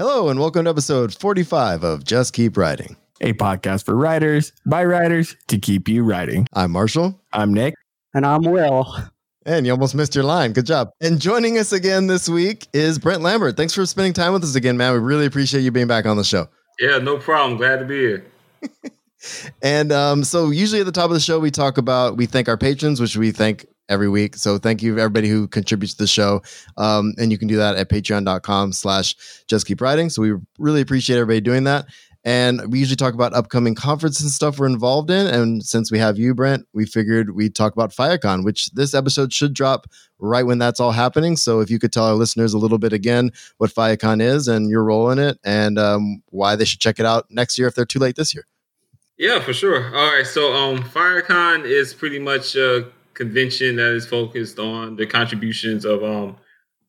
Hello, 0.00 0.30
and 0.30 0.40
welcome 0.40 0.64
to 0.64 0.70
episode 0.70 1.14
45 1.14 1.84
of 1.84 2.04
Just 2.04 2.32
Keep 2.32 2.56
Writing. 2.56 2.96
a 3.20 3.34
podcast 3.34 3.84
for 3.84 3.94
writers 3.94 4.50
by 4.64 4.82
writers 4.82 5.36
to 5.48 5.58
keep 5.58 5.88
you 5.88 6.02
writing. 6.04 6.46
I'm 6.54 6.70
Marshall, 6.70 7.20
I'm 7.34 7.52
Nick. 7.52 7.74
And 8.14 8.24
I'm 8.24 8.40
Will. 8.40 8.96
and 9.44 9.66
you 9.66 9.72
almost 9.72 9.94
missed 9.94 10.14
your 10.14 10.24
line. 10.24 10.54
Good 10.54 10.64
job. 10.64 10.88
And 11.02 11.20
joining 11.20 11.58
us 11.58 11.72
again 11.72 12.06
this 12.06 12.30
week 12.30 12.66
is 12.72 12.98
Brent 12.98 13.20
Lambert. 13.20 13.58
Thanks 13.58 13.74
for 13.74 13.84
spending 13.84 14.14
time 14.14 14.32
with 14.32 14.42
us 14.42 14.54
again, 14.54 14.78
man. 14.78 14.94
We 14.94 15.00
really 15.00 15.26
appreciate 15.26 15.60
you 15.60 15.70
being 15.70 15.86
back 15.86 16.06
on 16.06 16.16
the 16.16 16.24
show. 16.24 16.48
Yeah, 16.78 16.96
no 16.96 17.18
problem. 17.18 17.58
Glad 17.58 17.80
to 17.80 17.84
be 17.84 17.98
here. 17.98 18.24
And 19.60 19.92
um, 19.92 20.24
so, 20.24 20.48
usually 20.48 20.80
at 20.80 20.86
the 20.86 20.92
top 20.92 21.10
of 21.10 21.12
the 21.12 21.20
show, 21.20 21.38
we 21.38 21.50
talk 21.50 21.76
about, 21.76 22.16
we 22.16 22.24
thank 22.24 22.48
our 22.48 22.56
patrons, 22.56 23.02
which 23.02 23.18
we 23.18 23.32
thank 23.32 23.66
every 23.90 24.08
week. 24.08 24.36
So, 24.36 24.56
thank 24.56 24.82
you 24.82 24.98
everybody 24.98 25.28
who 25.28 25.48
contributes 25.48 25.94
to 25.94 26.04
the 26.04 26.08
show. 26.08 26.42
Um, 26.78 27.12
and 27.18 27.30
you 27.30 27.36
can 27.36 27.48
do 27.48 27.56
that 27.56 27.76
at 27.76 27.90
patreon.com 27.90 28.72
slash 28.72 29.14
just 29.46 29.66
keep 29.66 29.82
writing. 29.82 30.08
So, 30.08 30.22
we 30.22 30.32
really 30.58 30.80
appreciate 30.80 31.16
everybody 31.16 31.42
doing 31.42 31.64
that. 31.64 31.86
And 32.22 32.70
we 32.70 32.78
usually 32.78 32.96
talk 32.96 33.14
about 33.14 33.32
upcoming 33.32 33.74
conferences 33.74 34.22
and 34.22 34.30
stuff 34.30 34.58
we're 34.58 34.66
involved 34.66 35.10
in. 35.10 35.26
And 35.26 35.64
since 35.64 35.90
we 35.90 35.98
have 35.98 36.18
you, 36.18 36.34
Brent, 36.34 36.66
we 36.74 36.84
figured 36.84 37.34
we'd 37.34 37.54
talk 37.54 37.72
about 37.72 37.92
FIYAHCON, 37.92 38.44
which 38.44 38.70
this 38.72 38.92
episode 38.92 39.32
should 39.32 39.54
drop 39.54 39.86
right 40.18 40.44
when 40.44 40.58
that's 40.58 40.80
all 40.80 40.92
happening. 40.92 41.36
So 41.36 41.60
if 41.60 41.70
you 41.70 41.78
could 41.78 41.94
tell 41.94 42.04
our 42.04 42.14
listeners 42.14 42.52
a 42.52 42.58
little 42.58 42.78
bit 42.78 42.92
again 42.92 43.30
what 43.56 43.70
FIYAHCON 43.70 44.20
is 44.20 44.48
and 44.48 44.68
your 44.68 44.84
role 44.84 45.10
in 45.10 45.18
it 45.18 45.38
and 45.44 45.78
um, 45.78 46.22
why 46.26 46.56
they 46.56 46.66
should 46.66 46.80
check 46.80 47.00
it 47.00 47.06
out 47.06 47.24
next 47.30 47.58
year 47.58 47.68
if 47.68 47.74
they're 47.74 47.86
too 47.86 47.98
late 47.98 48.16
this 48.16 48.34
year. 48.34 48.46
Yeah, 49.16 49.40
for 49.40 49.54
sure. 49.54 49.86
All 49.96 50.14
right. 50.14 50.26
So, 50.26 50.52
um, 50.52 50.82
FIYAHCON 50.82 51.64
is 51.64 51.94
pretty 51.94 52.18
much 52.18 52.54
a 52.54 52.86
convention 53.20 53.76
that 53.76 53.92
is 53.92 54.06
focused 54.06 54.58
on 54.58 54.96
the 54.96 55.06
contributions 55.06 55.84
of 55.84 56.02
um, 56.02 56.36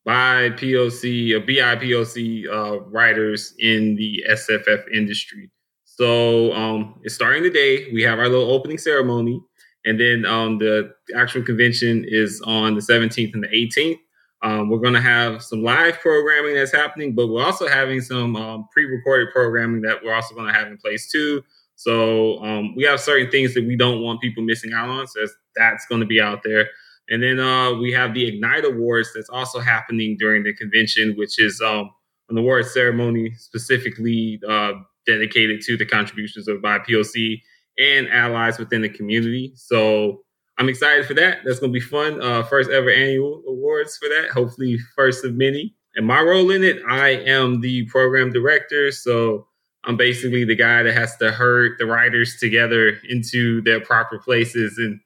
BIPOC 0.07 1.35
or 1.35 1.41
BIPOC 1.41 2.47
uh, 2.47 2.79
writers 2.89 3.53
in 3.59 3.95
the 3.95 4.23
SFF 4.29 4.89
industry. 4.93 5.51
So, 5.83 6.53
um, 6.53 7.01
it's 7.03 7.15
starting 7.15 7.43
today. 7.43 7.91
We 7.91 8.01
have 8.03 8.17
our 8.17 8.29
little 8.29 8.49
opening 8.49 8.77
ceremony, 8.77 9.41
and 9.85 9.99
then 9.99 10.25
um, 10.25 10.57
the 10.57 10.93
actual 11.15 11.43
convention 11.43 12.05
is 12.07 12.41
on 12.45 12.75
the 12.75 12.81
17th 12.81 13.33
and 13.33 13.43
the 13.43 13.49
18th. 13.49 13.99
Um, 14.41 14.69
we're 14.69 14.79
going 14.79 14.93
to 14.93 15.01
have 15.01 15.43
some 15.43 15.63
live 15.63 15.99
programming 15.99 16.55
that's 16.55 16.71
happening, 16.71 17.13
but 17.13 17.27
we're 17.27 17.43
also 17.43 17.67
having 17.67 17.99
some 17.99 18.37
um, 18.37 18.67
pre-recorded 18.71 19.33
programming 19.33 19.81
that 19.81 20.01
we're 20.01 20.15
also 20.15 20.33
going 20.33 20.47
to 20.47 20.57
have 20.57 20.67
in 20.67 20.77
place 20.77 21.11
too. 21.11 21.43
So 21.81 22.37
um, 22.43 22.75
we 22.75 22.83
have 22.83 22.99
certain 22.99 23.31
things 23.31 23.55
that 23.55 23.65
we 23.65 23.75
don't 23.75 24.01
want 24.01 24.21
people 24.21 24.43
missing 24.43 24.71
out 24.71 24.87
on. 24.87 25.07
So 25.07 25.25
that's, 25.55 25.85
going 25.87 26.01
to 26.01 26.05
be 26.07 26.21
out 26.21 26.43
there. 26.43 26.67
And 27.09 27.23
then 27.23 27.39
uh, 27.39 27.73
we 27.73 27.91
have 27.91 28.13
the 28.13 28.31
Ignyte 28.31 28.65
Awards 28.65 29.09
that's 29.15 29.29
also 29.29 29.59
happening 29.59 30.15
during 30.19 30.43
the 30.43 30.53
convention, 30.53 31.15
which 31.17 31.39
is 31.39 31.59
um, 31.59 31.89
an 32.29 32.37
award 32.37 32.67
ceremony 32.67 33.33
specifically 33.35 34.39
uh, 34.47 34.73
dedicated 35.07 35.61
to 35.61 35.75
the 35.75 35.85
contributions 35.85 36.47
of 36.47 36.57
BIPOC 36.57 37.41
and 37.79 38.07
allies 38.09 38.59
within 38.59 38.83
the 38.83 38.89
community. 38.89 39.51
So 39.55 40.21
I'm 40.59 40.69
excited 40.69 41.07
for 41.07 41.15
that. 41.15 41.39
That's 41.43 41.59
going 41.59 41.73
to 41.73 41.79
be 41.79 41.83
fun. 41.83 42.21
Uh, 42.21 42.43
first 42.43 42.69
ever 42.69 42.91
annual 42.91 43.41
awards 43.47 43.97
for 43.97 44.07
that. 44.07 44.29
Hopefully, 44.31 44.77
first 44.95 45.25
of 45.25 45.33
many. 45.33 45.73
And 45.95 46.05
my 46.05 46.21
role 46.21 46.51
in 46.51 46.63
it, 46.63 46.81
I 46.87 47.09
am 47.09 47.61
the 47.61 47.85
program 47.87 48.31
director. 48.31 48.91
So 48.91 49.47
I'm 49.83 49.97
basically 49.97 50.43
the 50.43 50.55
guy 50.55 50.83
that 50.83 50.93
has 50.93 51.17
to 51.17 51.31
herd 51.31 51.77
the 51.79 51.85
riders 51.85 52.37
together 52.37 52.99
into 53.09 53.61
their 53.61 53.79
proper 53.79 54.19
places 54.19 54.77
and 54.77 54.99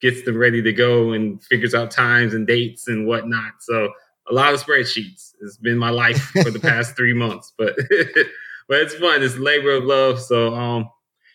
gets 0.00 0.22
them 0.22 0.36
ready 0.36 0.62
to 0.62 0.72
go 0.72 1.12
and 1.12 1.42
figures 1.44 1.74
out 1.74 1.90
times 1.90 2.32
and 2.32 2.46
dates 2.46 2.88
and 2.88 3.06
whatnot. 3.06 3.54
So 3.60 3.90
a 4.30 4.34
lot 4.34 4.54
of 4.54 4.62
spreadsheets. 4.62 5.32
It's 5.40 5.56
been 5.56 5.78
my 5.78 5.90
life 5.90 6.18
for 6.42 6.50
the 6.50 6.60
past 6.60 6.96
three 6.96 7.14
months, 7.14 7.52
but 7.58 7.74
but 8.68 8.80
it's 8.80 8.94
fun. 8.94 9.22
It's 9.22 9.36
labor 9.36 9.72
of 9.72 9.84
love. 9.84 10.20
So 10.20 10.54
um 10.54 10.88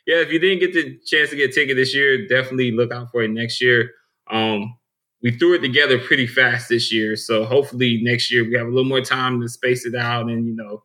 yeah, 0.07 0.17
if 0.17 0.31
you 0.31 0.39
didn't 0.39 0.59
get 0.59 0.73
the 0.73 0.99
chance 1.05 1.31
to 1.31 1.35
get 1.35 1.49
a 1.49 1.53
ticket 1.53 1.75
this 1.75 1.95
year, 1.95 2.27
definitely 2.27 2.71
look 2.71 2.91
out 2.91 3.11
for 3.11 3.23
it 3.23 3.29
next 3.29 3.61
year. 3.61 3.91
Um 4.31 4.77
we 5.21 5.31
threw 5.31 5.55
it 5.55 5.61
together 5.61 5.99
pretty 5.99 6.27
fast 6.27 6.69
this 6.69 6.93
year. 6.93 7.15
So 7.15 7.45
hopefully 7.45 7.99
next 8.03 8.31
year 8.31 8.43
we 8.43 8.55
have 8.57 8.67
a 8.67 8.69
little 8.69 8.85
more 8.85 9.01
time 9.01 9.41
to 9.41 9.49
space 9.49 9.85
it 9.85 9.95
out 9.95 10.29
and 10.29 10.47
you 10.47 10.55
know 10.55 10.83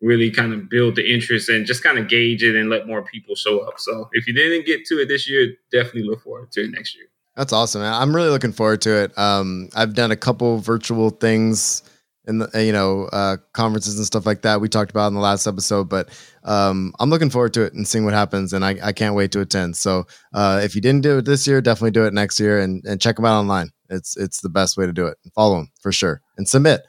really 0.00 0.30
kind 0.30 0.52
of 0.52 0.68
build 0.68 0.96
the 0.96 1.12
interest 1.12 1.48
and 1.48 1.66
just 1.66 1.82
kind 1.82 1.98
of 1.98 2.08
gauge 2.08 2.42
it 2.42 2.56
and 2.56 2.70
let 2.70 2.86
more 2.86 3.02
people 3.02 3.34
show 3.34 3.60
up. 3.60 3.78
So 3.78 4.08
if 4.12 4.26
you 4.26 4.32
didn't 4.32 4.66
get 4.66 4.84
to 4.86 4.94
it 5.00 5.08
this 5.08 5.28
year, 5.28 5.54
definitely 5.70 6.04
look 6.04 6.22
forward 6.22 6.50
to 6.52 6.64
it 6.64 6.70
next 6.70 6.96
year. 6.96 7.06
That's 7.36 7.52
awesome. 7.52 7.82
Man. 7.82 7.92
I'm 7.92 8.14
really 8.14 8.30
looking 8.30 8.52
forward 8.52 8.82
to 8.82 9.04
it. 9.04 9.16
Um, 9.18 9.68
I've 9.74 9.94
done 9.94 10.10
a 10.10 10.16
couple 10.16 10.58
virtual 10.58 11.10
things 11.10 11.82
in 12.26 12.38
the, 12.38 12.50
you 12.64 12.72
know, 12.72 13.04
uh, 13.12 13.38
conferences 13.52 13.96
and 13.96 14.06
stuff 14.06 14.26
like 14.26 14.42
that 14.42 14.60
we 14.60 14.68
talked 14.68 14.90
about 14.90 15.08
in 15.08 15.14
the 15.14 15.20
last 15.20 15.46
episode, 15.46 15.88
but 15.88 16.08
um, 16.44 16.92
I'm 17.00 17.08
looking 17.10 17.30
forward 17.30 17.54
to 17.54 17.62
it 17.62 17.72
and 17.72 17.88
seeing 17.88 18.04
what 18.04 18.14
happens. 18.14 18.52
And 18.52 18.64
I, 18.64 18.76
I 18.82 18.92
can't 18.92 19.14
wait 19.14 19.32
to 19.32 19.40
attend. 19.40 19.76
So 19.76 20.06
uh, 20.34 20.60
if 20.62 20.74
you 20.74 20.80
didn't 20.80 21.02
do 21.02 21.18
it 21.18 21.24
this 21.24 21.46
year, 21.46 21.60
definitely 21.60 21.92
do 21.92 22.04
it 22.04 22.12
next 22.12 22.38
year 22.38 22.58
and, 22.58 22.84
and 22.84 23.00
check 23.00 23.16
them 23.16 23.24
out 23.24 23.38
online. 23.38 23.70
It's, 23.88 24.16
it's 24.16 24.40
the 24.40 24.50
best 24.50 24.76
way 24.76 24.86
to 24.86 24.92
do 24.92 25.06
it. 25.06 25.16
Follow 25.34 25.56
them 25.56 25.70
for 25.80 25.92
sure 25.92 26.20
and 26.36 26.48
submit. 26.48 26.82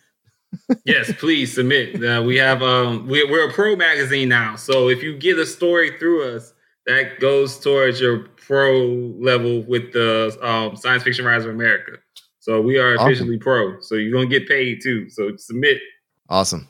Yes, 0.86 1.12
please 1.20 1.54
submit. 1.54 2.04
Uh, 2.04 2.22
we 2.24 2.38
have 2.38 2.62
um, 2.62 3.08
we, 3.08 3.24
we're 3.26 3.50
a 3.50 3.54
pro 3.54 3.76
magazine 3.76 4.30
now, 4.30 4.56
so 4.56 4.90
if 4.90 5.04
you 5.04 5.18
get 5.18 5.38
a 5.38 5.46
story 5.46 5.98
through 6.00 6.36
us, 6.36 6.54
that 6.86 7.20
goes 7.20 7.60
towards 7.60 8.02
your 8.02 8.28
pro 8.36 8.88
level 9.20 9.64
with 9.64 9.94
the 9.94 10.38
um, 10.42 10.76
Science 10.76 11.04
Fiction 11.04 11.26
Writers 11.26 11.46
of 11.46 11.52
America. 11.52 11.94
So 12.40 12.62
we 12.62 12.78
are 12.80 12.96
officially 12.96 13.36
awesome. 13.36 13.40
pro. 13.40 13.80
So 13.82 13.96
you're 13.96 14.12
gonna 14.12 14.28
get 14.28 14.48
paid 14.48 14.82
too. 14.82 15.10
So 15.10 15.36
submit. 15.38 15.80
Awesome, 16.30 16.68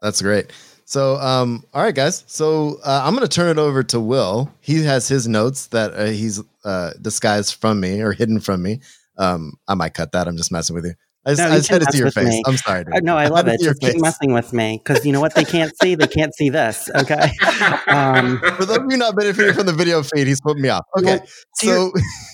that's 0.00 0.22
great. 0.22 0.52
So, 0.88 1.16
um, 1.16 1.64
all 1.74 1.82
right, 1.82 1.94
guys. 1.94 2.24
So 2.28 2.78
uh, 2.82 3.02
I'm 3.04 3.14
going 3.14 3.28
to 3.28 3.28
turn 3.28 3.50
it 3.50 3.60
over 3.60 3.82
to 3.82 4.00
Will. 4.00 4.50
He 4.62 4.82
has 4.84 5.06
his 5.06 5.28
notes 5.28 5.66
that 5.66 5.92
uh, 5.92 6.06
he's 6.06 6.42
uh, 6.64 6.92
disguised 7.02 7.56
from 7.56 7.78
me 7.78 8.00
or 8.00 8.12
hidden 8.12 8.40
from 8.40 8.62
me. 8.62 8.80
Um, 9.18 9.52
I 9.68 9.74
might 9.74 9.92
cut 9.92 10.12
that. 10.12 10.26
I'm 10.26 10.38
just 10.38 10.50
messing 10.50 10.74
with 10.74 10.86
you. 10.86 10.94
I 11.26 11.30
just, 11.32 11.40
no, 11.40 11.48
I 11.48 11.56
just 11.56 11.68
had 11.68 11.82
to 11.82 11.98
your 11.98 12.10
face. 12.10 12.28
Me. 12.28 12.42
I'm 12.46 12.56
sorry. 12.56 12.84
Uh, 12.92 13.00
no, 13.02 13.16
I 13.16 13.26
love 13.26 13.48
it. 13.48 13.60
Just 13.60 13.80
keep 13.80 14.00
messing 14.00 14.32
with 14.32 14.52
me 14.52 14.80
because 14.82 15.04
you 15.04 15.12
know 15.12 15.20
what 15.20 15.34
they 15.34 15.44
can't 15.44 15.72
see? 15.82 15.94
They 15.94 16.06
can't 16.06 16.34
see 16.34 16.48
this. 16.48 16.90
Okay. 16.94 17.32
Um, 17.88 18.38
For 18.56 18.64
those 18.66 18.78
of 18.78 18.84
you 18.90 18.96
not 18.98 19.16
benefiting 19.16 19.54
from 19.54 19.66
the 19.66 19.72
video 19.72 20.02
feed, 20.02 20.26
he's 20.26 20.40
putting 20.40 20.62
me 20.62 20.68
off. 20.68 20.84
Okay. 20.98 21.18
Well, 21.18 21.26
so, 21.54 21.92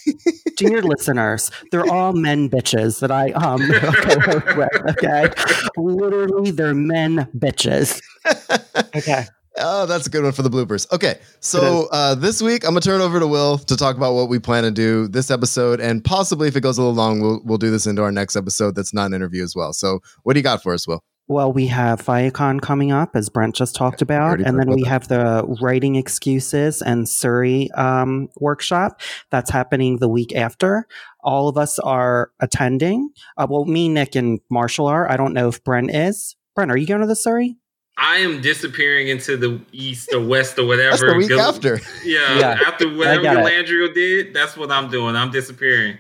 to 0.59 0.71
your 0.71 0.83
listeners, 0.83 1.51
they're 1.71 1.87
all 1.91 2.13
men 2.13 2.51
bitches 2.51 3.01
that 3.01 3.11
I 3.11 3.31
um. 3.33 3.63
Okay, 3.73 4.69
okay. 4.91 5.31
Literally, 5.77 6.51
they're 6.51 6.75
men 6.75 7.29
bitches. 7.39 8.01
Okay. 8.97 9.27
Oh, 9.57 9.87
that's 9.87 10.07
a 10.07 10.11
good 10.11 10.25
one 10.25 10.33
for 10.33 10.43
the 10.43 10.51
bloopers. 10.51 10.91
Okay, 10.93 11.19
so 11.41 11.89
uh, 11.93 12.15
this 12.17 12.43
week 12.43 12.65
I'm 12.65 12.71
gonna 12.71 12.81
turn 12.81 13.01
it 13.01 13.05
over 13.05 13.21
to 13.21 13.27
Will 13.27 13.59
to 13.59 13.77
talk 13.77 13.97
about 13.97 14.15
what 14.15 14.29
we 14.29 14.39
plan 14.39 14.65
to 14.65 14.71
do 14.71 15.07
this 15.07 15.31
episode, 15.31 15.81
and 15.81 16.05
possibly 16.05 16.49
if 16.49 16.57
it 16.57 16.61
goes 16.61 16.77
a 16.77 16.83
little 16.83 16.95
long, 16.95 17.21
we'll 17.21 17.41
we'll 17.45 17.59
do 17.59 17.71
this 17.71 17.87
into 17.87 18.03
our 18.03 18.11
next 18.11 18.35
episode. 18.35 18.75
That's 18.75 18.93
not 18.93 19.07
an 19.07 19.15
interview 19.15 19.45
as 19.45 19.55
well. 19.55 19.73
So, 19.73 20.01
what 20.25 20.33
do 20.33 20.41
you 20.41 20.43
got 20.45 20.63
for 20.63 20.75
us, 20.75 20.89
Will? 20.89 21.05
Well, 21.27 21.55
we 21.55 21.69
have 21.69 22.03
FIYAHCON 22.03 22.61
coming 22.61 22.93
up, 22.93 23.17
as 23.17 23.31
Brent 23.31 23.55
just 23.55 23.75
talked 23.75 24.03
about, 24.03 24.41
and 24.41 24.59
then 24.59 24.71
we 24.71 24.83
that. 24.83 24.89
have 24.89 25.09
the 25.09 25.57
writing 25.63 25.95
excuses 25.95 26.83
and 26.83 27.09
Surrey 27.09 27.71
um, 27.71 28.29
workshop 28.37 29.01
that's 29.31 29.51
happening 29.51 29.99
the 29.99 30.09
week 30.09 30.35
after. 30.37 30.87
All 31.23 31.49
of 31.49 31.57
us 31.57 31.79
are 31.79 32.31
attending. 32.41 33.09
Uh, 33.39 33.47
well, 33.49 33.65
me, 33.65 33.89
Nick, 33.89 34.17
and 34.17 34.41
Marshall 34.51 34.87
are. 34.87 35.11
I 35.11 35.17
don't 35.17 35.33
know 35.33 35.49
if 35.49 35.65
Brent 35.65 35.95
is. 35.95 36.37
Brent, 36.55 36.71
are 36.71 36.77
you 36.77 36.87
going 36.87 37.01
to 37.01 37.07
the 37.07 37.17
Surrey? 37.17 37.57
I 37.97 38.17
am 38.17 38.41
disappearing 38.41 39.09
into 39.09 39.37
the 39.37 39.61
east 39.73 40.13
or 40.13 40.21
west 40.21 40.59
or 40.59 40.67
whatever. 40.67 40.91
That's 40.91 41.03
the 41.03 41.15
week 41.17 41.29
Go, 41.29 41.39
after. 41.39 41.81
Yeah, 42.05 42.39
yeah, 42.39 42.61
after 42.67 42.89
whatever 42.95 43.23
Landry 43.23 43.93
did, 43.93 44.35
that's 44.35 44.57
what 44.57 44.71
I'm 44.71 44.91
doing. 44.91 45.17
I'm 45.17 45.31
disappearing. 45.31 45.99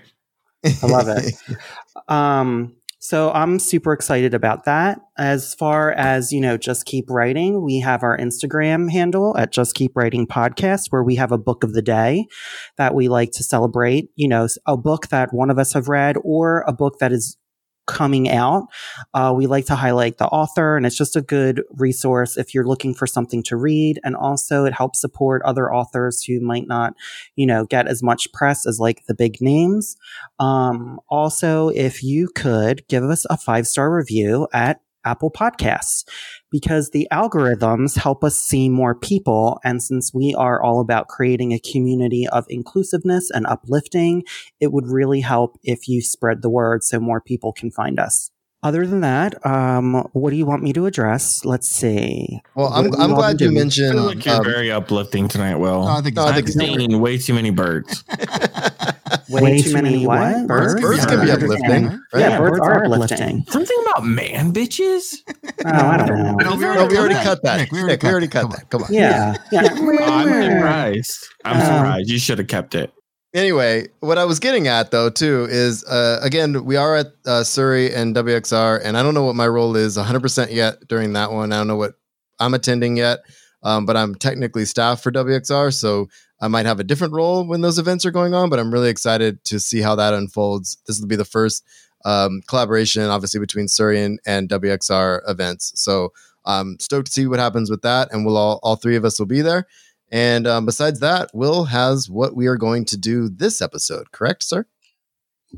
I 0.64 0.86
love 0.86 1.08
it. 1.08 1.34
um, 2.08 2.74
so 3.04 3.30
I'm 3.32 3.58
super 3.58 3.92
excited 3.92 4.32
about 4.32 4.64
that. 4.64 4.98
As 5.18 5.54
far 5.54 5.92
as, 5.92 6.32
you 6.32 6.40
know, 6.40 6.56
just 6.56 6.86
keep 6.86 7.10
writing, 7.10 7.62
we 7.62 7.78
have 7.80 8.02
our 8.02 8.16
Instagram 8.16 8.90
handle 8.90 9.36
at 9.36 9.52
just 9.52 9.74
keep 9.74 9.94
writing 9.94 10.26
podcast 10.26 10.86
where 10.88 11.02
we 11.02 11.16
have 11.16 11.30
a 11.30 11.36
book 11.36 11.64
of 11.64 11.74
the 11.74 11.82
day 11.82 12.26
that 12.78 12.94
we 12.94 13.08
like 13.08 13.30
to 13.32 13.42
celebrate, 13.42 14.08
you 14.16 14.26
know, 14.26 14.48
a 14.66 14.78
book 14.78 15.08
that 15.08 15.34
one 15.34 15.50
of 15.50 15.58
us 15.58 15.74
have 15.74 15.88
read 15.88 16.16
or 16.24 16.64
a 16.66 16.72
book 16.72 16.98
that 16.98 17.12
is 17.12 17.36
coming 17.86 18.28
out. 18.28 18.66
Uh, 19.12 19.32
we 19.36 19.46
like 19.46 19.66
to 19.66 19.74
highlight 19.74 20.18
the 20.18 20.26
author, 20.26 20.76
and 20.76 20.86
it's 20.86 20.96
just 20.96 21.16
a 21.16 21.22
good 21.22 21.62
resource 21.70 22.36
if 22.36 22.54
you're 22.54 22.66
looking 22.66 22.94
for 22.94 23.06
something 23.06 23.42
to 23.44 23.56
read. 23.56 24.00
And 24.04 24.16
also, 24.16 24.64
it 24.64 24.72
helps 24.72 25.00
support 25.00 25.42
other 25.44 25.72
authors 25.72 26.22
who 26.22 26.40
might 26.40 26.66
not, 26.66 26.94
you 27.36 27.46
know, 27.46 27.64
get 27.64 27.86
as 27.86 28.02
much 28.02 28.32
press 28.32 28.66
as 28.66 28.80
like 28.80 29.04
the 29.06 29.14
big 29.14 29.40
names. 29.40 29.96
Um, 30.38 31.00
also, 31.08 31.68
if 31.68 32.02
you 32.02 32.28
could 32.28 32.86
give 32.88 33.04
us 33.04 33.26
a 33.30 33.36
five 33.36 33.66
star 33.66 33.94
review 33.94 34.48
at 34.52 34.80
Apple 35.04 35.30
Podcasts 35.30 36.04
because 36.54 36.90
the 36.90 37.08
algorithms 37.12 37.98
help 37.98 38.22
us 38.22 38.36
see 38.38 38.68
more 38.68 38.94
people. 38.94 39.58
And 39.64 39.82
since 39.82 40.14
we 40.14 40.36
are 40.38 40.62
all 40.62 40.78
about 40.78 41.08
creating 41.08 41.50
a 41.52 41.58
community 41.58 42.28
of 42.28 42.46
inclusiveness 42.48 43.28
and 43.28 43.44
uplifting, 43.48 44.22
it 44.60 44.70
would 44.72 44.86
really 44.86 45.20
help 45.20 45.58
if 45.64 45.88
you 45.88 46.00
spread 46.00 46.42
the 46.42 46.48
word 46.48 46.84
so 46.84 47.00
more 47.00 47.20
people 47.20 47.52
can 47.52 47.72
find 47.72 47.98
us. 47.98 48.30
other 48.62 48.86
than 48.86 49.00
that, 49.00 49.44
um, 49.44 50.08
what 50.12 50.30
do 50.30 50.36
you 50.36 50.46
want 50.46 50.62
me 50.62 50.72
to 50.74 50.86
address? 50.86 51.44
Let's 51.44 51.68
see. 51.68 52.40
Well, 52.54 52.68
I'm, 52.72 52.86
you 52.86 52.92
I'm 52.98 53.14
glad 53.14 53.40
you 53.40 53.48
do? 53.48 53.56
I 53.56 53.58
mentioned. 53.58 53.92
feel 53.94 54.04
like 54.04 54.24
you're 54.24 54.36
um, 54.36 54.44
very 54.44 54.70
uplifting 54.70 55.26
tonight, 55.28 55.56
Will. 55.56 55.82
No, 55.84 55.90
I 55.90 56.02
think 56.02 56.14
No, 56.16 56.22
I 56.22 56.28
it's 56.28 56.34
think 56.36 56.46
time 56.46 56.68
it's 56.68 56.76
to 56.76 56.90
Seen 56.92 57.00
way 57.00 57.18
too 57.18 57.34
many 57.34 57.50
birds. 57.50 58.04
Way, 59.28 59.62
too 59.62 59.72
many 59.72 60.06
what? 60.06 60.46
birds, 60.46 60.80
birds 60.80 61.06
can 61.06 61.24
be 61.24 61.30
uplifting, 61.30 61.86
right? 61.86 61.98
Yeah, 62.14 62.38
birds 62.38 62.60
are 62.60 62.84
uplifting. 62.84 63.44
Something 63.48 63.76
about 63.86 64.04
man 64.04 64.52
bitches. 64.52 65.14
Oh, 65.64 65.70
I 65.70 65.96
don't 65.96 66.08
know. 66.22 66.32
No, 66.34 66.56
we 66.56 66.62
No, 66.62 66.86
we 66.86 66.98
already 66.98 67.14
cut 67.14 67.24
cut 67.24 67.42
that. 67.44 67.56
Nick, 67.60 67.72
we 67.72 67.82
Nick, 67.84 68.04
already 68.04 68.06
we 68.06 68.10
already 68.10 68.28
cut 68.28 68.42
cut 68.42 68.50
that. 68.50 68.58
that. 68.60 68.70
Come 68.70 68.82
on. 68.84 68.92
Yeah, 68.92 69.36
yeah. 69.52 69.62
I'm 69.70 70.52
surprised. 70.52 71.26
I'm 71.44 71.56
Um, 71.56 71.62
surprised. 71.62 72.10
You 72.10 72.18
should 72.18 72.38
have 72.38 72.48
kept 72.48 72.74
it. 72.74 72.92
Anyway, 73.34 73.88
what 74.00 74.16
I 74.16 74.24
was 74.24 74.38
getting 74.38 74.68
at 74.68 74.90
though 74.92 75.10
too 75.10 75.46
is 75.50 75.84
uh, 75.84 76.20
again 76.22 76.64
we 76.64 76.76
are 76.76 76.94
at 76.96 77.06
uh, 77.26 77.42
Surrey 77.42 77.92
and 77.92 78.14
WXR, 78.14 78.80
and 78.84 78.96
I 78.96 79.02
don't 79.02 79.14
know 79.14 79.24
what 79.24 79.34
my 79.34 79.48
role 79.48 79.74
is 79.74 79.96
100 79.96 80.20
percent 80.20 80.52
yet 80.52 80.76
during 80.88 81.14
that 81.14 81.32
one. 81.32 81.52
I 81.52 81.56
don't 81.56 81.66
know 81.66 81.76
what 81.76 81.94
I'm 82.38 82.54
attending 82.54 82.96
yet, 82.96 83.20
um, 83.64 83.86
but 83.86 83.96
I'm 83.96 84.14
technically 84.14 84.64
staff 84.66 85.02
for 85.02 85.10
WXR, 85.10 85.72
so 85.72 86.08
I 86.40 86.48
might 86.48 86.66
have 86.66 86.78
a 86.78 86.84
different 86.84 87.14
role 87.14 87.44
when 87.46 87.62
those 87.62 87.78
events 87.78 88.04
are 88.04 88.10
going 88.10 88.34
on. 88.34 88.50
But 88.50 88.58
I'm 88.58 88.72
really 88.72 88.90
excited 88.90 89.42
to 89.46 89.58
see 89.58 89.80
how 89.80 89.96
that 89.96 90.14
unfolds. 90.14 90.78
This 90.86 91.00
will 91.00 91.08
be 91.08 91.16
the 91.16 91.24
first 91.24 91.64
um, 92.04 92.42
collaboration, 92.46 93.04
obviously, 93.04 93.40
between 93.40 93.66
Surian 93.66 94.18
and, 94.26 94.48
WXR 94.48 95.22
events. 95.28 95.72
So 95.76 96.12
I'm 96.44 96.78
stoked 96.78 97.06
to 97.06 97.12
see 97.12 97.26
what 97.26 97.38
happens 97.38 97.70
with 97.70 97.82
that, 97.82 98.12
and 98.12 98.24
we'll 98.24 98.36
all 98.36 98.60
all 98.62 98.76
three 98.76 98.96
of 98.96 99.04
us 99.04 99.18
will 99.18 99.26
be 99.26 99.40
there. 99.40 99.66
And 100.12 100.46
um, 100.46 100.66
besides 100.66 101.00
that, 101.00 101.30
Will 101.34 101.64
has 101.64 102.08
what 102.08 102.36
we 102.36 102.46
are 102.46 102.56
going 102.56 102.84
to 102.86 102.96
do 102.96 103.28
this 103.28 103.62
episode, 103.62 104.12
correct, 104.12 104.42
sir? 104.42 104.66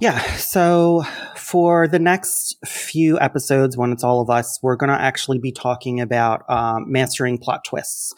Yeah. 0.00 0.20
So 0.36 1.04
for 1.36 1.88
the 1.88 1.98
next 1.98 2.56
few 2.66 3.18
episodes, 3.18 3.76
when 3.76 3.92
it's 3.92 4.04
all 4.04 4.20
of 4.20 4.28
us, 4.28 4.58
we're 4.62 4.76
going 4.76 4.90
to 4.90 5.00
actually 5.00 5.38
be 5.38 5.52
talking 5.52 6.00
about 6.00 6.42
um, 6.50 6.90
mastering 6.90 7.38
plot 7.38 7.64
twists. 7.64 8.12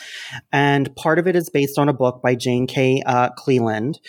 And 0.53 0.95
part 0.97 1.19
of 1.19 1.29
it 1.29 1.37
is 1.37 1.51
based 1.51 1.79
on 1.79 1.89
a 1.89 1.93
book 1.93 2.21
by 2.23 2.35
Jane 2.35 2.67
K. 2.67 3.03
Uh, 3.07 3.31
Cleland. 3.31 4.01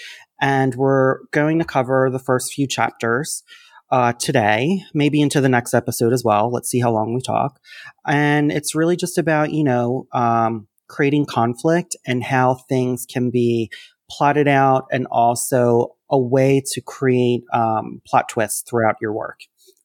And 0.42 0.74
we're 0.76 1.20
going 1.32 1.60
to 1.60 1.66
cover 1.66 2.10
the 2.10 2.18
first 2.18 2.54
few 2.54 2.66
chapters 2.66 3.44
uh, 3.92 4.14
today, 4.14 4.84
maybe 4.94 5.22
into 5.22 5.42
the 5.42 5.50
next 5.50 5.74
episode 5.74 6.14
as 6.14 6.24
well. 6.24 6.52
Let's 6.52 6.70
see 6.70 6.80
how 6.80 6.92
long 6.92 7.14
we 7.14 7.22
talk. 7.22 7.60
And 8.08 8.52
it's 8.52 8.74
really 8.74 8.96
just 8.96 9.18
about, 9.18 9.52
you 9.52 9.64
know, 9.64 10.08
um, 10.14 10.68
creating 10.88 11.26
conflict 11.26 11.96
and 12.08 12.24
how 12.24 12.56
things 12.56 13.06
can 13.06 13.30
be 13.30 13.70
plotted 14.10 14.48
out 14.48 14.88
and 14.92 15.08
also 15.08 15.96
a 16.10 16.20
way 16.20 16.62
to 16.74 16.82
create 16.82 17.44
um, 17.54 18.02
plot 18.06 18.30
twists 18.30 18.68
throughout 18.68 18.96
your 19.02 19.14
work 19.14 19.40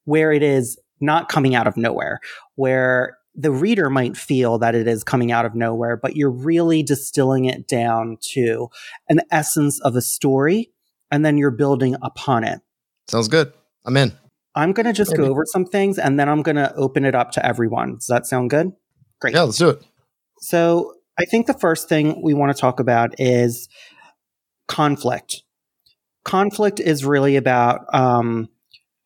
where 0.05 0.32
it 0.32 0.43
is 0.43 0.79
not 1.00 1.29
coming 1.29 1.55
out 1.55 1.67
of 1.67 1.76
nowhere, 1.76 2.21
where 2.55 3.19
the 3.35 3.50
reader 3.50 3.91
might 3.91 4.17
feel 4.17 4.59
that 4.59 4.75
it 4.75 4.87
is 4.87 5.03
coming 5.03 5.32
out 5.32 5.44
of 5.44 5.55
nowhere, 5.55 5.97
but 5.97 6.17
you're 6.17 6.31
really 6.31 6.82
distilling 6.82 7.47
it 7.47 7.67
down 7.67 8.17
to 8.21 8.69
an 9.09 9.21
essence 9.31 9.81
of 9.81 9.97
a 9.97 10.03
story 10.03 10.70
and 11.11 11.25
then 11.25 11.37
you're 11.37 11.50
building 11.50 11.97
upon 12.03 12.44
it. 12.44 12.61
Sounds 13.09 13.29
good. 13.29 13.53
I'm 13.85 13.97
in. 13.97 14.12
I'm 14.55 14.73
going 14.73 14.87
to 14.87 14.93
just 14.93 15.17
go 15.17 15.25
over 15.25 15.44
some 15.44 15.65
things 15.65 15.99
and 15.99 16.19
then 16.19 16.29
I'm 16.29 16.43
going 16.43 16.56
to 16.56 16.73
open 16.77 17.05
it 17.05 17.17
up 17.17 17.32
to 17.32 17.44
everyone. 17.44 17.97
Does 17.97 18.06
that 18.06 18.25
sound 18.25 18.50
good? 18.50 18.70
Great. 19.20 19.35
Yeah, 19.35 19.43
let's 19.43 19.59
do 19.59 19.70
it. 19.70 19.82
So 20.38 20.94
I 21.19 21.25
think 21.25 21.47
the 21.47 21.55
first 21.55 21.88
thing 21.88 22.23
we 22.23 22.35
want 22.35 22.55
to 22.55 22.61
talk 22.61 22.79
about 22.79 23.19
is 23.19 23.69
conflict. 24.69 25.43
Conflict 26.25 26.81
is 26.81 27.05
really 27.05 27.37
about 27.37 27.87
um, 27.95 28.49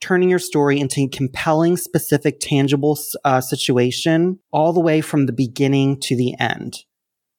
turning 0.00 0.30
your 0.30 0.38
story 0.38 0.78
into 0.78 1.02
a 1.02 1.08
compelling, 1.08 1.76
specific, 1.76 2.38
tangible 2.40 2.98
uh, 3.24 3.40
situation 3.40 4.38
all 4.52 4.72
the 4.72 4.80
way 4.80 5.00
from 5.00 5.26
the 5.26 5.32
beginning 5.32 5.98
to 6.00 6.16
the 6.16 6.34
end. 6.38 6.84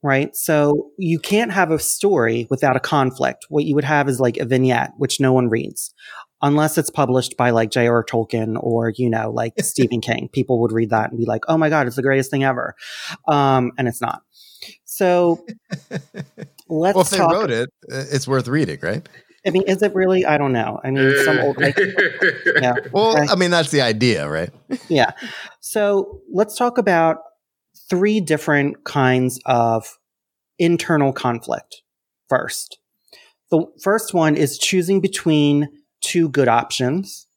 Right. 0.01 0.33
So 0.33 0.91
you 0.97 1.19
can't 1.19 1.51
have 1.51 1.71
a 1.71 1.79
story 1.79 2.47
without 2.49 2.77
a 2.77 2.79
conflict. 2.79 3.45
What 3.49 3.65
you 3.65 3.75
would 3.75 3.83
have 3.83 4.07
is 4.07 4.21
like 4.21 4.37
a 4.37 4.45
vignette, 4.45 4.93
which 4.97 5.19
no 5.19 5.33
one 5.33 5.49
reads 5.49 5.93
unless 6.41 6.77
it's 6.77 6.89
published 6.89 7.35
by 7.37 7.49
like 7.49 7.69
J.R. 7.69 8.03
Tolkien 8.03 8.57
or, 8.61 8.93
you 8.95 9.09
know, 9.09 9.31
like 9.31 9.53
Stephen 9.59 10.01
King. 10.01 10.29
People 10.31 10.61
would 10.61 10.71
read 10.71 10.91
that 10.91 11.09
and 11.09 11.19
be 11.19 11.25
like, 11.25 11.41
oh 11.47 11.57
my 11.57 11.69
God, 11.69 11.87
it's 11.87 11.95
the 11.95 12.01
greatest 12.01 12.31
thing 12.31 12.43
ever. 12.43 12.75
Um, 13.27 13.71
and 13.77 13.87
it's 13.87 14.01
not. 14.01 14.21
So 14.85 15.45
let's 16.69 16.95
well, 16.95 17.01
if 17.03 17.09
they 17.09 17.19
wrote 17.19 17.51
it, 17.51 17.69
it's 17.89 18.27
worth 18.27 18.47
reading, 18.47 18.79
right? 18.81 19.07
I 19.45 19.51
mean, 19.51 19.63
is 19.67 19.81
it 19.81 19.93
really? 19.95 20.25
I 20.25 20.37
don't 20.37 20.51
know. 20.51 20.79
I 20.83 20.91
mean, 20.91 21.13
some 21.23 21.39
old, 21.39 21.57
like, 21.61 21.77
yeah. 22.61 22.73
Well, 22.91 23.17
Okay. 23.17 23.27
I 23.31 23.35
mean, 23.35 23.51
that's 23.51 23.71
the 23.71 23.81
idea, 23.81 24.27
right? 24.29 24.49
yeah. 24.89 25.11
So 25.61 26.21
let's 26.31 26.57
talk 26.57 26.77
about 26.77 27.17
three 27.89 28.19
different 28.19 28.83
kinds 28.83 29.39
of 29.45 29.97
internal 30.57 31.13
conflict 31.13 31.81
first. 32.27 32.79
The 33.49 33.65
first 33.81 34.13
one 34.13 34.35
is 34.35 34.57
choosing 34.57 34.99
between 35.01 35.69
two 36.01 36.29
good 36.29 36.47
options. 36.47 37.27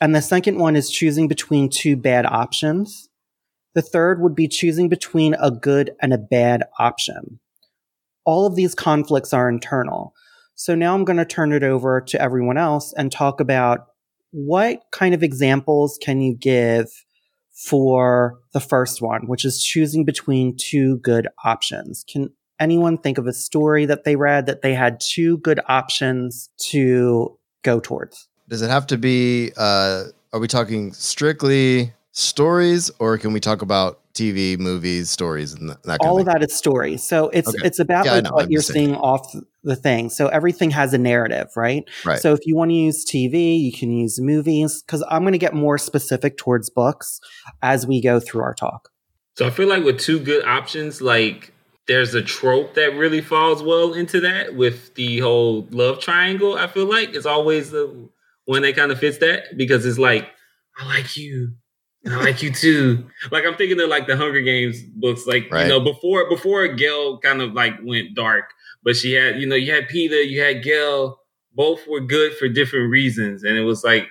And 0.00 0.14
the 0.14 0.22
second 0.22 0.58
one 0.58 0.74
is 0.76 0.90
choosing 0.90 1.28
between 1.28 1.68
two 1.68 1.96
bad 1.96 2.26
options. 2.26 3.08
The 3.74 3.82
third 3.82 4.20
would 4.22 4.34
be 4.34 4.48
choosing 4.48 4.88
between 4.88 5.34
a 5.34 5.50
good 5.50 5.90
and 6.00 6.12
a 6.12 6.18
bad 6.18 6.62
option. 6.78 7.40
All 8.24 8.46
of 8.46 8.54
these 8.54 8.74
conflicts 8.74 9.32
are 9.32 9.48
internal. 9.48 10.14
So 10.54 10.74
now 10.74 10.94
I'm 10.94 11.04
going 11.04 11.16
to 11.16 11.24
turn 11.24 11.52
it 11.52 11.62
over 11.62 12.00
to 12.00 12.20
everyone 12.20 12.56
else 12.56 12.92
and 12.96 13.10
talk 13.10 13.40
about 13.40 13.86
what 14.30 14.82
kind 14.90 15.14
of 15.14 15.22
examples 15.22 15.98
can 16.00 16.20
you 16.20 16.34
give 16.34 16.88
for 17.54 18.40
the 18.52 18.60
first 18.60 19.00
one, 19.00 19.26
which 19.26 19.44
is 19.44 19.62
choosing 19.62 20.04
between 20.04 20.56
two 20.56 20.98
good 20.98 21.28
options? 21.44 22.04
Can 22.08 22.30
anyone 22.58 22.98
think 22.98 23.18
of 23.18 23.26
a 23.26 23.32
story 23.32 23.86
that 23.86 24.04
they 24.04 24.16
read 24.16 24.46
that 24.46 24.62
they 24.62 24.74
had 24.74 25.00
two 25.00 25.38
good 25.38 25.60
options 25.68 26.50
to 26.58 27.38
go 27.62 27.80
towards? 27.80 28.28
Does 28.48 28.62
it 28.62 28.70
have 28.70 28.86
to 28.88 28.98
be? 28.98 29.52
Uh, 29.56 30.04
are 30.32 30.40
we 30.40 30.48
talking 30.48 30.92
strictly 30.92 31.92
stories, 32.14 32.90
or 32.98 33.18
can 33.18 33.32
we 33.32 33.40
talk 33.40 33.60
about 33.62 34.00
TV, 34.14 34.56
movies, 34.58 35.10
stories, 35.10 35.52
and 35.52 35.68
that, 35.70 35.82
that 35.82 36.00
kind 36.00 36.10
All 36.10 36.16
of 36.16 36.20
of 36.20 36.26
that 36.32 36.42
is 36.42 36.54
story. 36.54 36.96
So 36.96 37.28
it's 37.30 37.48
Okay. 37.48 37.66
it's 37.66 37.78
about 37.80 38.06
Yeah, 38.06 38.12
like 38.14 38.32
what 38.32 38.44
I'm 38.44 38.50
you're 38.50 38.60
just 38.60 38.68
saying. 38.72 38.86
seeing 38.86 38.96
off 38.96 39.34
the 39.64 39.76
thing. 39.76 40.08
So 40.08 40.28
everything 40.28 40.70
has 40.70 40.94
a 40.94 40.98
narrative, 40.98 41.48
right? 41.56 41.84
Right. 42.04 42.20
So 42.20 42.32
if 42.32 42.40
you 42.46 42.54
want 42.56 42.70
to 42.70 42.74
use 42.74 43.04
TV, 43.04 43.60
you 43.60 43.72
can 43.72 43.90
use 43.92 44.20
movies 44.20 44.82
because 44.82 45.04
I'm 45.10 45.22
going 45.22 45.32
to 45.32 45.38
get 45.38 45.52
more 45.54 45.76
specific 45.76 46.36
towards 46.36 46.70
books 46.70 47.20
as 47.62 47.86
we 47.86 48.00
go 48.00 48.20
through 48.20 48.42
our 48.42 48.54
talk. 48.54 48.88
So 49.36 49.46
I 49.46 49.50
feel 49.50 49.68
like 49.68 49.82
with 49.84 49.98
two 49.98 50.20
good 50.20 50.44
options, 50.44 51.02
like 51.02 51.52
there's 51.88 52.14
a 52.14 52.22
trope 52.22 52.74
that 52.74 52.94
really 52.94 53.20
falls 53.20 53.62
well 53.62 53.92
into 53.92 54.20
that 54.20 54.54
with 54.54 54.94
the 54.94 55.18
whole 55.18 55.66
love 55.70 55.98
triangle. 55.98 56.54
I 56.56 56.68
feel 56.68 56.86
like 56.88 57.14
it's 57.14 57.26
always 57.26 57.70
the 57.72 58.08
one 58.44 58.62
that 58.62 58.76
kind 58.76 58.92
of 58.92 59.00
fits 59.00 59.18
that 59.18 59.56
because 59.56 59.84
it's 59.84 59.98
like 59.98 60.28
I 60.78 60.86
like 60.86 61.16
you, 61.16 61.44
and 61.44 61.56
I 62.06 62.16
like 62.24 62.42
you 62.42 62.50
too. 62.50 63.06
Like 63.30 63.44
I'm 63.46 63.54
thinking 63.54 63.80
of 63.80 63.88
like 63.88 64.06
the 64.06 64.16
Hunger 64.16 64.40
Games 64.40 64.82
books, 64.82 65.26
like 65.26 65.50
Right. 65.50 65.62
you 65.62 65.68
know 65.68 65.80
before 65.80 66.28
before 66.28 66.66
Gale 66.68 67.18
kind 67.18 67.40
of 67.40 67.52
like 67.52 67.74
went 67.82 68.14
dark, 68.14 68.50
but 68.82 68.96
she 68.96 69.12
had 69.12 69.40
you 69.40 69.46
know 69.46 69.56
you 69.56 69.72
had 69.72 69.88
Peeta, 69.88 70.26
you 70.28 70.40
had 70.42 70.62
Gale, 70.62 71.18
both 71.54 71.86
were 71.88 72.00
good 72.00 72.34
for 72.36 72.48
different 72.48 72.90
reasons, 72.90 73.42
and 73.44 73.56
it 73.56 73.62
was 73.62 73.82
like 73.84 74.06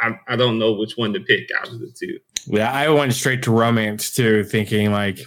I, 0.00 0.18
I 0.28 0.36
don't 0.36 0.58
know 0.58 0.72
which 0.72 0.96
one 0.96 1.12
to 1.12 1.20
pick 1.20 1.48
out 1.58 1.68
of 1.68 1.78
the 1.80 1.92
two. 1.98 2.18
Yeah, 2.46 2.70
I 2.72 2.88
went 2.90 3.12
straight 3.14 3.42
to 3.44 3.50
romance 3.52 4.10
too, 4.14 4.44
thinking 4.44 4.90
like 4.92 5.20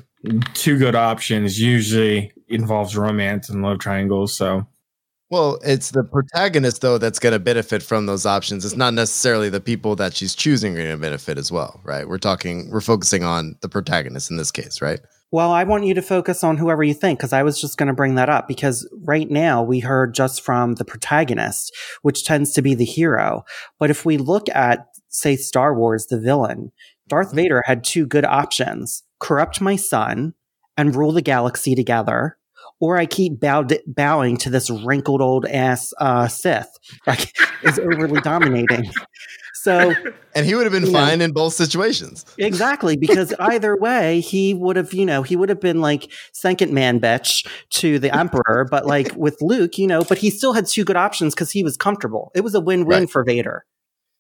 two 0.54 0.78
good 0.78 0.96
options 0.96 1.60
usually 1.60 2.32
involves 2.50 2.98
romance 2.98 3.50
and 3.50 3.62
love 3.62 3.80
triangles. 3.80 4.36
So 4.36 4.68
Well, 5.30 5.60
it's 5.64 5.92
the 5.92 6.04
protagonist 6.04 6.82
though 6.82 6.98
that's 6.98 7.20
going 7.20 7.34
to 7.34 7.40
benefit 7.40 7.84
from 7.84 8.06
those 8.06 8.26
options. 8.26 8.64
It's 8.64 8.78
not 8.78 8.94
necessarily 8.94 9.50
the 9.50 9.60
people 9.60 9.96
that 9.98 10.16
she's 10.16 10.34
choosing 10.34 10.74
are 10.74 10.84
going 10.84 10.92
to 10.92 10.98
benefit 10.98 11.38
as 11.38 11.52
well, 11.52 11.82
right? 11.84 12.08
We're 12.08 12.18
talking, 12.18 12.70
we're 12.72 12.82
focusing 12.82 13.24
on 13.24 13.58
the 13.62 13.68
protagonist 13.68 14.32
in 14.32 14.38
this 14.38 14.52
case, 14.52 14.82
right? 14.82 15.00
Well, 15.30 15.52
I 15.52 15.66
want 15.66 15.84
you 15.84 15.94
to 15.94 16.02
focus 16.02 16.42
on 16.42 16.56
whoever 16.56 16.84
you 16.84 16.94
think 16.94 17.20
because 17.20 17.34
I 17.34 17.44
was 17.44 17.60
just 17.60 17.78
going 17.78 17.88
to 17.88 17.94
bring 17.94 18.16
that 18.16 18.30
up 18.30 18.48
because 18.48 18.88
right 19.04 19.30
now 19.30 19.62
we 19.62 19.80
heard 19.80 20.14
just 20.14 20.42
from 20.42 20.76
the 20.76 20.86
protagonist, 20.86 21.76
which 22.02 22.24
tends 22.24 22.54
to 22.54 22.62
be 22.62 22.76
the 22.76 22.86
hero. 22.86 23.44
But 23.78 23.90
if 23.90 24.06
we 24.06 24.16
look 24.16 24.48
at, 24.50 24.88
say, 25.10 25.36
Star 25.36 25.76
Wars, 25.76 26.06
the 26.06 26.20
villain, 26.20 26.72
Darth 27.10 27.28
mm-hmm. 27.28 27.36
Vader 27.36 27.64
had 27.66 27.84
two 27.84 28.06
good 28.06 28.24
options 28.24 29.04
corrupt 29.20 29.60
my 29.60 29.76
son 29.76 30.34
and 30.78 30.96
rule 30.96 31.12
the 31.12 31.22
galaxy 31.22 31.76
together. 31.76 32.38
Or 32.80 32.98
I 32.98 33.06
keep 33.08 33.40
bow- 33.40 33.68
bowing 33.88 34.38
to 34.38 34.50
this 34.52 34.70
wrinkled 34.70 35.22
old 35.22 35.46
ass 35.48 35.94
uh, 36.00 36.28
Sith, 36.28 36.70
like 37.08 37.36
is 37.64 37.80
overly 37.80 38.22
dominating. 38.22 38.92
So 39.56 39.94
And 40.36 40.46
he 40.46 40.54
would 40.54 40.66
have 40.66 40.72
been 40.72 40.86
You 40.86 40.92
know. 40.92 41.00
fine 41.00 41.20
in 41.22 41.32
both 41.32 41.54
situations. 41.54 42.24
Exactly, 42.38 42.96
because 42.96 43.34
either 43.40 43.76
way, 43.76 44.20
he 44.22 44.54
would 44.54 44.76
have, 44.76 44.94
you 44.94 45.06
know, 45.06 45.24
he 45.24 45.36
would 45.36 45.50
have 45.50 45.60
been 45.60 45.82
like 45.82 46.12
second 46.32 46.72
man 46.72 47.00
bitch 47.02 47.46
to 47.72 47.98
the 48.00 48.16
emperor. 48.16 48.68
But 48.70 48.86
like 48.86 49.14
with 49.16 49.38
Luke, 49.42 49.78
you 49.80 49.88
know, 49.88 50.04
but 50.04 50.20
he 50.20 50.30
still 50.30 50.54
had 50.54 50.68
two 50.68 50.86
good 50.86 50.96
options 50.96 51.34
because 51.34 51.52
he 51.52 51.64
was 51.64 51.76
comfortable. 51.76 52.32
It 52.36 52.42
was 52.42 52.54
a 52.54 52.62
win 52.62 52.86
win 52.86 53.00
Right. 53.02 53.10
for 53.10 53.24
Vader. 53.24 53.66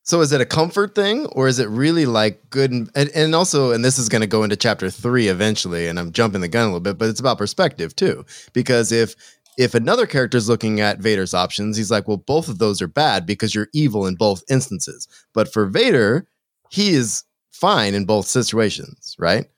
So 0.08 0.22
is 0.22 0.32
it 0.32 0.40
a 0.40 0.46
comfort 0.46 0.96
thing 0.96 1.26
or 1.28 1.50
is 1.50 1.60
it 1.60 1.68
really 1.68 2.06
like 2.06 2.50
good 2.50 2.72
and 2.72 2.90
and, 2.96 3.36
also 3.36 3.74
and 3.74 3.84
this 3.84 4.00
is 4.00 4.08
going 4.08 4.22
to 4.22 4.28
go 4.28 4.42
into 4.42 4.56
chapter 4.56 4.90
3 4.90 5.28
eventually 5.28 5.88
and 5.88 6.00
I'm 6.00 6.14
jumping 6.14 6.40
the 6.40 6.48
gun 6.48 6.64
a 6.64 6.68
little 6.68 6.80
bit 6.80 6.98
but 6.98 7.10
it's 7.10 7.20
about 7.20 7.38
perspective 7.38 7.94
too 7.94 8.26
because 8.54 8.94
if 8.94 9.16
if 9.58 9.76
another 9.76 10.08
character 10.08 10.38
is 10.38 10.48
looking 10.48 10.80
at 10.80 11.00
Vader's 11.00 11.34
options 11.34 11.76
he's 11.76 11.92
like 11.92 12.08
well 12.08 12.16
both 12.16 12.48
of 12.48 12.58
those 12.58 12.82
are 12.82 12.88
bad 12.88 13.26
because 13.26 13.54
you're 13.54 13.68
evil 13.74 14.08
in 14.08 14.16
both 14.16 14.46
instances 14.50 15.10
but 15.34 15.52
for 15.52 15.66
Vader 15.66 16.26
he 16.70 16.92
is 16.92 17.26
fine 17.52 17.94
in 17.94 18.06
both 18.06 18.28
situations 18.28 19.14
right 19.20 19.50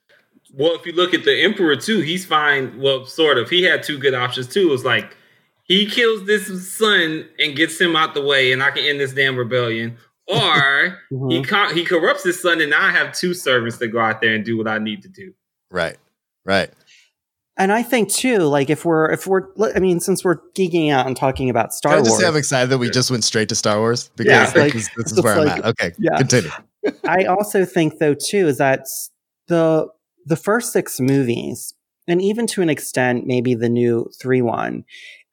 Well, 0.52 0.74
if 0.74 0.84
you 0.84 0.94
look 0.94 1.14
at 1.14 1.26
the 1.26 1.44
Emperor 1.44 1.76
too, 1.76 2.00
he's 2.00 2.26
fine. 2.26 2.82
Well, 2.82 3.06
sort 3.06 3.38
of. 3.38 3.52
He 3.52 3.62
had 3.62 3.84
two 3.84 4.00
good 4.00 4.16
options 4.16 4.48
too. 4.48 4.70
It 4.70 4.72
was 4.72 4.84
like 4.84 5.16
he 5.64 5.86
kills 5.86 6.26
this 6.26 6.68
son 6.76 7.30
and 7.38 7.56
gets 7.56 7.80
him 7.80 7.96
out 7.96 8.16
the 8.16 8.24
way, 8.24 8.52
and 8.52 8.64
I 8.64 8.72
can 8.72 8.84
end 8.84 9.00
this 9.00 9.14
damn 9.14 9.38
rebellion. 9.38 9.98
Or 10.30 11.00
he 11.10 11.16
Mhm. 11.42 11.48
co- 11.48 11.74
he 11.74 11.84
corrupts 11.84 12.24
his 12.24 12.42
son, 12.42 12.62
and 12.62 12.70
now 12.70 12.82
I 12.86 12.92
have 12.92 13.14
two 13.14 13.34
servants 13.34 13.78
to 13.80 13.88
go 13.88 14.00
out 14.00 14.22
there 14.22 14.34
and 14.36 14.46
do 14.46 14.58
what 14.58 14.68
I 14.68 14.78
need 14.78 15.02
to 15.04 15.10
do. 15.10 15.34
right 15.72 15.98
right 16.46 16.72
And 17.58 17.72
I 17.72 17.84
think 17.84 18.10
too, 18.12 18.40
like 18.40 18.70
if 18.70 18.86
we're 18.86 19.12
if 19.12 19.28
we're, 19.28 19.48
I 19.76 19.80
mean, 19.80 20.00
since 20.00 20.24
we're 20.24 20.38
geeking 20.58 20.92
out 20.92 21.06
and 21.08 21.16
talking 21.18 21.50
about 21.50 21.74
Star 21.74 21.92
Can 21.94 22.00
I 22.00 22.04
just 22.04 22.12
Wars, 22.12 22.22
say 22.22 22.28
I'm 22.28 22.36
excited 22.38 22.70
that 22.70 22.78
we 22.78 22.90
just 22.90 23.12
went 23.12 23.24
straight 23.24 23.50
to 23.50 23.56
Star 23.56 23.78
Wars 23.80 24.10
because 24.16 24.32
Yeah, 24.32 24.46
this, 24.46 24.56
like- 24.56 24.76
is, 24.76 24.90
this 24.96 25.06
is 25.08 25.12
it's 25.18 25.22
where 25.24 25.40
I'm 25.40 25.48
at. 25.50 25.66
Okay, 25.66 25.92
yeah. 26.00 26.18
continue. 26.18 26.50
I 27.08 27.26
also 27.26 27.66
think 27.66 28.00
though 28.00 28.14
too 28.14 28.48
is 28.48 28.58
that 28.60 28.86
the 29.48 29.88
the 30.26 30.36
first 30.38 30.72
six 30.72 31.00
movies, 31.00 31.74
and 32.08 32.22
even 32.22 32.48
to 32.48 32.62
an 32.62 32.70
extent, 32.70 33.26
maybe 33.28 33.54
the 33.56 33.68
new 33.70 34.10
three 34.22 34.42
one, 34.42 34.86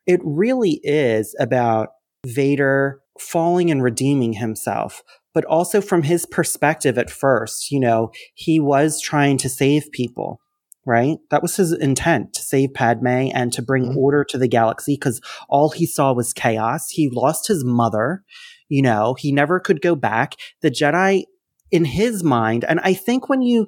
it 0.07 0.21
really 0.25 0.81
is 0.83 1.35
about 1.39 1.91
Vader 2.27 3.01
falling 3.21 3.71
and 3.71 3.83
redeeming 3.83 4.35
himself. 4.35 5.03
But 5.35 5.45
also 5.45 5.81
from 5.81 6.05
his 6.05 6.25
perspective 6.27 6.97
at 6.97 7.11
first, 7.11 7.71
you 7.71 7.79
know, 7.79 8.11
he 8.35 8.59
was 8.59 9.01
trying 9.01 9.37
to 9.39 9.49
save 9.49 9.93
people, 9.93 10.41
right? 10.87 11.19
That 11.31 11.43
was 11.43 11.57
his 11.57 11.73
intent 11.73 12.33
to 12.35 12.43
save 12.43 12.73
Padme 12.73 13.29
and 13.35 13.53
to 13.53 13.61
bring 13.63 13.91
Mhm. 13.91 13.97
order 13.97 14.25
to 14.25 14.39
the 14.39 14.49
galaxy 14.49 14.95
because 14.95 15.21
all 15.49 15.71
he 15.71 15.85
saw 15.85 16.13
was 16.15 16.33
chaos. 16.33 16.89
He 16.91 17.11
lost 17.11 17.49
his 17.49 17.65
mother, 17.65 18.25
you 18.69 18.81
know, 18.83 19.15
he 19.15 19.31
never 19.31 19.61
could 19.61 19.83
go 19.83 19.95
back. 19.95 20.37
The 20.63 20.71
Jedi 20.71 21.25
in 21.71 21.85
his 21.85 22.23
mind. 22.23 22.65
And 22.69 22.81
I 22.85 22.95
think 22.95 23.29
when 23.29 23.43
you, 23.43 23.67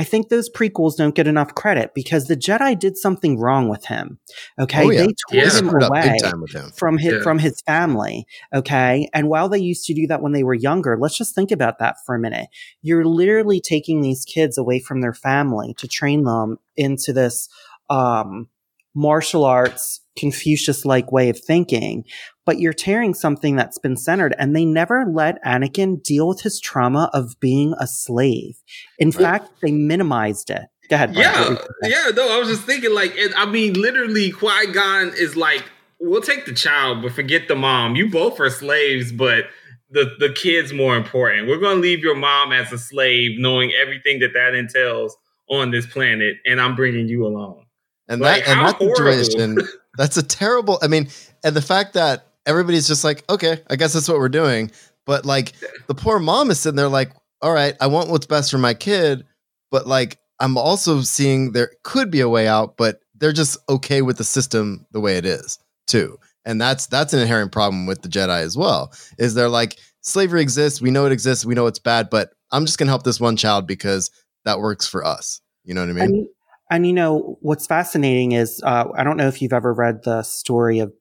I 0.00 0.04
think 0.04 0.30
those 0.30 0.48
prequels 0.48 0.96
don't 0.96 1.14
get 1.14 1.26
enough 1.26 1.54
credit 1.54 1.90
because 1.94 2.24
the 2.24 2.34
Jedi 2.36 2.78
did 2.78 2.96
something 2.96 3.38
wrong 3.38 3.68
with 3.68 3.84
him. 3.84 4.18
Okay. 4.58 4.82
Oh, 4.86 4.90
yeah. 4.90 5.00
They 5.02 5.06
Yeah. 5.06 5.08
tore 5.08 5.50
They 5.50 5.58
him 5.58 5.66
screwed 5.68 5.82
away 5.82 6.18
time 6.22 6.40
with 6.40 6.52
him. 6.52 6.70
from 6.74 6.96
his, 6.96 7.12
Yeah. 7.12 7.22
from 7.22 7.38
his 7.38 7.60
family. 7.66 8.24
Okay. 8.54 9.10
And 9.12 9.28
while 9.28 9.50
they 9.50 9.58
used 9.58 9.84
to 9.86 9.94
do 9.94 10.06
that 10.06 10.22
when 10.22 10.32
they 10.32 10.42
were 10.42 10.54
younger, 10.54 10.96
let's 10.98 11.18
just 11.18 11.34
think 11.34 11.50
about 11.50 11.78
that 11.80 11.96
for 12.06 12.14
a 12.14 12.18
minute. 12.18 12.46
You're 12.80 13.04
literally 13.04 13.60
taking 13.60 14.00
these 14.00 14.24
kids 14.24 14.56
away 14.56 14.80
from 14.80 15.02
their 15.02 15.12
family 15.12 15.74
to 15.76 15.86
train 15.86 16.24
them 16.24 16.56
into 16.78 17.12
this, 17.12 17.48
um, 17.90 18.48
martial 18.94 19.44
arts 19.44 20.00
Confucius 20.16 20.84
like 20.84 21.12
way 21.12 21.28
of 21.28 21.38
thinking, 21.38 22.04
but 22.50 22.58
you're 22.58 22.72
tearing 22.72 23.14
something 23.14 23.54
that's 23.54 23.78
been 23.78 23.96
centered 23.96 24.34
and 24.36 24.56
they 24.56 24.64
never 24.64 25.04
let 25.06 25.40
Anakin 25.44 26.02
deal 26.02 26.26
with 26.26 26.40
his 26.40 26.58
trauma 26.58 27.08
of 27.12 27.38
being 27.38 27.74
a 27.78 27.86
slave. 27.86 28.56
In 28.98 29.12
fact, 29.12 29.48
they 29.62 29.70
minimized 29.70 30.50
it. 30.50 30.62
Go 30.88 30.96
ahead. 30.96 31.14
Mike. 31.14 31.18
What 31.18 31.24
Yeah, 31.24 31.38
were 31.44 31.50
you 31.52 31.56
gonna 31.58 31.68
say? 31.84 31.90
yeah. 31.90 32.10
No, 32.16 32.34
I 32.34 32.38
was 32.40 32.48
just 32.48 32.62
thinking, 32.64 32.92
like, 32.92 33.12
it, 33.14 33.32
I 33.36 33.46
mean, 33.46 33.74
literally, 33.74 34.32
Qui 34.32 34.66
Gon 34.72 35.12
is 35.16 35.36
like, 35.36 35.62
we'll 36.00 36.22
take 36.22 36.44
the 36.44 36.52
child, 36.52 37.02
but 37.02 37.12
forget 37.12 37.46
the 37.46 37.54
mom. 37.54 37.94
You 37.94 38.10
both 38.10 38.40
are 38.40 38.50
slaves, 38.50 39.12
but 39.12 39.44
the 39.90 40.16
the 40.18 40.32
kid's 40.32 40.72
more 40.72 40.96
important. 40.96 41.46
We're 41.46 41.60
gonna 41.60 41.78
leave 41.78 42.00
your 42.00 42.16
mom 42.16 42.50
as 42.52 42.72
a 42.72 42.78
slave, 42.78 43.38
knowing 43.38 43.70
everything 43.80 44.18
that 44.18 44.32
that 44.34 44.56
entails 44.56 45.16
on 45.48 45.70
this 45.70 45.86
planet, 45.86 46.38
and 46.44 46.60
I'm 46.60 46.74
bringing 46.74 47.06
you 47.06 47.24
along. 47.24 47.66
And 48.08 48.20
Like, 48.20 48.44
that 48.44 48.50
and 48.50 48.58
how 48.58 48.66
that 48.72 48.76
horrible. 48.78 49.22
situation, 49.24 49.58
that's 49.96 50.16
a 50.16 50.22
terrible. 50.24 50.80
I 50.82 50.88
mean, 50.88 51.08
and 51.44 51.54
the 51.54 51.62
fact 51.62 51.94
that 51.94 52.26
everybody's 52.46 52.86
just 52.86 53.04
like, 53.04 53.24
okay, 53.30 53.62
I 53.68 53.76
guess 53.76 53.92
that's 53.92 54.08
what 54.08 54.18
we're 54.18 54.28
doing. 54.28 54.70
But 55.06 55.24
like, 55.24 55.52
the 55.86 55.94
poor 55.94 56.18
mom 56.18 56.50
is 56.50 56.60
sitting 56.60 56.76
there 56.76 56.88
like, 56.88 57.12
all 57.42 57.52
right, 57.52 57.74
I 57.80 57.86
want 57.86 58.10
what's 58.10 58.26
best 58.26 58.50
for 58.50 58.58
my 58.58 58.74
kid, 58.74 59.24
but 59.70 59.86
like, 59.86 60.18
I'm 60.38 60.56
also 60.56 61.02
seeing 61.02 61.52
there 61.52 61.70
could 61.82 62.10
be 62.10 62.20
a 62.20 62.28
way 62.28 62.48
out, 62.48 62.76
but 62.76 63.00
they're 63.14 63.32
just 63.32 63.58
okay 63.68 64.02
with 64.02 64.16
the 64.16 64.24
system 64.24 64.86
the 64.92 65.00
way 65.00 65.16
it 65.16 65.26
is 65.26 65.58
too. 65.86 66.18
And 66.44 66.60
that's 66.60 66.86
that's 66.86 67.12
an 67.12 67.20
inherent 67.20 67.52
problem 67.52 67.86
with 67.86 68.02
the 68.02 68.08
Jedi 68.08 68.40
as 68.40 68.56
well. 68.56 68.92
Is 69.18 69.34
they're 69.34 69.50
like 69.50 69.78
slavery 70.00 70.40
exists, 70.40 70.80
we 70.80 70.90
know 70.90 71.04
it 71.04 71.12
exists, 71.12 71.44
we 71.44 71.54
know 71.54 71.66
it's 71.66 71.78
bad, 71.78 72.08
but 72.10 72.32
I'm 72.50 72.64
just 72.64 72.78
gonna 72.78 72.90
help 72.90 73.02
this 73.02 73.20
one 73.20 73.36
child 73.36 73.66
because 73.66 74.10
that 74.46 74.58
works 74.58 74.86
for 74.86 75.04
us. 75.04 75.40
You 75.64 75.74
know 75.74 75.82
what 75.82 75.90
I 75.90 75.92
mean? 75.92 76.04
And, 76.04 76.26
and 76.70 76.86
you 76.86 76.94
know 76.94 77.36
what's 77.42 77.66
fascinating 77.66 78.32
is 78.32 78.62
uh, 78.64 78.86
I 78.96 79.04
don't 79.04 79.18
know 79.18 79.28
if 79.28 79.42
you've 79.42 79.52
ever 79.52 79.74
read 79.74 80.04
the 80.04 80.22
story 80.22 80.78
of 80.78 80.92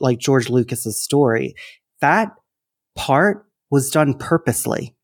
like 0.00 0.18
George 0.18 0.48
Lucas's 0.48 1.00
story. 1.00 1.54
That 2.00 2.32
part 2.94 3.46
was 3.70 3.90
done 3.90 4.14
purposely. 4.14 4.94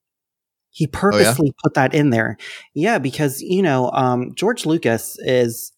He 0.70 0.86
purposely 0.86 1.52
put 1.62 1.74
that 1.74 1.94
in 1.94 2.10
there. 2.10 2.36
Yeah, 2.74 2.98
because 2.98 3.42
you 3.42 3.62
know 3.62 3.90
um, 3.92 4.34
George 4.34 4.66
Lucas 4.66 5.16
is. 5.20 5.72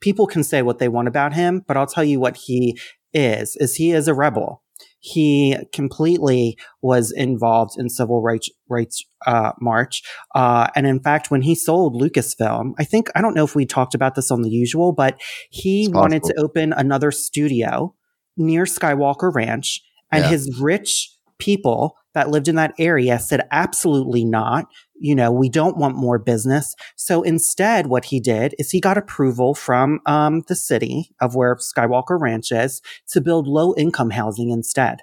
People 0.00 0.26
can 0.26 0.42
say 0.42 0.62
what 0.62 0.78
they 0.78 0.88
want 0.88 1.08
about 1.08 1.34
him, 1.34 1.62
but 1.68 1.76
I'll 1.76 1.86
tell 1.86 2.04
you 2.04 2.18
what 2.18 2.36
he 2.36 2.78
is: 3.12 3.54
is 3.56 3.76
he 3.76 3.92
is 3.92 4.08
a 4.08 4.14
rebel. 4.14 4.62
He 4.98 5.56
completely 5.72 6.56
was 6.82 7.10
involved 7.10 7.78
in 7.78 7.90
civil 7.90 8.22
rights 8.22 8.48
rights 8.68 9.04
uh, 9.26 9.52
march. 9.60 10.02
Uh, 10.34 10.68
and 10.74 10.86
in 10.86 11.00
fact, 11.00 11.30
when 11.30 11.42
he 11.42 11.54
sold 11.54 12.00
Lucasfilm, 12.00 12.72
I 12.78 12.84
think, 12.84 13.08
I 13.14 13.20
don't 13.20 13.34
know 13.34 13.44
if 13.44 13.54
we 13.54 13.66
talked 13.66 13.94
about 13.94 14.14
this 14.14 14.30
on 14.30 14.42
the 14.42 14.50
usual, 14.50 14.92
but 14.92 15.20
he 15.50 15.88
wanted 15.88 16.22
to 16.24 16.34
open 16.38 16.72
another 16.72 17.10
studio 17.10 17.94
near 18.40 18.64
Skywalker 18.64 19.32
Ranch. 19.34 19.80
And 20.10 20.24
Yeah. 20.24 20.30
his 20.30 20.58
rich 20.60 21.08
people 21.38 21.96
that 22.14 22.28
lived 22.30 22.48
in 22.48 22.56
that 22.56 22.74
area 22.78 23.18
said, 23.18 23.46
absolutely 23.52 24.24
not. 24.24 24.66
You 24.98 25.14
know, 25.14 25.30
we 25.30 25.48
don't 25.48 25.76
want 25.78 25.94
more 25.96 26.18
business. 26.18 26.74
So 26.96 27.22
instead, 27.22 27.86
what 27.86 28.06
he 28.06 28.20
did 28.20 28.54
is 28.58 28.70
he 28.72 28.80
got 28.80 28.98
approval 28.98 29.54
from 29.54 30.00
um, 30.06 30.42
the 30.48 30.56
city 30.56 31.10
of 31.20 31.34
where 31.36 31.54
Skywalker 31.56 32.20
Ranch 32.20 32.50
is 32.52 32.82
to 33.12 33.20
build 33.20 33.46
low 33.46 33.74
income 33.76 34.10
housing 34.10 34.50
instead. 34.50 34.98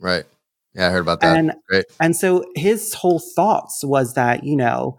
right. 0.00 0.24
Yeah, 0.74 0.88
I 0.88 0.90
heard 0.90 1.00
about 1.00 1.20
that. 1.20 1.36
And 1.36 1.52
Great. 1.68 1.84
and 2.00 2.16
so 2.16 2.44
his 2.54 2.94
whole 2.94 3.18
thoughts 3.18 3.84
was 3.84 4.14
that, 4.14 4.42
you 4.42 4.56
know, 4.56 4.96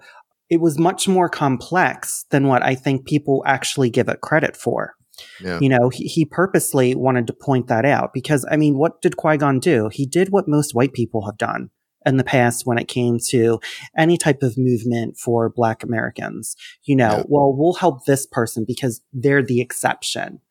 it 0.51 0.61
was 0.61 0.77
much 0.77 1.07
more 1.07 1.27
complex 1.27 2.25
than 2.29 2.47
what 2.47 2.61
I 2.61 2.75
think 2.75 3.07
people 3.07 3.41
actually 3.47 3.89
give 3.89 4.07
it 4.07 4.21
credit 4.21 4.55
for. 4.55 4.93
Yeah. 5.39 5.59
You 5.61 5.69
know, 5.69 5.89
he, 5.89 6.05
he 6.05 6.25
purposely 6.25 6.95
wanted 6.95 7.27
to 7.27 7.33
point 7.33 7.67
that 7.67 7.85
out 7.85 8.13
because, 8.13 8.45
I 8.49 8.57
mean, 8.57 8.77
what 8.77 9.01
did 9.01 9.17
Qui 9.17 9.37
Gon 9.37 9.59
do? 9.59 9.89
He 9.89 10.05
did 10.05 10.29
what 10.29 10.47
most 10.47 10.73
white 10.73 10.93
people 10.93 11.25
have 11.25 11.37
done 11.37 11.69
in 12.05 12.17
the 12.17 12.23
past 12.23 12.65
when 12.65 12.77
it 12.77 12.87
came 12.87 13.17
to 13.29 13.59
any 13.97 14.17
type 14.17 14.43
of 14.43 14.57
movement 14.57 15.17
for 15.17 15.49
Black 15.49 15.83
Americans. 15.83 16.55
You 16.83 16.95
know, 16.95 17.17
Yeah. 17.17 17.23
well, 17.27 17.53
we'll 17.55 17.73
help 17.73 18.05
this 18.05 18.25
person 18.25 18.65
because 18.67 19.01
they're 19.13 19.43
the 19.43 19.61
exception 19.61 20.41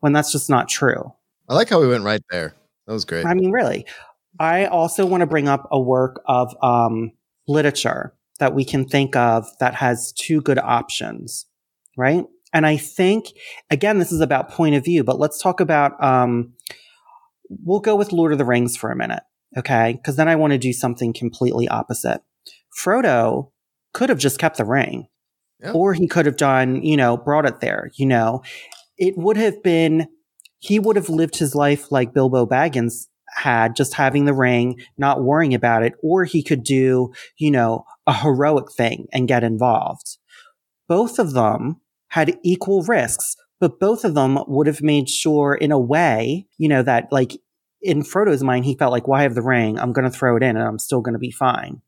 when 0.00 0.12
that's 0.12 0.32
just 0.32 0.48
not 0.48 0.68
true. 0.68 1.12
I 1.48 1.54
like 1.54 1.68
how 1.68 1.80
we 1.80 1.88
went 1.88 2.04
right 2.04 2.22
there. 2.30 2.54
That 2.86 2.92
was 2.92 3.04
great. 3.04 3.26
I 3.26 3.34
mean, 3.34 3.50
really. 3.50 3.86
I 4.40 4.66
also 4.66 5.04
want 5.04 5.20
to 5.20 5.26
bring 5.26 5.48
up 5.48 5.68
a 5.70 5.78
work 5.80 6.22
of 6.26 6.54
um, 6.62 7.12
literature 7.46 8.14
that 8.38 8.54
we 8.54 8.64
can 8.64 8.86
think 8.86 9.14
of 9.14 9.46
that 9.60 9.74
has 9.74 10.12
two 10.12 10.40
good 10.40 10.58
options, 10.58 11.46
right? 11.96 12.24
And 12.52 12.66
I 12.66 12.76
think, 12.76 13.26
again, 13.70 13.98
this 13.98 14.12
is 14.12 14.20
about 14.20 14.50
point 14.50 14.74
of 14.74 14.84
view, 14.84 15.04
but 15.04 15.18
let's 15.18 15.40
talk 15.40 15.60
about, 15.60 16.02
um, 16.02 16.52
we'll 17.48 17.80
go 17.80 17.96
with 17.96 18.12
Lord 18.12 18.32
of 18.32 18.38
the 18.38 18.44
Rings 18.44 18.76
for 18.76 18.90
a 18.90 18.96
minute, 18.96 19.22
okay? 19.56 19.94
Because 19.94 20.16
then 20.16 20.28
I 20.28 20.36
want 20.36 20.52
to 20.52 20.58
do 20.58 20.72
something 20.72 21.12
completely 21.12 21.68
opposite. 21.68 22.20
Frodo 22.78 23.50
could 23.94 24.08
have 24.08 24.18
just 24.18 24.38
kept 24.38 24.56
the 24.58 24.64
ring, 24.64 25.08
Yeah. 25.60 25.72
or 25.72 25.94
he 25.94 26.06
could 26.06 26.26
have 26.26 26.36
done, 26.36 26.82
you 26.82 26.96
know, 26.96 27.16
brought 27.16 27.46
it 27.46 27.60
there, 27.60 27.90
you 27.94 28.06
know. 28.06 28.42
It 28.98 29.16
would 29.16 29.36
have 29.36 29.62
been, 29.62 30.08
he 30.58 30.78
would 30.78 30.96
have 30.96 31.08
lived 31.08 31.36
his 31.38 31.54
life 31.54 31.90
like 31.90 32.14
Bilbo 32.14 32.46
Baggins 32.46 33.06
had, 33.34 33.74
just 33.74 33.94
having 33.94 34.26
the 34.26 34.34
ring, 34.34 34.78
not 34.98 35.22
worrying 35.24 35.54
about 35.54 35.82
it, 35.82 35.94
or 36.02 36.24
he 36.24 36.42
could 36.42 36.62
do, 36.62 37.12
you 37.38 37.50
know, 37.50 37.84
a 38.06 38.12
heroic 38.12 38.70
thing 38.72 39.06
and 39.12 39.26
get 39.28 39.42
involved. 39.42 40.18
Both 40.86 41.18
of 41.18 41.32
them 41.32 41.80
had 42.12 42.38
equal 42.42 42.82
risks, 42.82 43.36
but 43.58 43.80
both 43.80 44.04
of 44.04 44.14
them 44.14 44.38
would 44.46 44.66
have 44.66 44.82
made 44.82 45.08
sure 45.08 45.54
in 45.54 45.72
a 45.72 45.78
way, 45.78 46.46
you 46.58 46.68
know, 46.68 46.82
that 46.82 47.08
like 47.10 47.32
in 47.80 48.04
Frodo's 48.04 48.42
mind, 48.42 48.66
he 48.66 48.76
felt 48.76 48.92
like, 48.92 49.08
why 49.08 49.22
have 49.22 49.34
the 49.34 49.40
ring? 49.42 49.78
I'm 49.78 49.94
going 49.94 50.04
to 50.04 50.10
throw 50.10 50.36
it 50.36 50.42
in 50.42 50.56
and 50.56 50.66
I'm 50.68 50.78
still 50.78 51.00
going 51.00 51.14
to 51.14 51.18
be 51.18 51.30
fine. 51.30 51.80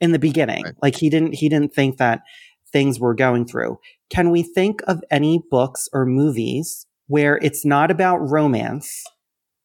In 0.00 0.12
the 0.12 0.18
beginning, 0.18 0.64
Right. 0.64 0.74
like 0.82 0.96
he 0.96 1.10
didn't, 1.10 1.34
he 1.34 1.48
didn't 1.50 1.74
think 1.74 1.98
that 1.98 2.22
things 2.72 2.98
were 2.98 3.14
going 3.14 3.46
through. 3.46 3.78
Can 4.08 4.30
we 4.30 4.42
think 4.42 4.80
of 4.86 5.02
any 5.10 5.42
books 5.50 5.88
or 5.92 6.06
movies 6.06 6.86
where 7.06 7.36
it's 7.42 7.64
not 7.64 7.90
about 7.90 8.18
romance, 8.18 9.04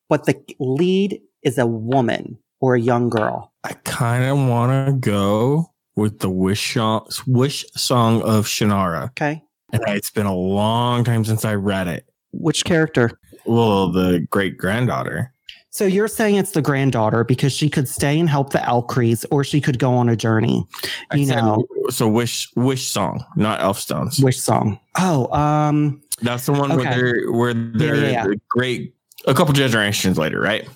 but 0.10 0.26
the 0.26 0.36
lead 0.60 1.22
is 1.42 1.58
a 1.58 1.66
woman 1.66 2.38
or 2.60 2.76
a 2.76 2.82
young 2.82 3.10
girl? 3.10 3.54
I 3.64 3.74
kind 3.86 4.26
of 4.26 4.38
want 4.38 4.88
to 4.88 4.94
go 4.94 5.72
with 5.96 6.20
the 6.20 6.30
wish 6.30 6.74
song, 6.74 7.08
wish 7.28 7.66
song 7.76 8.22
of 8.24 8.46
Shannara. 8.46 9.06
Okay. 9.12 9.44
And 9.74 9.82
it's 9.88 10.10
been 10.10 10.26
a 10.26 10.36
long 10.36 11.04
time 11.04 11.24
since 11.26 11.46
I 11.46 11.56
read 11.56 11.88
it. 11.88 12.06
Which 12.34 12.64
character? 12.66 13.12
Well, 13.46 13.92
the 13.92 14.26
great 14.30 14.58
granddaughter. 14.58 15.34
So 15.74 15.86
you're 15.86 16.10
saying 16.10 16.36
it's 16.36 16.52
the 16.52 16.62
granddaughter 16.62 17.24
because 17.24 17.54
she 17.54 17.70
could 17.70 17.88
stay 17.88 18.20
and 18.20 18.30
help 18.30 18.52
the 18.52 18.60
Ellcrys, 18.60 19.26
or 19.32 19.44
she 19.46 19.62
could 19.62 19.80
go 19.80 19.94
on 19.94 20.10
a 20.10 20.16
journey. 20.18 20.66
You 21.14 21.26
said- 21.26 21.38
know, 21.38 21.66
so 21.90 22.08
wish 22.10 22.50
wish 22.56 22.90
song, 22.90 23.24
not 23.38 23.62
elf 23.62 23.80
stones. 23.80 24.20
which 24.20 24.40
song? 24.40 24.80
Oh, 25.00 25.32
um, 25.34 26.02
That's 26.22 26.46
the 26.46 26.52
one 26.52 26.76
where 26.76 26.84
they're 26.94 27.32
where 27.32 27.54
they're 27.54 27.96
yeah, 27.96 28.10
yeah. 28.12 28.24
the 28.28 28.42
great 28.50 28.94
a 29.28 29.34
couple 29.34 29.54
generations 29.54 30.18
later, 30.18 30.42
right? 30.42 30.68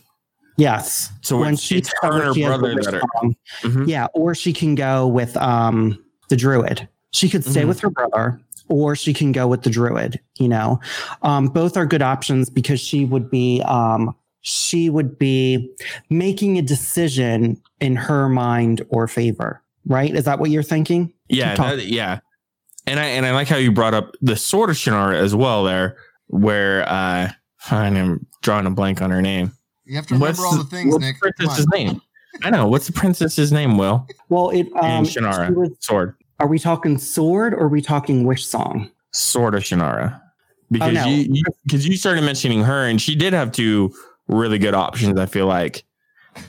yes. 0.57 1.11
So 1.21 1.37
when 1.37 1.57
she 1.57 1.81
tells 1.81 2.15
her 2.15 2.19
and 2.19 2.27
her 2.27 2.33
she 2.33 2.43
brother 2.45 2.75
that 2.75 2.93
are. 2.93 3.01
Mhm. 3.63 3.87
Yeah, 3.87 4.07
or 4.13 4.33
she 4.33 4.53
can 4.53 4.75
go 4.75 5.07
with 5.07 5.35
um 5.37 5.99
the 6.29 6.37
druid. 6.37 6.87
She 7.11 7.27
could 7.29 7.43
stay 7.45 7.63
Mhm. 7.63 7.67
with 7.67 7.79
her 7.81 7.89
brother, 7.89 8.39
or 8.69 8.95
she 8.95 9.13
can 9.13 9.31
go 9.31 9.47
with 9.47 9.63
the 9.63 9.69
druid. 9.69 10.19
You 10.37 10.47
know, 10.49 10.79
um, 11.21 11.47
both 11.47 11.77
are 11.77 11.85
good 11.85 12.01
options 12.01 12.49
because 12.49 12.79
she 12.79 13.05
would 13.05 13.29
be 13.29 13.61
um 13.65 14.15
she 14.41 14.89
would 14.89 15.17
be 15.17 15.73
making 16.09 16.57
a 16.57 16.61
decision 16.61 17.61
in 17.79 17.95
her 17.95 18.29
mind 18.29 18.85
or 18.89 19.07
favor. 19.07 19.61
Right? 19.87 20.13
Is 20.15 20.25
that 20.25 20.39
what 20.39 20.49
you're 20.49 20.63
thinking? 20.63 21.13
Yeah, 21.29 21.55
that, 21.55 21.85
yeah. 21.85 22.19
And 22.87 22.99
I 22.99 23.05
and 23.05 23.25
I 23.25 23.31
like 23.31 23.47
how 23.47 23.57
you 23.57 23.71
brought 23.71 23.93
up 23.93 24.13
the 24.21 24.35
sword 24.35 24.69
of 24.69 24.75
Shannara 24.75 25.15
as 25.15 25.33
well 25.35 25.63
there, 25.63 25.97
where 26.27 26.87
uh 26.89 27.31
I'm 27.71 28.25
drawing 28.43 28.67
a 28.67 28.71
blank 28.71 29.01
on 29.01 29.09
her 29.09 29.21
name. 29.21 29.51
You 29.85 29.95
have 29.95 30.05
to 30.07 30.15
remember 30.15 30.43
all 30.45 30.57
the 30.57 30.63
things, 30.65 30.93
what's 30.93 31.03
Nick. 31.05 31.19
princess's 31.19 31.67
name? 31.67 32.01
I 32.43 32.49
know. 32.49 32.67
What's 32.67 32.85
the 32.87 32.93
princess's 32.93 33.51
name, 33.51 33.77
Will? 33.77 34.05
Well, 34.29 34.49
it 34.49 34.67
um, 34.75 34.85
And 34.85 35.05
Shannara. 35.07 35.47
she 35.47 35.53
was- 35.53 35.69
Sword. 35.79 36.15
Are 36.39 36.47
we 36.47 36.59
talking 36.59 36.97
sword 36.97 37.53
or 37.53 37.61
are 37.61 37.69
we 37.69 37.81
talking 37.81 38.25
wish 38.25 38.45
song? 38.45 38.91
Sword 39.11 39.55
of 39.55 39.63
Shannara. 39.63 40.21
Because 40.71 40.93
no. 40.93 41.05
you 41.05 41.43
because 41.63 41.87
you, 41.87 41.95
started 41.95 42.23
mentioning 42.23 42.63
her 42.63 42.85
and 42.85 42.99
she 42.99 43.15
did 43.15 43.33
have 43.33 43.51
two 43.51 43.93
really 44.27 44.57
good 44.57 44.73
options, 44.73 45.17
I 45.19 45.27
feel 45.27 45.45
like. 45.45 45.85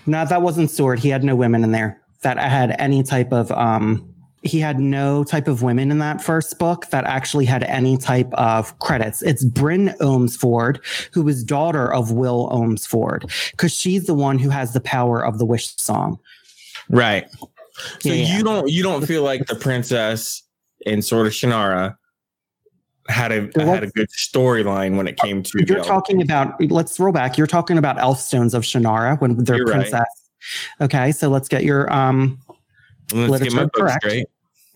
No, 0.07 0.25
that 0.25 0.43
wasn't 0.43 0.71
sword. 0.71 0.99
He 0.99 1.11
had 1.11 1.23
no 1.23 1.37
women 1.37 1.63
in 1.63 1.73
there 1.73 2.01
that 2.23 2.39
had 2.39 2.75
any 2.79 3.03
type 3.03 3.33
of 3.33 3.53
um 3.53 4.13
he 4.43 4.61
had 4.61 4.79
no 4.79 5.25
type 5.25 5.49
of 5.49 5.63
women 5.63 5.91
in 5.91 5.99
that 5.99 6.23
first 6.23 6.59
book 6.59 6.87
that 6.91 7.05
actually 7.05 7.45
had 7.45 7.65
any 7.65 7.97
type 7.97 8.33
of 8.35 8.79
credits. 8.79 9.23
It's 9.23 9.45
Brin 9.45 9.95
Ohmsford, 10.01 10.79
who 11.13 11.23
was 11.23 11.43
daughter 11.43 11.93
of 11.93 12.13
Will 12.13 12.49
Ohmsford, 12.51 13.51
because 13.51 13.75
she's 13.75 14.07
the 14.07 14.15
one 14.15 14.39
who 14.39 14.51
has 14.51 14.73
the 14.73 14.81
power 14.81 15.25
of 15.25 15.39
the 15.39 15.45
wish 15.45 15.75
song. 15.77 16.19
Right. 16.89 17.27
So 18.01 18.09
Yeah, 18.09 18.37
you 18.37 18.43
don't 18.43 18.69
you 18.69 18.83
don't 18.83 19.07
feel 19.07 19.23
like 19.23 19.47
the 19.47 19.57
princess 19.57 20.43
in 20.81 21.03
Sword 21.03 21.27
of 21.27 21.33
Shannara 21.33 21.97
had 23.09 23.33
a 23.33 23.65
had 23.65 23.85
a 23.85 23.89
good 23.89 24.09
storyline 24.11 24.97
when 24.97 25.07
it 25.07 25.17
came 25.17 25.43
to 25.43 25.65
You're 25.67 25.85
talking 25.85 26.21
about 26.23 26.61
let's 26.71 26.99
roll 26.99 27.13
back. 27.13 27.39
You're 27.39 27.47
talking 27.47 27.79
about 27.79 27.97
Elfstones 27.99 28.55
of 28.55 28.63
Shannara 28.63 29.21
when 29.21 29.37
they're 29.45 29.57
You're 29.59 29.67
right. 29.67 29.81
princess. 29.81 30.31
Okay, 30.81 31.13
so 31.13 31.29
let's 31.29 31.49
get 31.49 31.65
your 31.65 31.93
um 31.93 32.39
Let's 33.13 33.45
get 33.45 33.53
my 33.53 33.63
literature 33.63 33.65
book 33.65 33.73
correct. 33.73 34.05
straight. 34.05 34.27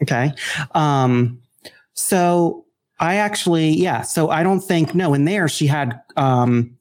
Okay. 0.02 0.32
Um, 0.72 1.40
so 1.94 2.64
I 2.98 3.16
actually, 3.16 3.70
yeah. 3.70 4.02
So 4.02 4.30
I 4.30 4.42
don't 4.42 4.60
think 4.60 4.94
no. 4.94 5.14
In 5.14 5.24
there, 5.24 5.48
she 5.48 5.66
had 5.66 6.00
um, 6.16 6.76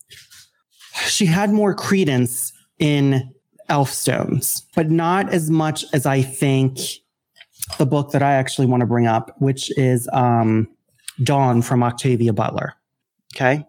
she 1.08 1.26
had 1.26 1.52
more 1.52 1.74
credence 1.74 2.54
in 2.78 3.34
Elfstones, 3.70 4.64
but 4.76 4.90
not 4.90 5.32
as 5.32 5.50
much 5.50 5.86
as 5.94 6.06
I 6.06 6.22
think 6.22 6.80
the 7.78 7.86
book 7.86 8.12
that 8.12 8.24
I 8.24 8.34
actually 8.34 8.68
want 8.68 8.82
to 8.82 8.88
bring 8.88 9.08
up, 9.08 9.36
which 9.40 9.76
is 9.78 10.10
um, 10.12 10.68
Dawn 11.24 11.62
from 11.62 11.84
Octavia 11.84 12.34
Butler. 12.34 12.74
Okay. 13.36 13.66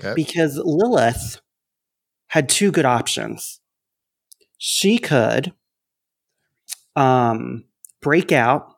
Okay. 0.00 0.14
Because 0.14 0.56
Lilith 0.56 1.40
had 2.28 2.48
two 2.48 2.70
good 2.70 2.84
options. 2.84 3.60
She 4.58 4.98
could 4.98 5.52
um, 6.96 7.64
break 8.00 8.30
out 8.30 8.76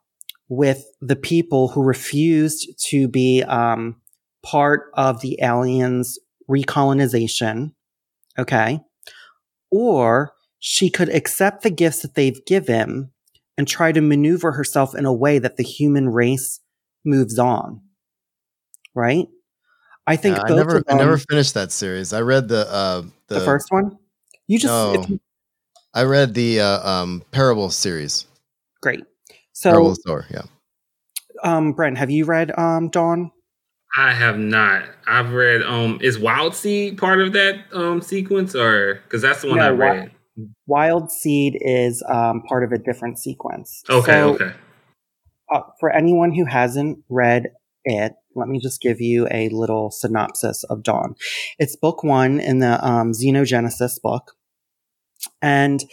with 0.49 0.85
the 1.01 1.17
people 1.17 1.69
who 1.69 1.83
refused 1.83 2.69
to 2.87 3.09
be 3.09 3.43
um, 3.43 3.97
part 4.43 4.91
of 4.95 5.21
the 5.21 5.39
aliens' 5.43 6.19
recolonization. 6.49 7.73
Okay. 8.39 8.81
Or 9.71 10.33
she 10.65 10.89
could 10.89 11.09
accept 11.09 11.65
the 11.65 11.71
gifts 11.71 12.03
that 12.03 12.15
they've 12.15 12.45
given 12.47 13.11
and 13.59 13.67
try 13.67 13.91
to 13.91 14.01
maneuver 14.01 14.53
herself 14.53 14.95
in 14.95 15.05
a 15.05 15.13
way 15.13 15.41
that 15.41 15.57
the 15.57 15.65
human 15.65 16.09
race 16.09 16.61
moves 17.05 17.37
on. 17.37 17.81
Right? 18.95 19.27
I 20.07 20.15
think 20.15 20.37
Yeah, 20.37 20.45
I 20.47 20.55
never, 20.55 20.77
of 20.77 20.85
I 20.89 20.95
never 20.95 21.19
finished 21.19 21.55
that 21.55 21.73
series. 21.73 22.13
I 22.13 22.21
read 22.21 22.47
the 22.47 22.73
uh, 22.73 23.03
the, 23.27 23.41
the 23.41 23.41
first 23.41 23.73
one. 23.73 23.99
You 24.47 24.61
just 24.61 24.73
No. 24.73 25.05
you- 25.09 25.21
I 25.95 26.05
read 26.05 26.33
the 26.35 26.61
uh, 26.61 26.89
um, 26.89 27.25
Parable 27.33 27.69
series. 27.69 28.27
great. 28.81 29.03
So 29.53 29.71
Parable 29.71 29.95
So, 29.97 30.01
Store. 30.01 30.27
Yeah. 30.31 30.43
um, 31.43 31.73
Brent, 31.73 31.99
have 31.99 32.09
you 32.11 32.25
read 32.25 32.57
um 32.57 32.89
Dawn? 32.89 33.33
I 33.97 34.13
have 34.13 34.39
not. 34.39 34.85
I've 35.09 35.33
read. 35.33 35.63
Um, 35.63 35.99
is 36.01 36.21
Wild 36.21 36.55
Seed 36.55 36.99
part 36.99 37.21
of 37.21 37.33
that 37.33 37.65
um 37.73 38.01
sequence, 38.01 38.55
or 38.55 39.01
because 39.05 39.23
that's 39.23 39.43
the 39.43 39.49
one 39.49 39.59
No, 39.59 39.67
I 39.67 39.71
read? 39.71 39.99
Wild 39.99 40.11
Wild 40.67 41.11
seed 41.11 41.59
is 41.61 42.03
um, 42.09 42.43
part 42.49 42.65
of 42.65 42.73
a 42.73 42.79
different 42.79 43.19
sequence. 43.19 43.83
Okay, 43.89 44.13
So, 44.13 44.35
okay. 44.35 44.53
uh, 45.53 45.61
for 45.79 45.91
anyone 45.91 46.33
who 46.33 46.45
hasn't 46.45 47.01
read 47.09 47.49
it, 47.85 48.13
let 48.35 48.49
me 48.49 48.59
just 48.61 48.81
give 48.81 49.01
you 49.01 49.29
a 49.31 49.49
little 49.51 49.91
synopsis 49.91 50.65
of 50.65 50.83
Dawn. 50.83 51.15
It's 51.59 51.77
book 51.77 52.03
one 52.03 52.41
in 52.41 52.61
the 52.61 52.85
um, 52.85 53.13
Xenogenesis 53.13 54.01
book. 54.01 54.33
And 55.43 55.85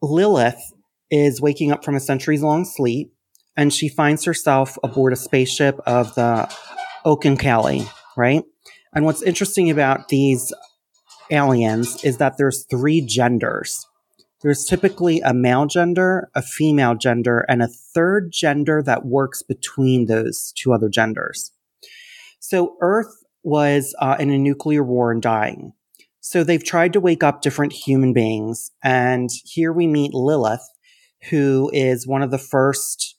Lilith 0.00 0.72
is 1.10 1.40
waking 1.40 1.72
up 1.72 1.84
from 1.84 1.96
a 1.96 2.00
centuries 2.00 2.42
long 2.42 2.64
sleep 2.64 3.12
and 3.56 3.74
she 3.74 3.88
finds 3.88 4.24
herself 4.24 4.78
aboard 4.84 5.12
a 5.12 5.16
spaceship 5.16 5.80
of 5.84 6.14
the 6.14 6.48
Oankali, 7.04 7.88
right? 8.16 8.44
And 8.94 9.04
what's 9.04 9.22
interesting 9.22 9.68
about 9.70 10.08
these 10.08 10.52
aliens 11.30 12.02
is 12.04 12.18
that 12.18 12.36
there's 12.38 12.64
three 12.64 13.00
genders. 13.00 13.86
There's 14.40 14.64
typically 14.64 15.20
a 15.20 15.34
male 15.34 15.66
gender, 15.66 16.30
a 16.34 16.42
female 16.42 16.94
gender, 16.94 17.44
and 17.48 17.62
a 17.62 17.68
third 17.68 18.30
gender 18.30 18.82
that 18.84 19.04
works 19.04 19.42
between 19.42 20.06
those 20.06 20.52
two 20.56 20.72
other 20.72 20.88
genders. 20.88 21.52
So 22.38 22.76
Earth 22.80 23.24
was 23.42 23.94
uh, 23.98 24.16
in 24.18 24.30
a 24.30 24.38
nuclear 24.38 24.84
war 24.84 25.10
and 25.10 25.20
dying. 25.20 25.72
So 26.20 26.44
they've 26.44 26.62
tried 26.62 26.92
to 26.92 27.00
wake 27.00 27.22
up 27.22 27.40
different 27.42 27.72
human 27.72 28.12
beings. 28.12 28.70
And 28.82 29.30
here 29.44 29.72
we 29.72 29.86
meet 29.86 30.14
Lilith, 30.14 30.68
who 31.30 31.70
is 31.72 32.06
one 32.06 32.22
of 32.22 32.30
the 32.30 32.38
first 32.38 33.16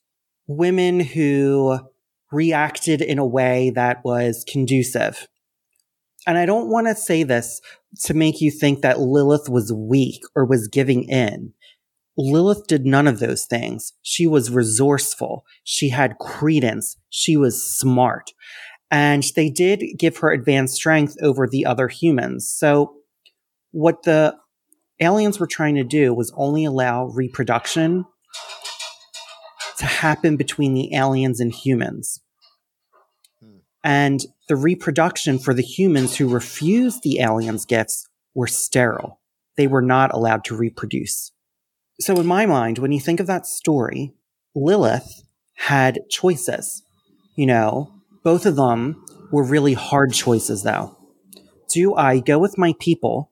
women 0.48 1.00
who 1.00 1.80
reacted 2.32 3.02
in 3.02 3.18
a 3.18 3.26
way 3.26 3.72
that 3.72 4.04
was 4.06 4.46
conducive. 4.48 5.28
And 6.30 6.38
I 6.38 6.46
don't 6.46 6.70
want 6.70 6.86
to 6.86 6.94
say 6.94 7.24
this 7.24 7.60
to 8.02 8.14
make 8.14 8.40
you 8.40 8.52
think 8.52 8.82
that 8.82 9.00
Lilith 9.00 9.50
was 9.50 9.74
weak 9.74 10.22
or 10.36 10.46
was 10.46 10.68
giving 10.68 11.06
in. 11.10 11.54
Lilith 12.20 12.68
did 12.68 12.86
none 12.86 13.08
of 13.08 13.18
those 13.18 13.46
things. 13.46 13.94
She 14.04 14.28
was 14.28 14.52
resourceful. 14.52 15.44
She 15.64 15.90
had 15.90 16.20
credence. 16.20 16.98
She 17.10 17.36
was 17.36 17.64
smart. 17.64 18.30
And 18.92 19.24
they 19.36 19.50
did 19.50 19.84
give 19.98 20.18
her 20.18 20.30
advanced 20.30 20.76
strength 20.76 21.16
over 21.20 21.48
the 21.48 21.66
other 21.66 21.88
humans. 21.88 22.48
So 22.48 22.94
what 23.72 24.04
the 24.04 24.36
aliens 25.00 25.40
were 25.40 25.48
trying 25.48 25.78
to 25.78 25.84
do 25.84 26.14
was 26.14 26.32
only 26.38 26.64
allow 26.64 27.06
reproduction 27.06 28.06
to 29.80 29.86
happen 29.88 30.38
between 30.38 30.76
the 30.76 30.94
aliens 30.94 31.40
and 31.40 31.52
humans. 31.52 32.22
Hmm. 33.42 33.58
And 33.84 34.22
the 34.50 34.56
reproduction 34.56 35.38
for 35.38 35.54
the 35.54 35.62
humans 35.62 36.18
who 36.18 36.28
refused 36.28 37.04
the 37.04 37.20
aliens' 37.20 37.66
gifts 37.66 38.10
were 38.34 38.48
sterile. 38.48 39.22
They 39.56 39.68
were 39.68 39.82
not 39.82 40.12
allowed 40.14 40.44
to 40.46 40.56
reproduce. 40.56 41.32
So, 42.02 42.20
in 42.20 42.26
my 42.26 42.46
mind, 42.46 42.80
when 42.80 42.92
you 42.92 43.00
think 43.00 43.20
of 43.20 43.28
that 43.28 43.46
story, 43.46 44.14
Lilith 44.56 45.22
had 45.56 46.00
choices. 46.10 46.82
You 47.36 47.46
know, 47.46 47.94
both 48.24 48.46
of 48.46 48.56
them 48.56 49.06
were 49.32 49.44
really 49.44 49.74
hard 49.74 50.14
choices, 50.14 50.64
though. 50.64 50.98
Do 51.70 51.94
I 51.94 52.20
go 52.20 52.40
with 52.40 52.58
my 52.58 52.74
people 52.80 53.32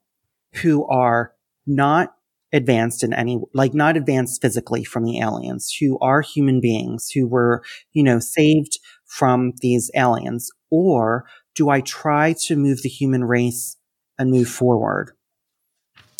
who 0.62 0.86
are 0.86 1.34
not 1.66 2.14
advanced 2.54 3.04
in 3.04 3.14
any, 3.14 3.40
like 3.54 3.74
not 3.74 3.98
advanced 3.98 4.42
physically 4.42 4.84
from 4.84 5.04
the 5.04 5.20
aliens, 5.20 5.76
who 5.80 5.98
are 6.00 6.22
human 6.22 6.62
beings, 6.62 7.10
who 7.10 7.28
were, 7.28 7.64
you 7.94 8.04
know, 8.04 8.20
saved 8.20 8.78
from 9.08 9.54
these 9.62 9.90
aliens? 9.96 10.50
Or 10.70 11.26
do 11.56 11.70
I 11.70 11.82
try 11.82 12.36
to 12.46 12.56
move 12.56 12.84
the 12.84 12.90
human 12.90 13.24
race 13.24 13.78
and 14.20 14.30
move 14.30 14.50
forward? 14.50 15.12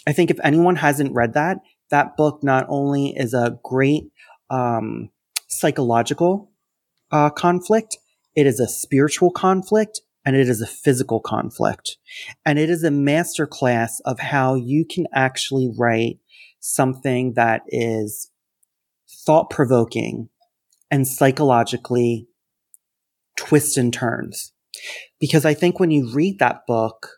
I 0.08 0.14
think 0.14 0.32
if 0.32 0.40
anyone 0.44 0.78
hasn't 0.78 1.14
read 1.14 1.34
that, 1.34 1.58
that 1.92 2.18
book 2.18 2.44
not 2.44 2.66
only 2.70 3.10
is 3.16 3.34
a 3.34 3.60
great 3.64 4.06
um, 4.50 5.10
psychological 5.48 6.52
uh, 7.12 7.30
conflict, 7.30 7.98
it 8.36 8.46
is 8.46 8.60
a 8.60 8.68
spiritual 8.68 9.32
conflict 9.32 10.02
and 10.26 10.36
it 10.36 10.50
is 10.50 10.62
a 10.62 10.68
physical 10.68 11.20
conflict. 11.20 11.98
And 12.46 12.60
it 12.60 12.70
is 12.70 12.84
a 12.84 12.90
masterclass 12.90 13.94
of 14.06 14.20
how 14.20 14.56
you 14.56 14.86
can 14.86 15.08
actually 15.14 15.72
write 15.78 16.20
something 16.60 17.34
that 17.36 17.62
is 17.68 18.30
thought 19.26 19.50
provoking 19.50 20.30
and 20.92 21.08
psychologically 21.08 22.28
twists 23.38 23.78
and 23.78 23.94
turns. 23.94 24.52
Because 25.20 25.46
I 25.46 25.54
think 25.54 25.80
when 25.80 25.92
you 25.92 26.12
read 26.14 26.40
that 26.40 26.68
book, 26.68 27.10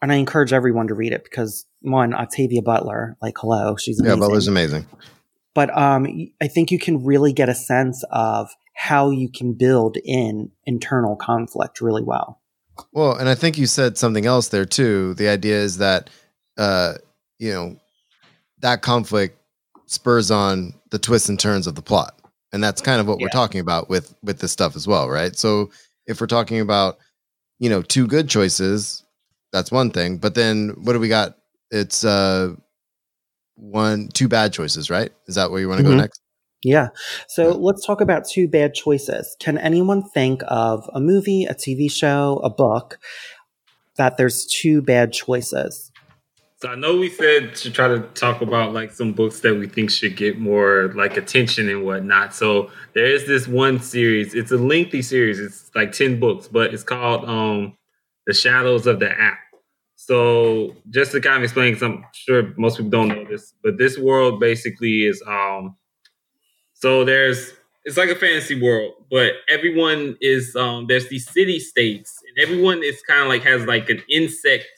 and 0.00 0.12
I 0.12 0.16
encourage 0.16 0.52
everyone 0.52 0.88
to 0.88 0.94
read 0.94 1.12
it 1.12 1.24
because 1.24 1.66
one, 1.80 2.14
Octavia 2.14 2.62
Butler, 2.62 3.16
like 3.20 3.34
hello, 3.38 3.76
she's 3.76 4.00
amazing. 4.00 4.18
Yeah, 4.18 4.20
Butler's 4.20 4.48
amazing. 4.48 4.86
But 5.54 5.76
um, 5.76 6.06
I 6.40 6.48
think 6.48 6.70
you 6.70 6.78
can 6.78 7.04
really 7.04 7.32
get 7.32 7.48
a 7.48 7.54
sense 7.54 8.04
of 8.10 8.50
how 8.74 9.10
you 9.10 9.28
can 9.30 9.52
build 9.52 9.96
in 10.04 10.50
internal 10.64 11.14
conflict 11.14 11.80
really 11.80 12.02
well. 12.02 12.40
Well, 12.92 13.14
and 13.14 13.28
I 13.28 13.34
think 13.34 13.58
you 13.58 13.66
said 13.66 13.98
something 13.98 14.26
else 14.26 14.48
there 14.48 14.64
too. 14.64 15.14
The 15.14 15.28
idea 15.28 15.58
is 15.60 15.78
that, 15.78 16.08
uh, 16.56 16.94
you 17.38 17.52
know, 17.52 17.76
that 18.60 18.82
conflict 18.82 19.38
spurs 19.86 20.30
on 20.30 20.74
the 20.90 20.98
twists 20.98 21.28
and 21.28 21.38
turns 21.38 21.66
of 21.66 21.74
the 21.74 21.82
plot, 21.82 22.18
and 22.52 22.62
that's 22.62 22.80
kind 22.80 23.00
of 23.00 23.06
what 23.06 23.18
yeah. 23.18 23.24
we're 23.24 23.30
talking 23.30 23.60
about 23.60 23.88
with 23.88 24.14
with 24.22 24.40
this 24.40 24.52
stuff 24.52 24.76
as 24.76 24.86
well, 24.86 25.08
right? 25.08 25.36
So 25.36 25.70
if 26.06 26.20
we're 26.20 26.26
talking 26.26 26.60
about, 26.60 26.98
you 27.58 27.70
know, 27.70 27.82
two 27.82 28.06
good 28.06 28.28
choices, 28.28 29.04
that's 29.52 29.70
one 29.70 29.90
thing. 29.90 30.18
But 30.18 30.34
then 30.34 30.70
what 30.82 30.92
do 30.92 31.00
we 31.00 31.08
got? 31.08 31.36
It's 31.70 32.04
uh, 32.04 32.54
one, 33.54 34.08
two 34.08 34.28
bad 34.28 34.52
choices, 34.52 34.90
right? 34.90 35.10
Is 35.26 35.36
that 35.36 35.50
where 35.50 35.60
you 35.60 35.68
want 35.68 35.78
to 35.78 35.84
mm-hmm. 35.84 35.96
go 35.96 36.02
next? 36.02 36.20
Yeah. 36.64 36.88
So 37.28 37.50
yeah. 37.50 37.56
let's 37.58 37.84
talk 37.84 38.00
about 38.00 38.28
two 38.28 38.48
bad 38.48 38.74
choices. 38.74 39.36
Can 39.40 39.58
anyone 39.58 40.02
think 40.10 40.42
of 40.48 40.88
a 40.94 41.00
movie, 41.00 41.44
a 41.44 41.54
TV 41.54 41.90
show, 41.90 42.40
a 42.44 42.50
book 42.50 42.98
that 43.96 44.16
there's 44.16 44.46
two 44.46 44.82
bad 44.82 45.12
choices? 45.12 45.91
So 46.62 46.68
I 46.68 46.76
know 46.76 46.96
we 46.96 47.10
said 47.10 47.56
to 47.56 47.72
try 47.72 47.88
to 47.88 48.02
talk 48.14 48.40
about 48.40 48.72
like 48.72 48.92
some 48.92 49.14
books 49.14 49.40
that 49.40 49.52
we 49.52 49.66
think 49.66 49.90
should 49.90 50.16
get 50.16 50.38
more 50.38 50.92
like 50.94 51.16
attention 51.16 51.68
and 51.68 51.84
whatnot. 51.84 52.36
So 52.36 52.70
there 52.92 53.04
is 53.04 53.26
this 53.26 53.48
one 53.48 53.80
series. 53.80 54.32
It's 54.32 54.52
a 54.52 54.56
lengthy 54.56 55.02
series. 55.02 55.40
It's 55.40 55.72
like 55.74 55.90
10 55.90 56.20
books, 56.20 56.46
but 56.46 56.72
it's 56.72 56.84
called 56.84 57.28
um 57.28 57.76
The 58.28 58.32
Shadows 58.32 58.86
of 58.86 59.00
the 59.00 59.10
Apt. 59.10 59.40
So 59.96 60.76
just 60.88 61.10
to 61.10 61.20
kind 61.20 61.38
of 61.38 61.42
explain, 61.42 61.74
because 61.74 61.82
I'm 61.82 62.04
sure 62.12 62.54
most 62.56 62.76
people 62.76 62.90
don't 62.90 63.08
know 63.08 63.24
this, 63.24 63.54
but 63.64 63.76
this 63.76 63.98
world 63.98 64.38
basically 64.38 65.04
is 65.04 65.20
um 65.26 65.74
so 66.74 67.04
there's 67.04 67.54
it's 67.84 67.96
like 67.96 68.10
a 68.10 68.14
fantasy 68.14 68.62
world, 68.62 68.92
but 69.10 69.32
everyone 69.48 70.16
is 70.20 70.54
um 70.54 70.86
there's 70.86 71.08
these 71.08 71.28
city 71.28 71.58
states 71.58 72.20
and 72.28 72.48
everyone 72.48 72.84
is 72.84 73.02
kind 73.02 73.22
of 73.22 73.28
like 73.30 73.42
has 73.42 73.64
like 73.64 73.90
an 73.90 74.00
insect 74.08 74.68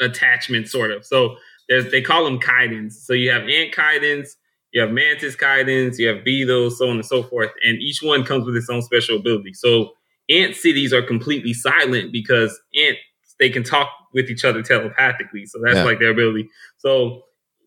attachment 0.00 0.68
sort 0.68 0.90
of. 0.90 1.04
So 1.04 1.36
there's 1.68 1.90
they 1.90 2.02
call 2.02 2.24
them 2.24 2.40
chidens. 2.40 3.04
So 3.04 3.12
you 3.12 3.30
have 3.30 3.48
ant 3.48 3.72
chidens, 3.72 4.36
you 4.72 4.80
have 4.80 4.90
mantis 4.90 5.36
chidens, 5.36 5.98
you 5.98 6.08
have 6.08 6.24
beetles, 6.24 6.78
so 6.78 6.88
on 6.88 6.96
and 6.96 7.06
so 7.06 7.22
forth, 7.22 7.50
and 7.64 7.78
each 7.78 8.02
one 8.02 8.24
comes 8.24 8.46
with 8.46 8.56
its 8.56 8.68
own 8.68 8.82
special 8.82 9.16
ability. 9.16 9.54
So 9.54 9.90
ant 10.28 10.54
cities 10.54 10.92
are 10.92 11.02
completely 11.02 11.54
silent 11.54 12.12
because 12.12 12.58
ants 12.76 13.00
they 13.38 13.50
can 13.50 13.62
talk 13.62 13.90
with 14.14 14.30
each 14.30 14.44
other 14.44 14.62
telepathically. 14.62 15.44
So 15.46 15.58
that's 15.62 15.76
yeah. 15.76 15.84
like 15.84 15.98
their 15.98 16.10
ability. 16.10 16.48
So 16.78 17.22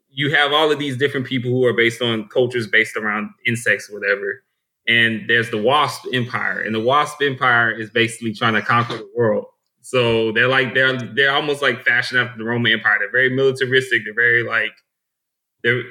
you 0.10 0.34
have 0.34 0.52
all 0.52 0.72
of 0.72 0.80
these 0.80 0.98
different 0.98 1.28
people 1.28 1.52
who 1.52 1.66
are 1.66 1.74
based 1.74 2.02
on 2.02 2.28
cultures 2.30 2.68
based 2.68 2.98
around 2.98 3.30
insects, 3.46 3.90
whatever. 3.90 4.44
And 4.88 5.30
there's 5.30 5.52
the 5.52 5.62
Wasp 5.62 6.06
Empire, 6.14 6.62
and 6.62 6.74
the 6.74 6.80
Wasp 6.80 7.22
Empire 7.22 7.72
is 7.72 7.92
basically 7.92 8.34
trying 8.34 8.56
to 8.56 8.62
conquer 8.64 8.98
the 8.98 9.10
world. 9.16 9.46
So 9.82 10.32
they're 10.32 10.48
like 10.48 10.74
they're 10.74 10.98
they're 10.98 11.32
almost 11.34 11.62
like 11.62 11.84
fashion 11.84 12.18
after 12.18 12.38
the 12.38 12.44
Roman 12.44 12.74
Empire. 12.74 12.98
They're 13.00 13.12
very 13.12 13.30
militaristic. 13.30 14.04
They're 14.06 14.14
very 14.14 14.44
like 14.44 14.74
they're 15.64 15.84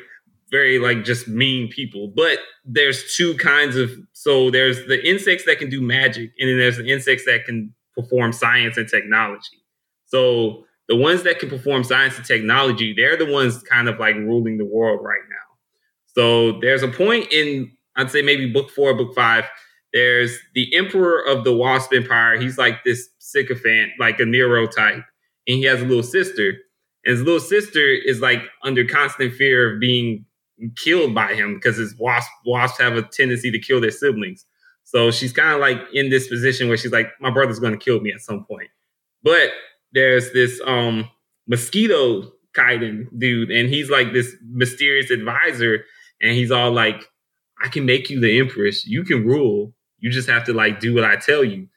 very 0.50 0.78
like 0.78 1.04
just 1.04 1.28
mean 1.28 1.68
people. 1.68 2.12
But 2.14 2.38
there's 2.64 3.14
two 3.16 3.36
kinds 3.36 3.76
of 3.76 3.90
so 4.12 4.50
there's 4.50 4.86
the 4.86 5.06
insects 5.08 5.44
that 5.46 5.58
can 5.58 5.70
do 5.70 5.80
magic, 5.80 6.30
and 6.38 6.48
then 6.48 6.58
there's 6.58 6.76
the 6.78 6.88
insects 6.88 7.24
that 7.26 7.44
can 7.44 7.74
perform 7.96 8.32
science 8.32 8.76
and 8.76 8.88
technology. 8.88 9.58
So 10.06 10.64
the 10.88 10.96
ones 10.96 11.22
that 11.24 11.38
can 11.38 11.50
perform 11.50 11.84
science 11.84 12.16
and 12.16 12.24
technology, 12.24 12.94
they're 12.94 13.16
the 13.16 13.30
ones 13.30 13.62
kind 13.62 13.88
of 13.88 13.98
like 13.98 14.14
ruling 14.16 14.56
the 14.56 14.64
world 14.64 15.00
right 15.02 15.20
now. 15.28 15.36
So 16.06 16.58
there's 16.60 16.82
a 16.82 16.88
point 16.88 17.30
in, 17.30 17.70
I'd 17.96 18.10
say 18.10 18.22
maybe 18.22 18.50
book 18.50 18.70
four, 18.70 18.94
book 18.94 19.14
five. 19.14 19.44
There's 19.92 20.38
the 20.54 20.74
emperor 20.74 21.20
of 21.26 21.44
the 21.44 21.54
Wasp 21.54 21.92
Empire. 21.92 22.38
He's 22.38 22.58
like 22.58 22.84
this 22.84 23.08
sycophant, 23.28 23.92
like 23.98 24.20
a 24.20 24.26
Nero 24.26 24.66
type, 24.66 25.04
and 25.46 25.56
he 25.58 25.62
has 25.64 25.80
a 25.80 25.84
little 25.84 26.02
sister. 26.02 26.54
And 27.04 27.16
his 27.16 27.22
little 27.22 27.40
sister 27.40 27.86
is 27.86 28.20
like 28.20 28.42
under 28.64 28.84
constant 28.84 29.34
fear 29.34 29.74
of 29.74 29.80
being 29.80 30.24
killed 30.76 31.14
by 31.14 31.34
him 31.34 31.54
because 31.54 31.76
his 31.76 31.94
wasp 31.98 32.30
wasps 32.44 32.80
have 32.80 32.96
a 32.96 33.02
tendency 33.02 33.50
to 33.50 33.58
kill 33.58 33.80
their 33.80 33.90
siblings. 33.90 34.44
So 34.84 35.10
she's 35.10 35.32
kind 35.32 35.52
of 35.52 35.60
like 35.60 35.78
in 35.92 36.10
this 36.10 36.28
position 36.28 36.68
where 36.68 36.76
she's 36.76 36.92
like, 36.92 37.10
my 37.20 37.30
brother's 37.30 37.60
going 37.60 37.72
to 37.72 37.78
kill 37.78 38.00
me 38.00 38.10
at 38.12 38.20
some 38.20 38.44
point. 38.44 38.68
But 39.22 39.50
there's 39.92 40.32
this 40.32 40.60
um 40.66 41.08
mosquito 41.46 42.32
Kaiden 42.56 43.06
dude, 43.16 43.50
and 43.50 43.68
he's 43.68 43.90
like 43.90 44.12
this 44.12 44.34
mysterious 44.50 45.10
advisor, 45.10 45.84
and 46.20 46.32
he's 46.32 46.50
all 46.50 46.72
like, 46.72 47.04
I 47.62 47.68
can 47.68 47.86
make 47.86 48.10
you 48.10 48.20
the 48.20 48.38
empress. 48.38 48.86
You 48.86 49.04
can 49.04 49.26
rule. 49.26 49.74
You 49.98 50.10
just 50.10 50.28
have 50.28 50.44
to 50.44 50.52
like 50.52 50.80
do 50.80 50.94
what 50.94 51.04
I 51.04 51.16
tell 51.16 51.44
you. 51.44 51.68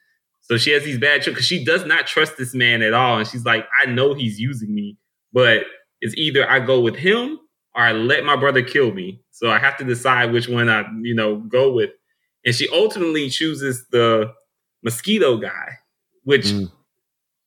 So 0.52 0.58
she 0.58 0.72
has 0.72 0.84
these 0.84 0.98
bad 0.98 1.24
because 1.24 1.46
she 1.46 1.64
does 1.64 1.86
not 1.86 2.06
trust 2.06 2.36
this 2.36 2.52
man 2.52 2.82
at 2.82 2.92
all. 2.92 3.16
And 3.16 3.26
she's 3.26 3.46
like, 3.46 3.66
I 3.82 3.86
know 3.86 4.12
he's 4.12 4.38
using 4.38 4.74
me, 4.74 4.98
but 5.32 5.62
it's 6.02 6.14
either 6.18 6.46
I 6.46 6.60
go 6.60 6.78
with 6.78 6.94
him 6.94 7.38
or 7.74 7.82
I 7.82 7.92
let 7.92 8.22
my 8.22 8.36
brother 8.36 8.60
kill 8.60 8.92
me. 8.92 9.22
So 9.30 9.50
I 9.50 9.58
have 9.58 9.78
to 9.78 9.84
decide 9.84 10.30
which 10.30 10.50
one 10.50 10.68
I, 10.68 10.84
you 11.00 11.14
know, 11.14 11.36
go 11.36 11.72
with. 11.72 11.88
And 12.44 12.54
she 12.54 12.68
ultimately 12.68 13.30
chooses 13.30 13.86
the 13.90 14.34
mosquito 14.82 15.38
guy, 15.38 15.78
which 16.24 16.48
mm 16.48 16.70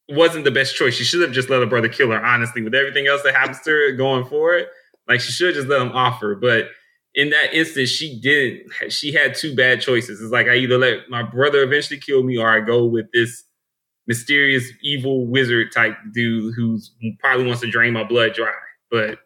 wasn't 0.07 0.45
the 0.45 0.51
best 0.51 0.75
choice. 0.75 0.93
She 0.93 1.03
should 1.03 1.21
have 1.21 1.31
just 1.31 1.49
let 1.49 1.61
her 1.61 1.65
brother 1.65 1.89
kill 1.89 2.11
her, 2.11 2.23
honestly, 2.23 2.61
with 2.61 2.75
everything 2.75 3.07
else 3.07 3.23
that 3.23 3.33
happens 3.33 3.59
to 3.61 3.71
her 3.71 3.91
going 3.93 4.23
forward. 4.25 4.67
Like 5.07 5.19
she 5.19 5.31
should 5.31 5.47
have 5.47 5.55
just 5.55 5.67
let 5.67 5.81
him 5.81 5.91
off 5.93 6.21
her. 6.21 6.35
But 6.35 6.69
in 7.15 7.29
that 7.29 7.53
instance, 7.53 7.89
she 7.89 8.19
didn't. 8.19 8.91
She 8.91 9.13
had 9.13 9.35
two 9.35 9.55
bad 9.55 9.81
choices. 9.81 10.21
It's 10.21 10.31
like 10.31 10.47
I 10.47 10.55
either 10.55 10.77
let 10.77 11.09
my 11.09 11.23
brother 11.23 11.63
eventually 11.63 11.99
kill 11.99 12.23
me 12.23 12.37
or 12.37 12.49
I 12.49 12.59
go 12.59 12.85
with 12.85 13.05
this 13.13 13.43
mysterious 14.05 14.65
evil 14.83 15.25
wizard 15.25 15.71
type 15.71 15.97
dude 16.13 16.53
who's 16.55 16.93
who 17.01 17.11
probably 17.19 17.45
wants 17.45 17.61
to 17.61 17.71
drain 17.71 17.93
my 17.93 18.03
blood 18.03 18.33
dry. 18.33 18.51
But 18.91 19.19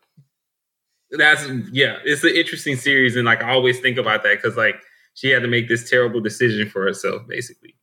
that's 1.12 1.46
yeah, 1.72 1.98
it's 2.06 2.24
an 2.24 2.36
interesting 2.36 2.76
series, 2.76 3.16
and 3.16 3.26
like 3.26 3.44
I 3.44 3.52
always 3.52 3.80
think 3.80 3.98
about 3.98 4.24
that 4.24 4.36
because 4.42 4.56
like 4.56 4.76
she 5.16 5.30
had 5.30 5.42
to 5.42 5.48
make 5.48 5.68
this 5.68 5.90
terrible 5.90 6.22
decision 6.22 6.70
for 6.70 6.84
herself, 6.84 7.24
basically. 7.28 7.76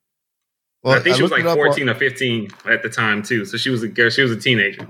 Well, 0.84 0.94
I 0.94 1.00
think 1.00 1.14
I 1.14 1.16
she 1.16 1.22
was 1.22 1.32
like 1.32 1.42
14 1.42 1.88
or 1.88 1.94
15 1.94 2.48
at 2.66 2.82
the 2.82 2.88
time 2.88 3.22
too. 3.24 3.44
So 3.44 3.56
she 3.56 3.70
was 3.70 3.82
a 3.82 3.88
girl, 3.88 4.08
she 4.08 4.22
was 4.22 4.30
a 4.30 4.36
teenager. 4.36 4.86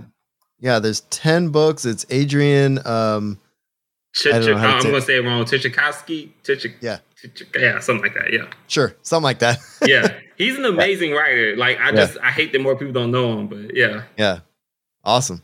Yeah, 0.58 0.78
there's 0.78 1.00
10 1.00 1.48
books. 1.48 1.86
It's 1.86 2.04
Adrian 2.10 2.86
um 2.86 3.40
Ch- 4.16 4.28
I'm 4.28 4.42
gonna 4.82 5.00
say 5.02 5.16
it 5.16 5.24
wrong. 5.24 5.44
Tichikowski, 5.44 6.30
Tichik, 6.42 6.76
yeah, 6.80 7.00
yeah, 7.54 7.80
something 7.80 8.02
like 8.02 8.14
that. 8.14 8.32
Yeah, 8.32 8.46
sure, 8.66 8.96
something 9.02 9.24
like 9.24 9.40
that. 9.40 9.58
yeah, 9.86 10.14
he's 10.38 10.56
an 10.56 10.64
amazing 10.64 11.10
yeah. 11.10 11.16
writer. 11.16 11.56
Like 11.56 11.78
I 11.78 11.92
just, 11.92 12.14
yeah. 12.14 12.26
I 12.26 12.30
hate 12.30 12.52
that 12.52 12.62
more 12.62 12.76
people 12.76 12.94
don't 12.94 13.10
know 13.10 13.38
him, 13.38 13.46
but 13.46 13.76
yeah, 13.76 14.04
yeah, 14.16 14.38
awesome. 15.04 15.42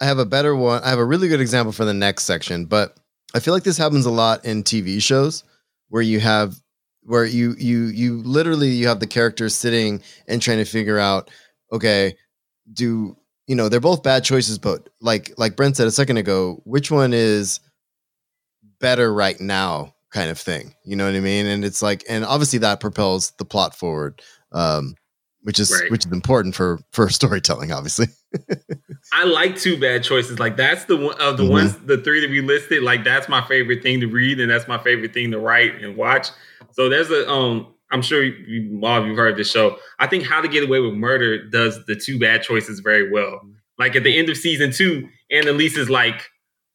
I 0.00 0.06
have 0.06 0.18
a 0.18 0.24
better 0.24 0.56
one. 0.56 0.82
I 0.82 0.88
have 0.88 0.98
a 0.98 1.04
really 1.04 1.28
good 1.28 1.42
example 1.42 1.72
for 1.72 1.84
the 1.84 1.92
next 1.92 2.24
section, 2.24 2.64
but 2.64 2.96
I 3.34 3.40
feel 3.40 3.52
like 3.52 3.64
this 3.64 3.76
happens 3.76 4.06
a 4.06 4.10
lot 4.10 4.46
in 4.46 4.62
TV 4.62 5.02
shows 5.02 5.44
where 5.90 6.00
you 6.00 6.20
have 6.20 6.56
where 7.02 7.26
you 7.26 7.54
you 7.58 7.88
you 7.88 8.22
literally 8.22 8.70
you 8.70 8.88
have 8.88 9.00
the 9.00 9.06
characters 9.06 9.54
sitting 9.54 10.00
and 10.26 10.40
trying 10.40 10.58
to 10.58 10.64
figure 10.64 10.98
out 10.98 11.30
okay 11.72 12.16
do 12.72 13.16
you 13.46 13.56
know 13.56 13.68
they're 13.68 13.80
both 13.80 14.02
bad 14.02 14.22
choices 14.22 14.58
but 14.58 14.88
like 15.00 15.32
like 15.38 15.56
brent 15.56 15.76
said 15.76 15.86
a 15.86 15.90
second 15.90 16.18
ago 16.18 16.60
which 16.64 16.90
one 16.90 17.12
is 17.14 17.60
better 18.80 19.12
right 19.12 19.40
now 19.40 19.94
kind 20.10 20.30
of 20.30 20.38
thing 20.38 20.74
you 20.84 20.96
know 20.96 21.04
what 21.04 21.14
i 21.14 21.20
mean 21.20 21.46
and 21.46 21.64
it's 21.64 21.82
like 21.82 22.04
and 22.08 22.24
obviously 22.24 22.58
that 22.58 22.80
propels 22.80 23.32
the 23.38 23.44
plot 23.44 23.76
forward 23.76 24.20
um 24.52 24.94
which 25.42 25.58
is 25.58 25.70
right. 25.70 25.90
which 25.90 26.04
is 26.04 26.12
important 26.12 26.54
for 26.54 26.80
for 26.90 27.08
storytelling 27.10 27.70
obviously 27.70 28.06
i 29.12 29.24
like 29.24 29.56
two 29.56 29.78
bad 29.78 30.02
choices 30.02 30.38
like 30.38 30.56
that's 30.56 30.84
the 30.84 30.96
one 30.96 31.14
of 31.20 31.36
the 31.36 31.44
mm-hmm. 31.44 31.52
ones 31.52 31.76
the 31.84 31.98
three 31.98 32.20
that 32.20 32.30
we 32.30 32.40
listed 32.40 32.82
like 32.82 33.04
that's 33.04 33.28
my 33.28 33.46
favorite 33.46 33.82
thing 33.82 34.00
to 34.00 34.06
read 34.06 34.40
and 34.40 34.50
that's 34.50 34.66
my 34.66 34.78
favorite 34.78 35.14
thing 35.14 35.30
to 35.30 35.38
write 35.38 35.80
and 35.82 35.96
watch 35.96 36.28
so 36.72 36.88
there's 36.88 37.10
a 37.10 37.28
um 37.30 37.72
I'm 37.90 38.02
sure 38.02 38.22
you, 38.22 38.80
all 38.84 39.00
of 39.00 39.06
you 39.06 39.14
heard 39.16 39.36
this 39.36 39.50
show. 39.50 39.76
I 39.98 40.06
think 40.06 40.24
How 40.24 40.40
to 40.40 40.48
Get 40.48 40.64
Away 40.64 40.80
with 40.80 40.94
Murder 40.94 41.48
does 41.48 41.84
the 41.86 41.96
two 41.96 42.18
bad 42.18 42.42
choices 42.42 42.80
very 42.80 43.10
well. 43.10 43.40
Like 43.78 43.96
at 43.96 44.04
the 44.04 44.16
end 44.16 44.28
of 44.28 44.36
season 44.36 44.72
two, 44.72 45.08
Annalise 45.30 45.76
is 45.76 45.90
like, 45.90 46.28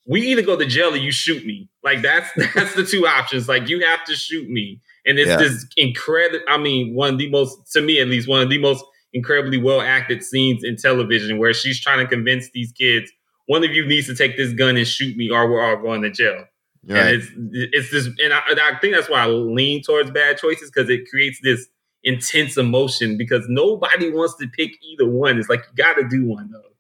we 0.08 0.22
either 0.22 0.42
go 0.42 0.56
to 0.56 0.66
jail 0.66 0.94
or 0.94 0.98
you 0.98 1.12
shoot 1.12 1.46
me. 1.46 1.70
Like 1.84 2.02
that's 2.02 2.30
that's 2.56 2.76
the 2.76 2.86
two 2.86 3.08
options. 3.08 3.48
Like 3.48 3.70
you 3.70 3.86
have 3.86 4.04
to 4.06 4.16
shoot 4.16 4.50
me. 4.50 4.80
And 5.06 5.20
it's 5.20 5.30
yeah. 5.30 5.38
this 5.38 5.66
incredible 5.78 6.44
I 6.48 6.58
mean, 6.58 6.96
one 6.96 7.14
of 7.14 7.20
the 7.20 7.30
most 7.30 7.72
to 7.74 7.82
me 7.82 8.00
at 8.00 8.08
least, 8.08 8.28
one 8.28 8.42
of 8.42 8.50
the 8.50 8.60
most 8.60 8.84
incredibly 9.14 9.58
well 9.58 9.82
acted 9.82 10.24
scenes 10.24 10.64
in 10.64 10.76
television 10.76 11.38
where 11.38 11.54
she's 11.54 11.80
trying 11.80 12.00
to 12.00 12.08
convince 12.08 12.50
these 12.52 12.72
kids, 12.72 13.12
one 13.48 13.64
of 13.64 13.72
you 13.72 13.86
needs 13.86 14.08
to 14.08 14.16
take 14.16 14.38
this 14.38 14.54
gun 14.54 14.78
and 14.78 14.88
shoot 14.88 15.16
me 15.16 15.30
or 15.30 15.50
we're 15.50 15.64
all 15.64 15.82
going 15.82 16.02
to 16.02 16.12
jail. 16.12 16.46
Right. 16.88 17.16
And 17.16 17.24
it's 17.24 17.32
it's 17.74 17.92
this 17.92 18.06
and 18.24 18.34
I, 18.34 18.42
I 18.48 18.78
think 18.80 18.94
that's 18.94 19.10
why 19.10 19.24
I 19.24 19.28
lean 19.28 19.82
towards 19.82 20.12
bad 20.12 20.38
choices 20.38 20.70
because 20.70 20.90
it 20.90 21.10
creates 21.10 21.40
this 21.42 21.68
intense 22.04 22.56
emotion 22.56 23.18
because 23.18 23.46
nobody 23.50 24.12
wants 24.12 24.36
to 24.36 24.48
pick 24.48 24.72
either 24.84 25.10
one. 25.10 25.40
It's 25.40 25.50
like 25.50 25.62
you 25.62 25.84
got 25.84 25.96
to 25.96 26.08
do 26.08 26.26
one 26.26 26.52
though. 26.52 26.75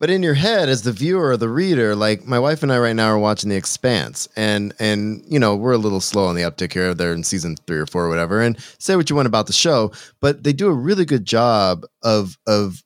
But 0.00 0.08
in 0.08 0.22
your 0.22 0.34
head, 0.34 0.70
as 0.70 0.82
the 0.82 0.92
viewer 0.92 1.28
or 1.28 1.36
the 1.36 1.50
reader, 1.50 1.94
like 1.94 2.24
my 2.24 2.38
wife 2.38 2.62
and 2.62 2.72
I 2.72 2.78
right 2.78 2.96
now 2.96 3.10
are 3.10 3.18
watching 3.18 3.50
The 3.50 3.56
Expanse, 3.56 4.26
and 4.34 4.72
and 4.80 5.22
you 5.28 5.38
know 5.38 5.54
we're 5.54 5.72
a 5.72 5.78
little 5.78 6.00
slow 6.00 6.24
on 6.24 6.34
the 6.34 6.42
uptick 6.42 6.72
here. 6.72 6.94
They're 6.94 7.12
in 7.12 7.22
season 7.22 7.56
three 7.66 7.76
or 7.76 7.84
four 7.84 8.06
or 8.06 8.08
whatever. 8.08 8.40
And 8.40 8.58
say 8.78 8.96
what 8.96 9.10
you 9.10 9.16
want 9.16 9.26
about 9.28 9.46
the 9.46 9.52
show, 9.52 9.92
but 10.20 10.42
they 10.42 10.54
do 10.54 10.68
a 10.68 10.72
really 10.72 11.04
good 11.04 11.26
job 11.26 11.84
of 12.02 12.38
of 12.46 12.82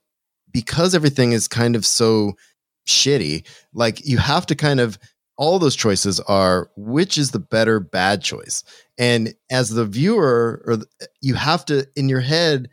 because 0.53 0.93
everything 0.93 1.31
is 1.31 1.47
kind 1.47 1.77
of 1.77 1.87
so 1.87 2.33
shitty. 2.89 3.47
Like 3.73 4.05
you 4.05 4.19
have 4.19 4.45
to 4.47 4.57
kind 4.57 4.81
of 4.81 4.99
all 5.37 5.61
those 5.61 5.77
choices 5.77 6.19
are 6.21 6.69
which 6.77 7.17
is 7.17 7.31
the 7.31 7.39
better 7.39 7.79
bad 7.79 8.23
choice. 8.23 8.65
And 8.99 9.35
as 9.53 9.71
the 9.71 9.87
viewer, 9.87 10.63
or 10.67 10.79
you 11.21 11.35
have 11.35 11.65
to 11.67 11.87
in 11.95 12.09
your 12.09 12.21
head, 12.21 12.71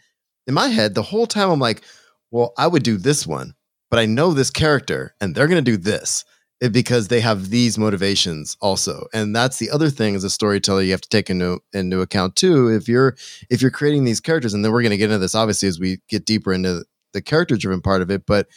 in 0.47 0.55
my 0.55 0.69
head, 0.69 0.95
the 0.95 1.03
whole 1.03 1.27
time 1.27 1.51
I'm 1.51 1.59
like, 1.59 1.83
well, 2.31 2.53
I 2.57 2.65
would 2.65 2.83
do 2.83 2.97
this 2.97 3.27
one 3.27 3.53
but 3.91 3.99
I 3.99 4.05
know 4.07 4.31
this 4.33 4.49
character 4.49 5.13
and 5.21 5.35
they're 5.35 5.47
going 5.47 5.63
to 5.63 5.71
do 5.71 5.77
this 5.77 6.23
eh, 6.61 6.69
because 6.69 7.09
they 7.09 7.19
have 7.19 7.49
these 7.49 7.77
motivations 7.77 8.57
also. 8.61 9.05
And 9.13 9.35
that's 9.35 9.59
the 9.59 9.69
other 9.69 9.89
thing 9.89 10.15
as 10.15 10.23
a 10.23 10.29
storyteller 10.29 10.81
you 10.81 10.91
have 10.91 11.01
to 11.01 11.09
take 11.09 11.29
into 11.29 11.59
into 11.73 12.01
account 12.01 12.35
too. 12.35 12.69
If 12.69 12.87
you're 12.87 13.15
if 13.51 13.61
you're 13.61 13.69
creating 13.69 14.05
these 14.05 14.21
characters, 14.21 14.55
and 14.55 14.65
then 14.65 14.71
we're 14.71 14.81
going 14.81 14.91
to 14.91 14.97
get 14.97 15.11
into 15.11 15.19
this 15.19 15.35
obviously 15.35 15.67
as 15.67 15.79
we 15.79 15.99
get 16.07 16.25
deeper 16.25 16.53
into 16.53 16.85
the 17.13 17.21
character 17.21 17.57
driven 17.57 17.81
part 17.81 18.01
of 18.01 18.09
it, 18.09 18.25
but 18.25 18.47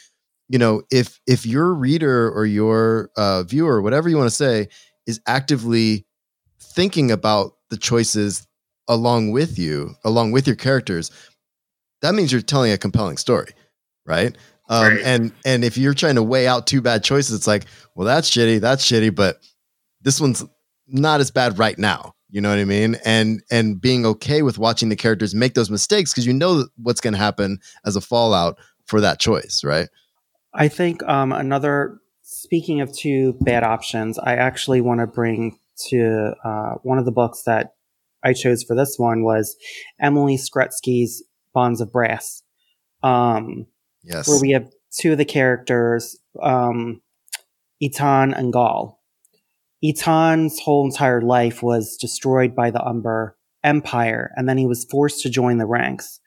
you 0.47 0.57
know 0.57 0.81
if 0.89 1.19
if 1.27 1.45
your 1.45 1.73
reader 1.73 2.31
or 2.31 2.45
your 2.45 3.11
uh, 3.17 3.43
viewer, 3.43 3.81
whatever 3.81 4.09
you 4.09 4.17
want 4.17 4.29
to 4.29 4.35
say, 4.35 4.69
is 5.05 5.19
actively 5.27 6.05
thinking 6.59 7.11
about 7.11 7.51
the 7.69 7.77
choices 7.77 8.47
along 8.87 9.31
with 9.31 9.59
you, 9.59 9.95
along 10.05 10.31
with 10.31 10.47
your 10.47 10.55
characters, 10.55 11.11
that 12.01 12.13
means 12.13 12.31
you're 12.31 12.41
telling 12.41 12.71
a 12.71 12.77
compelling 12.77 13.17
story, 13.17 13.51
right? 14.05 14.37
Um, 14.67 14.87
right. 14.87 15.01
And 15.03 15.31
and 15.45 15.63
if 15.63 15.77
you're 15.77 15.93
trying 15.93 16.15
to 16.15 16.23
weigh 16.23 16.47
out 16.47 16.67
two 16.67 16.81
bad 16.81 17.03
choices, 17.03 17.35
it's 17.35 17.47
like, 17.47 17.65
well, 17.93 18.05
that's 18.05 18.29
shitty, 18.29 18.59
that's 18.59 18.85
shitty, 18.85 19.13
but 19.13 19.39
this 20.01 20.19
one's 20.19 20.43
not 20.87 21.19
as 21.19 21.31
bad 21.31 21.59
right 21.59 21.77
now. 21.77 22.13
You 22.29 22.41
know 22.41 22.49
what 22.49 22.59
I 22.59 22.65
mean? 22.65 22.97
And 23.05 23.41
and 23.51 23.79
being 23.79 24.05
okay 24.05 24.41
with 24.41 24.57
watching 24.57 24.89
the 24.89 24.95
characters 24.95 25.35
make 25.35 25.53
those 25.53 25.69
mistakes 25.69 26.11
because 26.11 26.25
you 26.25 26.33
know 26.33 26.65
what's 26.81 26.99
going 26.99 27.13
to 27.13 27.19
happen 27.19 27.59
as 27.85 27.95
a 27.95 28.01
fallout 28.01 28.57
for 28.85 28.99
that 29.01 29.19
choice, 29.19 29.61
right? 29.63 29.87
I 30.53 30.67
think 30.67 31.03
um, 31.03 31.31
another. 31.31 31.99
Speaking 32.27 32.81
of 32.81 32.91
two 32.91 33.37
bad 33.41 33.63
options, 33.63 34.17
I 34.17 34.35
actually 34.35 34.81
want 34.81 34.99
to 34.99 35.07
bring 35.07 35.59
to 35.89 36.33
uh, 36.43 36.73
one 36.81 36.97
of 36.97 37.05
the 37.05 37.11
books 37.11 37.43
that 37.45 37.75
I 38.23 38.33
chose 38.33 38.63
for 38.63 38.75
this 38.75 38.95
one 38.97 39.23
was 39.23 39.55
Emily 39.99 40.37
Skrutskie's 40.37 41.23
Bonds 41.53 41.81
of 41.81 41.91
Brass. 41.91 42.41
Um, 43.03 43.67
Yes. 44.05 44.27
Where 44.27 44.39
we 44.39 44.51
have 44.51 44.69
two 44.91 45.13
of 45.13 45.17
the 45.17 45.25
characters, 45.25 46.17
um, 46.41 47.01
Ettian 47.81 48.37
and 48.37 48.53
Gal. 48.53 48.99
Ettian's 49.83 50.59
whole 50.59 50.85
entire 50.85 51.21
life 51.21 51.61
was 51.61 51.97
destroyed 51.97 52.55
by 52.55 52.71
the 52.71 52.83
Umber 52.85 53.37
Empire, 53.63 54.31
and 54.35 54.47
then 54.47 54.57
he 54.57 54.65
was 54.65 54.85
forced 54.85 55.21
to 55.21 55.29
join 55.29 55.57
the 55.57 55.65
ranks. 55.65 56.19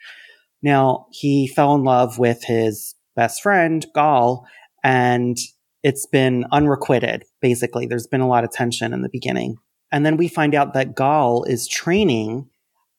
Now, 0.63 1.07
he 1.13 1.47
fell 1.47 1.75
in 1.75 1.85
love 1.85 2.19
with 2.19 2.45
his 2.45 2.95
best 3.15 3.43
friend, 3.43 3.87
Gal, 3.95 4.47
and 4.85 5.37
it's 5.83 6.07
been 6.07 6.45
unrequited, 6.51 7.25
basically. 7.41 7.87
There's 7.87 8.07
been 8.07 8.21
a 8.21 8.29
lot 8.29 8.45
of 8.45 8.51
tension 8.51 8.93
in 8.93 9.03
the 9.03 9.09
beginning. 9.09 9.57
And 9.91 10.05
then 10.05 10.17
we 10.17 10.29
find 10.29 10.55
out 10.55 10.75
that 10.75 10.97
Gal 10.97 11.45
is 11.45 11.67
training 11.67 12.51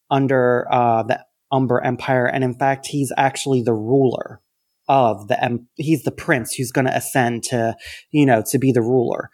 under 0.10 0.68
uh, 0.72 1.04
the 1.04 1.24
Umber 1.52 1.82
Empire, 1.82 2.26
and 2.26 2.44
in 2.44 2.54
fact, 2.54 2.88
he's 2.88 3.12
actually 3.18 3.62
the 3.62 3.74
ruler 3.74 4.42
of 4.90 5.28
the 5.28 5.42
em- 5.42 5.68
he's 5.76 6.04
the 6.04 6.12
prince 6.12 6.54
who's 6.56 6.72
going 6.72 6.86
to 6.86 6.96
ascend 6.96 7.44
to 7.44 7.76
you 8.12 8.26
know 8.26 8.44
to 8.50 8.58
be 8.58 8.72
the 8.72 8.82
ruler. 8.82 9.30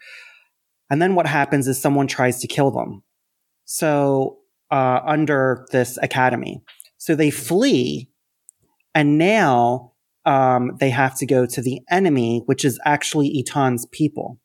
And 0.90 1.02
then 1.02 1.16
what 1.16 1.26
happens 1.26 1.66
is 1.66 1.80
someone 1.80 2.06
tries 2.06 2.38
to 2.40 2.46
kill 2.46 2.70
them. 2.70 3.02
So 3.64 4.38
uh, 4.70 5.00
under 5.04 5.66
this 5.72 5.98
academy. 6.00 6.62
So 6.98 7.16
they 7.16 7.30
flee 7.30 8.08
and 8.94 9.18
now 9.18 9.92
um, 10.24 10.72
they 10.78 10.90
have 10.90 11.16
to 11.18 11.26
go 11.26 11.46
to 11.46 11.60
the 11.60 11.80
enemy 11.90 12.42
which 12.46 12.64
is 12.64 12.78
actually 12.84 13.42
Ettian's 13.42 13.86
people. 13.86 14.38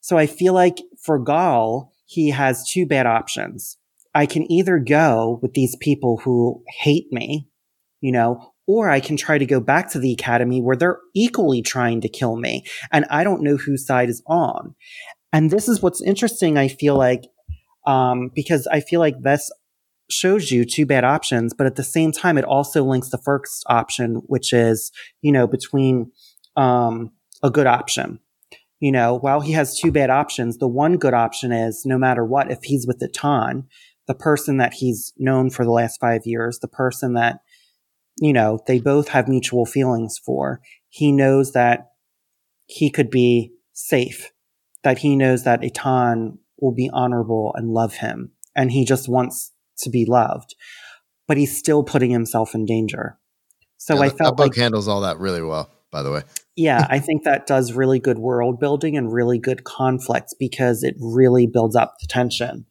So 0.00 0.16
i 0.16 0.26
feel 0.26 0.54
like 0.54 0.78
for 1.02 1.18
Gal 1.18 1.92
he 2.06 2.30
has 2.30 2.68
two 2.68 2.86
bad 2.86 3.06
options. 3.06 3.76
I 4.14 4.26
can 4.26 4.50
either 4.50 4.78
go 4.80 5.38
with 5.42 5.52
these 5.52 5.76
people 5.76 6.16
who 6.24 6.64
hate 6.80 7.12
me 7.12 7.46
you 8.00 8.12
know 8.12 8.52
or 8.66 8.90
I 8.90 9.00
can 9.00 9.16
try 9.16 9.38
to 9.38 9.46
go 9.46 9.60
back 9.60 9.90
to 9.90 9.98
the 9.98 10.12
academy 10.12 10.60
where 10.60 10.76
they're 10.76 10.98
equally 11.14 11.62
trying 11.62 12.00
to 12.02 12.08
kill 12.08 12.36
me 12.36 12.64
and 12.92 13.04
I 13.10 13.24
don't 13.24 13.42
know 13.42 13.56
whose 13.56 13.86
side 13.86 14.08
is 14.08 14.22
on. 14.26 14.74
And 15.32 15.50
this 15.50 15.68
is 15.68 15.82
what's 15.82 16.02
interesting, 16.02 16.58
I 16.58 16.68
feel 16.68 16.96
like, 16.96 17.24
um, 17.86 18.30
because 18.34 18.66
I 18.66 18.80
feel 18.80 19.00
like 19.00 19.22
this 19.22 19.50
shows 20.10 20.50
you 20.50 20.64
two 20.64 20.86
bad 20.86 21.04
options, 21.04 21.54
but 21.54 21.66
at 21.66 21.76
the 21.76 21.84
same 21.84 22.12
time, 22.12 22.36
it 22.36 22.44
also 22.44 22.82
links 22.82 23.10
the 23.10 23.18
first 23.18 23.64
option, 23.68 24.22
which 24.26 24.52
is, 24.52 24.90
you 25.22 25.30
know, 25.30 25.46
between, 25.46 26.10
um, 26.56 27.12
a 27.42 27.50
good 27.50 27.66
option. 27.66 28.18
You 28.80 28.92
know, 28.92 29.14
while 29.14 29.40
he 29.40 29.52
has 29.52 29.78
two 29.78 29.92
bad 29.92 30.10
options, 30.10 30.58
the 30.58 30.66
one 30.66 30.96
good 30.96 31.14
option 31.14 31.52
is 31.52 31.82
no 31.84 31.98
matter 31.98 32.24
what, 32.24 32.50
if 32.50 32.60
he's 32.62 32.86
with 32.86 33.00
Ettian, 33.00 33.64
the 34.06 34.14
person 34.14 34.56
that 34.56 34.72
he's 34.72 35.12
known 35.18 35.50
for 35.50 35.64
the 35.64 35.70
last 35.70 36.00
five 36.00 36.22
years, 36.24 36.58
the 36.58 36.68
person 36.68 37.14
that 37.14 37.40
you 38.20 38.34
know, 38.34 38.60
they 38.66 38.78
both 38.78 39.08
have 39.08 39.28
mutual 39.28 39.64
feelings 39.64 40.20
for. 40.24 40.60
He 40.90 41.10
knows 41.10 41.52
that 41.52 41.92
he 42.66 42.90
could 42.90 43.10
be 43.10 43.52
safe, 43.72 44.30
that 44.84 44.98
he 44.98 45.16
knows 45.16 45.44
that 45.44 45.62
Ettian 45.62 46.38
will 46.60 46.72
be 46.72 46.90
honorable 46.92 47.52
and 47.56 47.70
love 47.70 47.94
him. 47.94 48.32
And 48.54 48.70
he 48.70 48.84
just 48.84 49.08
wants 49.08 49.52
to 49.78 49.90
be 49.90 50.04
loved, 50.04 50.54
but 51.26 51.38
he's 51.38 51.56
still 51.56 51.82
putting 51.82 52.10
himself 52.10 52.54
in 52.54 52.66
danger. 52.66 53.18
So 53.78 53.94
yeah, 53.94 54.02
I 54.02 54.08
felt 54.10 54.18
that 54.18 54.36
book 54.36 54.46
like, 54.48 54.56
handles 54.56 54.86
all 54.86 55.00
that 55.00 55.18
really 55.18 55.42
well, 55.42 55.70
by 55.90 56.02
the 56.02 56.12
way. 56.12 56.22
yeah, 56.56 56.86
I 56.90 56.98
think 56.98 57.24
that 57.24 57.46
does 57.46 57.72
really 57.72 57.98
good 57.98 58.18
world 58.18 58.60
building 58.60 58.98
and 58.98 59.10
really 59.10 59.38
good 59.38 59.64
conflicts 59.64 60.34
because 60.38 60.82
it 60.82 60.94
really 61.00 61.46
builds 61.46 61.74
up 61.74 61.94
the 62.00 62.06
tension. 62.06 62.66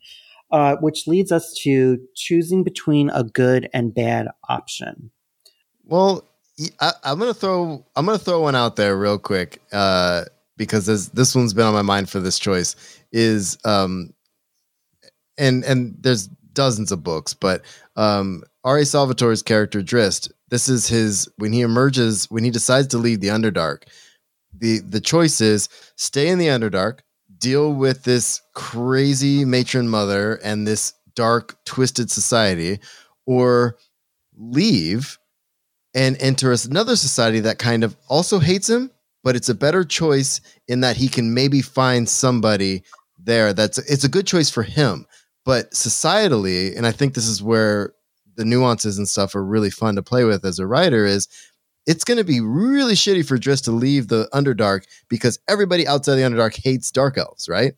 Uh, 0.51 0.77
which 0.77 1.05
leads 1.05 1.31
us 1.31 1.53
to 1.62 1.99
choosing 2.15 2.63
between 2.63 3.12
a 3.12 3.23
good 3.23 3.69
and 3.71 3.93
bad 3.93 4.27
option. 4.49 5.12
Well, 5.89 6.23
I, 6.80 6.93
am 7.04 7.17
gonna 7.17 7.34
throw 7.34 7.84
I'm 7.95 8.06
gonna 8.06 8.19
throw 8.19 8.41
one 8.41 8.56
out 8.56 8.75
there 8.75 8.95
real 8.95 9.17
quick 9.17 9.60
uh, 9.71 10.25
because 10.56 10.86
this 10.86 11.08
this 11.10 11.34
one's 11.36 11.54
been 11.54 11.65
on 11.65 11.73
my 11.73 11.82
mind 11.82 12.10
for 12.10 12.19
this 12.19 12.38
choice 12.38 12.75
is 13.12 13.58
um 13.65 14.13
and 15.39 15.63
and 15.63 15.95
there's 15.99 16.28
dozens 16.54 16.91
of 16.91 17.04
books, 17.04 17.34
but 17.34 17.63
um 17.95 18.43
R.A. 18.63 18.82
Salvatore's 18.82 19.41
character 19.41 19.82
Drizzt. 19.82 20.32
This 20.49 20.69
is 20.69 20.88
his 20.88 21.28
when 21.38 21.54
he 21.54 21.62
emerges 21.62 22.30
when 22.30 22.43
he 22.43 22.52
decides 22.52 22.88
to 22.89 22.99
leave 22.99 23.21
the 23.21 23.30
Underdark. 23.30 23.84
The 24.56 24.80
the 24.80 25.02
choice 25.02 25.41
is 25.41 25.69
stay 25.95 26.28
in 26.28 26.38
the 26.38 26.47
Underdark, 26.47 26.99
deal 27.39 27.73
with 27.73 28.04
this 28.04 28.41
crazy 28.54 29.43
matron 29.43 29.89
mother 29.89 30.36
and 30.43 30.67
this 30.67 30.93
dark 31.15 31.58
twisted 31.65 32.12
society, 32.12 32.80
or 33.25 33.78
leave 34.38 35.17
and 35.93 36.17
enters 36.21 36.65
another 36.65 36.95
society 36.95 37.39
that 37.41 37.60
kind 37.60 37.84
of 37.84 37.95
also 38.08 38.39
hates 38.39 38.69
him, 38.69 38.91
but 39.23 39.36
it's 39.36 39.49
a 39.49 39.56
better 39.56 39.84
choice 39.84 40.41
in 40.67 40.82
that 40.82 40.97
he 40.97 41.08
can 41.08 41.34
maybe 41.34 41.62
find 41.62 42.08
somebody 42.08 42.84
there 43.17 43.54
that's 43.54 43.78
it's 43.78 44.04
a 44.04 44.10
good 44.10 44.28
choice 44.28 44.49
for 44.49 44.63
him. 44.63 45.06
But 45.45 45.71
societally, 45.71 46.75
and 46.78 46.86
I 46.86 46.91
think 46.91 47.13
this 47.13 47.28
is 47.28 47.41
where 47.41 47.93
the 48.36 48.45
nuances 48.45 48.97
and 48.97 49.08
stuff 49.08 49.36
are 49.36 49.43
really 49.43 49.69
fun 49.69 49.95
to 49.95 50.04
play 50.04 50.23
with 50.23 50.45
as 50.45 50.60
a 50.60 50.67
writer 50.67 51.06
is 51.06 51.28
it's 51.86 52.04
going 52.04 52.17
to 52.17 52.23
be 52.23 52.39
really 52.39 52.93
shitty 52.93 53.28
for 53.28 53.38
Drizzt 53.38 53.63
to 53.63 53.71
leave 53.71 54.08
the 54.08 54.30
Underdark 54.32 54.84
because 55.10 55.39
everybody 55.47 55.88
outside 55.88 56.15
the 56.15 56.21
Underdark 56.21 56.63
hates 56.63 56.91
Dark 56.91 57.17
Elves, 57.17 57.49
right? 57.49 57.73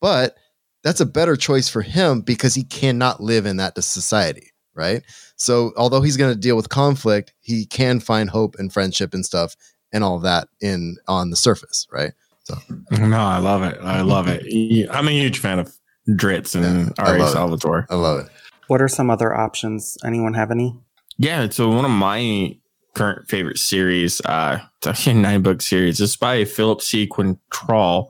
But 0.00 0.36
that's 0.82 1.00
a 1.00 1.06
better 1.06 1.36
choice 1.36 1.68
for 1.68 1.80
him 1.80 2.20
because 2.20 2.54
he 2.54 2.64
cannot 2.64 3.22
live 3.22 3.46
in 3.46 3.58
that 3.58 3.82
society 3.82 4.50
right? 4.74 5.02
So 5.36 5.72
although 5.76 6.02
he's 6.02 6.16
going 6.16 6.32
to 6.32 6.38
deal 6.38 6.56
with 6.56 6.68
conflict, 6.68 7.32
he 7.40 7.66
can 7.66 8.00
find 8.00 8.30
hope 8.30 8.56
and 8.58 8.72
friendship 8.72 9.14
and 9.14 9.24
stuff 9.24 9.56
and 9.92 10.04
all 10.04 10.18
that 10.20 10.48
in 10.60 10.96
on 11.08 11.30
the 11.30 11.36
surface, 11.36 11.86
right? 11.90 12.12
So 12.44 12.56
no, 12.90 13.20
I 13.20 13.38
love 13.38 13.62
it. 13.62 13.78
I 13.80 14.02
love 14.02 14.28
it. 14.28 14.88
I'm 14.90 15.08
a 15.08 15.12
huge 15.12 15.38
fan 15.38 15.58
of 15.58 15.74
Drizzt 16.08 16.54
and 16.54 16.92
yeah, 16.98 17.04
Ari 17.04 17.20
Salvatore. 17.20 17.86
I 17.88 17.94
love 17.94 18.26
it. 18.26 18.32
What 18.66 18.82
are 18.82 18.88
some 18.88 19.10
other 19.10 19.34
options? 19.34 19.96
Anyone 20.04 20.34
have 20.34 20.50
any? 20.50 20.78
Yeah, 21.16 21.48
so 21.48 21.70
one 21.70 21.84
of 21.84 21.90
my 21.90 22.56
current 22.94 23.28
favorite 23.28 23.58
series, 23.58 24.20
uh, 24.22 24.58
it's 24.78 24.86
actually 24.86 25.18
a 25.18 25.20
nine 25.20 25.42
book 25.42 25.62
series. 25.62 26.00
It's 26.00 26.16
by 26.16 26.44
Philip 26.44 26.82
C. 26.82 27.06
Quaintrell. 27.06 28.08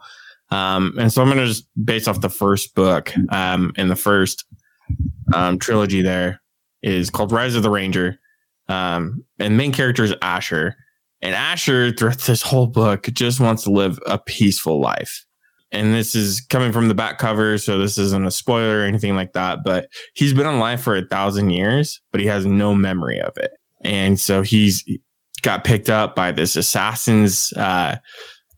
Um, 0.50 0.94
and 0.98 1.12
so 1.12 1.22
I'm 1.22 1.29
going 1.29 1.38
to 1.38 1.46
just 1.46 1.66
base 1.85 2.09
off 2.09 2.20
the 2.20 2.31
first 2.31 2.74
book. 2.74 3.12
Um, 3.31 3.72
and 3.77 3.90
the 3.90 3.96
first 3.96 4.44
um, 5.33 5.59
trilogy 5.59 6.03
there 6.03 6.40
is 6.85 7.09
called 7.09 7.33
Rise 7.33 7.55
of 7.55 7.62
the 7.62 7.70
Ranger. 7.70 8.20
Um, 8.68 9.25
and 9.38 9.57
main 9.57 9.73
character 9.73 10.05
is 10.05 10.14
Asher. 10.23 10.77
And 11.23 11.35
Asher, 11.35 11.92
throughout 11.92 12.18
this 12.18 12.42
whole 12.42 12.66
book, 12.66 13.09
just 13.12 13.40
wants 13.40 13.64
to 13.64 13.70
live 13.70 13.99
a 14.07 14.18
peaceful 14.18 14.81
life. 14.81 15.25
And 15.73 15.94
this 15.94 16.14
is 16.14 16.40
coming 16.42 16.70
from 16.70 16.88
the 16.88 16.94
back 16.94 17.18
cover, 17.18 17.59
so 17.59 17.79
this 17.79 17.99
isn't 17.99 18.27
a 18.27 18.31
spoiler 18.31 18.81
or 18.81 18.85
anything 18.85 19.16
like 19.16 19.33
that. 19.33 19.61
But 19.64 19.88
he's 20.14 20.35
been 20.35 20.47
alive 20.47 20.81
for 20.81 20.94
a 20.94 21.07
thousand 21.07 21.51
years, 21.51 22.01
but 22.12 22.20
he 22.20 22.27
has 22.27 22.44
no 22.44 22.75
memory 22.75 23.18
of 23.18 23.37
it. 23.38 23.53
And 23.81 24.20
so 24.20 24.42
he's 24.42 24.85
got 25.42 25.64
picked 25.64 25.90
up 25.90 26.14
by 26.14 26.33
this 26.33 26.55
assassin's 26.55 27.53
uh, 27.55 27.97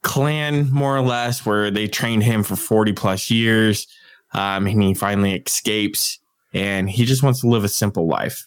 clan, 0.02 0.68
more 0.70 0.96
or 0.96 1.00
less, 1.00 1.46
where 1.46 1.70
they 1.70 1.86
trained 1.86 2.24
him 2.24 2.42
for 2.42 2.56
40 2.56 2.92
plus 2.92 3.30
years. 3.30 3.86
Um, 4.34 4.66
and 4.66 4.82
he 4.82 4.92
finally 4.92 5.36
escapes 5.36 6.18
and 6.52 6.88
he 6.88 7.04
just 7.04 7.22
wants 7.22 7.40
to 7.40 7.48
live 7.48 7.64
a 7.64 7.68
simple 7.68 8.06
life. 8.06 8.46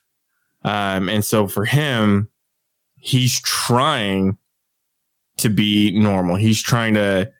Um, 0.64 1.10
and 1.10 1.24
so 1.24 1.48
for 1.48 1.66
him, 1.66 2.30
he's 2.96 3.40
trying 3.42 4.38
to 5.38 5.50
be 5.50 5.98
normal. 5.98 6.36
He's 6.36 6.62
trying 6.62 6.94
to 6.96 7.32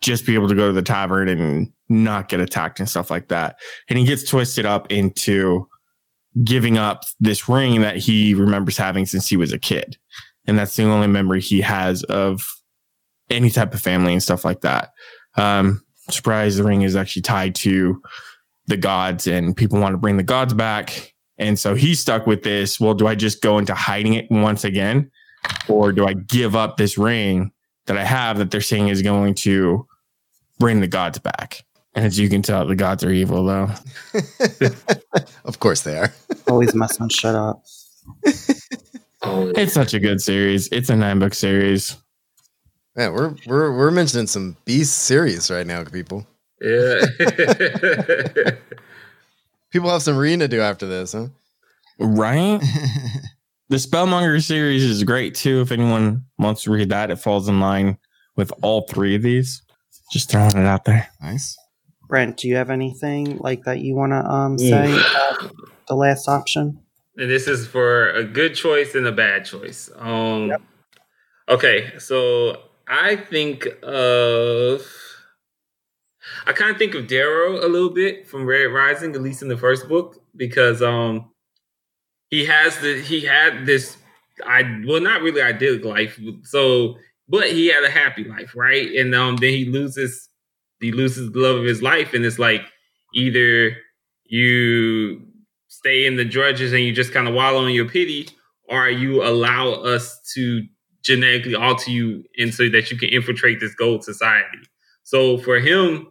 just 0.00 0.26
be 0.26 0.34
able 0.34 0.48
to 0.48 0.54
go 0.54 0.68
to 0.68 0.72
the 0.72 0.82
tavern 0.82 1.28
and 1.28 1.72
not 1.88 2.28
get 2.28 2.40
attacked 2.40 2.78
and 2.78 2.88
stuff 2.88 3.10
like 3.10 3.28
that. 3.28 3.56
And 3.88 3.98
he 3.98 4.04
gets 4.04 4.28
twisted 4.28 4.66
up 4.66 4.90
into 4.90 5.66
giving 6.44 6.78
up 6.78 7.02
this 7.18 7.48
ring 7.48 7.80
that 7.80 7.96
he 7.96 8.34
remembers 8.34 8.76
having 8.76 9.06
since 9.06 9.28
he 9.28 9.36
was 9.36 9.52
a 9.52 9.58
kid. 9.58 9.96
And 10.46 10.58
that's 10.58 10.76
the 10.76 10.84
only 10.84 11.06
memory 11.06 11.40
he 11.40 11.60
has 11.62 12.02
of 12.04 12.46
any 13.30 13.50
type 13.50 13.74
of 13.74 13.80
family 13.80 14.12
and 14.12 14.22
stuff 14.22 14.44
like 14.44 14.60
that. 14.60 14.90
Um, 15.36 15.82
surprise, 16.10 16.56
the 16.56 16.64
ring 16.64 16.82
is 16.82 16.94
actually 16.94 17.22
tied 17.22 17.54
to 17.56 18.00
the 18.66 18.76
gods 18.76 19.26
and 19.26 19.56
people 19.56 19.80
want 19.80 19.94
to 19.94 19.98
bring 19.98 20.16
the 20.16 20.22
gods 20.22 20.54
back. 20.54 21.14
And 21.38 21.58
so 21.58 21.74
he's 21.74 22.00
stuck 22.00 22.26
with 22.26 22.42
this. 22.42 22.80
Well, 22.80 22.94
do 22.94 23.06
I 23.06 23.14
just 23.14 23.42
go 23.42 23.58
into 23.58 23.74
hiding 23.74 24.14
it 24.14 24.26
once 24.30 24.64
again? 24.64 25.10
Or 25.68 25.92
do 25.92 26.06
I 26.06 26.14
give 26.14 26.56
up 26.56 26.76
this 26.76 26.96
ring 26.98 27.52
that 27.86 27.96
I 27.96 28.04
have 28.04 28.38
that 28.38 28.50
they're 28.50 28.60
saying 28.60 28.88
is 28.88 29.02
going 29.02 29.34
to 29.34 29.86
bring 30.58 30.80
the 30.80 30.88
gods 30.88 31.18
back? 31.18 31.64
And 31.94 32.04
as 32.04 32.18
you 32.18 32.28
can 32.28 32.42
tell, 32.42 32.66
the 32.66 32.76
gods 32.76 33.02
are 33.04 33.10
evil, 33.10 33.44
though. 33.44 33.70
of 35.44 35.60
course 35.60 35.82
they 35.82 35.96
are. 35.96 36.12
Always 36.48 36.74
must 36.74 37.00
not 37.00 37.10
shut 37.10 37.34
up. 37.34 37.64
it's 39.22 39.72
such 39.72 39.94
a 39.94 39.98
good 39.98 40.20
series. 40.20 40.68
It's 40.72 40.90
a 40.90 40.96
nine 40.96 41.18
book 41.18 41.32
series. 41.32 41.96
Man, 42.96 43.12
we're 43.12 43.34
we're 43.46 43.76
we're 43.76 43.90
mentioning 43.90 44.26
some 44.26 44.56
beast 44.64 44.98
series 44.98 45.50
right 45.50 45.66
now, 45.66 45.84
people. 45.84 46.26
Yeah. 46.60 47.06
People 49.70 49.90
have 49.90 50.02
some 50.02 50.16
reading 50.16 50.38
to 50.40 50.48
do 50.48 50.60
after 50.60 50.86
this, 50.86 51.12
huh? 51.12 51.28
Right? 51.98 52.58
the 53.68 53.76
Spellmonger 53.76 54.42
series 54.42 54.82
is 54.82 55.04
great 55.04 55.34
too. 55.34 55.60
If 55.60 55.72
anyone 55.72 56.24
wants 56.38 56.62
to 56.64 56.70
read 56.70 56.88
that, 56.90 57.10
it 57.10 57.16
falls 57.16 57.48
in 57.48 57.60
line 57.60 57.98
with 58.36 58.52
all 58.62 58.86
three 58.88 59.16
of 59.16 59.22
these. 59.22 59.62
Just 60.12 60.30
throwing 60.30 60.56
it 60.56 60.66
out 60.66 60.84
there. 60.84 61.08
Nice. 61.20 61.56
Brent, 62.08 62.36
do 62.36 62.48
you 62.48 62.56
have 62.56 62.70
anything 62.70 63.38
like 63.38 63.64
that 63.64 63.80
you 63.80 63.94
want 63.94 64.12
to 64.12 64.24
um, 64.24 64.58
say? 64.58 64.86
the 65.88 65.94
last 65.94 66.28
option. 66.28 66.78
And 67.16 67.30
this 67.30 67.48
is 67.48 67.66
for 67.66 68.10
a 68.10 68.24
good 68.24 68.54
choice 68.54 68.94
and 68.94 69.06
a 69.06 69.12
bad 69.12 69.44
choice. 69.44 69.90
Um, 69.96 70.48
yep. 70.48 70.62
Okay, 71.48 71.92
so 71.98 72.60
I 72.88 73.16
think 73.16 73.66
of 73.82 74.82
I 76.46 76.52
kind 76.52 76.70
of 76.70 76.78
think 76.78 76.94
of 76.94 77.06
Darrow 77.06 77.64
a 77.64 77.68
little 77.68 77.90
bit 77.90 78.26
from 78.28 78.46
Red 78.46 78.64
Rising, 78.66 79.14
at 79.14 79.22
least 79.22 79.42
in 79.42 79.48
the 79.48 79.56
first 79.56 79.88
book, 79.88 80.20
because 80.34 80.82
um 80.82 81.30
he 82.30 82.44
has 82.46 82.78
the 82.78 83.00
he 83.00 83.20
had 83.20 83.66
this 83.66 83.96
I 84.46 84.82
well 84.86 85.00
not 85.00 85.22
really 85.22 85.42
idyllic 85.42 85.84
life, 85.84 86.18
so 86.42 86.96
but 87.28 87.50
he 87.50 87.68
had 87.68 87.84
a 87.84 87.90
happy 87.90 88.24
life, 88.24 88.54
right? 88.54 88.94
And 88.94 89.14
um 89.14 89.36
then 89.36 89.50
he 89.50 89.64
loses 89.66 90.28
he 90.80 90.92
loses 90.92 91.32
the 91.32 91.38
love 91.38 91.56
of 91.56 91.64
his 91.64 91.82
life, 91.82 92.14
and 92.14 92.24
it's 92.24 92.38
like 92.38 92.62
either 93.14 93.76
you 94.24 95.22
stay 95.68 96.06
in 96.06 96.16
the 96.16 96.24
drudges 96.24 96.72
and 96.72 96.82
you 96.82 96.92
just 96.92 97.12
kind 97.12 97.28
of 97.28 97.34
wallow 97.34 97.64
in 97.66 97.74
your 97.74 97.88
pity, 97.88 98.28
or 98.68 98.88
you 98.88 99.22
allow 99.22 99.70
us 99.72 100.20
to 100.34 100.62
genetically 101.02 101.54
alter 101.54 101.90
you 101.90 102.24
and 102.36 102.52
so 102.52 102.68
that 102.68 102.90
you 102.90 102.98
can 102.98 103.08
infiltrate 103.10 103.60
this 103.60 103.74
gold 103.76 104.02
society. 104.02 104.58
So 105.04 105.38
for 105.38 105.60
him, 105.60 106.08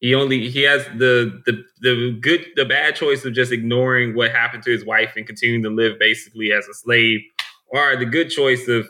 he 0.00 0.14
only 0.14 0.48
he 0.48 0.62
has 0.62 0.84
the 0.98 1.42
the 1.46 1.62
the 1.80 2.18
good 2.20 2.46
the 2.56 2.64
bad 2.64 2.96
choice 2.96 3.24
of 3.24 3.34
just 3.34 3.52
ignoring 3.52 4.14
what 4.14 4.30
happened 4.32 4.62
to 4.64 4.70
his 4.70 4.84
wife 4.84 5.12
and 5.16 5.26
continuing 5.26 5.62
to 5.62 5.70
live 5.70 5.98
basically 5.98 6.52
as 6.52 6.66
a 6.66 6.74
slave, 6.74 7.20
or 7.68 7.96
the 7.96 8.06
good 8.06 8.30
choice 8.30 8.66
of 8.68 8.86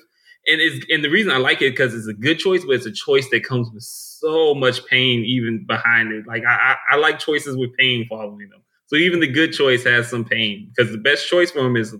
and 0.46 0.60
is 0.60 0.84
and 0.88 1.04
the 1.04 1.10
reason 1.10 1.32
I 1.32 1.38
like 1.38 1.62
it 1.62 1.72
because 1.72 1.94
it's 1.94 2.08
a 2.08 2.14
good 2.14 2.38
choice, 2.38 2.64
but 2.64 2.76
it's 2.76 2.86
a 2.86 2.92
choice 2.92 3.28
that 3.30 3.44
comes 3.44 3.70
with 3.72 3.82
so 3.82 4.54
much 4.54 4.86
pain 4.86 5.24
even 5.24 5.66
behind 5.66 6.12
it. 6.12 6.26
Like 6.26 6.44
I 6.44 6.76
I, 6.90 6.94
I 6.94 6.96
like 6.96 7.18
choices 7.18 7.56
with 7.56 7.76
pain 7.76 8.06
following 8.08 8.48
them. 8.48 8.62
So 8.86 8.96
even 8.96 9.20
the 9.20 9.28
good 9.28 9.52
choice 9.52 9.84
has 9.84 10.08
some 10.08 10.24
pain 10.24 10.72
because 10.74 10.92
the 10.92 10.98
best 10.98 11.28
choice 11.28 11.50
for 11.50 11.60
him 11.60 11.76
is 11.76 11.94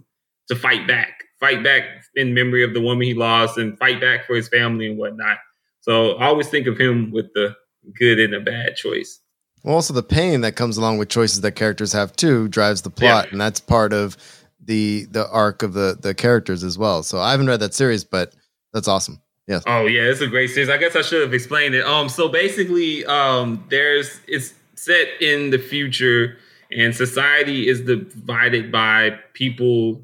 to 0.49 0.57
fight 0.57 0.87
back, 0.89 1.23
fight 1.39 1.63
back 1.63 1.83
in 2.17 2.35
memory 2.35 2.65
of 2.65 2.75
the 2.75 2.81
woman 2.81 3.07
he 3.07 3.15
lost, 3.15 3.59
and 3.59 3.79
fight 3.79 4.01
back 4.01 4.27
for 4.27 4.35
his 4.35 4.49
family 4.49 4.87
and 4.87 4.99
whatnot. 4.99 5.39
So 5.81 6.13
I 6.15 6.27
always 6.27 6.49
think 6.49 6.67
of 6.67 6.79
him 6.79 7.11
with 7.13 7.27
the 7.35 7.55
good 7.95 8.19
and 8.19 8.35
a 8.35 8.41
bad 8.41 8.77
choice. 8.77 9.21
Well, 9.63 9.75
also 9.75 9.93
the 9.93 10.03
pain 10.03 10.41
that 10.41 10.57
comes 10.57 10.77
along 10.77 10.99
with 10.99 11.09
choices 11.09 11.43
that 11.43 11.53
characters 11.53 11.93
have 11.93 12.15
too 12.17 12.49
drives 12.49 12.83
the 12.83 12.91
plot, 12.91 13.27
yeah. 13.27 13.33
and 13.33 13.41
that's 13.41 13.61
part 13.61 13.93
of 13.93 14.17
the 14.65 15.07
the 15.11 15.29
arc 15.31 15.63
of 15.63 15.75
the 15.75 15.99
the 16.01 16.15
characters 16.15 16.65
as 16.65 16.79
well. 16.79 17.03
So 17.03 17.19
I 17.19 17.31
haven't 17.33 17.47
read 17.47 17.61
that 17.61 17.75
series, 17.75 18.05
but 18.05 18.35
that's 18.73 18.89
awesome. 18.89 19.21
Yes. 19.47 19.65
Oh 19.67 19.87
yeah, 19.87 20.03
it's 20.03 20.21
a 20.21 20.27
great 20.27 20.49
series. 20.49 20.71
I 20.71 20.77
guess 20.77 20.97
I 20.97 21.03
should 21.03 21.23
have 21.23 21.35
explained 21.35 21.75
it. 21.75 21.85
Um, 21.85 22.09
so 22.09 22.29
basically, 22.29 23.05
um, 23.07 23.65
there's 23.69 24.21
it's 24.27 24.55
set 24.77 25.09
in 25.21 25.51
the 25.51 25.59
future, 25.59 26.39
and 26.71 26.95
society 26.95 27.69
is 27.69 27.83
divided 27.83 28.73
by 28.73 29.19
people 29.35 30.03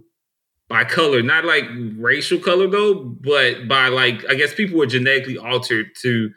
by 0.69 0.85
color, 0.85 1.23
not 1.23 1.45
like 1.45 1.65
racial 1.97 2.39
color 2.39 2.67
though, 2.67 2.95
but 2.95 3.69
by 3.69 3.89
like 3.89 4.29
I 4.29 4.35
guess 4.35 4.55
people 4.55 4.79
were 4.79 4.87
genetically 4.87 5.39
altered 5.39 5.95
to 6.03 6.31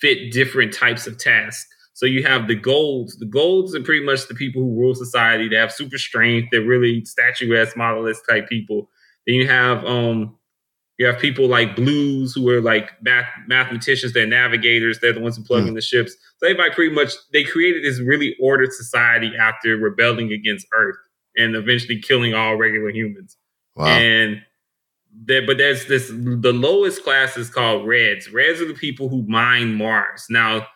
fit 0.00 0.32
different 0.32 0.72
types 0.72 1.06
of 1.06 1.18
tasks. 1.18 1.66
So 1.94 2.06
you 2.06 2.24
have 2.24 2.48
the 2.48 2.56
golds. 2.56 3.16
The 3.18 3.26
golds 3.26 3.74
are 3.74 3.82
pretty 3.82 4.04
much 4.04 4.26
the 4.26 4.34
people 4.34 4.62
who 4.62 4.74
rule 4.74 4.94
society. 4.94 5.48
They 5.48 5.56
have 5.56 5.72
super 5.72 5.96
strength. 5.96 6.48
They're 6.50 6.64
really 6.64 7.04
statuesque, 7.04 7.76
modelist 7.76 8.22
type 8.28 8.48
people. 8.48 8.90
Then 9.26 9.36
you 9.36 9.48
have 9.48 9.84
um 9.84 10.36
you 10.98 11.06
have 11.06 11.18
people 11.18 11.48
like 11.48 11.74
blues 11.74 12.34
who 12.34 12.48
are 12.50 12.60
like 12.60 12.90
math- 13.02 13.26
mathematicians. 13.48 14.12
They're 14.12 14.26
navigators. 14.26 15.00
They're 15.00 15.12
the 15.12 15.20
ones 15.20 15.36
who 15.36 15.44
plug 15.44 15.64
mm. 15.64 15.68
in 15.68 15.74
the 15.74 15.80
ships. 15.80 16.14
So 16.38 16.46
everybody 16.46 16.70
pretty 16.72 16.94
much 16.94 17.12
they 17.32 17.42
created 17.44 17.84
this 17.84 18.00
really 18.00 18.36
ordered 18.40 18.72
society 18.72 19.32
after 19.40 19.76
rebelling 19.76 20.32
against 20.32 20.66
Earth 20.74 20.96
and 21.36 21.56
eventually 21.56 22.00
killing 22.00 22.34
all 22.34 22.56
regular 22.56 22.90
humans. 22.90 23.36
Wow. 23.74 23.86
And 23.86 24.42
there, 25.14 25.46
but 25.46 25.58
there's 25.58 25.86
this 25.86 26.08
the 26.08 26.52
lowest 26.52 27.04
class 27.04 27.36
is 27.36 27.50
called 27.50 27.86
Reds. 27.86 28.30
Reds 28.30 28.60
are 28.60 28.68
the 28.68 28.74
people 28.74 29.08
who 29.08 29.24
mine 29.26 29.74
Mars. 29.74 30.26
Now, 30.28 30.66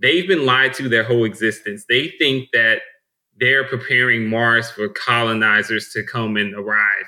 they've 0.00 0.26
been 0.26 0.46
lied 0.46 0.74
to 0.74 0.88
their 0.88 1.04
whole 1.04 1.24
existence. 1.24 1.84
They 1.88 2.08
think 2.18 2.48
that 2.52 2.80
they're 3.38 3.64
preparing 3.66 4.28
Mars 4.28 4.70
for 4.70 4.88
colonizers 4.88 5.90
to 5.90 6.02
come 6.02 6.36
and 6.36 6.54
arrive. 6.54 7.06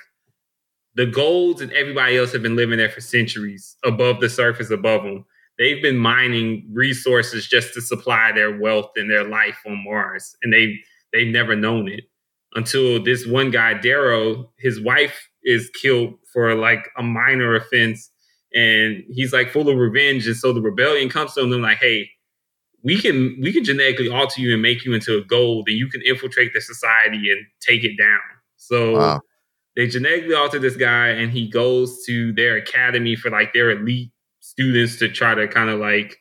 The 0.95 1.07
golds 1.07 1.61
and 1.61 1.73
everybody 1.73 2.17
else 2.17 2.33
have 2.33 2.43
been 2.43 2.57
living 2.57 2.79
there 2.79 2.91
for 2.91 3.01
centuries 3.01 3.77
above 3.85 4.21
the 4.21 4.29
surface 4.29 4.71
above 4.71 5.03
them. 5.03 5.25
They've 5.59 5.83
been 5.83 5.97
mining 5.97 6.69
resources 6.73 7.47
just 7.47 7.75
to 7.75 7.81
supply 7.81 8.33
their 8.33 8.59
wealth 8.59 8.91
and 8.97 9.11
their 9.11 9.25
life 9.25 9.59
on 9.67 9.83
Mars. 9.85 10.37
And 10.43 10.53
they 10.53 10.79
they've 11.13 11.33
never 11.33 11.57
known 11.57 11.89
it 11.89 12.05
until 12.55 13.03
this 13.03 13.27
one 13.27 13.51
guy, 13.51 13.75
Darrow, 13.75 14.51
his 14.59 14.81
wife 14.81 15.29
is 15.47 15.71
killed 15.71 16.15
for 16.33 16.55
like 16.55 16.91
a 16.99 17.03
minor 17.03 17.55
offense 17.55 18.11
and 18.55 19.03
he's 19.09 19.33
like 19.33 19.51
full 19.51 19.69
of 19.69 19.79
revenge 19.79 20.27
and 20.27 20.37
so 20.37 20.53
the 20.53 20.61
rebellion 20.61 21.09
comes 21.09 21.33
to 21.33 21.41
him 21.41 21.53
and 21.53 21.63
like 21.63 21.79
hey 21.79 22.07
we 22.85 23.01
can 23.01 23.39
we 23.41 23.53
can 23.53 23.65
genetically 23.65 24.11
alter 24.11 24.41
you 24.41 24.53
and 24.53 24.61
make 24.61 24.85
you 24.85 24.93
into 24.93 25.17
a 25.17 25.25
gold 25.25 25.67
and 25.69 25.79
you 25.79 25.89
can 25.89 26.03
infiltrate 26.03 26.53
the 26.53 26.61
society 26.61 27.31
and 27.31 27.47
take 27.61 27.83
it 27.83 27.97
down 27.99 28.21
so 28.67 28.97
wow. 28.99 29.21
they 29.77 29.87
genetically 29.87 30.35
alter 30.35 30.59
this 30.59 30.77
guy, 30.77 31.09
and 31.09 31.33
he 31.33 31.49
goes 31.49 32.05
to 32.07 32.33
their 32.33 32.57
academy 32.57 33.15
for 33.15 33.31
like 33.31 33.53
their 33.53 33.71
elite 33.71 34.11
students 34.41 34.97
to 34.99 35.09
try 35.09 35.35
to 35.35 35.47
kind 35.47 35.71
of 35.71 35.79
like 35.79 36.17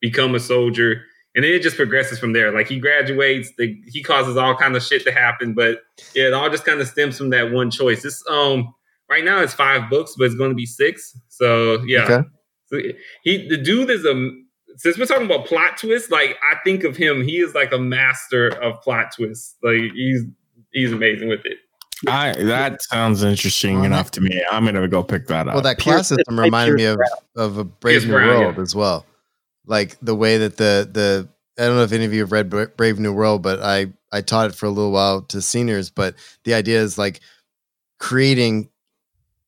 become 0.00 0.34
a 0.34 0.40
soldier. 0.40 1.02
And 1.34 1.44
then 1.44 1.52
it 1.52 1.62
just 1.62 1.76
progresses 1.76 2.18
from 2.18 2.32
there. 2.32 2.52
Like 2.52 2.68
he 2.68 2.80
graduates, 2.80 3.52
the, 3.56 3.80
he 3.86 4.02
causes 4.02 4.36
all 4.36 4.56
kind 4.56 4.74
of 4.74 4.82
shit 4.82 5.04
to 5.04 5.12
happen, 5.12 5.54
but 5.54 5.78
yeah, 6.14 6.26
it 6.26 6.32
all 6.32 6.50
just 6.50 6.64
kind 6.64 6.80
of 6.80 6.88
stems 6.88 7.16
from 7.16 7.30
that 7.30 7.52
one 7.52 7.70
choice. 7.70 8.02
This 8.02 8.22
um 8.28 8.74
right 9.08 9.24
now 9.24 9.40
it's 9.40 9.54
five 9.54 9.88
books, 9.88 10.14
but 10.18 10.24
it's 10.24 10.34
going 10.34 10.50
to 10.50 10.56
be 10.56 10.66
six. 10.66 11.16
So 11.28 11.82
yeah, 11.84 12.04
okay. 12.04 12.28
so 12.66 12.80
he 13.22 13.48
the 13.48 13.56
dude 13.56 13.90
is 13.90 14.04
a 14.04 14.30
since 14.76 14.96
we're 14.98 15.06
talking 15.06 15.26
about 15.26 15.46
plot 15.46 15.76
twists, 15.76 16.10
like 16.10 16.36
I 16.50 16.56
think 16.64 16.84
of 16.84 16.96
him, 16.96 17.22
he 17.22 17.38
is 17.38 17.54
like 17.54 17.72
a 17.72 17.78
master 17.78 18.48
of 18.48 18.80
plot 18.82 19.12
twists. 19.14 19.56
Like 19.62 19.92
he's 19.94 20.24
he's 20.72 20.92
amazing 20.92 21.28
with 21.28 21.44
it. 21.44 21.58
I 22.08 22.32
that 22.32 22.82
sounds 22.82 23.22
interesting 23.22 23.84
enough 23.84 24.10
to 24.12 24.20
me. 24.20 24.42
I'm 24.50 24.64
gonna 24.64 24.88
go 24.88 25.02
pick 25.02 25.26
that 25.26 25.48
up. 25.48 25.54
Well, 25.54 25.62
that 25.62 25.78
class 25.78 26.08
system 26.08 26.40
reminded 26.40 26.76
me 26.76 26.84
of 26.84 26.98
of 27.36 27.58
a 27.58 27.64
Brave 27.64 28.06
New 28.06 28.14
World 28.14 28.56
yeah. 28.56 28.62
as 28.62 28.74
well. 28.74 29.04
Like 29.66 29.96
the 30.00 30.14
way 30.14 30.38
that 30.38 30.56
the 30.56 30.88
the 30.90 31.28
I 31.58 31.66
don't 31.66 31.76
know 31.76 31.82
if 31.82 31.92
any 31.92 32.04
of 32.04 32.14
you 32.14 32.20
have 32.20 32.32
read 32.32 32.50
Brave 32.50 32.98
New 32.98 33.12
World, 33.12 33.42
but 33.42 33.60
I 33.62 33.92
I 34.12 34.20
taught 34.22 34.50
it 34.50 34.54
for 34.54 34.66
a 34.66 34.70
little 34.70 34.92
while 34.92 35.22
to 35.22 35.42
seniors. 35.42 35.90
But 35.90 36.14
the 36.44 36.54
idea 36.54 36.80
is 36.80 36.98
like 36.98 37.20
creating 37.98 38.70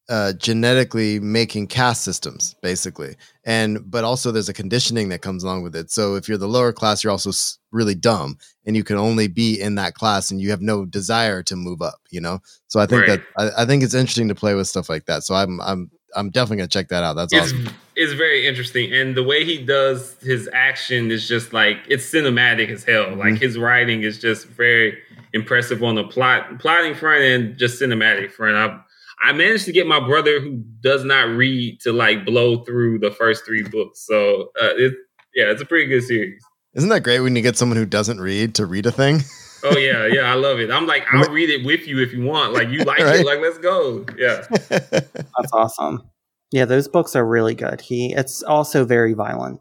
uh, 0.09 0.33
genetically 0.35 1.21
making 1.21 1.67
caste 1.67 2.03
systems 2.03 2.55
basically 2.61 3.15
and 3.45 3.79
but 3.91 4.05
also 4.05 4.31
there's 4.31 4.49
a 4.49 4.53
conditioning 4.53 5.09
that 5.09 5.23
comes 5.23 5.45
along 5.45 5.63
with 5.63 5.75
it 5.77 5.91
so 5.91 6.17
if 6.17 6.29
you're 6.29 6.37
the 6.37 6.47
lower 6.47 6.73
class 6.73 7.03
you're 7.03 7.11
also 7.11 7.31
really 7.71 7.95
dumb 7.95 8.37
and 8.67 8.77
you 8.77 8.83
can 8.83 8.97
only 8.97 9.29
be 9.29 9.59
in 9.59 9.77
that 9.77 9.95
class 9.95 10.31
and 10.31 10.41
you 10.41 10.51
have 10.51 10.61
no 10.61 10.85
desire 10.85 11.43
to 11.43 11.55
move 11.55 11.81
up 11.81 12.01
you 12.11 12.21
know 12.21 12.41
so 12.67 12.79
i 12.81 12.85
think 12.85 13.07
right. 13.07 13.23
that 13.37 13.55
I, 13.57 13.63
I, 13.63 13.65
think 13.65 13.83
it's 13.83 13.95
interesting 13.95 14.29
to 14.29 14.35
play 14.35 14.55
with 14.55 14.67
stuff 14.67 14.89
like 14.89 15.07
that 15.07 15.23
so 15.23 15.35
i'm 15.35 15.61
i'm 15.63 15.91
i'm 16.15 16.31
definitely 16.31 16.59
gonna 16.59 16.69
check 16.69 16.89
that 16.89 17.03
out 17.03 17.15
that's 17.15 17.33
it's, 17.33 17.53
awesome 17.53 17.69
it's 17.97 18.13
very 18.13 18.47
interesting 18.47 18.93
and 18.93 19.17
the 19.17 19.23
way 19.23 19.45
he 19.45 19.63
does 19.63 20.17
his 20.23 20.49
action 20.53 21.11
is 21.11 21.29
just 21.29 21.53
like 21.53 21.79
it's 21.89 22.11
cinematic 22.11 22.71
as 22.71 22.85
hell 22.85 23.07
mm-hmm. 23.07 23.21
like 23.21 23.35
his 23.41 23.59
writing 23.59 24.03
is 24.03 24.19
just 24.19 24.47
very 24.49 24.99
impressive 25.33 25.83
on 25.83 25.95
the 25.95 26.05
plot 26.05 26.59
plotting 26.59 26.95
front 26.95 27.23
and 27.23 27.59
just 27.59 27.81
cinematic 27.81 28.31
front 28.31 28.57
i 28.57 28.79
I 29.25 29.33
managed 29.33 29.67
to 29.67 29.73
get 29.73 29.87
my 29.87 30.01
brother 30.01 30.41
who 30.41 30.65
does 30.81 31.05
not 31.05 31.29
read 31.29 31.81
to 31.83 31.93
like 31.93 32.27
blow 32.27 32.65
through 32.65 32.99
the 32.99 33.13
first 33.13 33.45
three 33.45 33.63
books. 33.63 34.05
So 34.05 34.51
uh, 34.61 34.75
it, 34.77 34.95
yeah, 35.35 35.45
it's 35.45 35.63
a 35.63 35.65
pretty 35.65 35.87
good 35.87 36.03
series. 36.03 36.43
Isn't 36.75 36.89
that 36.89 37.03
great 37.03 37.21
when 37.21 37.37
you 37.37 37.43
get 37.43 37.57
someone 37.57 37.77
who 37.77 37.87
doesn't 37.87 38.21
read 38.21 38.57
to 38.57 38.67
read 38.67 38.87
a 38.87 38.91
thing? 38.91 39.21
oh 39.65 39.77
yeah, 39.77 40.07
yeah, 40.07 40.33
I 40.33 40.35
love 40.35 40.61
it. 40.61 40.71
I'm 40.71 40.87
like, 40.87 41.05
I'll 41.13 41.31
read 41.31 41.51
it 41.51 41.65
with 41.65 41.87
you 41.87 42.01
if 42.01 42.13
you 42.13 42.23
want. 42.25 42.53
Like 42.53 42.69
you 42.69 42.85
like 42.85 42.99
right? 43.01 43.21
it, 43.21 43.27
like 43.27 43.41
let's 43.41 43.59
go. 43.59 44.05
Yeah, 44.17 44.47
that's 44.69 45.53
awesome. 45.53 46.03
Yeah, 46.51 46.67
those 46.67 46.89
books 46.89 47.17
are 47.17 47.27
really 47.27 47.55
good. 47.55 47.81
He 47.81 48.13
it's 48.15 48.43
also 48.43 48.85
very 48.85 49.15
violent, 49.15 49.61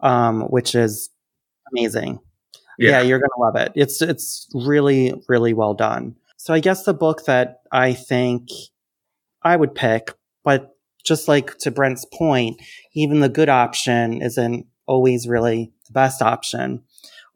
um, 0.00 0.42
which 0.42 0.74
is 0.74 1.10
amazing. 1.72 2.18
Yeah. 2.78 2.90
yeah, 2.90 3.00
you're 3.02 3.18
gonna 3.18 3.38
love 3.38 3.56
it. 3.56 3.72
It's 3.74 4.00
it's 4.00 4.48
really 4.54 5.14
really 5.28 5.52
well 5.52 5.74
done. 5.74 6.16
So 6.36 6.54
I 6.54 6.60
guess 6.60 6.84
the 6.84 6.94
book 6.94 7.26
that 7.26 7.60
I 7.70 7.92
think 7.92 8.48
I 9.42 9.56
would 9.56 9.74
pick. 9.74 10.14
But 10.42 10.74
just 11.04 11.28
like 11.28 11.58
to 11.58 11.70
Brent's 11.70 12.06
point, 12.06 12.60
even 12.94 13.20
the 13.20 13.28
good 13.28 13.48
option 13.48 14.22
isn't 14.22 14.66
always 14.86 15.28
really 15.28 15.72
the 15.86 15.92
best 15.92 16.22
option, 16.22 16.82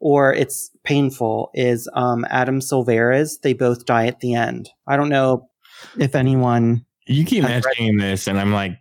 or 0.05 0.31
it's 0.31 0.69
painful. 0.83 1.49
Is 1.55 1.89
um, 1.93 2.27
Adam 2.29 2.61
Silvera's? 2.61 3.39
They 3.39 3.53
both 3.53 3.87
die 3.87 4.05
at 4.05 4.19
the 4.19 4.35
end. 4.35 4.69
I 4.87 4.97
don't 4.97 5.09
know 5.09 5.49
if 5.97 6.13
anyone. 6.13 6.85
You 7.07 7.25
keep 7.25 7.41
mentioning 7.41 7.97
this, 7.97 8.27
and 8.27 8.39
I'm 8.39 8.53
like, 8.53 8.77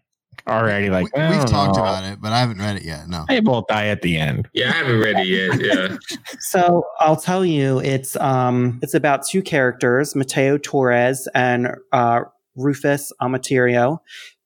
already 0.47 0.91
like 0.91 1.07
we, 1.17 1.23
have 1.23 1.47
talked 1.47 1.79
about 1.79 2.05
it, 2.05 2.21
but 2.21 2.33
I 2.33 2.41
haven't 2.41 2.59
read 2.59 2.77
it 2.77 2.85
yet. 2.85 3.09
No, 3.09 3.25
they 3.27 3.41
both 3.41 3.69
die 3.69 3.87
at 3.87 4.03
the 4.03 4.19
end. 4.19 4.51
Yeah, 4.53 4.69
I 4.69 4.73
haven't 4.73 5.01
read 5.01 5.17
it 5.19 5.27
yet. 5.27 5.63
Yeah. 5.65 5.97
so 6.41 6.85
I'll 7.01 7.17
tell 7.17 7.43
you, 7.43 7.81
it's 7.81 8.17
um, 8.17 8.79
it's 8.83 8.93
about 8.93 9.27
two 9.27 9.41
characters, 9.41 10.15
Mateo 10.15 10.59
Torres 10.59 11.27
and 11.35 11.69
uh, 11.93 12.21
Rufus 12.55 13.15
Emeterio, 13.23 13.97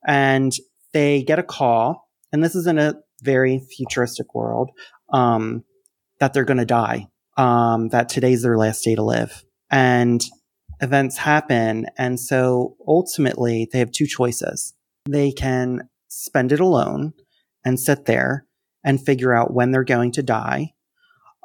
and 0.07 0.53
they 0.93 1.23
get 1.23 1.39
a 1.39 1.43
call, 1.43 2.07
and 2.31 2.41
this 2.41 2.55
is 2.55 2.67
in 2.67 2.79
a 2.79 2.93
very 3.21 3.59
futuristic 3.75 4.33
world, 4.33 4.71
um, 5.11 5.65
that 6.19 6.33
they're 6.33 6.45
going 6.45 6.57
to 6.57 6.65
die, 6.65 7.07
um, 7.37 7.89
that 7.89 8.09
today's 8.09 8.43
their 8.43 8.57
last 8.57 8.83
day 8.83 8.95
to 8.95 9.03
live. 9.03 9.43
And 9.71 10.23
events 10.81 11.17
happen. 11.17 11.87
And 11.97 12.19
so 12.19 12.75
ultimately, 12.87 13.67
they 13.71 13.79
have 13.79 13.91
two 13.91 14.07
choices. 14.07 14.73
They 15.07 15.31
can 15.31 15.89
spend 16.07 16.51
it 16.51 16.59
alone 16.59 17.13
and 17.65 17.79
sit 17.79 18.05
there 18.05 18.45
and 18.83 19.03
figure 19.03 19.33
out 19.33 19.53
when 19.53 19.71
they're 19.71 19.83
going 19.83 20.11
to 20.13 20.23
die 20.23 20.73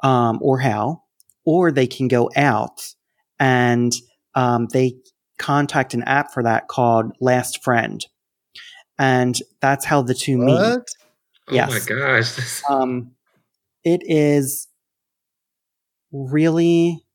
um, 0.03 0.39
or 0.41 0.59
how, 0.59 1.03
or 1.45 1.71
they 1.71 1.87
can 1.87 2.07
go 2.07 2.29
out 2.35 2.93
and 3.39 3.93
um, 4.35 4.67
they 4.71 4.95
contact 5.37 5.93
an 5.93 6.03
app 6.03 6.33
for 6.33 6.43
that 6.43 6.67
called 6.67 7.11
Last 7.19 7.63
Friend. 7.63 8.05
And 8.97 9.37
that's 9.59 9.85
how 9.85 10.01
the 10.01 10.13
two 10.13 10.37
what? 10.39 10.45
meet. 10.45 10.85
Oh 11.47 11.53
yes. 11.53 11.69
my 11.69 11.95
gosh. 11.95 12.61
um, 12.69 13.14
it 13.85 14.01
is 14.03 14.67
really 16.11 17.05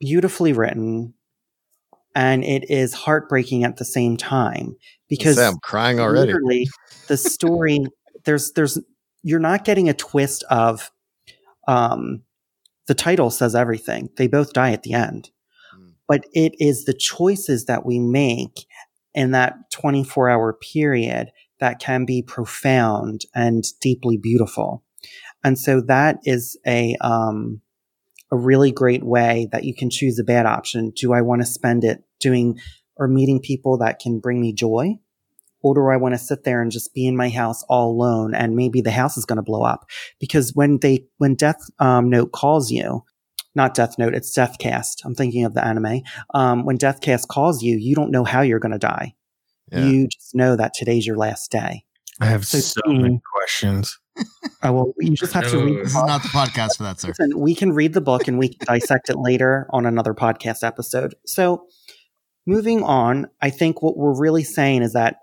beautifully 0.00 0.52
written 0.52 1.14
and 2.14 2.44
it 2.44 2.70
is 2.70 2.92
heartbreaking 2.92 3.64
at 3.64 3.76
the 3.76 3.84
same 3.84 4.16
time 4.16 4.76
because 5.08 5.38
I'm 5.38 5.58
crying 5.58 6.00
already. 6.00 6.32
Literally, 6.32 6.68
the 7.06 7.16
story 7.16 7.86
there's 8.24 8.52
there's 8.52 8.78
you're 9.22 9.38
not 9.38 9.64
getting 9.64 9.88
a 9.88 9.94
twist 9.94 10.42
of 10.50 10.90
um 11.68 12.22
the 12.88 12.94
title 12.94 13.30
says 13.30 13.54
everything. 13.54 14.08
They 14.16 14.26
both 14.26 14.52
die 14.52 14.72
at 14.72 14.82
the 14.82 14.94
end 14.94 15.30
but 16.08 16.24
it 16.32 16.54
is 16.58 16.84
the 16.84 16.94
choices 16.94 17.64
that 17.66 17.84
we 17.84 17.98
make 17.98 18.66
in 19.14 19.32
that 19.32 19.70
24 19.72 20.28
hour 20.30 20.52
period 20.52 21.30
that 21.58 21.80
can 21.80 22.04
be 22.04 22.22
profound 22.22 23.22
and 23.34 23.64
deeply 23.80 24.16
beautiful. 24.16 24.84
And 25.46 25.56
so 25.56 25.80
that 25.82 26.18
is 26.24 26.58
a, 26.66 26.96
um, 27.00 27.60
a 28.32 28.36
really 28.36 28.72
great 28.72 29.04
way 29.04 29.48
that 29.52 29.62
you 29.62 29.76
can 29.76 29.90
choose 29.90 30.18
a 30.18 30.24
bad 30.24 30.44
option. 30.44 30.90
Do 30.90 31.12
I 31.12 31.22
want 31.22 31.40
to 31.40 31.46
spend 31.46 31.84
it 31.84 32.02
doing 32.18 32.58
or 32.96 33.06
meeting 33.06 33.38
people 33.38 33.78
that 33.78 34.00
can 34.00 34.18
bring 34.18 34.40
me 34.40 34.52
joy? 34.52 34.96
Or 35.62 35.72
do 35.76 35.86
I 35.86 35.98
want 35.98 36.14
to 36.14 36.18
sit 36.18 36.42
there 36.42 36.60
and 36.60 36.72
just 36.72 36.94
be 36.94 37.06
in 37.06 37.16
my 37.16 37.28
house 37.28 37.62
all 37.68 37.92
alone 37.92 38.34
and 38.34 38.56
maybe 38.56 38.80
the 38.80 38.90
house 38.90 39.16
is 39.16 39.24
going 39.24 39.36
to 39.36 39.42
blow 39.42 39.62
up? 39.62 39.88
Because 40.18 40.50
when 40.56 40.80
they, 40.80 41.06
when 41.18 41.36
Death 41.36 41.60
um, 41.78 42.10
Note 42.10 42.32
calls 42.32 42.72
you, 42.72 43.04
not 43.54 43.74
Death 43.74 44.00
Note, 44.00 44.16
it's 44.16 44.36
Deathcast. 44.36 45.04
I'm 45.04 45.14
thinking 45.14 45.44
of 45.44 45.54
the 45.54 45.64
anime. 45.64 46.00
Um, 46.34 46.64
when 46.64 46.76
Deathcast 46.76 47.28
calls 47.28 47.62
you, 47.62 47.76
you 47.76 47.94
don't 47.94 48.10
know 48.10 48.24
how 48.24 48.40
you're 48.40 48.58
going 48.58 48.72
to 48.72 48.78
die. 48.78 49.14
Yeah. 49.70 49.84
You 49.84 50.08
just 50.08 50.34
know 50.34 50.56
that 50.56 50.74
today's 50.74 51.06
your 51.06 51.16
last 51.16 51.52
day. 51.52 51.84
I 52.20 52.26
have 52.26 52.44
so, 52.44 52.58
so 52.58 52.80
many 52.86 53.20
questions. 53.32 53.96
Oh, 54.62 54.72
well, 54.72 54.94
you 54.98 55.14
just 55.14 55.32
have 55.32 55.50
to 55.50 55.58
read. 55.58 55.78
This 55.84 55.88
is 55.88 55.94
not 55.94 56.22
the 56.22 56.28
podcast 56.28 56.78
for 56.78 56.84
that, 56.84 56.98
sir. 56.98 57.08
Listen, 57.08 57.38
we 57.38 57.54
can 57.54 57.72
read 57.72 57.92
the 57.92 58.00
book 58.00 58.26
and 58.26 58.38
we 58.38 58.48
can 58.48 58.66
dissect 58.66 59.10
it 59.10 59.16
later 59.16 59.68
on 59.70 59.86
another 59.86 60.14
podcast 60.14 60.66
episode. 60.66 61.14
So, 61.26 61.66
moving 62.46 62.82
on, 62.82 63.26
I 63.42 63.50
think 63.50 63.82
what 63.82 63.96
we're 63.96 64.18
really 64.18 64.44
saying 64.44 64.82
is 64.82 64.94
that 64.94 65.16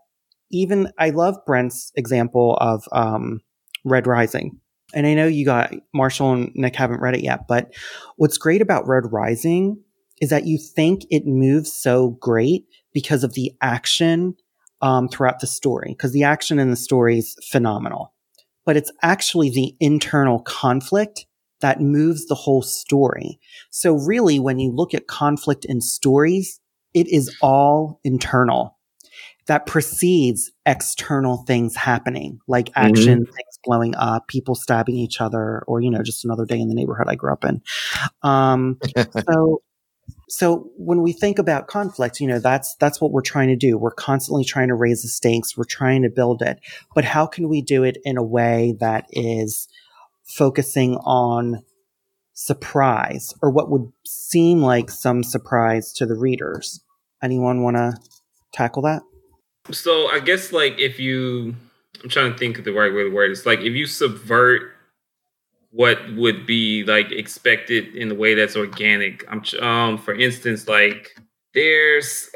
even 0.51 0.91
I 0.99 1.09
love 1.09 1.37
Brent's 1.45 1.91
example 1.95 2.55
of 2.61 2.87
um, 2.91 3.41
Red 3.83 4.07
Rising 4.07 4.61
and 4.93 5.07
I 5.07 5.13
know 5.13 5.27
you 5.27 5.45
got 5.45 5.73
Marshall 5.93 6.33
and 6.33 6.51
Nick 6.55 6.75
haven't 6.75 7.01
read 7.01 7.15
it 7.15 7.23
yet, 7.23 7.47
but 7.47 7.73
what's 8.15 8.37
great 8.37 8.61
about 8.61 8.87
Red 8.87 9.11
Rising 9.11 9.81
is 10.21 10.29
that 10.29 10.45
you 10.45 10.57
think 10.57 11.03
it 11.09 11.25
moves 11.25 11.73
so 11.73 12.11
great 12.21 12.65
because 12.93 13.23
of 13.23 13.33
the 13.33 13.51
action 13.61 14.35
um, 14.81 15.07
throughout 15.07 15.39
the 15.39 15.47
story, 15.47 15.93
because 15.97 16.13
the 16.13 16.23
action 16.23 16.59
in 16.59 16.69
the 16.69 16.75
story 16.75 17.17
is 17.17 17.35
phenomenal. 17.51 18.12
But 18.65 18.77
it's 18.77 18.91
actually 19.01 19.49
the 19.49 19.75
internal 19.79 20.39
conflict 20.39 21.25
that 21.61 21.81
moves 21.81 22.25
the 22.27 22.35
whole 22.35 22.61
story. 22.61 23.39
So 23.71 23.93
really, 23.93 24.39
when 24.39 24.59
you 24.59 24.71
look 24.71 24.93
at 24.93 25.07
conflict 25.07 25.65
in 25.65 25.81
stories, 25.81 26.59
it 26.93 27.07
is 27.07 27.35
all 27.41 27.99
internal 28.03 28.77
that 29.47 29.65
precedes 29.65 30.51
external 30.65 31.43
things 31.45 31.75
happening, 31.75 32.39
like 32.47 32.69
action, 32.75 33.23
mm-hmm. 33.23 33.31
things 33.31 33.59
blowing 33.63 33.95
up, 33.95 34.27
people 34.27 34.55
stabbing 34.55 34.95
each 34.95 35.19
other, 35.19 35.63
or 35.67 35.81
you 35.81 35.89
know, 35.89 36.01
just 36.01 36.23
another 36.23 36.45
day 36.45 36.59
in 36.59 36.69
the 36.69 36.75
neighborhood 36.75 37.07
I 37.09 37.15
grew 37.15 37.33
up 37.33 37.43
in. 37.43 37.61
Um, 38.21 38.79
so, 39.29 39.61
so 40.29 40.69
when 40.77 41.01
we 41.01 41.13
think 41.13 41.39
about 41.39 41.67
conflict, 41.67 42.19
you 42.19 42.27
know, 42.27 42.39
that's 42.39 42.75
that's 42.79 43.01
what 43.01 43.11
we're 43.11 43.21
trying 43.21 43.49
to 43.49 43.55
do. 43.55 43.77
We're 43.77 43.91
constantly 43.91 44.43
trying 44.43 44.69
to 44.69 44.75
raise 44.75 45.01
the 45.01 45.07
stakes. 45.07 45.57
We're 45.57 45.63
trying 45.65 46.03
to 46.03 46.09
build 46.09 46.41
it, 46.41 46.59
but 46.95 47.05
how 47.05 47.25
can 47.25 47.49
we 47.49 47.61
do 47.61 47.83
it 47.83 47.97
in 48.03 48.17
a 48.17 48.23
way 48.23 48.75
that 48.79 49.05
is 49.11 49.67
focusing 50.23 50.95
on 50.97 51.63
surprise 52.33 53.33
or 53.41 53.51
what 53.51 53.69
would 53.69 53.91
seem 54.05 54.61
like 54.61 54.89
some 54.89 55.23
surprise 55.23 55.93
to 55.93 56.05
the 56.05 56.15
readers? 56.15 56.81
Anyone 57.21 57.61
want 57.61 57.77
to 57.77 57.93
tackle 58.53 58.81
that? 58.83 59.01
So 59.71 60.07
I 60.09 60.19
guess 60.19 60.51
like 60.51 60.79
if 60.79 60.99
you, 60.99 61.55
I'm 62.03 62.09
trying 62.09 62.31
to 62.31 62.37
think 62.37 62.59
of 62.59 62.65
the 62.65 62.73
right 62.73 62.93
way 62.93 63.03
to 63.03 63.09
word 63.09 63.29
it. 63.29 63.33
It's 63.33 63.45
like 63.45 63.59
if 63.59 63.73
you 63.73 63.85
subvert 63.85 64.71
what 65.73 65.97
would 66.15 66.45
be 66.45 66.83
like 66.83 67.11
expected 67.11 67.95
in 67.95 68.07
the 68.07 68.15
way 68.15 68.35
that's 68.35 68.55
organic. 68.55 69.25
I'm 69.29 69.43
um 69.61 69.97
for 69.97 70.13
instance 70.13 70.67
like 70.67 71.09
there's 71.55 72.29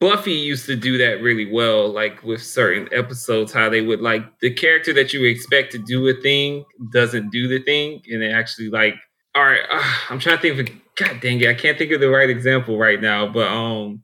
Buffy 0.00 0.32
used 0.32 0.66
to 0.66 0.76
do 0.76 0.98
that 0.98 1.22
really 1.22 1.50
well, 1.50 1.88
like 1.88 2.22
with 2.22 2.42
certain 2.42 2.88
episodes, 2.92 3.52
how 3.52 3.68
they 3.68 3.80
would 3.80 4.00
like 4.00 4.22
the 4.40 4.52
character 4.52 4.92
that 4.92 5.12
you 5.12 5.24
expect 5.24 5.72
to 5.72 5.78
do 5.78 6.06
a 6.08 6.14
thing 6.14 6.64
doesn't 6.92 7.30
do 7.30 7.48
the 7.48 7.60
thing, 7.60 8.02
and 8.10 8.22
it 8.22 8.30
actually 8.30 8.68
like, 8.70 8.94
all 9.34 9.44
right, 9.44 9.62
uh, 9.70 9.82
I'm 10.10 10.18
trying 10.18 10.36
to 10.38 10.42
think 10.42 10.68
of, 10.68 10.76
God 10.96 11.20
dang 11.20 11.40
it, 11.40 11.48
I 11.48 11.54
can't 11.54 11.78
think 11.78 11.90
of 11.92 12.00
the 12.00 12.10
right 12.10 12.28
example 12.28 12.76
right 12.76 13.00
now, 13.00 13.26
but 13.26 13.48
um, 13.48 14.02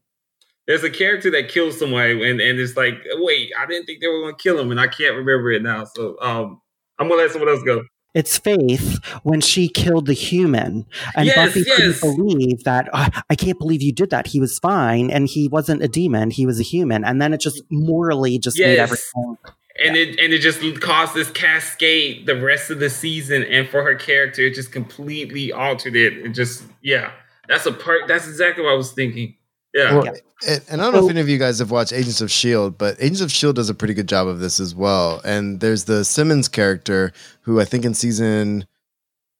there's 0.66 0.84
a 0.84 0.90
character 0.90 1.30
that 1.32 1.48
kills 1.48 1.78
somebody, 1.78 2.12
and 2.30 2.40
and 2.40 2.58
it's 2.58 2.76
like, 2.76 2.94
wait, 3.16 3.52
I 3.58 3.66
didn't 3.66 3.86
think 3.86 4.00
they 4.00 4.08
were 4.08 4.22
gonna 4.22 4.36
kill 4.36 4.58
him, 4.58 4.70
and 4.70 4.80
I 4.80 4.86
can't 4.86 5.16
remember 5.16 5.52
it 5.52 5.62
now, 5.62 5.84
so 5.84 6.16
um, 6.22 6.60
I'm 6.98 7.08
gonna 7.08 7.22
let 7.22 7.32
someone 7.32 7.50
else 7.50 7.62
go. 7.62 7.82
It's 8.14 8.38
Faith 8.38 8.98
when 9.22 9.40
she 9.40 9.68
killed 9.68 10.06
the 10.06 10.12
human, 10.14 10.86
and 11.16 11.26
Yes, 11.26 11.36
Buffy 11.36 11.62
yes. 11.66 11.76
couldn't 12.00 12.00
believe 12.16 12.64
that. 12.64 12.88
"Oh, 12.92 13.06
I 13.28 13.34
can't 13.36 13.58
believe 13.58 13.82
you 13.82 13.92
did 13.92 14.10
that. 14.10 14.26
He 14.26 14.40
was 14.40 14.58
fine, 14.58 15.10
and 15.10 15.28
he 15.28 15.46
wasn't 15.48 15.82
a 15.82 15.88
demon. 15.88 16.30
He 16.30 16.44
was 16.46 16.58
a 16.58 16.64
human. 16.64 17.04
And 17.04 17.22
then 17.22 17.32
it 17.32 17.40
just 17.40 17.62
morally 17.70 18.38
just 18.38 18.58
made 18.58 18.78
everything. 18.78 19.36
and 19.82 19.96
it 19.96 20.18
and 20.18 20.32
it 20.32 20.40
just 20.40 20.60
caused 20.80 21.14
this 21.14 21.30
cascade 21.30 22.26
the 22.26 22.34
rest 22.40 22.70
of 22.70 22.80
the 22.80 22.90
season 22.90 23.44
and 23.44 23.68
for 23.68 23.82
her 23.84 23.94
character 23.94 24.42
it 24.42 24.54
just 24.54 24.72
completely 24.72 25.52
altered 25.52 25.94
it 25.94 26.14
and 26.24 26.34
just 26.34 26.64
yeah 26.82 27.12
that's 27.48 27.64
a 27.66 27.72
part 27.72 28.00
that's 28.08 28.26
exactly 28.26 28.64
what 28.64 28.72
i 28.72 28.76
was 28.76 28.90
thinking 28.92 29.34
yeah 29.74 29.94
Well, 29.94 30.14
and, 30.46 30.64
and 30.70 30.80
I 30.80 30.84
don't 30.84 30.94
know 30.94 31.04
if 31.04 31.10
any 31.10 31.20
of 31.20 31.28
you 31.28 31.38
guys 31.38 31.58
have 31.58 31.70
watched 31.70 31.92
Agents 31.92 32.20
of 32.20 32.30
Shield, 32.30 32.78
but 32.78 32.96
Agents 32.98 33.20
of 33.20 33.30
Shield 33.30 33.56
does 33.56 33.68
a 33.68 33.74
pretty 33.74 33.94
good 33.94 34.08
job 34.08 34.26
of 34.26 34.40
this 34.40 34.58
as 34.58 34.74
well. 34.74 35.20
And 35.24 35.60
there's 35.60 35.84
the 35.84 36.04
Simmons 36.04 36.48
character 36.48 37.12
who 37.42 37.60
I 37.60 37.64
think 37.64 37.84
in 37.84 37.94
season 37.94 38.66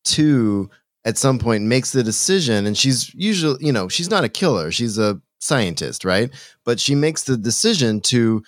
two 0.05 0.71
at 1.05 1.17
some 1.17 1.39
point 1.39 1.65
makes 1.65 1.93
the 1.93 2.03
decision, 2.03 2.67
and 2.67 2.77
she's 2.77 3.15
usually, 3.15 3.65
you 3.65 3.73
know, 3.73 3.89
she's 3.89 4.11
not 4.11 4.25
a 4.25 4.29
killer, 4.29 4.71
she's 4.71 4.99
a 4.99 5.21
scientist, 5.39 6.05
right? 6.05 6.31
But 6.65 6.79
she 6.79 6.95
makes 6.95 7.25
the 7.25 7.37
decision 7.39 8.01
to 8.03 8.43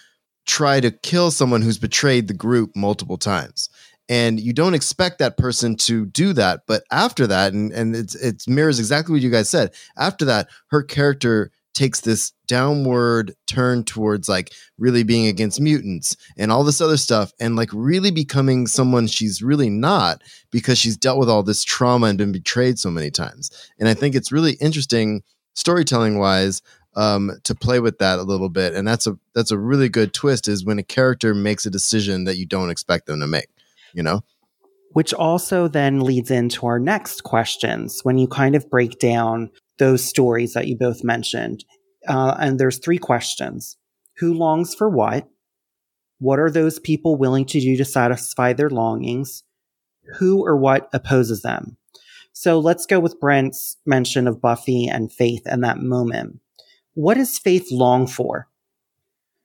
try 0.46 0.80
to 0.80 0.90
kill 0.90 1.30
someone 1.30 1.62
who's 1.62 1.78
betrayed 1.78 2.28
the 2.28 2.34
group 2.34 2.76
multiple 2.76 3.16
times. 3.16 3.70
And 4.08 4.38
you 4.38 4.52
don't 4.52 4.74
expect 4.74 5.20
that 5.20 5.38
person 5.38 5.76
to 5.76 6.04
do 6.04 6.34
that, 6.34 6.62
but 6.66 6.82
after 6.90 7.26
that, 7.28 7.54
and, 7.54 7.72
and 7.72 7.96
it's 7.96 8.14
it 8.16 8.44
mirrors 8.46 8.78
exactly 8.78 9.14
what 9.14 9.22
you 9.22 9.30
guys 9.30 9.48
said. 9.48 9.72
After 9.96 10.26
that, 10.26 10.48
her 10.66 10.82
character 10.82 11.50
takes 11.74 12.00
this 12.00 12.32
downward 12.46 13.34
turn 13.46 13.84
towards 13.84 14.28
like 14.28 14.52
really 14.78 15.02
being 15.02 15.26
against 15.26 15.60
mutants 15.60 16.16
and 16.36 16.52
all 16.52 16.64
this 16.64 16.80
other 16.80 16.96
stuff 16.96 17.32
and 17.40 17.56
like 17.56 17.70
really 17.72 18.10
becoming 18.10 18.66
someone 18.66 19.06
she's 19.06 19.42
really 19.42 19.70
not 19.70 20.22
because 20.50 20.78
she's 20.78 20.96
dealt 20.96 21.18
with 21.18 21.30
all 21.30 21.42
this 21.42 21.64
trauma 21.64 22.06
and 22.06 22.18
been 22.18 22.32
betrayed 22.32 22.78
so 22.78 22.90
many 22.90 23.10
times. 23.10 23.50
And 23.78 23.88
I 23.88 23.94
think 23.94 24.14
it's 24.14 24.32
really 24.32 24.52
interesting 24.54 25.22
storytelling 25.54 26.18
wise 26.18 26.62
um, 26.94 27.32
to 27.44 27.54
play 27.54 27.80
with 27.80 27.98
that 27.98 28.18
a 28.18 28.22
little 28.22 28.48
bit. 28.48 28.74
And 28.74 28.86
that's 28.86 29.06
a 29.06 29.18
that's 29.34 29.50
a 29.50 29.58
really 29.58 29.88
good 29.88 30.12
twist 30.12 30.48
is 30.48 30.64
when 30.64 30.78
a 30.78 30.82
character 30.82 31.34
makes 31.34 31.64
a 31.66 31.70
decision 31.70 32.24
that 32.24 32.36
you 32.36 32.46
don't 32.46 32.70
expect 32.70 33.06
them 33.06 33.20
to 33.20 33.26
make, 33.26 33.48
you 33.94 34.02
know? 34.02 34.22
Which 34.92 35.14
also 35.14 35.68
then 35.68 36.00
leads 36.00 36.30
into 36.30 36.66
our 36.66 36.78
next 36.78 37.24
questions 37.24 38.00
when 38.02 38.18
you 38.18 38.28
kind 38.28 38.54
of 38.54 38.68
break 38.68 38.98
down 38.98 39.50
those 39.82 40.04
stories 40.04 40.52
that 40.52 40.68
you 40.68 40.76
both 40.76 41.02
mentioned. 41.02 41.64
Uh, 42.06 42.36
and 42.38 42.60
there's 42.60 42.78
three 42.78 42.98
questions 42.98 43.76
Who 44.18 44.32
longs 44.32 44.76
for 44.76 44.88
what? 44.88 45.28
What 46.20 46.38
are 46.38 46.50
those 46.50 46.78
people 46.78 47.16
willing 47.16 47.44
to 47.46 47.60
do 47.60 47.76
to 47.76 47.84
satisfy 47.84 48.52
their 48.52 48.70
longings? 48.70 49.42
Who 50.18 50.46
or 50.46 50.56
what 50.56 50.88
opposes 50.92 51.42
them? 51.42 51.76
So 52.32 52.60
let's 52.60 52.86
go 52.86 53.00
with 53.00 53.18
Brent's 53.18 53.76
mention 53.84 54.28
of 54.28 54.40
Buffy 54.40 54.86
and 54.86 55.12
Faith 55.12 55.42
and 55.46 55.64
that 55.64 55.78
moment. 55.78 56.38
What 56.94 57.14
does 57.14 57.40
Faith 57.40 57.66
long 57.72 58.06
for? 58.06 58.48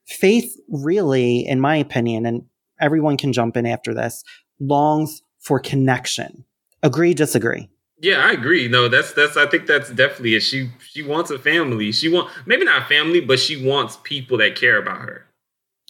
Faith 0.05 0.55
really, 0.69 1.47
in 1.47 1.59
my 1.59 1.77
opinion, 1.77 2.27
and 2.27 2.43
everyone 2.79 3.17
can 3.17 3.33
jump 3.33 3.57
in 3.57 3.65
after 3.65 3.93
this, 3.95 4.23
longs 4.59 5.23
for 5.39 5.59
connection. 5.59 6.45
Agree, 6.83 7.15
disagree. 7.15 7.69
Yeah 7.99 8.17
i 8.25 8.31
agree 8.31 8.67
no 8.67 8.87
that's 8.87 9.13
that's 9.13 9.37
i 9.37 9.45
think 9.45 9.65
that's 9.67 9.89
definitely 9.91 10.35
it 10.35 10.41
she 10.41 10.69
she 10.79 11.01
wants 11.03 11.31
a 11.31 11.39
family 11.39 11.91
she 11.91 12.09
want 12.09 12.29
maybe 12.45 12.63
not 12.65 12.83
a 12.83 12.85
family 12.85 13.19
but 13.21 13.39
she 13.39 13.65
wants 13.65 13.97
people 14.03 14.37
that 14.37 14.55
care 14.55 14.77
about 14.77 14.99
her 15.01 15.25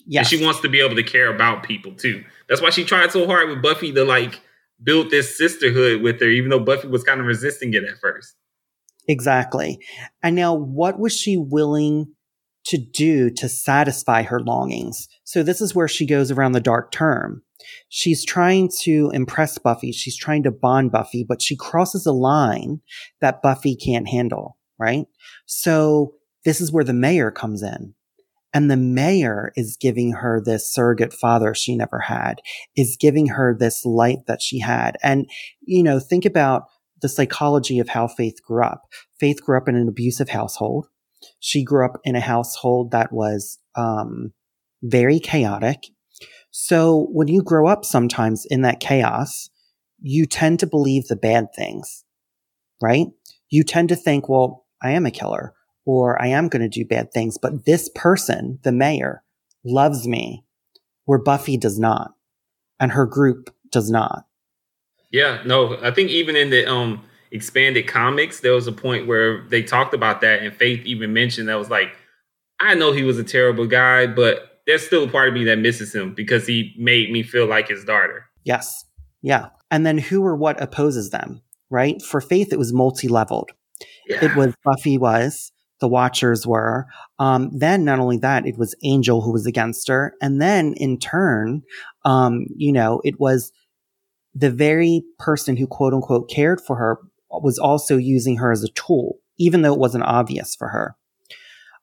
Yeah. 0.06 0.22
she 0.22 0.42
wants 0.44 0.60
to 0.60 0.68
be 0.68 0.80
able 0.80 0.96
to 0.96 1.02
care 1.02 1.32
about 1.34 1.62
people 1.62 1.92
too 1.92 2.24
that's 2.48 2.62
why 2.62 2.70
she 2.70 2.84
tried 2.84 3.12
so 3.12 3.26
hard 3.26 3.48
with 3.48 3.60
buffy 3.62 3.92
to 3.92 4.04
like 4.04 4.40
build 4.82 5.10
this 5.10 5.36
sisterhood 5.36 6.02
with 6.02 6.20
her 6.20 6.28
even 6.28 6.50
though 6.50 6.60
buffy 6.60 6.88
was 6.88 7.04
kind 7.04 7.20
of 7.20 7.26
resisting 7.26 7.74
it 7.74 7.84
at 7.84 7.98
first 8.00 8.34
Exactly. 9.10 9.78
And 10.22 10.36
now, 10.36 10.52
what 10.52 10.98
was 10.98 11.16
she 11.16 11.38
willing 11.38 12.12
to 12.66 12.76
do 12.76 13.30
to 13.30 13.48
satisfy 13.48 14.22
her 14.22 14.38
longings? 14.38 15.08
So, 15.24 15.42
this 15.42 15.62
is 15.62 15.74
where 15.74 15.88
she 15.88 16.04
goes 16.06 16.30
around 16.30 16.52
the 16.52 16.60
dark 16.60 16.92
term. 16.92 17.42
She's 17.88 18.24
trying 18.24 18.70
to 18.82 19.10
impress 19.12 19.58
Buffy. 19.58 19.92
She's 19.92 20.16
trying 20.16 20.42
to 20.44 20.50
bond 20.50 20.92
Buffy, 20.92 21.24
but 21.28 21.42
she 21.42 21.56
crosses 21.56 22.06
a 22.06 22.12
line 22.12 22.80
that 23.20 23.42
Buffy 23.42 23.76
can't 23.76 24.08
handle, 24.08 24.56
right? 24.78 25.06
So, 25.46 26.14
this 26.44 26.60
is 26.60 26.72
where 26.72 26.84
the 26.84 26.92
mayor 26.92 27.30
comes 27.30 27.62
in. 27.62 27.94
And 28.54 28.70
the 28.70 28.76
mayor 28.76 29.52
is 29.56 29.76
giving 29.78 30.12
her 30.12 30.40
this 30.42 30.72
surrogate 30.72 31.12
father 31.12 31.54
she 31.54 31.76
never 31.76 31.98
had, 31.98 32.40
is 32.76 32.96
giving 32.98 33.26
her 33.28 33.54
this 33.54 33.84
light 33.84 34.20
that 34.26 34.40
she 34.40 34.60
had. 34.60 34.96
And, 35.02 35.28
you 35.60 35.82
know, 35.82 36.00
think 36.00 36.24
about 36.24 36.64
the 37.02 37.08
psychology 37.08 37.78
of 37.78 37.90
how 37.90 38.08
Faith 38.08 38.42
grew 38.42 38.64
up. 38.64 38.84
Faith 39.20 39.44
grew 39.44 39.58
up 39.58 39.68
in 39.68 39.76
an 39.76 39.88
abusive 39.88 40.30
household. 40.30 40.86
She 41.40 41.62
grew 41.62 41.84
up 41.84 42.00
in 42.04 42.16
a 42.16 42.20
household 42.20 42.92
that 42.92 43.12
was 43.12 43.58
um, 43.74 44.32
very 44.82 45.20
chaotic. 45.20 45.84
So 46.50 47.08
when 47.12 47.28
you 47.28 47.42
grow 47.42 47.68
up 47.68 47.84
sometimes 47.84 48.46
in 48.48 48.62
that 48.62 48.80
chaos, 48.80 49.50
you 50.00 50.26
tend 50.26 50.60
to 50.60 50.66
believe 50.66 51.06
the 51.06 51.16
bad 51.16 51.48
things, 51.54 52.04
right? 52.80 53.06
You 53.50 53.64
tend 53.64 53.88
to 53.90 53.96
think, 53.96 54.28
well, 54.28 54.66
I 54.82 54.92
am 54.92 55.06
a 55.06 55.10
killer 55.10 55.54
or 55.84 56.20
I 56.20 56.28
am 56.28 56.48
going 56.48 56.62
to 56.62 56.68
do 56.68 56.84
bad 56.84 57.12
things, 57.12 57.38
but 57.40 57.64
this 57.64 57.88
person, 57.94 58.58
the 58.62 58.72
mayor, 58.72 59.22
loves 59.64 60.06
me 60.06 60.44
where 61.04 61.18
Buffy 61.18 61.56
does 61.56 61.78
not 61.78 62.12
and 62.78 62.92
her 62.92 63.06
group 63.06 63.54
does 63.70 63.90
not. 63.90 64.24
Yeah, 65.10 65.42
no, 65.44 65.78
I 65.82 65.90
think 65.90 66.10
even 66.10 66.36
in 66.36 66.50
the 66.50 66.70
um 66.70 67.04
expanded 67.30 67.86
comics, 67.86 68.40
there 68.40 68.52
was 68.52 68.66
a 68.66 68.72
point 68.72 69.06
where 69.06 69.42
they 69.48 69.62
talked 69.62 69.94
about 69.94 70.20
that, 70.20 70.42
and 70.42 70.54
Faith 70.54 70.84
even 70.84 71.12
mentioned 71.12 71.48
that 71.48 71.58
was 71.58 71.70
like, 71.70 71.96
I 72.60 72.74
know 72.74 72.92
he 72.92 73.04
was 73.04 73.18
a 73.18 73.24
terrible 73.24 73.66
guy, 73.66 74.06
but 74.06 74.57
there's 74.68 74.86
still 74.86 75.04
a 75.04 75.08
part 75.08 75.28
of 75.28 75.34
me 75.34 75.44
that 75.44 75.58
misses 75.58 75.94
him 75.94 76.12
because 76.14 76.46
he 76.46 76.74
made 76.76 77.10
me 77.10 77.22
feel 77.22 77.46
like 77.46 77.68
his 77.68 77.84
daughter. 77.84 78.26
Yes. 78.44 78.84
Yeah. 79.22 79.48
And 79.70 79.86
then 79.86 79.96
who 79.96 80.22
or 80.22 80.36
what 80.36 80.62
opposes 80.62 81.08
them, 81.08 81.40
right? 81.70 82.00
For 82.02 82.20
Faith, 82.20 82.52
it 82.52 82.58
was 82.58 82.72
multi 82.72 83.08
leveled. 83.08 83.50
Yeah. 84.06 84.26
It 84.26 84.36
was 84.36 84.54
Buffy 84.62 84.98
was, 84.98 85.52
the 85.80 85.88
Watchers 85.88 86.46
were. 86.46 86.86
Um, 87.18 87.50
then 87.50 87.84
not 87.86 87.98
only 87.98 88.18
that, 88.18 88.46
it 88.46 88.58
was 88.58 88.74
Angel 88.84 89.22
who 89.22 89.32
was 89.32 89.46
against 89.46 89.88
her. 89.88 90.12
And 90.20 90.40
then 90.40 90.74
in 90.76 90.98
turn, 90.98 91.62
um, 92.04 92.44
you 92.54 92.70
know, 92.70 93.00
it 93.04 93.18
was 93.18 93.50
the 94.34 94.50
very 94.50 95.02
person 95.18 95.56
who 95.56 95.66
quote 95.66 95.94
unquote 95.94 96.28
cared 96.28 96.60
for 96.60 96.76
her 96.76 96.98
was 97.30 97.58
also 97.58 97.96
using 97.96 98.36
her 98.36 98.52
as 98.52 98.62
a 98.62 98.68
tool, 98.68 99.16
even 99.38 99.62
though 99.62 99.72
it 99.72 99.80
wasn't 99.80 100.04
obvious 100.04 100.54
for 100.54 100.68
her. 100.68 100.94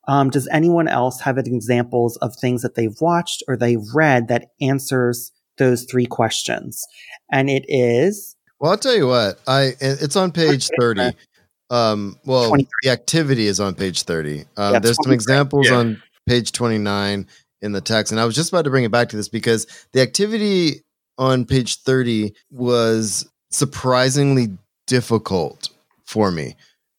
Um, 0.08 0.30
does 0.30 0.47
anyone 0.51 0.88
else 0.88 1.22
have 1.22 1.38
any 1.38 1.56
examples 1.56 2.18
of 2.18 2.36
things 2.36 2.62
that 2.62 2.76
they've 2.76 2.95
watched 3.01 3.43
or 3.47 3.58
they've 3.58 3.84
read 3.93 4.28
that 4.28 4.51
answers 4.62 5.32
those 5.58 5.84
three 5.86 6.06
questions? 6.06 6.84
And 7.32 7.49
it 7.49 7.66
is 7.68 8.36
Well, 8.60 8.72
I'll 8.72 8.78
tell 8.78 8.95
you 8.95 9.08
what. 9.08 9.39
I 9.47 9.74
it's 9.82 10.16
on 10.16 10.32
page 10.32 10.70
thirty. 10.80 11.12
Um, 11.72 12.18
well, 12.26 12.49
23. 12.49 12.70
the 12.84 12.89
activity 12.91 13.47
is 13.47 13.60
on 13.60 13.74
page 13.74 14.03
thirty. 14.03 14.45
Um, 14.58 14.74
Yeah, 14.74 14.80
there's 14.80 14.97
some 15.03 15.12
examples 15.12 15.68
Yeah. 15.68 15.78
on 15.78 16.01
page 16.28 16.51
twenty 16.51 16.78
nine 16.78 17.28
in 17.62 17.72
the 17.72 17.82
text, 17.82 18.12
and 18.12 18.22
I 18.22 18.26
was 18.26 18.36
just 18.36 18.49
about 18.49 18.64
to 18.66 18.70
bring 18.70 18.84
it 18.84 18.91
back 18.91 19.10
to 19.10 19.16
this 19.18 19.30
because 19.30 19.66
the 19.93 20.01
activity 20.01 20.82
on 21.18 21.45
page 21.45 21.82
thirty 21.82 22.34
was 22.51 23.26
surprisingly 23.51 24.49
difficult 24.88 25.70
for 26.06 26.30
me. 26.32 26.56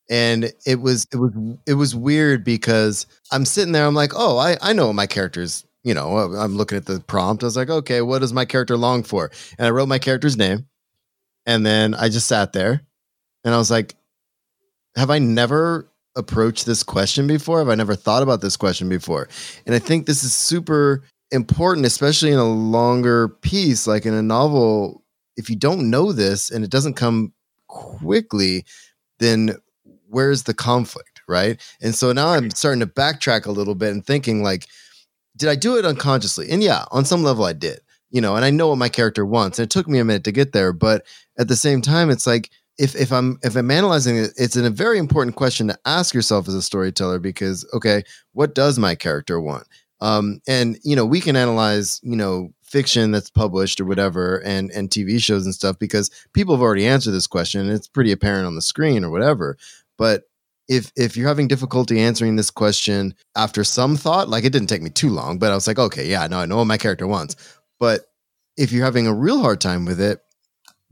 And 0.09 0.53
it 0.65 0.81
was 0.81 1.07
it 1.13 1.17
was 1.17 1.33
it 1.67 1.75
was 1.75 1.95
weird 1.95 2.45
because 2.45 3.07
I'm 3.33 3.45
sitting 3.45 3.73
there, 3.73 3.87
I'm 3.87 3.95
like, 3.95 4.13
oh, 4.15 4.39
I, 4.39 4.57
I 4.63 4.73
know 4.73 4.93
my 4.93 5.07
character's, 5.07 5.65
you 5.83 5.95
know, 5.95 6.17
oh, 6.17 6.35
I'm 6.37 6.57
looking 6.57 6.79
at 6.79 6.87
the 6.87 7.01
prompt. 7.01 7.43
I 7.43 7.47
was 7.47 7.57
like, 7.57 7.71
okay, 7.71 8.03
what 8.03 8.21
does 8.21 8.33
my 8.33 8.45
character 8.45 8.77
long 8.77 9.03
for? 9.03 9.31
And 9.59 9.67
I 9.67 9.71
wrote 9.71 9.89
my 9.89 9.99
character's 9.99 10.37
name. 10.37 10.67
And 11.45 11.65
then 11.65 11.95
I 11.95 12.09
just 12.09 12.29
sat 12.29 12.53
there 12.53 12.83
and 13.45 13.55
I 13.55 13.59
was 13.59 13.71
like, 13.71 13.95
have 14.97 15.11
I 15.11 15.19
never 15.19 15.91
approached 16.17 16.67
this 16.67 16.83
question 16.83 17.27
before? 17.27 17.59
Have 17.59 17.69
I 17.69 17.75
never 17.75 17.95
thought 17.95 18.23
about 18.23 18.41
this 18.41 18.57
question 18.57 18.89
before? 18.89 19.29
And 19.67 19.75
I 19.75 19.79
think 19.79 20.07
this 20.07 20.25
is 20.25 20.35
super 20.35 21.05
important, 21.31 21.87
especially 21.87 22.33
in 22.33 22.39
a 22.39 22.49
longer 22.49 23.29
piece, 23.29 23.87
like 23.87 24.07
in 24.07 24.15
a 24.15 24.23
novel. 24.23 25.03
If 25.37 25.51
you 25.51 25.57
don't 25.57 25.91
know 25.91 26.13
this 26.13 26.51
and 26.51 26.65
it 26.65 26.71
doesn't 26.71 26.95
come 26.95 27.33
quickly, 27.69 28.65
then 29.19 29.57
where's 30.09 30.45
the 30.45 30.55
conflict, 30.55 31.23
right? 31.29 31.61
And 31.81 31.95
so 31.95 32.13
now 32.13 32.29
I'm 32.29 32.51
starting 32.51 32.81
to 32.81 32.87
backtrack 32.87 33.47
a 33.47 33.53
little 33.53 33.75
bit 33.75 33.93
and 33.93 34.05
thinking 34.05 34.43
like, 34.43 34.67
did 35.37 35.49
I 35.49 35.57
do 35.57 35.77
it 35.77 35.85
unconsciously? 35.85 36.49
And 36.51 36.63
yeah, 36.63 36.85
on 36.91 37.05
some 37.05 37.23
level 37.23 37.45
I 37.45 37.53
did, 37.53 37.81
you 38.11 38.21
know, 38.21 38.37
and 38.37 38.45
I 38.45 38.51
know 38.51 38.69
what 38.69 38.79
my 38.79 38.89
character 38.89 39.27
wants. 39.27 39.59
And 39.59 39.65
it 39.65 39.71
took 39.71 39.89
me 39.89 39.99
a 39.99 40.05
minute 40.05 40.25
to 40.25 40.33
get 40.33 40.53
there, 40.53 40.73
but 40.73 41.05
at 41.39 41.49
the 41.49 41.57
same 41.57 41.83
time, 41.83 42.11
it's 42.11 42.27
like 42.27 42.51
if 42.79 42.95
if 42.95 43.13
I'm 43.13 43.39
if 43.43 43.57
I'm 43.57 43.71
analyzing 43.71 44.17
it, 44.17 44.33
it's 44.37 44.57
a 44.57 44.71
very 44.71 44.99
important 44.99 45.37
question 45.37 45.69
to 45.69 45.79
ask 45.85 46.15
yourself 46.15 46.49
as 46.49 46.55
a 46.55 46.63
storyteller 46.63 47.19
because 47.19 47.67
okay, 47.75 48.03
what 48.33 48.55
does 48.55 48.79
my 48.79 48.95
character 48.95 49.41
want? 49.41 49.67
Um, 50.01 50.41
and 50.47 50.79
you 50.83 50.95
know, 50.95 51.07
we 51.07 51.21
can 51.21 51.37
analyze, 51.37 52.01
you 52.03 52.17
know, 52.17 52.51
fiction 52.63 53.13
that's 53.13 53.31
published 53.31 53.81
or 53.81 53.85
whatever 53.85 54.43
and 54.43 54.71
and 54.73 54.91
TV 54.91 55.23
shows 55.23 55.45
and 55.45 55.55
stuff 55.55 55.79
because 55.79 56.11
people 56.33 56.55
have 56.55 56.63
already 56.63 56.87
answered 56.87 57.13
this 57.13 57.27
question 57.27 57.63
and 57.63 57.71
it's 57.71 57.89
pretty 57.89 58.13
apparent 58.13 58.47
on 58.47 58.55
the 58.55 58.63
screen 58.63 59.05
or 59.05 59.11
whatever. 59.11 59.57
But 59.99 60.24
if 60.68 60.92
if 60.97 61.16
you're 61.16 61.28
having 61.28 61.49
difficulty 61.49 62.01
answering 62.01 62.36
this 62.36 62.51
question 62.51 63.14
after 63.36 63.64
some 63.64 63.97
thought, 63.97 64.28
like 64.28 64.44
it 64.44 64.53
didn't 64.53 64.68
take 64.68 64.82
me 64.82 64.90
too 64.90 65.11
long, 65.11 65.38
but 65.38 65.53
I 65.53 65.55
was 65.55 65.66
like, 65.66 65.78
okay, 65.78 66.09
yeah, 66.09 66.26
no, 66.26 66.38
I 66.38 66.47
know 66.47 66.57
what 66.59 66.66
my 66.66 66.78
character 66.78 67.07
wants. 67.07 67.36
But 67.78 68.07
if 68.57 68.72
you're 68.72 68.84
having 68.84 69.07
a 69.07 69.14
real 69.14 69.40
hard 69.40 69.61
time 69.61 69.84
with 69.84 70.01
it, 70.01 70.20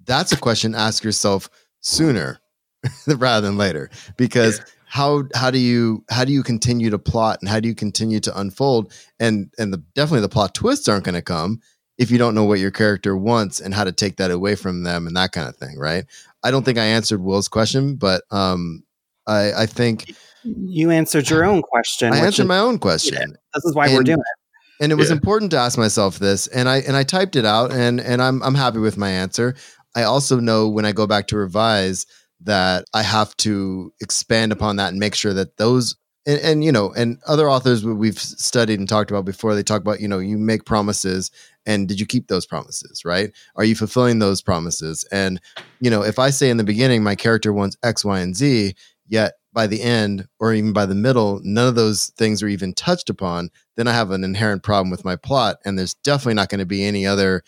that's 0.05 0.33
a 0.33 0.37
question 0.37 0.75
ask 0.75 1.03
yourself 1.03 1.49
sooner 1.81 2.41
rather 3.07 3.47
than 3.47 3.57
later 3.57 3.91
because 4.17 4.59
yeah. 4.59 4.65
how 4.87 5.25
how 5.35 5.51
do 5.51 5.59
you 5.59 6.05
how 6.11 6.25
do 6.25 6.33
you 6.33 6.43
continue 6.43 6.91
to 6.91 6.99
plot 6.99 7.39
and 7.41 7.49
how 7.49 7.61
do 7.61 7.69
you 7.69 7.75
continue 7.75 8.21
to 8.21 8.39
unfold 8.39 8.93
and 9.19 9.51
and 9.59 9.73
the 9.73 9.83
definitely 9.95 10.21
the 10.21 10.29
plot 10.29 10.55
twists 10.55 10.89
aren't 10.89 11.05
going 11.05 11.15
to 11.15 11.23
come 11.23 11.61
if 11.97 12.11
you 12.11 12.19
don't 12.19 12.35
know 12.35 12.45
what 12.45 12.59
your 12.59 12.71
character 12.71 13.17
wants 13.17 13.61
and 13.61 13.73
how 13.73 13.85
to 13.85 13.93
take 13.93 14.17
that 14.17 14.31
away 14.31 14.55
from 14.55 14.83
them 14.83 15.07
and 15.07 15.17
that 15.17 15.33
kind 15.33 15.49
of 15.49 15.57
thing 15.57 15.79
right 15.79 16.05
i 16.43 16.51
don't 16.51 16.65
think 16.65 16.79
i 16.79 16.85
answered 16.85 17.23
will's 17.23 17.49
question 17.49 17.97
but 17.97 18.23
um 18.31 18.83
i 19.27 19.53
i 19.53 19.67
think 19.67 20.15
you 20.45 20.91
answered 20.91 21.29
your 21.31 21.45
own 21.45 21.63
question 21.63 22.13
i 22.13 22.19
answered 22.19 22.43
is, 22.43 22.49
my 22.49 22.59
own 22.59 22.79
question. 22.79 23.37
this 23.55 23.65
is 23.65 23.75
why 23.75 23.87
and, 23.87 23.97
we're 23.97 24.03
doing 24.03 24.19
it. 24.19 24.83
and 24.83 24.93
it 24.93 24.97
was 24.97 25.09
yeah. 25.09 25.17
important 25.17 25.51
to 25.51 25.57
ask 25.57 25.79
myself 25.79 26.19
this 26.19 26.47
and 26.49 26.69
i 26.69 26.79
and 26.79 26.97
i 26.97 27.03
typed 27.03 27.37
it 27.37 27.45
out 27.45 27.73
and 27.73 28.01
and 28.01 28.21
i'm 28.21 28.43
i'm 28.43 28.55
happy 28.55 28.79
with 28.79 28.97
my 28.97 29.11
answer. 29.11 29.55
I 29.95 30.03
also 30.05 30.41
know 30.41 30.69
when 30.69 30.85
I 30.85 30.93
go 30.93 31.07
back 31.07 31.29
to 31.29 31.37
revise 31.37 32.07
that 32.41 32.85
I 32.93 33.03
have 33.03 33.37
to 33.39 33.93
expand 34.01 34.53
upon 34.53 34.77
that 34.77 34.91
and 34.91 34.99
make 34.99 35.15
sure 35.15 35.33
that 35.35 35.57
those 35.57 35.97
and, 36.27 36.41
and, 36.41 36.65
you 36.65 36.73
know 36.73 36.93
and 36.95 37.19
other 37.27 37.51
authors 37.51 37.85
we've 37.85 38.19
studied 38.19 38.79
and 38.79 38.89
talked 38.89 39.11
about 39.11 39.27
before 39.27 39.55
they 39.55 39.63
talk 39.63 39.83
about 39.83 40.01
you 40.01 40.09
know 40.09 40.19
you 40.19 40.39
make 40.39 40.65
promises 40.65 41.31
and 41.67 41.87
did 41.87 42.01
you 42.01 42.07
keep 42.07 42.29
those 42.29 42.47
promises 42.47 43.05
right? 43.05 43.31
Are 43.57 43.65
you 43.65 43.75
fulfilling 43.75 44.19
those 44.19 44.43
promises? 44.43 45.07
And 45.13 45.41
you 45.81 45.91
know 45.91 46.03
if 46.03 46.19
i 46.19 46.31
say 46.31 46.51
in 46.51 46.57
the 46.57 46.65
beginning 46.65 47.03
my 47.03 47.15
character 47.15 47.53
wants 47.53 47.77
x 47.83 48.05
y 48.05 48.21
and 48.21 48.35
z 48.37 48.75
yet 49.07 49.35
by 49.53 49.67
the 49.67 49.83
end 49.83 50.27
or 50.41 50.53
even 50.53 50.73
by 50.73 50.87
the 50.87 50.95
middle 50.95 51.41
none 51.45 51.69
of 51.69 51.75
those 51.75 52.07
things 52.17 52.43
are 52.43 52.49
even 52.49 52.73
touched 52.75 53.09
upon 53.09 53.51
then 53.77 53.87
i 53.87 53.93
have 53.93 54.11
an 54.11 54.25
inherent 54.25 54.63
problem 54.63 54.91
with 54.91 55.05
my 55.05 55.17
plot 55.17 55.59
and 55.65 55.79
there's 55.79 55.95
definitely 55.95 56.35
not 56.35 56.49
going 56.49 56.59
to 56.59 56.67
be 56.67 56.85
any 56.85 57.07
other 57.07 57.43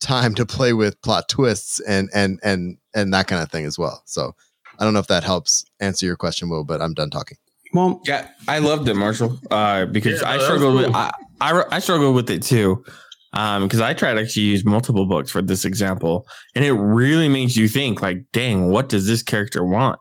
time 0.00 0.34
to 0.34 0.46
play 0.46 0.72
with 0.72 1.00
plot 1.02 1.28
twists 1.28 1.78
and 1.80 2.08
and 2.12 2.40
and 2.42 2.78
and 2.94 3.14
that 3.14 3.28
kind 3.28 3.42
of 3.42 3.50
thing 3.50 3.64
as 3.64 3.78
well. 3.78 4.02
So 4.06 4.34
I 4.78 4.84
don't 4.84 4.94
know 4.94 5.00
if 5.00 5.06
that 5.06 5.22
helps 5.22 5.64
answer 5.78 6.06
your 6.06 6.16
question, 6.16 6.48
Will, 6.48 6.64
but 6.64 6.80
I'm 6.80 6.94
done 6.94 7.10
talking. 7.10 7.38
Well, 7.72 8.00
yeah, 8.04 8.28
I 8.48 8.58
loved 8.58 8.88
it, 8.88 8.94
Marshall, 8.94 9.38
uh, 9.50 9.86
because 9.86 10.22
yeah, 10.22 10.30
I 10.30 10.38
struggled 10.38 10.74
cool. 10.74 10.86
with 10.86 10.94
I, 10.94 11.12
I 11.40 11.64
I 11.70 11.78
struggled 11.78 12.16
with 12.16 12.30
it 12.30 12.42
too. 12.42 12.84
Um, 13.32 13.62
because 13.62 13.80
I 13.80 13.94
tried 13.94 14.14
to 14.14 14.22
actually 14.22 14.46
use 14.46 14.64
multiple 14.64 15.06
books 15.06 15.30
for 15.30 15.40
this 15.40 15.64
example, 15.64 16.26
and 16.56 16.64
it 16.64 16.72
really 16.72 17.28
makes 17.28 17.56
you 17.56 17.68
think, 17.68 18.02
like, 18.02 18.24
dang, 18.32 18.70
what 18.70 18.88
does 18.88 19.06
this 19.06 19.22
character 19.22 19.64
want? 19.64 20.00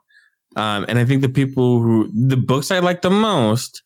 Um, 0.55 0.85
and 0.87 0.97
I 0.97 1.05
think 1.05 1.21
the 1.21 1.29
people 1.29 1.81
who 1.81 2.11
the 2.13 2.37
books 2.37 2.71
I 2.71 2.79
like 2.79 3.01
the 3.01 3.09
most 3.09 3.83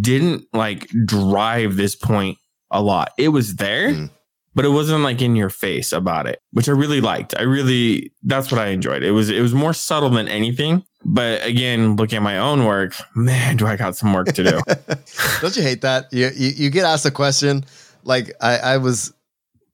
didn't 0.00 0.46
like 0.52 0.88
drive 1.04 1.76
this 1.76 1.94
point 1.94 2.38
a 2.70 2.82
lot. 2.82 3.12
It 3.18 3.28
was 3.28 3.56
there, 3.56 3.90
mm 3.90 4.10
but 4.54 4.64
it 4.64 4.68
wasn't 4.68 5.02
like 5.02 5.20
in 5.20 5.34
your 5.34 5.50
face 5.50 5.92
about 5.92 6.28
it, 6.28 6.40
which 6.52 6.68
I 6.68 6.72
really 6.72 7.00
liked. 7.00 7.34
I 7.36 7.42
really 7.42 8.12
that's 8.22 8.52
what 8.52 8.60
I 8.60 8.68
enjoyed. 8.68 9.02
It 9.02 9.10
was 9.10 9.28
it 9.28 9.40
was 9.40 9.52
more 9.52 9.72
subtle 9.72 10.10
than 10.10 10.28
anything. 10.28 10.84
But 11.04 11.44
again, 11.44 11.96
looking 11.96 12.18
at 12.18 12.22
my 12.22 12.38
own 12.38 12.64
work, 12.64 12.94
man, 13.14 13.56
do 13.56 13.66
I 13.66 13.76
got 13.76 13.96
some 13.96 14.12
work 14.12 14.28
to 14.28 14.44
do. 14.44 14.60
Don't 15.40 15.56
you 15.56 15.62
hate 15.62 15.82
that? 15.82 16.06
You, 16.12 16.30
you 16.34 16.50
you 16.50 16.70
get 16.70 16.84
asked 16.84 17.04
a 17.04 17.10
question 17.10 17.64
like 18.04 18.32
I, 18.40 18.58
I 18.58 18.76
was 18.76 19.12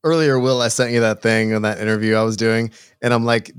earlier, 0.02 0.38
Will, 0.38 0.62
I 0.62 0.68
sent 0.68 0.92
you 0.92 1.00
that 1.00 1.22
thing 1.22 1.54
on 1.54 1.62
that 1.62 1.78
interview 1.78 2.14
I 2.14 2.22
was 2.22 2.36
doing, 2.36 2.70
and 3.02 3.12
I'm 3.12 3.24
like, 3.24 3.52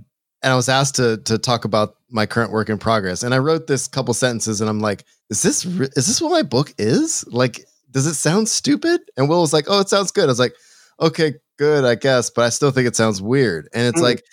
and 0.44 0.52
I 0.52 0.56
was 0.56 0.70
asked 0.70 0.96
to 0.96 1.18
to 1.26 1.38
talk 1.38 1.66
about 1.66 1.96
my 2.10 2.26
current 2.26 2.52
work 2.52 2.70
in 2.70 2.78
progress, 2.78 3.24
and 3.24 3.34
I 3.34 3.38
wrote 3.40 3.68
this 3.68 3.88
couple 3.88 4.14
sentences, 4.14 4.62
and 4.62 4.70
I'm 4.70 4.80
like, 4.80 5.06
is 5.30 5.42
this 5.42 5.66
is 5.66 6.08
this 6.08 6.22
what 6.22 6.32
my 6.32 6.44
book 6.44 6.74
is? 6.78 7.26
Like, 7.28 7.66
does 7.92 8.08
it 8.08 8.16
sound 8.16 8.50
stupid? 8.50 9.02
And 9.18 9.30
Will 9.30 9.42
was 9.42 9.54
like, 9.54 9.66
oh, 9.68 9.80
it 9.80 9.90
sounds 9.90 10.12
good. 10.12 10.26
I 10.26 10.28
was 10.28 10.40
like, 10.40 10.56
okay, 11.00 11.36
good, 11.58 11.86
I 11.86 11.96
guess, 11.96 12.30
but 12.30 12.46
I 12.46 12.50
still 12.50 12.72
think 12.72 12.88
it 12.88 12.96
sounds 12.96 13.22
weird. 13.22 13.70
And 13.74 13.88
it's 13.88 14.00
mm. 14.00 14.04
like, 14.04 14.24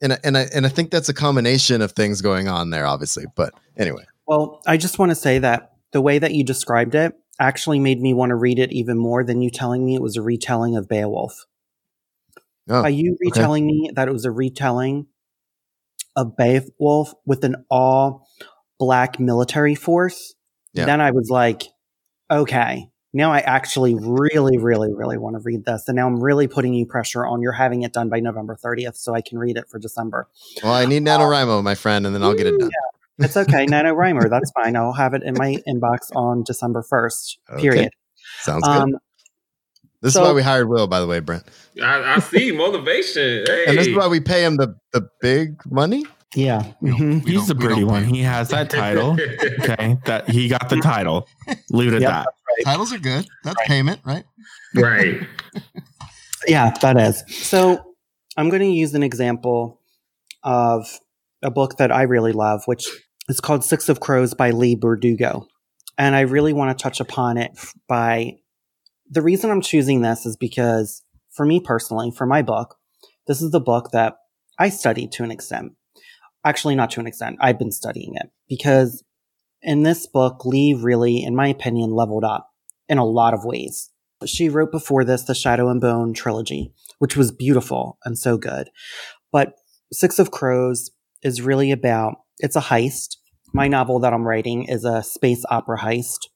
and 0.00 0.18
and 0.24 0.38
I 0.38 0.46
and 0.54 0.66
I 0.66 0.68
think 0.68 0.90
that's 0.90 1.08
a 1.08 1.14
combination 1.14 1.82
of 1.82 1.92
things 1.92 2.22
going 2.22 2.48
on 2.48 2.70
there, 2.70 2.86
obviously. 2.86 3.24
But 3.34 3.52
anyway. 3.76 4.04
Well, 4.26 4.60
I 4.66 4.76
just 4.76 4.98
want 4.98 5.10
to 5.10 5.16
say 5.16 5.38
that 5.38 5.72
the 5.92 6.02
way 6.02 6.18
that 6.18 6.34
you 6.34 6.44
described 6.44 6.94
it 6.94 7.14
actually 7.40 7.78
made 7.78 8.00
me 8.00 8.12
want 8.12 8.30
to 8.30 8.36
read 8.36 8.58
it 8.58 8.72
even 8.72 8.98
more 8.98 9.24
than 9.24 9.40
you 9.40 9.50
telling 9.50 9.84
me 9.84 9.94
it 9.94 10.02
was 10.02 10.16
a 10.16 10.22
retelling 10.22 10.76
of 10.76 10.88
Beowulf. 10.88 11.46
Oh, 12.68 12.82
By 12.82 12.90
you 12.90 13.16
retelling 13.20 13.64
okay. 13.64 13.72
me 13.72 13.90
that 13.94 14.08
it 14.08 14.12
was 14.12 14.26
a 14.26 14.30
retelling 14.30 15.06
of 16.18 16.36
Beowulf 16.36 17.14
with 17.24 17.44
an 17.44 17.64
all 17.70 18.28
black 18.78 19.20
military 19.20 19.76
force, 19.76 20.34
yeah. 20.72 20.84
then 20.84 21.00
I 21.00 21.12
was 21.12 21.30
like, 21.30 21.62
okay, 22.28 22.88
now 23.12 23.32
I 23.32 23.38
actually 23.38 23.94
really, 23.94 24.58
really, 24.58 24.92
really 24.92 25.16
want 25.16 25.36
to 25.36 25.40
read 25.40 25.64
this. 25.64 25.84
And 25.86 25.96
now 25.96 26.08
I'm 26.08 26.20
really 26.20 26.48
putting 26.48 26.74
you 26.74 26.86
pressure 26.86 27.24
on 27.24 27.40
you're 27.40 27.52
having 27.52 27.82
it 27.82 27.92
done 27.92 28.08
by 28.08 28.18
November 28.18 28.58
30th 28.62 28.96
so 28.96 29.14
I 29.14 29.20
can 29.20 29.38
read 29.38 29.56
it 29.56 29.68
for 29.68 29.78
December. 29.78 30.28
Well, 30.62 30.72
I 30.72 30.84
need 30.84 31.04
NaNoWriMo, 31.04 31.62
my 31.62 31.76
friend, 31.76 32.04
and 32.04 32.14
then 32.14 32.22
I'll 32.22 32.34
get 32.34 32.48
it 32.48 32.58
done. 32.58 32.70
Yeah, 32.70 33.24
it's 33.24 33.36
okay. 33.36 33.64
NaNoWriMo, 33.70 34.28
that's 34.28 34.50
fine. 34.50 34.76
I'll 34.76 34.92
have 34.92 35.14
it 35.14 35.22
in 35.22 35.34
my 35.38 35.56
inbox 35.68 36.14
on 36.16 36.42
December 36.42 36.82
1st, 36.82 37.60
period. 37.60 37.86
Okay. 37.86 37.90
Sounds 38.40 38.64
good. 38.66 38.76
Um, 38.76 38.98
this 40.00 40.14
so, 40.14 40.22
is 40.22 40.28
why 40.28 40.32
we 40.32 40.42
hired 40.42 40.68
Will, 40.68 40.86
by 40.86 41.00
the 41.00 41.06
way, 41.06 41.20
Brent. 41.20 41.44
I, 41.82 42.14
I 42.16 42.18
see 42.20 42.52
motivation. 42.52 43.44
Hey. 43.46 43.64
And 43.68 43.78
this 43.78 43.88
is 43.88 43.96
why 43.96 44.08
we 44.08 44.20
pay 44.20 44.44
him 44.44 44.56
the, 44.56 44.76
the 44.92 45.08
big 45.20 45.60
money. 45.70 46.04
Yeah, 46.34 46.72
mm-hmm. 46.82 47.20
he's 47.20 47.46
the 47.46 47.54
pretty 47.54 47.84
one. 47.84 48.04
He 48.04 48.20
has 48.20 48.50
that 48.50 48.68
title. 48.68 49.12
okay, 49.60 49.96
that 50.04 50.28
he 50.28 50.48
got 50.48 50.68
the 50.68 50.76
title. 50.76 51.26
Leave 51.70 51.94
it 51.94 51.96
at 51.96 52.02
yep. 52.02 52.10
that. 52.10 52.26
Right. 52.26 52.64
Titles 52.64 52.92
are 52.92 52.98
good. 52.98 53.26
That's 53.44 53.56
right. 53.56 53.66
payment, 53.66 54.00
right? 54.04 54.24
Right. 54.74 55.26
yeah, 56.46 56.74
that 56.82 56.98
is. 56.98 57.24
So 57.28 57.94
I'm 58.36 58.50
going 58.50 58.60
to 58.60 58.68
use 58.68 58.94
an 58.94 59.02
example 59.02 59.80
of 60.44 60.86
a 61.42 61.50
book 61.50 61.78
that 61.78 61.90
I 61.90 62.02
really 62.02 62.32
love, 62.32 62.62
which 62.66 62.86
is 63.28 63.40
called 63.40 63.64
Six 63.64 63.88
of 63.88 64.00
Crows 64.00 64.34
by 64.34 64.50
Leigh 64.50 64.76
Bardugo. 64.76 65.46
And 65.96 66.14
I 66.14 66.20
really 66.20 66.52
want 66.52 66.76
to 66.76 66.82
touch 66.82 67.00
upon 67.00 67.38
it 67.38 67.52
by 67.88 68.36
the 69.10 69.22
reason 69.22 69.50
I'm 69.50 69.60
choosing 69.60 70.02
this 70.02 70.26
is 70.26 70.36
because 70.36 71.02
for 71.30 71.46
me 71.46 71.60
personally, 71.60 72.10
for 72.10 72.26
my 72.26 72.42
book, 72.42 72.76
this 73.26 73.42
is 73.42 73.50
the 73.50 73.60
book 73.60 73.90
that 73.92 74.16
I 74.58 74.68
studied 74.68 75.12
to 75.12 75.24
an 75.24 75.30
extent 75.30 75.72
actually 76.44 76.74
not 76.74 76.90
to 76.92 77.00
an 77.00 77.06
extent. 77.06 77.36
I've 77.40 77.58
been 77.58 77.72
studying 77.72 78.14
it 78.14 78.30
because 78.48 79.04
in 79.62 79.82
this 79.82 80.06
book, 80.06 80.44
Leigh 80.44 80.74
really, 80.74 81.22
in 81.22 81.34
my 81.34 81.48
opinion, 81.48 81.90
leveled 81.90 82.24
up 82.24 82.50
in 82.88 82.98
a 82.98 83.04
lot 83.04 83.34
of 83.34 83.44
ways. 83.44 83.90
She 84.24 84.48
wrote 84.48 84.72
before 84.72 85.04
this 85.04 85.22
the 85.22 85.34
Shadow 85.34 85.68
and 85.68 85.80
Bone 85.80 86.12
trilogy, 86.14 86.72
which 86.98 87.16
was 87.16 87.32
beautiful 87.32 87.98
and 88.04 88.18
so 88.18 88.36
good. 88.36 88.70
But 89.30 89.54
Six 89.92 90.18
of 90.18 90.30
Crows 90.30 90.90
is 91.22 91.42
really 91.42 91.70
about 91.70 92.14
it's 92.38 92.56
a 92.56 92.60
heist. 92.60 93.16
My 93.52 93.68
novel 93.68 94.00
that 94.00 94.12
I'm 94.12 94.26
writing 94.26 94.64
is 94.64 94.84
a 94.84 95.02
space 95.02 95.44
opera 95.50 95.78
heist 95.78 96.28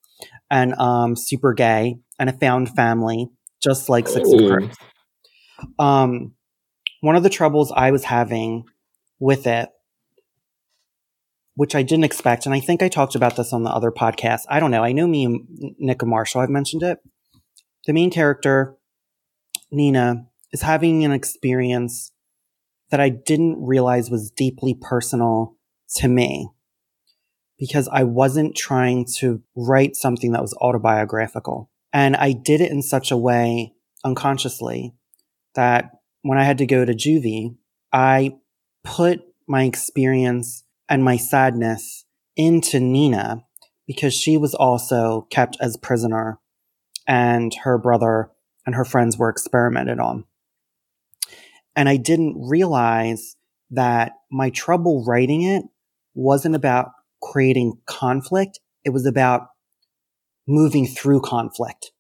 and 0.52 0.74
um, 0.74 1.16
super 1.16 1.52
gay 1.52 1.96
and 2.20 2.30
a 2.30 2.32
found 2.32 2.68
family, 2.76 3.28
just 3.60 3.88
like 3.88 4.06
Six 4.06 4.32
of 4.32 4.38
Crows. 4.38 4.76
Um, 5.80 6.34
one 7.00 7.16
of 7.16 7.24
the 7.24 7.30
troubles 7.30 7.72
I 7.74 7.90
was 7.90 8.04
having 8.04 8.64
with 9.18 9.48
it 9.48 9.68
which 11.54 11.74
I 11.74 11.82
didn't 11.82 12.04
expect. 12.04 12.46
And 12.46 12.54
I 12.54 12.60
think 12.60 12.82
I 12.82 12.88
talked 12.88 13.14
about 13.14 13.36
this 13.36 13.52
on 13.52 13.62
the 13.62 13.70
other 13.70 13.90
podcast. 13.90 14.42
I 14.48 14.60
don't 14.60 14.70
know. 14.70 14.82
I 14.82 14.92
know 14.92 15.06
me 15.06 15.24
and 15.24 15.74
Nick 15.78 16.02
and 16.02 16.10
Marshall, 16.10 16.40
I've 16.40 16.50
mentioned 16.50 16.82
it. 16.82 16.98
The 17.86 17.92
main 17.92 18.10
character, 18.10 18.76
Nina, 19.70 20.26
is 20.52 20.62
having 20.62 21.04
an 21.04 21.12
experience 21.12 22.12
that 22.90 23.00
I 23.00 23.08
didn't 23.08 23.64
realize 23.64 24.10
was 24.10 24.30
deeply 24.30 24.74
personal 24.74 25.56
to 25.96 26.08
me. 26.08 26.48
Because 27.62 27.88
I 27.92 28.02
wasn't 28.02 28.56
trying 28.56 29.06
to 29.18 29.40
write 29.54 29.94
something 29.94 30.32
that 30.32 30.42
was 30.42 30.52
autobiographical. 30.60 31.70
And 31.92 32.16
I 32.16 32.32
did 32.32 32.60
it 32.60 32.72
in 32.72 32.82
such 32.82 33.12
a 33.12 33.16
way 33.16 33.74
unconsciously 34.04 34.96
that 35.54 35.92
when 36.22 36.38
I 36.38 36.42
had 36.42 36.58
to 36.58 36.66
go 36.66 36.84
to 36.84 36.92
juvie, 36.92 37.54
I 37.92 38.34
put 38.82 39.20
my 39.46 39.62
experience 39.62 40.64
and 40.88 41.04
my 41.04 41.16
sadness 41.16 42.04
into 42.34 42.80
Nina 42.80 43.44
because 43.86 44.12
she 44.12 44.36
was 44.36 44.56
also 44.56 45.28
kept 45.30 45.56
as 45.60 45.76
prisoner 45.76 46.40
and 47.06 47.54
her 47.62 47.78
brother 47.78 48.32
and 48.66 48.74
her 48.74 48.84
friends 48.84 49.16
were 49.16 49.28
experimented 49.28 50.00
on. 50.00 50.24
And 51.76 51.88
I 51.88 51.96
didn't 51.96 52.34
realize 52.44 53.36
that 53.70 54.14
my 54.32 54.50
trouble 54.50 55.04
writing 55.04 55.42
it 55.42 55.62
wasn't 56.12 56.56
about 56.56 56.90
creating 57.22 57.74
conflict. 57.86 58.60
It 58.84 58.90
was 58.90 59.06
about 59.06 59.48
moving 60.46 60.86
through 60.86 61.20
conflict 61.20 61.92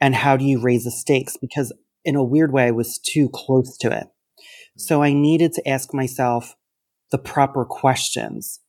and 0.00 0.14
how 0.14 0.36
do 0.36 0.44
you 0.44 0.60
raise 0.60 0.84
the 0.84 0.90
stakes? 0.90 1.36
Because 1.36 1.72
in 2.04 2.16
a 2.16 2.24
weird 2.24 2.52
way, 2.52 2.64
I 2.64 2.70
was 2.70 2.98
too 2.98 3.28
close 3.32 3.76
to 3.78 3.90
it. 3.90 4.06
So 4.76 5.02
I 5.02 5.12
needed 5.12 5.52
to 5.54 5.68
ask 5.68 5.94
myself 5.94 6.54
the 7.10 7.18
proper 7.18 7.64
questions. 7.64 8.60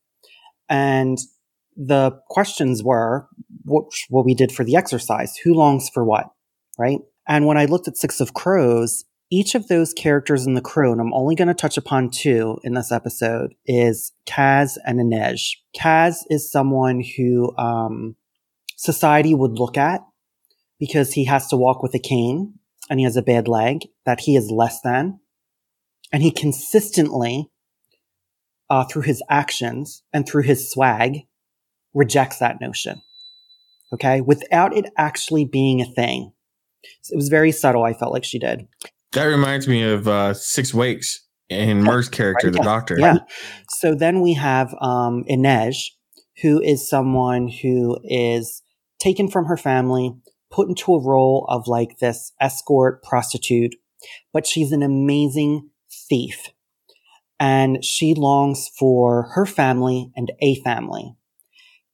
And 0.69 1.17
the 1.75 2.19
questions 2.29 2.83
were 2.83 3.27
what, 3.63 3.85
what 4.09 4.25
we 4.25 4.33
did 4.33 4.51
for 4.51 4.63
the 4.63 4.75
exercise. 4.75 5.37
Who 5.43 5.53
longs 5.53 5.89
for 5.89 6.03
what? 6.03 6.27
Right. 6.79 6.99
And 7.27 7.45
when 7.45 7.57
I 7.57 7.65
looked 7.65 7.87
at 7.87 7.97
Six 7.97 8.21
of 8.21 8.33
Crows, 8.33 9.03
each 9.29 9.55
of 9.55 9.67
those 9.67 9.93
characters 9.93 10.45
in 10.45 10.53
the 10.53 10.61
crew, 10.61 10.91
and 10.91 11.01
I'm 11.01 11.13
only 11.13 11.35
going 11.35 11.49
to 11.49 11.53
touch 11.53 11.77
upon 11.77 12.09
two 12.09 12.59
in 12.63 12.73
this 12.73 12.91
episode, 12.91 13.53
is 13.65 14.13
Kaz 14.25 14.77
and 14.85 14.99
Inej. 14.99 15.57
Kaz 15.75 16.23
is 16.29 16.51
someone 16.51 17.01
who 17.01 17.55
um, 17.57 18.15
society 18.77 19.33
would 19.33 19.59
look 19.59 19.77
at 19.77 20.01
because 20.79 21.13
he 21.13 21.25
has 21.25 21.47
to 21.47 21.57
walk 21.57 21.83
with 21.83 21.93
a 21.93 21.99
cane 21.99 22.53
and 22.89 22.99
he 22.99 23.03
has 23.03 23.17
a 23.17 23.21
bad 23.21 23.47
leg 23.47 23.87
that 24.05 24.21
he 24.21 24.35
is 24.35 24.49
less 24.49 24.79
than. 24.81 25.19
And 26.13 26.23
he 26.23 26.31
consistently, 26.31 27.49
uh, 28.69 28.85
through 28.85 29.01
his 29.01 29.21
actions 29.29 30.03
and 30.13 30.25
through 30.25 30.43
his 30.43 30.71
swag, 30.71 31.27
rejects 31.93 32.39
that 32.39 32.61
notion. 32.61 33.01
Okay. 33.93 34.21
Without 34.21 34.75
it 34.75 34.85
actually 34.97 35.43
being 35.43 35.81
a 35.81 35.85
thing. 35.85 36.31
It 37.09 37.15
was 37.15 37.27
very 37.27 37.51
subtle. 37.51 37.83
I 37.83 37.93
felt 37.93 38.13
like 38.13 38.23
she 38.23 38.39
did. 38.39 38.67
That 39.17 39.25
reminds 39.25 39.67
me 39.67 39.83
of 39.83 40.07
uh, 40.07 40.33
Six 40.33 40.73
Wakes 40.73 41.25
and 41.49 41.83
Mur's 41.83 42.07
character, 42.07 42.51
the 42.51 42.59
doctor. 42.59 42.99
Yeah. 42.99 43.17
So 43.69 43.95
then 43.95 44.21
we 44.21 44.33
have 44.33 44.75
um, 44.79 45.23
Inej, 45.29 45.77
who 46.41 46.61
is 46.61 46.87
someone 46.87 47.47
who 47.47 47.97
is 48.03 48.61
taken 48.99 49.27
from 49.27 49.45
her 49.45 49.57
family, 49.57 50.13
put 50.51 50.69
into 50.69 50.93
a 50.93 51.03
role 51.03 51.45
of 51.49 51.67
like 51.67 51.97
this 51.97 52.31
escort 52.39 53.01
prostitute, 53.01 53.75
but 54.33 54.45
she's 54.45 54.71
an 54.71 54.83
amazing 54.83 55.69
thief. 56.09 56.49
And 57.39 57.83
she 57.83 58.13
longs 58.13 58.69
for 58.77 59.29
her 59.33 59.45
family 59.45 60.11
and 60.15 60.31
a 60.41 60.61
family. 60.61 61.15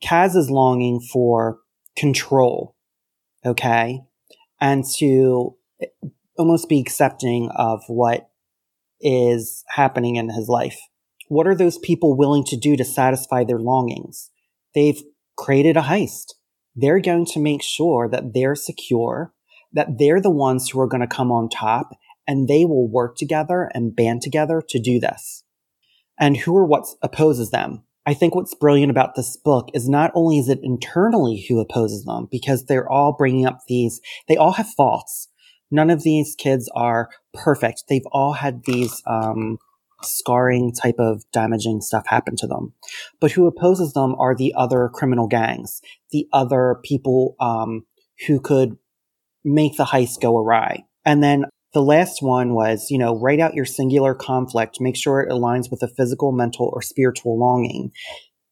Kaz 0.04 0.36
is 0.36 0.50
longing 0.50 1.00
for 1.00 1.60
control. 1.96 2.76
Okay. 3.46 4.02
And 4.60 4.84
to 4.98 5.56
almost 6.38 6.70
be 6.70 6.80
accepting 6.80 7.50
of 7.56 7.84
what 7.88 8.30
is 9.02 9.64
happening 9.70 10.16
in 10.16 10.30
his 10.30 10.48
life. 10.48 10.80
What 11.28 11.48
are 11.48 11.56
those 11.56 11.78
people 11.78 12.18
willing 12.18 12.44
to 12.46 12.58
do 12.58 12.76
to 12.76 12.86
satisfy 12.86 13.44
their 13.44 13.60
longings? 13.60 14.30
They've 14.76 15.02
created 15.38 15.78
a 15.78 15.82
heist. 15.82 16.34
They're 16.76 17.00
going 17.00 17.26
to 17.28 17.40
make 17.40 17.62
sure 17.62 18.10
that 18.10 18.34
they're 18.34 18.56
secure, 18.56 19.34
that 19.72 19.98
they're 20.00 20.22
the 20.22 20.30
ones 20.30 20.70
who 20.70 20.80
are 20.80 20.88
going 20.88 21.02
to 21.02 21.08
come 21.08 21.32
on 21.32 21.50
top, 21.50 21.92
and 22.28 22.48
they 22.48 22.66
will 22.66 22.90
work 22.90 23.16
together 23.18 23.70
and 23.74 23.96
band 23.96 24.22
together 24.22 24.64
to 24.70 24.80
do 24.80 25.00
this. 25.00 25.44
And 26.20 26.38
who 26.38 26.56
are 26.58 26.66
what 26.66 26.86
opposes 27.02 27.52
them? 27.52 27.84
I 28.06 28.14
think 28.14 28.36
what's 28.36 28.56
brilliant 28.56 28.92
about 28.92 29.16
this 29.16 29.38
book 29.38 29.70
is 29.74 29.88
not 29.88 30.12
only 30.14 30.38
is 30.38 30.50
it 30.50 30.60
internally 30.62 31.46
who 31.48 31.60
opposes 31.60 32.06
them, 32.06 32.28
because 32.30 32.66
they're 32.66 32.90
all 32.90 33.16
bringing 33.18 33.46
up 33.46 33.62
these, 33.68 34.02
they 34.28 34.36
all 34.36 34.54
have 34.54 34.68
faults 34.68 35.30
none 35.74 35.90
of 35.90 36.04
these 36.04 36.36
kids 36.36 36.70
are 36.76 37.10
perfect. 37.34 37.86
They've 37.90 38.06
all 38.12 38.34
had 38.34 38.64
these 38.66 39.02
um, 39.08 39.58
scarring 40.04 40.72
type 40.72 41.00
of 41.00 41.24
damaging 41.34 41.82
stuff 41.82 42.06
happen 42.06 42.36
to 42.38 42.48
them. 42.48 42.74
But 43.20 43.32
who 43.32 43.48
opposes 43.48 43.94
them 43.94 44.16
are 44.20 44.36
the 44.36 44.54
other 44.56 44.90
criminal 44.94 45.28
gangs, 45.28 45.82
the 46.12 46.28
other 46.32 46.80
people 46.84 47.36
um, 47.40 47.86
who 48.28 48.40
could 48.40 48.78
make 49.44 49.76
the 49.76 49.86
heist 49.86 50.22
go 50.22 50.38
awry. 50.38 50.84
And 51.06 51.24
then 51.24 51.46
the 51.74 51.82
last 51.82 52.22
one 52.22 52.54
was, 52.54 52.92
you 52.92 53.00
know, 53.00 53.20
write 53.20 53.40
out 53.40 53.56
your 53.56 53.66
singular 53.66 54.14
conflict, 54.14 54.80
make 54.80 54.96
sure 54.96 55.22
it 55.22 55.32
aligns 55.32 55.72
with 55.72 55.82
a 55.82 55.88
physical, 55.88 56.32
mental, 56.32 56.70
or 56.72 56.84
spiritual 56.84 57.38
longing. 57.40 57.92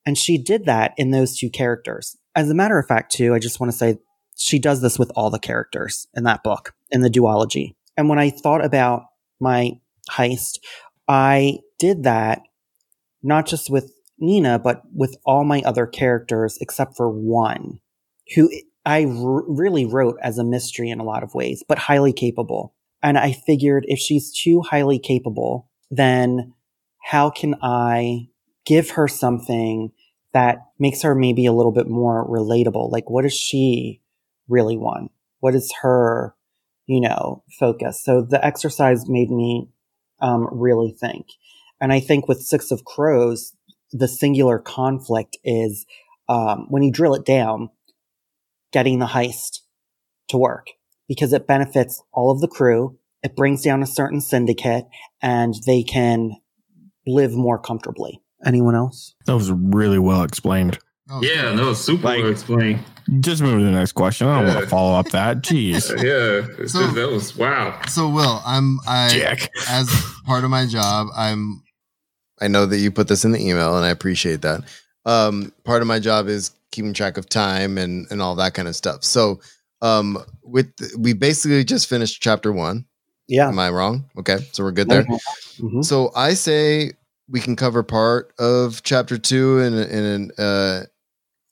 And 0.08 0.18
she 0.18 0.40
did 0.40 0.66
that 0.66 0.94
in 0.98 1.12
those 1.12 1.38
two 1.38 1.52
characters. 1.52 2.18
As 2.36 2.50
a 2.50 2.56
matter 2.56 2.80
of 2.80 2.88
fact, 2.88 3.12
too, 3.12 3.36
I 3.36 3.40
just 3.40 3.60
want 3.60 3.72
to 3.72 3.78
say 3.78 3.98
she 4.36 4.58
does 4.58 4.82
this 4.82 4.98
with 4.98 5.12
all 5.16 5.30
the 5.30 5.38
characters 5.38 6.08
in 6.16 6.24
that 6.24 6.42
book 6.42 6.74
in 6.92 7.02
the 7.02 7.10
duology. 7.10 7.76
And 7.98 8.10
when 8.10 8.20
I 8.20 8.30
thought 8.30 8.64
about 8.64 9.04
my 9.40 9.80
heist, 10.10 10.60
I 11.08 11.60
did 11.80 12.04
that 12.04 12.42
not 13.24 13.46
just 13.46 13.70
with 13.70 13.92
Nina, 14.20 14.60
but 14.60 14.84
with 14.94 15.18
all 15.26 15.44
my 15.44 15.62
other 15.66 15.86
characters 15.86 16.58
except 16.62 16.96
for 16.96 17.10
one 17.10 17.80
who 18.36 18.50
I 18.86 19.06
r- 19.06 19.44
really 19.48 19.86
wrote 19.86 20.18
as 20.22 20.38
a 20.38 20.44
mystery 20.44 20.90
in 20.90 21.00
a 21.00 21.04
lot 21.04 21.24
of 21.24 21.34
ways, 21.34 21.64
but 21.68 21.78
highly 21.78 22.14
capable. 22.14 22.74
And 23.04 23.18
I 23.18 23.32
figured 23.32 23.86
if 23.88 24.00
she's 24.00 24.32
too 24.32 24.62
highly 24.62 25.00
capable, 25.00 25.70
then 25.90 26.54
how 27.04 27.30
can 27.30 27.56
I 27.62 28.28
give 28.66 28.92
her 28.92 29.08
something 29.08 29.92
that 30.34 30.60
makes 30.80 31.02
her 31.02 31.16
maybe 31.16 31.46
a 31.46 31.54
little 31.54 31.72
bit 31.72 31.88
more 31.88 32.28
relatable? 32.28 32.92
Like, 32.92 33.10
what 33.10 33.24
does 33.24 33.34
she 33.34 34.02
really 34.48 34.78
want? 34.78 35.12
What 35.40 35.56
is 35.56 35.74
her 35.82 36.36
you 36.92 37.00
know, 37.00 37.42
focus. 37.58 38.04
So 38.04 38.22
the 38.22 38.44
exercise 38.46 39.08
made 39.08 39.32
me 39.32 39.70
um, 40.20 40.50
really 40.52 40.92
think. 40.92 41.26
And 41.80 41.94
I 41.94 42.02
think 42.02 42.28
with 42.28 42.42
Six 42.42 42.70
of 42.70 42.84
Crows, 42.84 43.56
the 43.94 44.10
singular 44.10 44.60
conflict 44.60 45.38
is 45.42 45.86
um, 46.28 46.66
when 46.68 46.84
you 46.84 46.92
drill 46.92 47.16
it 47.16 47.24
down, 47.24 47.70
getting 48.74 49.00
the 49.00 49.06
heist 49.06 49.60
to 50.28 50.38
work 50.38 50.68
because 51.08 51.32
it 51.32 51.48
benefits 51.48 52.04
all 52.12 52.30
of 52.30 52.42
the 52.42 52.48
crew. 52.50 52.98
It 53.24 53.38
brings 53.38 53.62
down 53.62 53.82
a 53.82 53.88
certain 53.88 54.20
syndicate 54.20 54.84
and 55.22 55.54
they 55.66 55.84
can 55.84 56.32
live 57.08 57.32
more 57.32 57.58
comfortably. 57.58 58.22
Anyone 58.46 58.76
else? 58.76 59.16
That 59.28 59.36
was 59.36 59.50
really 59.50 60.00
well 60.00 60.24
explained. 60.24 60.78
Oh, 61.12 61.22
yeah, 61.22 61.54
no, 61.54 61.74
super 61.74 62.04
like, 62.04 62.22
well 62.22 62.32
explained. 62.32 62.84
Just 63.20 63.42
move 63.42 63.60
to 63.60 63.66
the 63.66 63.72
next 63.72 63.92
question. 63.92 64.28
I 64.28 64.38
don't 64.38 64.48
yeah. 64.48 64.54
want 64.54 64.64
to 64.64 64.70
follow 64.70 64.98
up 64.98 65.10
that. 65.10 65.42
Jeez. 65.42 65.90
yeah, 65.98 66.66
so, 66.68 66.88
that 66.88 67.10
was 67.12 67.36
wow. 67.36 67.82
So, 67.90 68.08
Will, 68.08 68.42
I'm 68.46 68.80
I 68.88 69.10
Jack. 69.10 69.50
as 69.68 69.90
part 70.26 70.44
of 70.46 70.50
my 70.50 70.66
job, 70.66 71.08
I'm. 71.16 71.64
I 72.40 72.48
know 72.48 72.66
that 72.66 72.78
you 72.78 72.92
put 72.92 73.08
this 73.08 73.26
in 73.26 73.34
the 73.34 73.40
email, 73.40 73.76
and 73.76 73.86
I 73.86 73.90
appreciate 73.90 74.42
that. 74.44 74.62
Um, 75.06 75.52
part 75.66 75.82
of 75.82 75.88
my 75.88 76.00
job 76.00 76.28
is 76.28 76.52
keeping 76.72 76.94
track 76.94 77.18
of 77.18 77.28
time 77.28 77.78
and 77.78 78.08
and 78.10 78.22
all 78.22 78.36
that 78.36 78.54
kind 78.54 78.68
of 78.68 78.76
stuff. 78.76 79.04
So, 79.04 79.42
um, 79.82 80.18
with 80.44 80.72
we 80.98 81.14
basically 81.14 81.64
just 81.66 81.88
finished 81.88 82.22
chapter 82.22 82.54
one. 82.54 82.86
Yeah. 83.28 83.48
Am 83.48 83.60
I 83.60 83.70
wrong? 83.70 84.06
Okay, 84.18 84.38
so 84.54 84.64
we're 84.64 84.72
good 84.72 84.90
there. 84.90 85.04
Mm-hmm. 85.04 85.82
So 85.82 86.12
I 86.16 86.34
say 86.34 86.92
we 87.30 87.40
can 87.40 87.56
cover 87.56 87.82
part 87.82 88.34
of 88.40 88.84
chapter 88.84 89.18
two 89.18 89.60
in 89.60 89.74
in 89.74 90.32
uh 90.38 90.84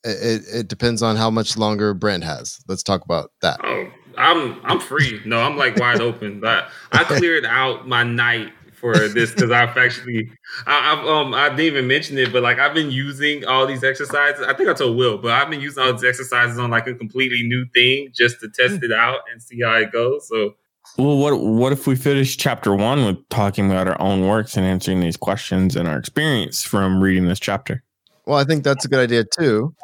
it, 0.04 0.42
it 0.52 0.68
depends 0.68 1.02
on 1.02 1.16
how 1.16 1.30
much 1.30 1.56
longer 1.56 1.94
Brent 1.94 2.24
has. 2.24 2.60
Let's 2.68 2.82
talk 2.82 3.04
about 3.04 3.32
that. 3.42 3.60
Oh, 3.62 3.90
I'm 4.16 4.60
I'm 4.64 4.80
free. 4.80 5.20
No, 5.24 5.40
I'm 5.40 5.56
like 5.56 5.76
wide 5.76 6.00
open. 6.00 6.40
But 6.40 6.68
I 6.92 7.04
cleared 7.04 7.44
out 7.44 7.88
my 7.88 8.02
night 8.02 8.52
for 8.74 8.94
this 8.94 9.32
because 9.32 9.50
I've 9.50 9.76
actually 9.76 10.30
I, 10.66 10.94
have 10.94 11.06
um 11.06 11.34
I 11.34 11.50
didn't 11.50 11.60
even 11.60 11.86
mention 11.86 12.18
it, 12.18 12.32
but 12.32 12.42
like 12.42 12.58
I've 12.58 12.74
been 12.74 12.90
using 12.90 13.44
all 13.44 13.66
these 13.66 13.84
exercises. 13.84 14.44
I 14.46 14.54
think 14.54 14.68
I 14.68 14.74
told 14.74 14.96
Will, 14.96 15.18
but 15.18 15.32
I've 15.32 15.50
been 15.50 15.60
using 15.60 15.82
all 15.82 15.92
these 15.92 16.04
exercises 16.04 16.58
on 16.58 16.70
like 16.70 16.86
a 16.86 16.94
completely 16.94 17.42
new 17.42 17.66
thing 17.74 18.10
just 18.14 18.40
to 18.40 18.48
test 18.48 18.82
it 18.82 18.92
out 18.92 19.20
and 19.30 19.42
see 19.42 19.60
how 19.62 19.74
it 19.74 19.92
goes. 19.92 20.28
So 20.28 20.54
well, 20.96 21.18
what 21.18 21.38
what 21.40 21.72
if 21.72 21.86
we 21.86 21.94
finish 21.94 22.36
chapter 22.36 22.74
one 22.74 23.04
with 23.04 23.28
talking 23.28 23.70
about 23.70 23.86
our 23.86 24.00
own 24.00 24.26
works 24.26 24.56
and 24.56 24.64
answering 24.66 25.00
these 25.00 25.16
questions 25.16 25.76
and 25.76 25.86
our 25.86 25.98
experience 25.98 26.62
from 26.62 27.02
reading 27.02 27.26
this 27.26 27.40
chapter? 27.40 27.82
Well, 28.26 28.38
I 28.38 28.44
think 28.44 28.64
that's 28.64 28.84
a 28.84 28.88
good 28.88 29.00
idea 29.00 29.24
too 29.24 29.74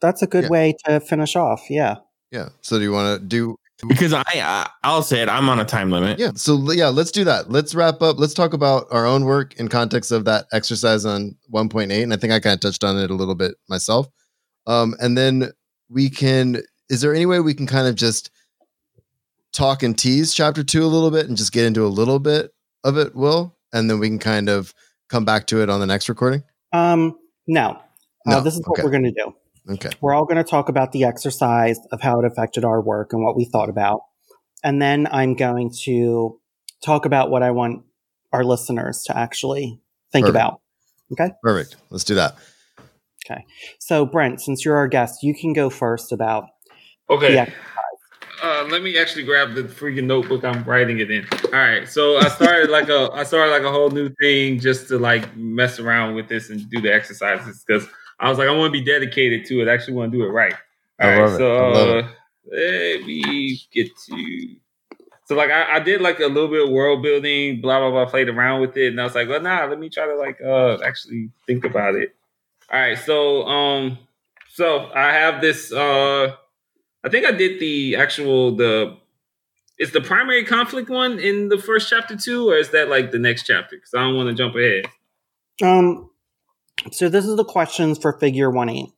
that's 0.00 0.22
a 0.22 0.26
good 0.26 0.44
yeah. 0.44 0.50
way 0.50 0.76
to 0.84 1.00
finish 1.00 1.36
off. 1.36 1.70
Yeah. 1.70 1.96
Yeah. 2.30 2.48
So 2.60 2.78
do 2.78 2.84
you 2.84 2.92
want 2.92 3.20
to 3.20 3.26
do 3.26 3.56
because 3.88 4.12
I, 4.12 4.22
I 4.34 4.68
I'll 4.84 5.02
say 5.02 5.22
it. 5.22 5.28
I'm 5.28 5.48
on 5.48 5.60
a 5.60 5.64
time 5.64 5.90
limit. 5.90 6.18
Yeah. 6.18 6.32
So 6.34 6.72
yeah, 6.72 6.88
let's 6.88 7.10
do 7.10 7.24
that. 7.24 7.50
Let's 7.50 7.74
wrap 7.74 8.00
up. 8.00 8.18
Let's 8.18 8.34
talk 8.34 8.54
about 8.54 8.86
our 8.90 9.06
own 9.06 9.24
work 9.24 9.54
in 9.56 9.68
context 9.68 10.12
of 10.12 10.24
that 10.24 10.46
exercise 10.52 11.04
on 11.04 11.36
1.8. 11.52 12.02
And 12.02 12.12
I 12.12 12.16
think 12.16 12.32
I 12.32 12.40
kind 12.40 12.54
of 12.54 12.60
touched 12.60 12.84
on 12.84 12.98
it 12.98 13.10
a 13.10 13.14
little 13.14 13.34
bit 13.34 13.56
myself. 13.68 14.08
Um, 14.66 14.94
and 15.00 15.16
then 15.16 15.50
we 15.90 16.08
can. 16.08 16.62
Is 16.88 17.00
there 17.00 17.14
any 17.14 17.26
way 17.26 17.40
we 17.40 17.54
can 17.54 17.66
kind 17.66 17.86
of 17.86 17.96
just 17.96 18.30
talk 19.52 19.82
and 19.82 19.98
tease 19.98 20.32
chapter 20.34 20.62
two 20.62 20.84
a 20.84 20.86
little 20.86 21.10
bit 21.10 21.26
and 21.26 21.36
just 21.36 21.52
get 21.52 21.64
into 21.64 21.84
a 21.84 21.88
little 21.88 22.18
bit 22.18 22.52
of 22.84 22.96
it, 22.96 23.14
Will, 23.14 23.56
and 23.72 23.90
then 23.90 23.98
we 23.98 24.08
can 24.08 24.18
kind 24.18 24.48
of 24.48 24.72
come 25.08 25.24
back 25.24 25.46
to 25.48 25.62
it 25.62 25.68
on 25.68 25.80
the 25.80 25.86
next 25.86 26.08
recording? 26.08 26.42
Um, 26.72 27.18
no. 27.46 27.70
Uh, 27.70 27.80
No, 28.26 28.40
this 28.40 28.54
is 28.54 28.62
what 28.66 28.82
we're 28.84 28.90
going 28.90 29.02
to 29.04 29.10
do. 29.10 29.34
Okay. 29.68 29.90
We're 30.00 30.14
all 30.14 30.24
going 30.24 30.36
to 30.36 30.48
talk 30.48 30.68
about 30.68 30.92
the 30.92 31.04
exercise 31.04 31.78
of 31.90 32.00
how 32.00 32.20
it 32.20 32.24
affected 32.24 32.64
our 32.64 32.80
work 32.80 33.12
and 33.12 33.24
what 33.24 33.36
we 33.36 33.44
thought 33.44 33.68
about. 33.68 34.00
And 34.62 34.80
then 34.80 35.08
I'm 35.10 35.34
going 35.34 35.72
to 35.84 36.38
talk 36.84 37.04
about 37.04 37.30
what 37.30 37.42
I 37.42 37.50
want 37.50 37.84
our 38.32 38.44
listeners 38.44 39.02
to 39.06 39.16
actually 39.16 39.80
think 40.12 40.26
Perfect. 40.26 40.36
about. 40.36 40.60
Okay. 41.12 41.32
Perfect. 41.42 41.76
Let's 41.90 42.04
do 42.04 42.14
that. 42.14 42.36
Okay. 43.28 43.44
So, 43.78 44.06
Brent, 44.06 44.40
since 44.40 44.64
you're 44.64 44.76
our 44.76 44.88
guest, 44.88 45.22
you 45.22 45.34
can 45.34 45.52
go 45.52 45.70
first 45.70 46.12
about 46.12 46.46
Okay. 47.08 47.34
Yeah. 47.34 47.50
Uh, 48.42 48.66
let 48.70 48.82
me 48.82 48.98
actually 48.98 49.22
grab 49.22 49.54
the 49.54 49.62
freaking 49.62 50.04
notebook 50.04 50.44
I'm 50.44 50.62
writing 50.64 50.98
it 50.98 51.10
in. 51.10 51.26
All 51.46 51.50
right, 51.52 51.88
so 51.88 52.18
I 52.18 52.28
started 52.28 52.68
like 52.68 52.90
a 52.90 53.08
I 53.12 53.24
started 53.24 53.50
like 53.50 53.62
a 53.62 53.70
whole 53.70 53.88
new 53.88 54.10
thing 54.20 54.60
just 54.60 54.88
to 54.88 54.98
like 54.98 55.34
mess 55.36 55.78
around 55.78 56.14
with 56.14 56.28
this 56.28 56.50
and 56.50 56.68
do 56.68 56.80
the 56.82 56.92
exercises 56.92 57.64
because 57.66 57.88
I 58.18 58.28
was 58.28 58.38
like 58.38 58.48
I 58.48 58.52
want 58.52 58.72
to 58.72 58.78
be 58.80 58.84
dedicated 58.84 59.44
to 59.46 59.60
it. 59.60 59.68
I 59.68 59.74
actually 59.74 59.94
want 59.94 60.12
to 60.12 60.18
do 60.18 60.24
it 60.24 60.28
right. 60.28 60.54
All 61.00 61.08
I 61.08 61.12
right, 61.12 61.22
love 61.22 61.32
it. 61.32 61.36
so 61.38 61.56
I 61.56 61.68
love 61.68 62.04
uh, 62.04 62.08
let 62.50 63.06
me 63.06 63.60
get 63.72 63.90
to. 64.08 64.56
So 65.26 65.34
like 65.34 65.50
I, 65.50 65.76
I 65.76 65.80
did 65.80 66.00
like 66.00 66.20
a 66.20 66.26
little 66.26 66.48
bit 66.48 66.62
of 66.64 66.70
world 66.70 67.02
building, 67.02 67.60
blah 67.60 67.80
blah 67.80 67.90
blah, 67.90 68.06
played 68.06 68.28
around 68.28 68.60
with 68.60 68.76
it, 68.76 68.88
and 68.88 69.00
I 69.00 69.04
was 69.04 69.14
like, 69.14 69.28
well, 69.28 69.40
nah, 69.40 69.64
let 69.66 69.78
me 69.78 69.88
try 69.88 70.06
to 70.06 70.14
like 70.16 70.40
uh 70.40 70.78
actually 70.84 71.30
think 71.46 71.64
about 71.64 71.94
it. 71.96 72.14
All 72.72 72.80
right, 72.80 72.98
so 72.98 73.44
um, 73.46 73.98
so 74.48 74.90
I 74.94 75.12
have 75.12 75.40
this 75.40 75.72
uh. 75.72 76.34
I 77.04 77.08
think 77.08 77.24
I 77.24 77.30
did 77.30 77.60
the 77.60 77.96
actual 77.96 78.56
the 78.56 78.96
is 79.78 79.92
the 79.92 80.00
primary 80.00 80.44
conflict 80.44 80.88
one 80.88 81.18
in 81.18 81.48
the 81.48 81.58
first 81.58 81.88
chapter 81.90 82.16
too, 82.16 82.48
or 82.50 82.56
is 82.56 82.70
that 82.70 82.88
like 82.88 83.12
the 83.12 83.18
next 83.18 83.44
chapter? 83.44 83.76
Because 83.76 83.94
I 83.94 83.98
don't 84.00 84.16
want 84.16 84.28
to 84.28 84.34
jump 84.34 84.56
ahead. 84.56 84.86
Um, 85.62 86.10
so 86.92 87.08
this 87.08 87.24
is 87.26 87.36
the 87.36 87.44
questions 87.44 87.98
for 87.98 88.18
figure 88.18 88.50
one 88.50 88.68
eight. 88.68 88.88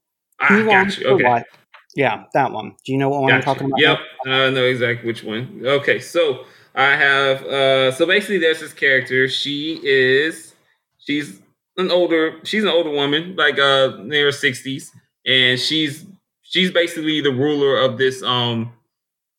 Ah, 0.40 0.46
Who 0.48 0.64
got 0.64 0.70
wants 0.70 0.98
you. 0.98 1.06
Okay. 1.08 1.24
what? 1.24 1.46
Yeah, 1.94 2.24
that 2.34 2.52
one. 2.52 2.76
Do 2.84 2.92
you 2.92 2.98
know 2.98 3.08
what 3.08 3.22
one 3.22 3.32
I'm 3.32 3.42
talking 3.42 3.66
about? 3.66 3.80
Yep, 3.80 3.98
I 4.26 4.50
know 4.50 4.64
exactly 4.64 5.06
which 5.06 5.24
one. 5.24 5.62
Okay, 5.64 5.98
so 5.98 6.44
I 6.74 6.94
have 6.94 7.42
uh 7.44 7.92
so 7.92 8.06
basically 8.06 8.38
there's 8.38 8.60
this 8.60 8.72
character. 8.72 9.28
She 9.28 9.80
is 9.82 10.54
she's 10.98 11.40
an 11.76 11.90
older 11.90 12.40
she's 12.44 12.62
an 12.62 12.68
older 12.68 12.90
woman, 12.90 13.34
like 13.36 13.58
uh 13.58 13.96
near 14.02 14.26
her 14.26 14.32
sixties, 14.32 14.92
and 15.26 15.58
she's 15.58 16.04
she's 16.42 16.70
basically 16.70 17.20
the 17.20 17.32
ruler 17.32 17.78
of 17.78 17.98
this 17.98 18.22
um 18.22 18.72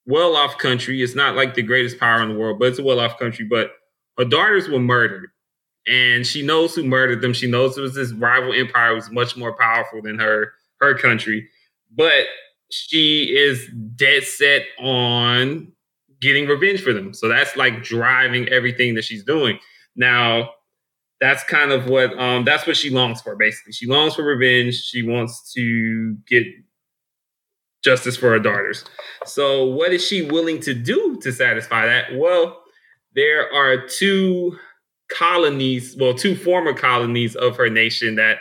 well 0.06 0.36
off 0.36 0.58
country. 0.58 1.02
It's 1.02 1.16
not 1.16 1.36
like 1.36 1.54
the 1.54 1.62
greatest 1.62 2.00
power 2.00 2.22
in 2.22 2.30
the 2.30 2.36
world, 2.36 2.60
but 2.60 2.70
it's 2.70 2.80
a 2.80 2.84
well 2.84 3.00
off 3.00 3.18
country. 3.20 3.46
But 3.46 3.72
her 4.18 4.26
daughters 4.26 4.68
were 4.68 4.80
murdered. 4.80 5.30
And 5.88 6.25
she 6.25 6.41
knows 6.41 6.75
who 6.75 6.84
murdered 6.84 7.21
them. 7.21 7.34
She 7.34 7.47
knows 7.47 7.77
it 7.77 7.82
was 7.82 7.95
this 7.95 8.11
rival 8.11 8.53
empire 8.53 8.93
was 8.93 9.09
much 9.09 9.36
more 9.36 9.55
powerful 9.57 10.01
than 10.01 10.19
her 10.19 10.53
her 10.80 10.95
country. 10.95 11.49
But 11.95 12.25
she 12.69 13.36
is 13.36 13.67
dead 13.95 14.23
set 14.23 14.63
on 14.80 15.71
getting 16.21 16.47
revenge 16.47 16.82
for 16.82 16.93
them. 16.93 17.13
So 17.13 17.27
that's 17.27 17.55
like 17.55 17.84
driving 17.84 18.47
everything 18.49 18.95
that 18.95 19.03
she's 19.03 19.23
doing. 19.23 19.57
Now, 19.95 20.51
that's 21.19 21.43
kind 21.43 21.71
of 21.71 21.88
what 21.88 22.17
um 22.17 22.45
that's 22.45 22.65
what 22.65 22.77
she 22.77 22.89
longs 22.89 23.21
for 23.21 23.36
basically. 23.36 23.73
She 23.73 23.88
longs 23.88 24.15
for 24.15 24.23
revenge. 24.23 24.75
She 24.75 25.03
wants 25.03 25.51
to 25.53 26.15
get 26.27 26.45
justice 27.84 28.17
for 28.17 28.30
her 28.30 28.39
daughters. 28.39 28.84
So 29.25 29.65
what 29.65 29.93
is 29.93 30.05
she 30.05 30.21
willing 30.23 30.59
to 30.61 30.73
do 30.73 31.19
to 31.21 31.32
satisfy 31.32 31.86
that? 31.86 32.15
Well, 32.15 32.61
there 33.15 33.51
are 33.53 33.88
two 33.88 34.57
colonies, 35.10 35.95
well, 35.99 36.14
two 36.14 36.36
former 36.36 36.74
colonies 36.74 37.36
of 37.36 37.57
her 37.57 37.70
nation 37.70 38.16
that 38.16 38.39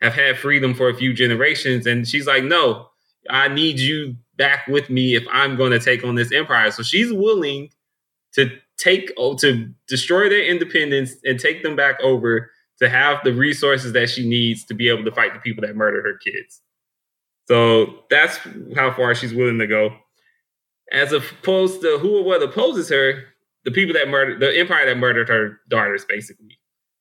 have 0.00 0.14
had 0.14 0.38
freedom 0.38 0.74
for 0.74 0.88
a 0.88 0.94
few 0.94 1.12
generations 1.12 1.86
and 1.86 2.06
she's 2.06 2.26
like, 2.26 2.44
"No, 2.44 2.88
I 3.30 3.48
need 3.48 3.78
you 3.78 4.16
back 4.36 4.66
with 4.66 4.90
me 4.90 5.14
if 5.14 5.24
I'm 5.30 5.56
going 5.56 5.72
to 5.72 5.78
take 5.78 6.04
on 6.04 6.14
this 6.14 6.32
empire. 6.32 6.70
So 6.70 6.82
she's 6.82 7.12
willing 7.12 7.70
to 8.34 8.50
take 8.76 9.12
oh, 9.16 9.34
to 9.36 9.72
destroy 9.88 10.28
their 10.28 10.44
independence 10.44 11.14
and 11.24 11.38
take 11.38 11.62
them 11.62 11.76
back 11.76 12.00
over 12.02 12.50
to 12.80 12.88
have 12.88 13.18
the 13.22 13.32
resources 13.32 13.92
that 13.92 14.10
she 14.10 14.28
needs 14.28 14.64
to 14.66 14.74
be 14.74 14.88
able 14.88 15.04
to 15.04 15.12
fight 15.12 15.32
the 15.32 15.40
people 15.40 15.62
that 15.62 15.76
murdered 15.76 16.04
her 16.04 16.18
kids. 16.18 16.60
So 17.46 18.00
that's 18.10 18.38
how 18.74 18.92
far 18.92 19.14
she's 19.14 19.34
willing 19.34 19.58
to 19.58 19.66
go. 19.66 19.90
As 20.90 21.12
opposed 21.12 21.82
to 21.82 21.98
who 21.98 22.18
or 22.18 22.24
what 22.24 22.42
opposes 22.42 22.88
her, 22.88 23.24
the 23.64 23.70
people 23.70 23.94
that 23.94 24.08
murdered 24.08 24.40
the 24.40 24.56
empire 24.58 24.86
that 24.86 24.98
murdered 24.98 25.28
her 25.28 25.60
daughters, 25.68 26.04
basically. 26.04 26.58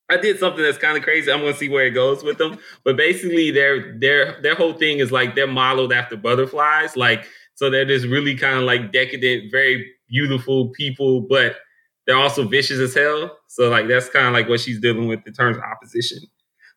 I 0.10 0.18
did 0.18 0.38
something 0.38 0.64
that's 0.64 0.78
kind 0.78 0.98
of 0.98 1.04
crazy. 1.04 1.32
I'm 1.32 1.40
gonna 1.40 1.54
see 1.54 1.70
where 1.70 1.86
it 1.86 1.92
goes 1.92 2.24
with 2.24 2.38
them. 2.38 2.60
But 2.84 2.98
basically 2.98 3.52
their 3.52 3.98
their 3.98 4.42
their 4.42 4.56
whole 4.56 4.74
thing 4.74 5.00
is 5.00 5.12
like 5.12 5.36
they're 5.36 5.48
modeled 5.48 5.94
after 5.94 6.16
butterflies. 6.18 6.96
Like 6.96 7.26
so 7.56 7.70
they're 7.70 7.86
just 7.86 8.06
really 8.06 8.36
kind 8.36 8.58
of 8.58 8.64
like 8.64 8.92
decadent, 8.92 9.52
very 9.52 9.92
beautiful 10.10 10.70
people, 10.70 11.22
but 11.22 11.58
they're 12.06 12.18
also 12.18 12.48
vicious 12.48 12.80
as 12.80 12.94
hell. 12.94 13.38
So 13.48 13.70
like 13.70 13.88
that's 13.88 14.10
kind 14.10 14.28
of 14.28 14.34
like 14.34 14.50
what 14.50 14.60
she's 14.60 14.80
dealing 14.80 15.08
with 15.08 15.26
in 15.26 15.34
terms 15.34 15.58
of 15.58 15.64
opposition. 15.64 16.20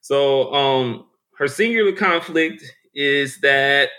So 0.01 0.53
um 0.55 1.07
her 1.39 1.49
singular 1.49 1.93
conflict 1.93 2.64
is 2.95 3.41
that 3.41 3.91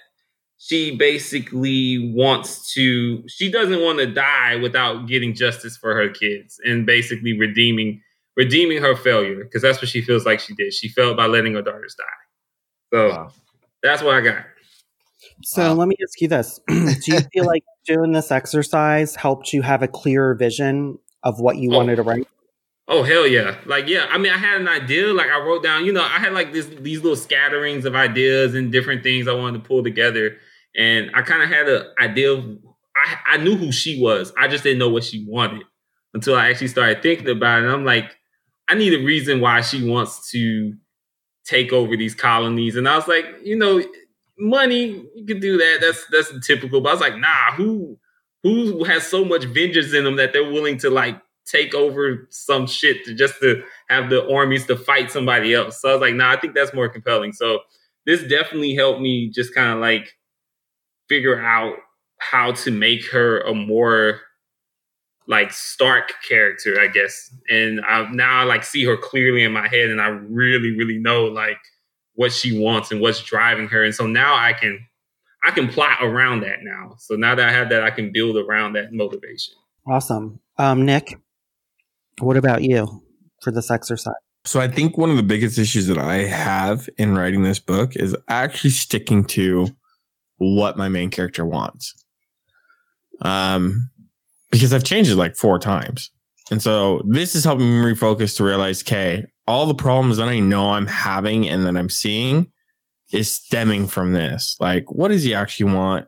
she 0.59 0.95
basically 0.95 2.11
wants 2.15 2.73
to 2.73 3.23
she 3.27 3.51
doesn't 3.51 3.81
want 3.81 3.99
to 3.99 4.07
die 4.07 4.55
without 4.55 5.07
getting 5.07 5.33
justice 5.33 5.77
for 5.77 5.93
her 5.95 6.09
kids 6.09 6.59
and 6.65 6.85
basically 6.85 7.37
redeeming 7.37 8.01
redeeming 8.35 8.81
her 8.81 8.95
failure 8.95 9.43
because 9.43 9.61
that's 9.61 9.79
what 9.81 9.89
she 9.89 10.01
feels 10.01 10.25
like 10.25 10.39
she 10.39 10.53
did. 10.55 10.73
She 10.73 10.89
failed 10.89 11.17
by 11.17 11.25
letting 11.27 11.53
her 11.55 11.61
daughters 11.61 11.95
die. 11.97 12.93
So 12.93 13.09
Wow. 13.09 13.31
that's 13.83 14.01
what 14.01 14.15
I 14.15 14.21
got. 14.21 14.45
So 15.43 15.61
Wow. 15.61 15.73
let 15.73 15.87
me 15.87 15.95
ask 16.01 16.19
you 16.21 16.27
this: 16.27 16.59
Do 16.67 17.11
you 17.11 17.19
feel 17.33 17.45
like 17.45 17.63
doing 17.85 18.11
this 18.11 18.31
exercise 18.31 19.15
helped 19.15 19.53
you 19.53 19.61
have 19.61 19.81
a 19.83 19.87
clearer 19.87 20.35
vision 20.35 20.99
of 21.23 21.39
what 21.39 21.57
you 21.57 21.71
Oh. 21.71 21.77
wanted 21.77 21.97
to 21.97 22.03
write? 22.03 22.27
Oh 22.89 23.03
hell 23.03 23.27
yeah! 23.27 23.57
Like 23.65 23.87
yeah, 23.89 24.07
I 24.09 24.17
mean, 24.17 24.31
I 24.31 24.37
had 24.37 24.61
an 24.61 24.67
idea. 24.69 25.13
Like 25.13 25.29
I 25.29 25.39
wrote 25.39 25.61
down, 25.61 25.83
you 25.85 25.91
know, 25.91 26.03
I 26.03 26.19
had 26.19 26.31
like 26.33 26.53
this 26.53 26.67
these 26.67 27.01
little 27.01 27.17
scatterings 27.17 27.83
of 27.83 27.95
ideas 27.95 28.55
and 28.55 28.71
different 28.71 29.03
things 29.03 29.27
I 29.27 29.33
wanted 29.33 29.61
to 29.63 29.67
pull 29.67 29.83
together, 29.83 30.37
and 30.78 31.11
I 31.13 31.21
kind 31.23 31.41
of 31.43 31.49
had 31.49 31.67
an 31.67 31.84
idea. 31.99 32.34
Of, 32.34 32.45
I 32.95 33.17
I 33.34 33.38
knew 33.38 33.55
who 33.55 33.71
she 33.71 34.01
was. 34.01 34.32
I 34.38 34.47
just 34.47 34.63
didn't 34.63 34.80
know 34.80 34.89
what 34.89 35.03
she 35.03 35.25
wanted 35.28 35.63
until 36.13 36.36
I 36.36 36.49
actually 36.49 36.67
started 36.69 37.01
thinking 37.01 37.30
about 37.30 37.59
it. 37.59 37.65
And 37.65 37.73
I'm 37.73 37.86
like, 37.86 38.15
I 38.67 38.75
need 38.75 38.93
a 38.93 39.03
reason 39.03 39.41
why 39.41 39.61
she 39.61 39.88
wants 39.88 40.32
to 40.32 40.73
take 41.45 41.71
over 41.73 41.95
these 41.95 42.15
colonies. 42.15 42.75
And 42.75 42.88
I 42.88 42.95
was 42.95 43.07
like, 43.07 43.25
you 43.43 43.55
know, 43.57 43.82
money 44.38 45.05
you 45.15 45.25
could 45.25 45.41
do 45.41 45.57
that. 45.57 45.80
That's 45.82 46.05
that's 46.11 46.45
typical. 46.45 46.82
But 46.82 46.89
I 46.89 46.93
was 46.93 47.01
like, 47.01 47.17
nah, 47.17 47.51
who 47.55 47.97
who 48.43 48.84
has 48.84 49.07
so 49.07 49.25
much 49.25 49.45
vengeance 49.45 49.93
in 49.93 50.03
them 50.03 50.17
that 50.17 50.34
they're 50.34 50.51
willing 50.51 50.78
to 50.80 50.89
like 50.89 51.19
take 51.45 51.73
over 51.73 52.28
some 52.30 52.67
shit 52.67 53.05
to 53.05 53.13
just 53.13 53.39
to 53.39 53.63
have 53.89 54.09
the 54.09 54.30
armies 54.32 54.65
to 54.67 54.75
fight 54.75 55.11
somebody 55.11 55.53
else. 55.53 55.82
So 55.82 55.89
I 55.89 55.93
was 55.93 56.01
like, 56.01 56.15
nah, 56.15 56.32
I 56.32 56.39
think 56.39 56.53
that's 56.53 56.73
more 56.73 56.89
compelling. 56.89 57.34
So 57.34 57.61
this 58.05 58.21
definitely 58.21 58.75
helped 58.75 59.01
me 59.01 59.30
just 59.30 59.55
kind 59.55 59.71
of 59.71 59.80
like 59.80 60.09
figure 61.09 61.41
out 61.41 61.75
how 62.19 62.51
to 62.51 62.71
make 62.71 63.09
her 63.11 63.41
a 63.41 63.53
more 63.53 64.21
like 65.27 65.51
stark 65.51 66.13
character, 66.27 66.79
I 66.79 66.87
guess. 66.87 67.33
And 67.49 67.81
I 67.81 68.09
now 68.11 68.41
I 68.41 68.43
like 68.43 68.63
see 68.63 68.85
her 68.85 68.97
clearly 68.97 69.43
in 69.43 69.51
my 69.51 69.67
head 69.67 69.89
and 69.89 70.01
I 70.01 70.07
really, 70.07 70.75
really 70.75 70.97
know 70.97 71.25
like 71.25 71.59
what 72.15 72.31
she 72.31 72.57
wants 72.57 72.91
and 72.91 73.01
what's 73.01 73.21
driving 73.21 73.67
her. 73.67 73.83
And 73.83 73.93
so 73.93 74.07
now 74.07 74.35
I 74.35 74.53
can 74.53 74.79
I 75.43 75.51
can 75.51 75.67
plot 75.67 75.99
around 76.01 76.41
that 76.41 76.59
now. 76.63 76.95
So 76.97 77.15
now 77.15 77.35
that 77.35 77.47
I 77.47 77.51
have 77.51 77.69
that, 77.69 77.83
I 77.83 77.91
can 77.91 78.11
build 78.11 78.37
around 78.37 78.73
that 78.73 78.91
motivation. 78.91 79.53
Awesome, 79.87 80.39
um, 80.57 80.85
Nick. 80.85 81.17
What 82.19 82.35
about 82.35 82.63
you 82.63 83.03
for 83.41 83.51
this 83.51 83.69
exercise? 83.69 84.15
So 84.43 84.59
I 84.59 84.67
think 84.67 84.97
one 84.97 85.09
of 85.11 85.17
the 85.17 85.23
biggest 85.23 85.59
issues 85.59 85.87
that 85.87 85.97
I 85.97 86.19
have 86.23 86.89
in 86.97 87.15
writing 87.15 87.43
this 87.43 87.59
book 87.59 87.95
is 87.95 88.15
actually 88.27 88.71
sticking 88.71 89.25
to 89.25 89.67
what 90.38 90.77
my 90.77 90.89
main 90.89 91.09
character 91.09 91.45
wants. 91.45 91.93
Um, 93.21 93.89
because 94.51 94.73
I've 94.73 94.83
changed 94.83 95.11
it 95.11 95.15
like 95.15 95.35
four 95.35 95.59
times. 95.59 96.11
And 96.49 96.61
so 96.61 97.01
this 97.05 97.35
is 97.35 97.43
helping 97.43 97.65
me 97.67 97.93
refocus 97.93 98.38
to 98.38 98.43
realize, 98.43 98.81
okay, 98.81 99.25
all 99.47 99.65
the 99.65 99.75
problems 99.75 100.17
that 100.17 100.29
I 100.29 100.39
know 100.39 100.71
I'm 100.71 100.88
having 100.88 101.47
and 101.47 101.65
that 101.65 101.75
I'm 101.75 101.89
seeing 101.89 102.51
is 103.11 103.31
stemming 103.31 103.88
from 103.88 104.13
this. 104.13 104.55
Like, 104.59 104.91
what 104.91 105.09
does 105.09 105.23
he 105.23 105.33
actually 105.33 105.73
want? 105.73 106.07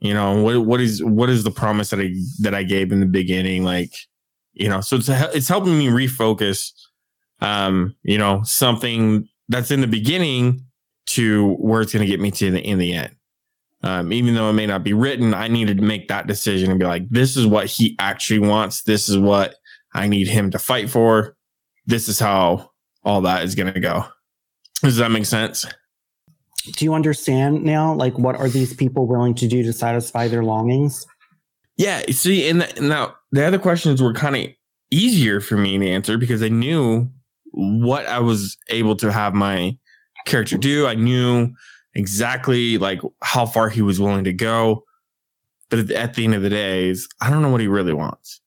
You 0.00 0.14
know, 0.14 0.42
what 0.42 0.64
what 0.64 0.80
is 0.80 1.02
what 1.02 1.28
is 1.28 1.42
the 1.44 1.50
promise 1.50 1.90
that 1.90 2.00
I 2.00 2.14
that 2.40 2.54
I 2.54 2.62
gave 2.62 2.92
in 2.92 3.00
the 3.00 3.06
beginning? 3.06 3.64
Like, 3.64 3.92
you 4.52 4.68
know, 4.68 4.80
so 4.80 4.96
it's 4.96 5.08
it's 5.08 5.48
helping 5.48 5.76
me 5.76 5.88
refocus. 5.88 6.72
Um, 7.40 7.96
you 8.02 8.18
know, 8.18 8.42
something 8.44 9.28
that's 9.48 9.70
in 9.70 9.80
the 9.80 9.86
beginning 9.86 10.64
to 11.08 11.54
where 11.54 11.80
it's 11.80 11.92
going 11.92 12.04
to 12.04 12.10
get 12.10 12.20
me 12.20 12.30
to 12.30 12.50
the 12.50 12.60
in 12.60 12.78
the 12.78 12.92
end. 12.92 13.14
Um, 13.82 14.12
even 14.12 14.34
though 14.34 14.50
it 14.50 14.54
may 14.54 14.66
not 14.66 14.82
be 14.82 14.92
written, 14.92 15.34
I 15.34 15.48
needed 15.48 15.78
to 15.78 15.84
make 15.84 16.08
that 16.08 16.26
decision 16.26 16.70
and 16.70 16.80
be 16.80 16.86
like, 16.86 17.08
this 17.10 17.36
is 17.36 17.46
what 17.46 17.66
he 17.66 17.96
actually 17.98 18.40
wants. 18.40 18.82
This 18.82 19.08
is 19.08 19.16
what 19.16 19.54
I 19.94 20.08
need 20.08 20.26
him 20.26 20.50
to 20.50 20.58
fight 20.58 20.90
for. 20.90 21.36
This 21.86 22.08
is 22.08 22.18
how 22.18 22.70
all 23.04 23.20
that 23.22 23.44
is 23.44 23.54
going 23.54 23.72
to 23.72 23.80
go. 23.80 24.04
Does 24.82 24.96
that 24.96 25.10
make 25.10 25.26
sense? 25.26 25.64
Do 26.72 26.84
you 26.84 26.92
understand 26.92 27.64
now? 27.64 27.94
Like, 27.94 28.18
what 28.18 28.36
are 28.36 28.48
these 28.48 28.74
people 28.74 29.06
willing 29.06 29.34
to 29.36 29.48
do 29.48 29.62
to 29.62 29.72
satisfy 29.72 30.28
their 30.28 30.42
longings? 30.42 31.06
Yeah. 31.76 32.02
See, 32.10 32.48
and, 32.48 32.62
the, 32.62 32.80
now 32.82 33.14
the 33.30 33.46
other 33.46 33.58
questions 33.58 34.02
were 34.02 34.12
kind 34.12 34.36
of 34.36 34.46
easier 34.90 35.40
for 35.40 35.56
me 35.56 35.78
to 35.78 35.88
answer 35.88 36.18
because 36.18 36.42
I 36.42 36.48
knew 36.48 37.08
what 37.52 38.06
I 38.06 38.18
was 38.18 38.56
able 38.68 38.96
to 38.96 39.12
have 39.12 39.34
my 39.34 39.78
character 40.28 40.56
do. 40.56 40.86
I 40.86 40.94
knew 40.94 41.52
exactly 41.94 42.78
like 42.78 43.00
how 43.22 43.46
far 43.46 43.68
he 43.68 43.82
was 43.82 44.00
willing 44.00 44.24
to 44.24 44.32
go. 44.32 44.84
But 45.70 45.90
at 45.90 46.14
the 46.14 46.24
end 46.24 46.34
of 46.34 46.42
the 46.42 46.48
day, 46.48 46.88
is 46.88 47.08
I 47.20 47.28
don't 47.28 47.42
know 47.42 47.50
what 47.50 47.60
he 47.60 47.66
really 47.66 47.92
wants. 47.92 48.40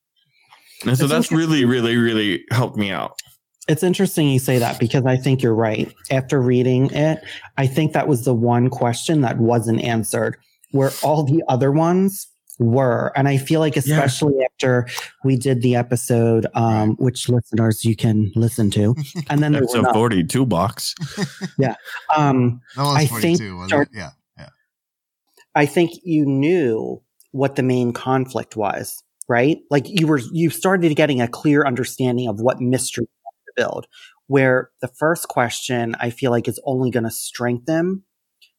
And 0.85 0.97
so 0.97 1.05
that's 1.05 1.31
really, 1.31 1.65
really, 1.65 1.95
really 1.95 2.43
helped 2.49 2.77
me 2.77 2.89
out. 2.89 3.19
It's 3.67 3.83
interesting 3.83 4.27
you 4.27 4.39
say 4.39 4.57
that 4.57 4.79
because 4.79 5.05
I 5.05 5.17
think 5.17 5.43
you're 5.43 5.53
right. 5.53 5.93
After 6.09 6.41
reading 6.41 6.89
it, 6.91 7.23
I 7.57 7.67
think 7.67 7.93
that 7.93 8.07
was 8.07 8.25
the 8.25 8.33
one 8.33 8.69
question 8.69 9.21
that 9.21 9.37
wasn't 9.37 9.81
answered, 9.81 10.37
where 10.71 10.89
all 11.03 11.23
the 11.23 11.43
other 11.47 11.71
ones 11.71 12.27
were. 12.61 13.11
And 13.15 13.27
I 13.27 13.37
feel 13.37 13.59
like, 13.59 13.75
especially 13.75 14.35
yeah. 14.37 14.45
after 14.53 14.87
we 15.23 15.35
did 15.35 15.61
the 15.61 15.75
episode, 15.75 16.47
um, 16.53 16.95
which 16.97 17.27
listeners 17.27 17.83
you 17.83 17.95
can 17.95 18.31
listen 18.35 18.69
to, 18.71 18.95
and 19.29 19.41
then 19.41 19.51
there's 19.51 19.73
a 19.73 19.91
42 19.93 20.45
box. 20.45 20.95
yeah. 21.57 21.75
Um, 22.15 22.61
I 22.77 23.05
think, 23.05 23.41
start, 23.67 23.89
yeah. 23.93 24.11
Yeah. 24.37 24.49
I 25.55 25.65
think 25.65 25.91
you 26.03 26.25
knew 26.25 27.01
what 27.31 27.55
the 27.55 27.63
main 27.63 27.93
conflict 27.93 28.55
was, 28.55 29.03
right? 29.27 29.59
Like 29.69 29.87
you 29.87 30.07
were, 30.07 30.21
you 30.31 30.49
started 30.49 30.95
getting 30.95 31.21
a 31.21 31.27
clear 31.27 31.65
understanding 31.65 32.27
of 32.27 32.39
what 32.39 32.61
mystery 32.61 33.05
to 33.05 33.53
build. 33.55 33.87
Where 34.27 34.69
the 34.79 34.87
first 34.87 35.27
question 35.27 35.93
I 35.99 36.09
feel 36.09 36.31
like 36.31 36.47
is 36.47 36.59
only 36.63 36.89
going 36.89 37.03
to 37.03 37.11
strengthen 37.11 38.03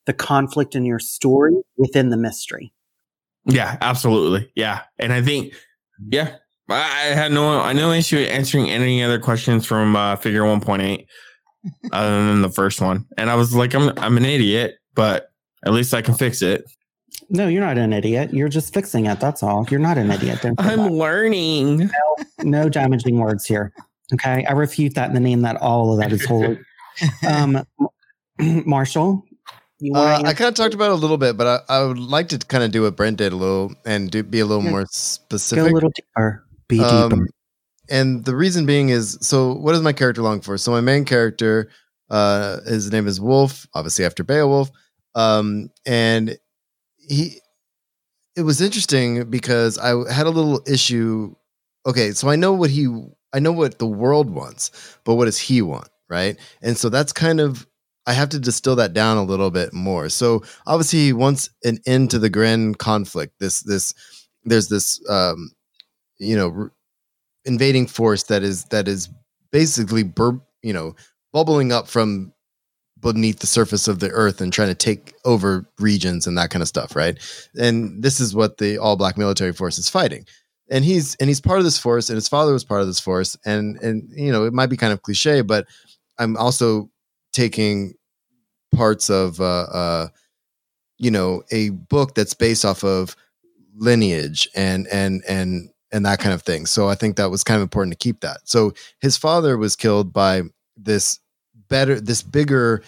the 0.05 0.12
conflict 0.12 0.74
in 0.74 0.84
your 0.84 0.98
story 0.98 1.55
within 1.78 2.11
the 2.11 2.18
mystery. 2.18 2.74
Yeah, 3.45 3.76
absolutely. 3.80 4.51
Yeah. 4.55 4.82
And 4.99 5.12
I 5.12 5.22
think, 5.22 5.55
yeah, 6.11 6.36
I 6.68 7.07
had 7.07 7.32
no, 7.32 7.61
I 7.61 7.72
no 7.72 7.93
issue 7.93 8.18
answering 8.18 8.70
any 8.70 9.03
other 9.03 9.18
questions 9.18 9.66
from 9.66 9.97
uh, 9.97 10.16
figure 10.16 10.43
1.8 10.43 11.07
other 11.93 12.26
than 12.26 12.43
the 12.43 12.51
first 12.51 12.80
one. 12.80 13.07
And 13.18 13.30
I 13.30 13.34
was 13.34 13.55
like, 13.55 13.74
I'm, 13.74 13.93
I'm 13.99 14.16
an 14.16 14.24
idiot, 14.24 14.76
but 14.95 15.30
at 15.64 15.72
least 15.72 15.95
I 15.95 16.03
can 16.03 16.14
fix 16.14 16.43
it. 16.43 16.64
No, 17.28 17.49
you're 17.49 17.64
not 17.64 17.78
an 17.78 17.93
idiot. 17.93 18.32
You're 18.32 18.49
just 18.49 18.74
fixing 18.74 19.07
it. 19.07 19.20
That's 19.20 19.43
all. 19.43 19.66
You're 19.70 19.80
not 19.80 19.99
an 19.99 20.11
idiot. 20.11 20.45
I'm 20.45 20.78
that. 20.78 20.93
learning. 20.93 21.78
No, 21.78 22.16
no 22.43 22.68
damaging 22.68 23.18
words 23.18 23.47
here. 23.47 23.72
Okay. 24.14 24.45
I 24.45 24.53
refute 24.53 24.95
that 24.95 25.09
in 25.09 25.14
the 25.14 25.20
name 25.20 25.43
that 25.43 25.57
all 25.57 25.93
of 25.93 25.99
that 25.99 26.12
is 26.12 26.24
holy. 26.24 26.59
um, 27.26 27.64
Marshall, 28.38 29.24
uh, 29.94 30.22
I 30.24 30.34
kind 30.34 30.48
of 30.48 30.54
talked 30.54 30.74
about 30.74 30.90
it 30.90 30.92
a 30.92 30.96
little 30.96 31.18
bit, 31.18 31.36
but 31.36 31.64
I, 31.68 31.80
I 31.80 31.84
would 31.84 31.98
like 31.98 32.28
to 32.28 32.38
kind 32.38 32.62
of 32.62 32.70
do 32.70 32.82
what 32.82 32.96
Brent 32.96 33.18
did 33.18 33.32
a 33.32 33.36
little 33.36 33.72
and 33.84 34.10
do, 34.10 34.22
be 34.22 34.40
a 34.40 34.46
little 34.46 34.64
yeah. 34.64 34.70
more 34.70 34.86
specific. 34.90 35.64
Go 35.64 35.70
a 35.70 35.74
little 35.74 35.90
deeper. 35.94 36.46
Be 36.68 36.80
um, 36.80 37.08
deeper. 37.08 37.26
And 37.90 38.24
the 38.24 38.36
reason 38.36 38.64
being 38.64 38.90
is 38.90 39.18
so 39.20 39.54
what 39.54 39.72
does 39.72 39.82
my 39.82 39.92
character 39.92 40.22
long 40.22 40.40
for? 40.40 40.56
So 40.56 40.70
my 40.70 40.80
main 40.80 41.04
character, 41.04 41.70
uh, 42.10 42.60
his 42.62 42.92
name 42.92 43.06
is 43.06 43.20
Wolf, 43.20 43.66
obviously 43.74 44.04
after 44.04 44.22
Beowulf. 44.22 44.70
Um, 45.14 45.70
and 45.84 46.38
he 46.96 47.40
it 48.36 48.42
was 48.42 48.60
interesting 48.60 49.28
because 49.28 49.78
I 49.78 50.10
had 50.12 50.26
a 50.26 50.30
little 50.30 50.62
issue. 50.66 51.34
Okay, 51.86 52.12
so 52.12 52.28
I 52.28 52.36
know 52.36 52.52
what 52.52 52.70
he 52.70 52.86
I 53.32 53.40
know 53.40 53.52
what 53.52 53.78
the 53.78 53.86
world 53.86 54.30
wants, 54.30 54.70
but 55.04 55.16
what 55.16 55.24
does 55.26 55.38
he 55.38 55.60
want? 55.60 55.88
Right. 56.08 56.36
And 56.60 56.76
so 56.76 56.88
that's 56.88 57.12
kind 57.12 57.40
of 57.40 57.66
I 58.07 58.12
have 58.12 58.30
to 58.30 58.38
distill 58.38 58.76
that 58.76 58.92
down 58.92 59.16
a 59.16 59.22
little 59.22 59.50
bit 59.50 59.72
more. 59.72 60.09
So 60.09 60.42
obviously 60.66 61.00
he 61.00 61.12
wants 61.12 61.50
an 61.64 61.78
end 61.86 62.11
to 62.11 62.18
the 62.18 62.30
Gren 62.30 62.74
conflict. 62.74 63.38
This 63.38 63.61
this 63.61 63.94
there's 64.44 64.68
this 64.68 65.00
um 65.09 65.53
you 66.18 66.36
know 66.36 66.70
invading 67.44 67.86
force 67.86 68.24
that 68.24 68.42
is 68.42 68.64
that 68.66 68.88
is 68.88 69.09
basically 69.50 70.03
bur- 70.03 70.40
you 70.62 70.72
know 70.72 70.96
bubbling 71.32 71.72
up 71.72 71.88
from 71.88 72.32
beneath 73.03 73.40
the 73.40 73.46
surface 73.46 73.88
of 73.88 73.98
the 73.98 74.11
earth 74.11 74.40
and 74.40 74.53
trying 74.53 74.68
to 74.68 74.74
take 74.74 75.12
over 75.24 75.68
regions 75.78 76.26
and 76.26 76.38
that 76.38 76.50
kind 76.50 76.62
of 76.62 76.68
stuff, 76.68 76.94
right? 76.94 77.18
And 77.59 78.03
this 78.03 78.20
is 78.20 78.34
what 78.34 78.59
the 78.59 78.78
all 78.78 78.96
black 78.96 79.18
military 79.18 79.53
force 79.53 79.76
is 79.78 79.88
fighting. 79.88 80.24
And 80.70 80.84
he's 80.84 81.16
and 81.16 81.28
he's 81.28 81.40
part 81.40 81.59
of 81.59 81.64
this 81.64 81.78
force 81.78 82.09
and 82.09 82.16
his 82.16 82.28
father 82.28 82.53
was 82.53 82.64
part 82.64 82.80
of 82.80 82.86
this 82.86 83.00
force 83.00 83.36
and 83.44 83.76
and 83.82 84.09
you 84.12 84.32
know, 84.32 84.44
it 84.44 84.53
might 84.53 84.70
be 84.70 84.76
kind 84.76 84.92
of 84.92 85.03
cliche, 85.03 85.42
but 85.42 85.66
I'm 86.18 86.36
also 86.36 86.90
taking 87.32 87.94
parts 88.74 89.10
of 89.10 89.40
uh, 89.40 89.62
uh, 89.62 90.08
you 90.98 91.10
know 91.10 91.42
a 91.50 91.70
book 91.70 92.14
that's 92.14 92.34
based 92.34 92.64
off 92.64 92.84
of 92.84 93.16
lineage 93.74 94.48
and 94.54 94.86
and 94.88 95.22
and 95.28 95.70
and 95.92 96.06
that 96.06 96.18
kind 96.18 96.34
of 96.34 96.42
thing. 96.42 96.66
So 96.66 96.88
I 96.88 96.94
think 96.94 97.16
that 97.16 97.30
was 97.30 97.44
kind 97.44 97.56
of 97.56 97.62
important 97.62 97.92
to 97.92 98.02
keep 98.02 98.20
that. 98.20 98.40
So 98.44 98.72
his 99.00 99.16
father 99.16 99.58
was 99.58 99.76
killed 99.76 100.12
by 100.12 100.42
this 100.76 101.20
better, 101.68 102.00
this 102.00 102.22
bigger 102.22 102.82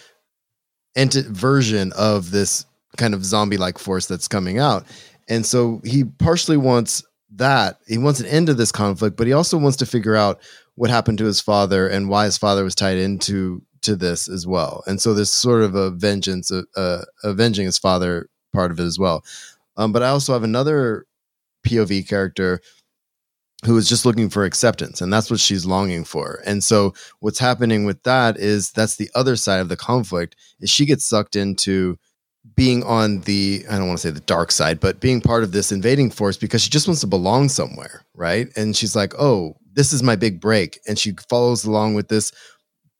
ent- 0.95 1.13
version 1.13 1.93
of 1.93 2.31
this 2.31 2.65
kind 2.97 3.13
of 3.13 3.23
zombie 3.23 3.57
like 3.57 3.77
force 3.77 4.07
that's 4.07 4.27
coming 4.27 4.57
out. 4.57 4.85
And 5.27 5.45
so 5.45 5.81
he 5.83 6.03
partially 6.03 6.57
wants 6.57 7.03
that. 7.35 7.79
He 7.87 7.97
wants 7.97 8.19
an 8.19 8.25
end 8.25 8.47
to 8.47 8.53
this 8.53 8.71
conflict, 8.71 9.17
but 9.17 9.27
he 9.27 9.33
also 9.33 9.57
wants 9.57 9.77
to 9.77 9.85
figure 9.85 10.15
out 10.15 10.39
what 10.75 10.89
happened 10.89 11.17
to 11.19 11.25
his 11.25 11.41
father 11.41 11.87
and 11.87 12.09
why 12.09 12.25
his 12.25 12.37
father 12.37 12.63
was 12.63 12.75
tied 12.75 12.97
into 12.97 13.61
to 13.81 13.95
this 13.95 14.27
as 14.27 14.47
well. 14.47 14.83
And 14.87 15.01
so 15.01 15.13
there's 15.13 15.31
sort 15.31 15.61
of 15.61 15.75
a 15.75 15.91
vengeance, 15.91 16.51
uh, 16.51 16.63
uh, 16.75 17.03
avenging 17.23 17.65
his 17.65 17.77
father 17.77 18.29
part 18.53 18.71
of 18.71 18.79
it 18.79 18.83
as 18.83 18.97
well. 18.97 19.23
Um, 19.77 19.91
but 19.91 20.03
I 20.03 20.09
also 20.09 20.33
have 20.33 20.43
another 20.43 21.05
POV 21.65 22.07
character 22.07 22.61
who 23.65 23.77
is 23.77 23.89
just 23.89 24.05
looking 24.05 24.29
for 24.29 24.45
acceptance 24.45 25.01
and 25.01 25.11
that's 25.11 25.31
what 25.31 25.39
she's 25.39 25.65
longing 25.65 26.03
for 26.03 26.41
and 26.45 26.63
so 26.63 26.93
what's 27.19 27.39
happening 27.39 27.85
with 27.85 28.01
that 28.03 28.37
is 28.37 28.71
that's 28.71 28.97
the 28.97 29.09
other 29.15 29.35
side 29.35 29.59
of 29.59 29.69
the 29.69 29.77
conflict 29.77 30.35
is 30.59 30.69
she 30.69 30.85
gets 30.85 31.05
sucked 31.05 31.35
into 31.35 31.97
being 32.55 32.83
on 32.83 33.21
the 33.21 33.63
i 33.69 33.77
don't 33.77 33.87
want 33.87 33.97
to 33.97 34.07
say 34.07 34.11
the 34.11 34.19
dark 34.21 34.51
side 34.51 34.79
but 34.79 34.99
being 34.99 35.21
part 35.21 35.43
of 35.43 35.51
this 35.51 35.71
invading 35.71 36.11
force 36.11 36.37
because 36.37 36.61
she 36.61 36.69
just 36.69 36.87
wants 36.87 37.01
to 37.01 37.07
belong 37.07 37.49
somewhere 37.49 38.05
right 38.13 38.49
and 38.55 38.75
she's 38.75 38.95
like 38.95 39.13
oh 39.17 39.55
this 39.73 39.93
is 39.93 40.03
my 40.03 40.15
big 40.15 40.39
break 40.39 40.79
and 40.87 40.99
she 40.99 41.13
follows 41.29 41.65
along 41.65 41.95
with 41.95 42.07
this 42.07 42.31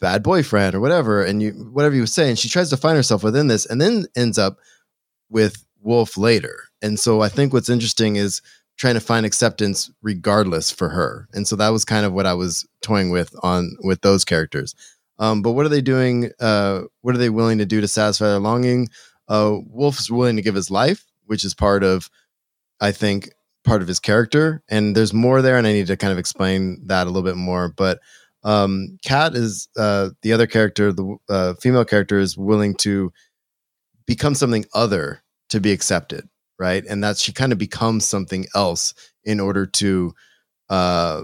bad 0.05 0.21
boyfriend 0.21 0.75
or 0.75 0.79
whatever, 0.79 1.23
and 1.23 1.41
you 1.41 1.51
whatever 1.73 1.95
you 1.95 2.05
say, 2.05 2.29
and 2.29 2.37
she 2.37 2.47
tries 2.47 2.69
to 2.69 2.77
find 2.77 2.95
herself 2.95 3.23
within 3.23 3.47
this, 3.47 3.65
and 3.65 3.81
then 3.81 4.05
ends 4.15 4.37
up 4.37 4.57
with 5.31 5.65
Wolf 5.81 6.15
later. 6.15 6.55
And 6.83 6.99
so 6.99 7.21
I 7.21 7.29
think 7.29 7.53
what's 7.53 7.69
interesting 7.69 8.15
is 8.15 8.41
trying 8.77 8.93
to 8.93 8.99
find 8.99 9.25
acceptance 9.25 9.89
regardless 10.03 10.69
for 10.69 10.89
her. 10.89 11.27
And 11.33 11.47
so 11.47 11.55
that 11.55 11.69
was 11.69 11.85
kind 11.85 12.05
of 12.05 12.13
what 12.13 12.27
I 12.27 12.35
was 12.35 12.67
toying 12.81 13.09
with 13.09 13.33
on 13.41 13.75
with 13.79 14.01
those 14.01 14.23
characters. 14.23 14.75
Um, 15.17 15.41
but 15.41 15.53
what 15.53 15.65
are 15.65 15.69
they 15.69 15.81
doing? 15.81 16.29
Uh, 16.39 16.81
what 17.01 17.15
are 17.15 17.17
they 17.17 17.31
willing 17.31 17.57
to 17.57 17.65
do 17.65 17.81
to 17.81 17.87
satisfy 17.87 18.27
their 18.27 18.39
longing? 18.39 18.89
Uh, 19.27 19.57
Wolf's 19.67 20.11
willing 20.11 20.35
to 20.35 20.43
give 20.43 20.55
his 20.55 20.69
life, 20.69 21.03
which 21.25 21.43
is 21.43 21.55
part 21.55 21.83
of, 21.83 22.11
I 22.79 22.91
think, 22.91 23.29
part 23.63 23.81
of 23.81 23.87
his 23.87 23.99
character. 23.99 24.61
And 24.69 24.95
there's 24.95 25.13
more 25.13 25.41
there, 25.41 25.57
and 25.57 25.65
I 25.65 25.73
need 25.73 25.87
to 25.87 25.97
kind 25.97 26.13
of 26.13 26.19
explain 26.19 26.85
that 26.85 27.07
a 27.07 27.09
little 27.09 27.23
bit 27.23 27.37
more. 27.37 27.69
But 27.69 28.01
um, 28.45 28.99
is 29.03 29.67
uh, 29.75 30.11
the 30.21 30.31
other 30.31 30.47
character, 30.47 30.93
the 30.93 31.17
uh, 31.27 31.53
female 31.55 31.83
character 31.83 32.19
is 32.19 32.37
willing 32.37 32.75
to 32.75 33.11
become 34.05 34.35
something 34.35 34.65
other 34.73 35.23
to 35.49 35.59
be 35.59 35.71
accepted, 35.71 36.29
right? 36.59 36.85
And 36.87 37.03
that 37.03 37.17
she 37.17 37.33
kind 37.33 37.51
of 37.51 37.57
becomes 37.57 38.05
something 38.05 38.45
else 38.53 38.93
in 39.23 39.39
order 39.39 39.65
to 39.65 40.13
uh, 40.69 41.23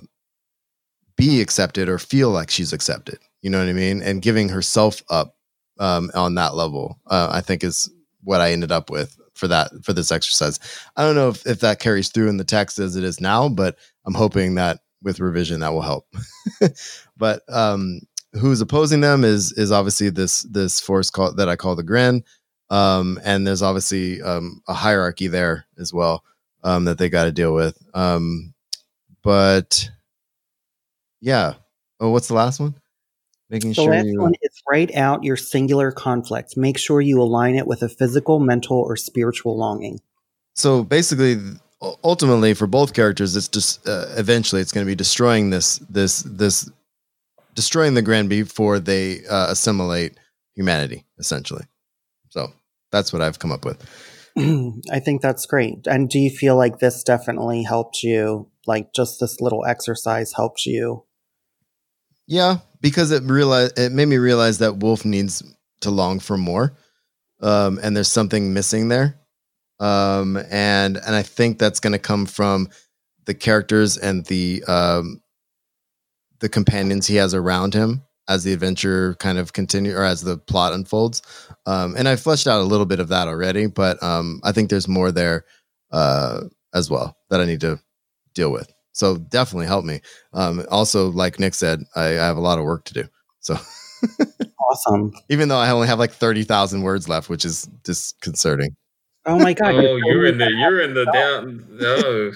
be 1.15 1.41
accepted 1.41 1.87
or 1.87 1.99
feel 1.99 2.31
like 2.31 2.49
she's 2.49 2.73
accepted. 2.73 3.19
You 3.43 3.51
know 3.51 3.59
what 3.59 3.69
I 3.69 3.73
mean? 3.73 4.01
And 4.01 4.21
giving 4.21 4.49
herself 4.49 5.03
up 5.09 5.35
um, 5.79 6.09
on 6.15 6.35
that 6.35 6.55
level, 6.55 6.99
uh, 7.05 7.29
I 7.31 7.41
think 7.41 7.63
is 7.63 7.87
what 8.23 8.41
I 8.41 8.51
ended 8.51 8.71
up 8.71 8.89
with 8.89 9.15
for 9.35 9.47
that 9.47 9.71
for 9.83 9.93
this 9.93 10.11
exercise. 10.11 10.59
I 10.97 11.03
don't 11.03 11.15
know 11.15 11.29
if, 11.29 11.45
if 11.45 11.59
that 11.59 11.79
carries 11.79 12.09
through 12.09 12.29
in 12.29 12.37
the 12.37 12.43
text 12.43 12.79
as 12.79 12.95
it 12.95 13.03
is 13.03 13.21
now, 13.21 13.47
but 13.47 13.77
I'm 14.05 14.13
hoping 14.15 14.55
that 14.55 14.79
with 15.01 15.19
revision 15.19 15.59
that 15.61 15.73
will 15.73 15.81
help. 15.81 16.07
but 17.17 17.41
um, 17.49 18.01
who's 18.33 18.61
opposing 18.61 19.01
them 19.01 19.23
is 19.23 19.51
is 19.53 19.71
obviously 19.71 20.09
this 20.09 20.43
this 20.43 20.79
force 20.79 21.09
called 21.09 21.37
that 21.37 21.49
I 21.49 21.55
call 21.55 21.75
the 21.75 21.83
Grin, 21.83 22.23
um, 22.69 23.19
and 23.23 23.45
there's 23.45 23.61
obviously 23.61 24.21
um, 24.21 24.61
a 24.67 24.73
hierarchy 24.73 25.27
there 25.27 25.65
as 25.77 25.93
well 25.93 26.23
um, 26.63 26.85
that 26.85 26.97
they 26.97 27.09
got 27.09 27.25
to 27.25 27.31
deal 27.31 27.53
with. 27.53 27.77
Um, 27.93 28.53
but 29.23 29.89
yeah, 31.19 31.53
oh, 31.99 32.09
what's 32.09 32.27
the 32.27 32.33
last 32.33 32.59
one? 32.59 32.75
Making 33.49 33.71
The 33.71 33.75
sure 33.75 33.91
last 33.93 34.05
you. 34.07 34.21
one 34.21 34.33
is 34.41 34.61
write 34.69 34.95
out 34.95 35.23
your 35.23 35.35
singular 35.35 35.91
conflict. 35.91 36.55
Make 36.55 36.77
sure 36.77 37.01
you 37.01 37.21
align 37.21 37.55
it 37.55 37.67
with 37.67 37.81
a 37.83 37.89
physical, 37.89 38.39
mental, 38.39 38.77
or 38.77 38.95
spiritual 38.95 39.57
longing. 39.57 39.99
so 40.55 40.83
basically 40.83 41.37
ultimately 42.03 42.53
for 42.53 42.67
both 42.67 42.93
characters 42.93 43.35
it's 43.35 43.47
just 43.47 43.87
uh, 43.87 44.05
eventually 44.17 44.61
it's 44.61 44.71
going 44.71 44.85
to 44.85 44.89
be 44.89 44.95
destroying 44.95 45.49
this 45.49 45.79
this 45.89 46.21
this 46.23 46.69
destroying 47.55 47.93
the 47.93 48.01
grand 48.01 48.29
before 48.29 48.79
they 48.79 49.25
uh, 49.25 49.51
assimilate 49.51 50.17
humanity 50.55 51.05
essentially 51.17 51.65
so 52.29 52.47
that's 52.91 53.11
what 53.11 53.21
i've 53.21 53.39
come 53.39 53.51
up 53.51 53.65
with 53.65 53.83
I 54.37 55.01
think 55.01 55.21
that's 55.21 55.45
great. 55.45 55.87
And 55.87 56.09
do 56.09 56.17
you 56.17 56.29
feel 56.29 56.55
like 56.55 56.79
this 56.79 57.03
definitely 57.03 57.63
helped 57.63 58.01
you? 58.01 58.49
Like 58.65 58.93
just 58.93 59.19
this 59.19 59.41
little 59.41 59.65
exercise 59.65 60.31
helped 60.31 60.65
you? 60.65 61.03
yeah 62.31 62.59
because 62.79 63.11
it 63.11 63.23
realize 63.23 63.71
it 63.77 63.91
made 63.91 64.07
me 64.07 64.17
realize 64.17 64.59
that 64.59 64.77
wolf 64.77 65.05
needs 65.05 65.43
to 65.81 65.91
long 65.91 66.19
for 66.19 66.37
more 66.37 66.73
um 67.41 67.79
and 67.83 67.95
there's 67.95 68.07
something 68.07 68.53
missing 68.53 68.87
there 68.87 69.19
um 69.81 70.37
and 70.51 70.97
and 70.97 71.15
i 71.15 71.21
think 71.23 71.59
that's 71.59 71.79
going 71.81 71.93
to 71.93 71.99
come 71.99 72.25
from 72.25 72.69
the 73.25 73.33
characters 73.33 73.97
and 73.97 74.25
the 74.27 74.63
um 74.65 75.21
the 76.39 76.49
companions 76.49 77.07
he 77.07 77.15
has 77.17 77.33
around 77.33 77.73
him 77.73 78.03
as 78.27 78.43
the 78.43 78.53
adventure 78.53 79.15
kind 79.15 79.37
of 79.37 79.53
continue 79.53 79.95
or 79.95 80.03
as 80.03 80.21
the 80.21 80.37
plot 80.37 80.73
unfolds. 80.73 81.21
Um 81.65 81.95
and 81.97 82.07
i 82.07 82.15
fleshed 82.15 82.47
out 82.47 82.61
a 82.61 82.63
little 82.65 82.85
bit 82.85 82.99
of 82.99 83.09
that 83.09 83.27
already 83.27 83.67
but 83.67 84.01
um 84.03 84.39
i 84.43 84.51
think 84.51 84.69
there's 84.69 84.87
more 84.87 85.11
there 85.11 85.45
uh 85.91 86.41
as 86.73 86.89
well 86.89 87.17
that 87.29 87.41
i 87.41 87.45
need 87.45 87.61
to 87.61 87.79
deal 88.33 88.51
with. 88.51 88.71
So 88.93 89.17
definitely 89.17 89.67
help 89.67 89.85
me. 89.85 90.01
Um 90.33 90.65
also 90.69 91.09
like 91.11 91.39
nick 91.39 91.53
said 91.53 91.81
i, 91.95 92.05
I 92.05 92.25
have 92.25 92.37
a 92.37 92.41
lot 92.41 92.59
of 92.59 92.65
work 92.65 92.85
to 92.85 92.93
do 92.93 93.03
so. 93.41 93.55
Awesome. 94.71 95.11
even 95.29 95.49
though 95.49 95.57
i 95.57 95.69
only 95.69 95.87
have 95.87 95.99
like 95.99 96.11
30000 96.13 96.81
words 96.81 97.09
left 97.09 97.29
which 97.29 97.43
is 97.45 97.63
disconcerting 97.83 98.75
Oh 99.25 99.37
my 99.37 99.53
God. 99.53 99.75
Oh, 99.75 99.97
you're 99.97 100.25
in 100.25 100.37
the 100.37 100.49
you're 100.51 100.81
in 100.81 100.93
the 100.93 101.05
down. 101.13 101.67
Oh, 101.81 102.31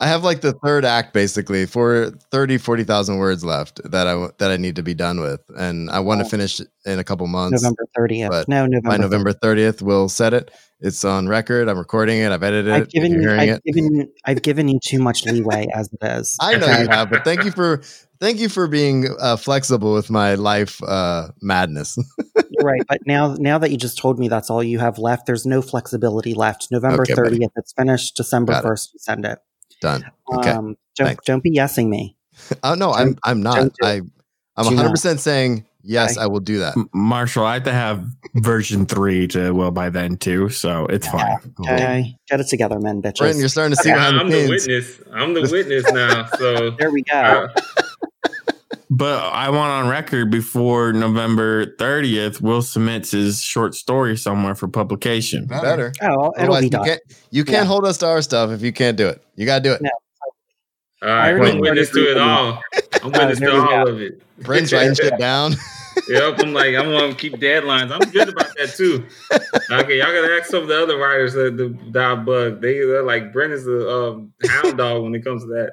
I 0.00 0.06
have 0.06 0.22
like 0.22 0.42
the 0.42 0.52
third 0.52 0.84
act 0.84 1.12
basically 1.12 1.66
for 1.66 2.10
30 2.30 2.58
40,000 2.58 3.16
words 3.18 3.44
left 3.44 3.80
that 3.90 4.06
I 4.06 4.28
that 4.38 4.50
I 4.52 4.56
need 4.56 4.76
to 4.76 4.82
be 4.82 4.94
done 4.94 5.20
with 5.20 5.40
and 5.56 5.90
I 5.90 5.98
want 6.00 6.20
to 6.20 6.26
Oh. 6.26 6.28
finish 6.28 6.60
in 6.86 6.98
a 7.00 7.04
couple 7.04 7.26
months. 7.26 7.62
November 7.62 7.84
30th. 7.98 8.28
but 8.30 8.48
No, 8.48 8.64
November. 8.66 8.88
By 8.90 8.96
November 8.96 9.32
30th 9.32 9.82
we'll 9.82 10.08
set 10.08 10.32
it. 10.34 10.50
It's 10.80 11.04
on 11.04 11.26
record. 11.26 11.68
I'm 11.68 11.76
recording 11.78 12.20
it. 12.20 12.30
I've 12.30 12.44
edited 12.44 12.72
I've 12.72 12.88
given 12.90 13.20
you, 13.20 13.28
I've 13.32 13.48
it. 13.48 13.62
given 13.64 14.12
I've 14.24 14.42
given 14.42 14.68
you 14.68 14.78
too 14.84 15.00
much 15.00 15.24
leeway 15.26 15.66
as 15.74 15.90
it 15.92 15.98
is. 16.06 16.36
I 16.40 16.56
know 16.56 16.66
Okay? 16.66 16.82
you 16.82 16.88
have, 16.88 17.10
but 17.10 17.24
thank 17.24 17.44
you 17.44 17.50
for 17.50 17.82
thank 18.20 18.38
you 18.38 18.48
for 18.48 18.68
being 18.68 19.08
uh, 19.18 19.36
flexible 19.36 19.92
with 19.94 20.10
my 20.10 20.34
life 20.34 20.80
uh, 20.84 21.28
madness. 21.42 21.98
Right. 22.60 22.82
But 22.88 22.98
now, 23.06 23.34
now 23.38 23.58
that 23.58 23.70
you 23.70 23.76
just 23.76 23.98
told 23.98 24.18
me 24.18 24.26
that's 24.26 24.50
all 24.50 24.64
you 24.64 24.80
have 24.80 24.98
left, 24.98 25.26
there's 25.26 25.46
no 25.46 25.62
flexibility 25.62 26.34
left. 26.34 26.66
November 26.72 27.02
Okay, 27.02 27.14
buddy. 27.14 27.38
30th, 27.38 27.50
it's 27.54 27.72
finished. 27.72 28.16
December 28.16 28.50
Got 28.52 28.64
it. 28.64 28.66
1st, 28.68 28.88
you 28.94 28.98
send 28.98 29.24
it. 29.24 29.38
Done. 29.80 30.04
Okay. 30.32 30.50
Um, 30.50 30.76
don't, 30.96 31.06
Thanks. 31.06 31.24
don't 31.24 31.42
be 31.42 31.56
yesing 31.56 31.88
me. 31.88 32.16
Oh 32.62 32.74
no, 32.74 32.92
I'm 32.92 33.16
I'm 33.24 33.42
not. 33.42 33.56
don't 33.56 33.74
I 33.82 34.00
I'm 34.56 34.64
100 34.66 34.90
percent 34.90 35.20
saying 35.20 35.64
yes. 35.82 36.16
Okay. 36.16 36.22
I 36.24 36.26
will 36.28 36.40
do 36.40 36.58
that. 36.58 36.74
Marshall, 36.94 37.44
I 37.44 37.54
have 37.54 37.64
to 37.64 37.72
have 37.72 38.04
version 38.36 38.86
three 38.86 39.26
to 39.28 39.50
well 39.52 39.70
by 39.72 39.90
then 39.90 40.16
too, 40.16 40.48
so 40.48 40.86
it's 40.86 41.06
Yeah. 41.06 41.12
fine. 41.12 41.54
Okay. 41.60 42.16
Get 42.28 42.40
it 42.40 42.46
together, 42.48 42.78
men, 42.78 43.02
bitches. 43.02 43.18
Brent, 43.18 43.38
you're 43.38 43.48
starting 43.48 43.76
to 43.76 43.82
see 43.82 43.90
Okay. 43.90 43.98
behind 43.98 44.16
I'm 44.20 44.30
the 44.30 44.42
the 44.42 44.48
witness. 44.48 45.00
I'm 45.12 45.34
the 45.34 45.42
witness 45.50 45.90
now. 45.92 46.26
So 46.38 46.70
there 46.78 46.90
we 46.90 47.02
go. 47.02 47.16
uh, 47.18 47.48
But 48.90 49.22
I 49.32 49.50
want 49.50 49.70
on 49.70 49.88
record 49.88 50.30
before 50.30 50.92
November 50.94 51.66
30th, 51.76 52.40
Will 52.40 52.62
submits 52.62 53.10
his 53.10 53.42
short 53.42 53.74
story 53.74 54.16
somewhere 54.16 54.54
for 54.54 54.66
publication. 54.66 55.44
Better. 55.46 55.92
oh, 56.00 56.06
it'll 56.06 56.32
Otherwise, 56.38 56.60
be 56.60 56.66
you 56.66 56.70
done. 56.70 56.84
can't 56.84 57.00
you 57.30 57.44
can't 57.44 57.56
Yeah. 57.58 57.64
hold 57.64 57.84
us 57.84 57.98
to 57.98 58.06
our 58.06 58.22
stuff 58.22 58.50
if 58.50 58.62
you 58.62 58.72
can't 58.72 58.96
do 58.96 59.06
it. 59.08 59.22
You 59.36 59.44
gotta 59.44 59.62
do 59.62 59.72
it. 59.72 59.82
No. 59.82 59.90
all 61.02 61.08
right, 61.10 61.36
I'm 61.38 61.60
witness 61.60 61.88
to 61.90 61.94
do 61.94 62.10
it 62.10 62.16
all. 62.18 62.62
I'm 63.02 63.12
witness 63.12 63.40
there 63.40 63.50
to 63.50 63.54
we 63.56 63.60
all 63.60 63.84
go. 63.84 63.90
of 63.92 64.00
it. 64.00 64.22
Brent's 64.38 64.72
writing 64.72 64.94
shit 64.94 65.18
down. 65.18 65.52
Yep, 66.08 66.38
I'm 66.38 66.54
like, 66.54 66.74
I'm 66.74 66.90
gonna 66.90 67.14
keep 67.14 67.34
deadlines. 67.34 67.90
I'm 67.92 68.08
good 68.10 68.30
about 68.30 68.46
that 68.56 68.70
too. 68.74 69.04
Okay, 69.70 69.98
y'all 69.98 70.06
gotta 70.06 70.38
ask 70.40 70.48
some 70.50 70.62
of 70.62 70.68
the 70.68 70.82
other 70.82 70.96
writers 70.96 71.34
that 71.34 71.56
the 71.58 71.68
dog 71.90 72.24
bug. 72.24 72.62
They 72.62 72.78
they're 72.78 73.02
like 73.02 73.32
Brent 73.34 73.52
is 73.52 73.66
a 73.66 73.90
um, 73.90 74.32
hound 74.48 74.78
dog 74.78 75.02
when 75.02 75.14
it 75.14 75.22
comes 75.24 75.42
to 75.42 75.48
that. 75.48 75.72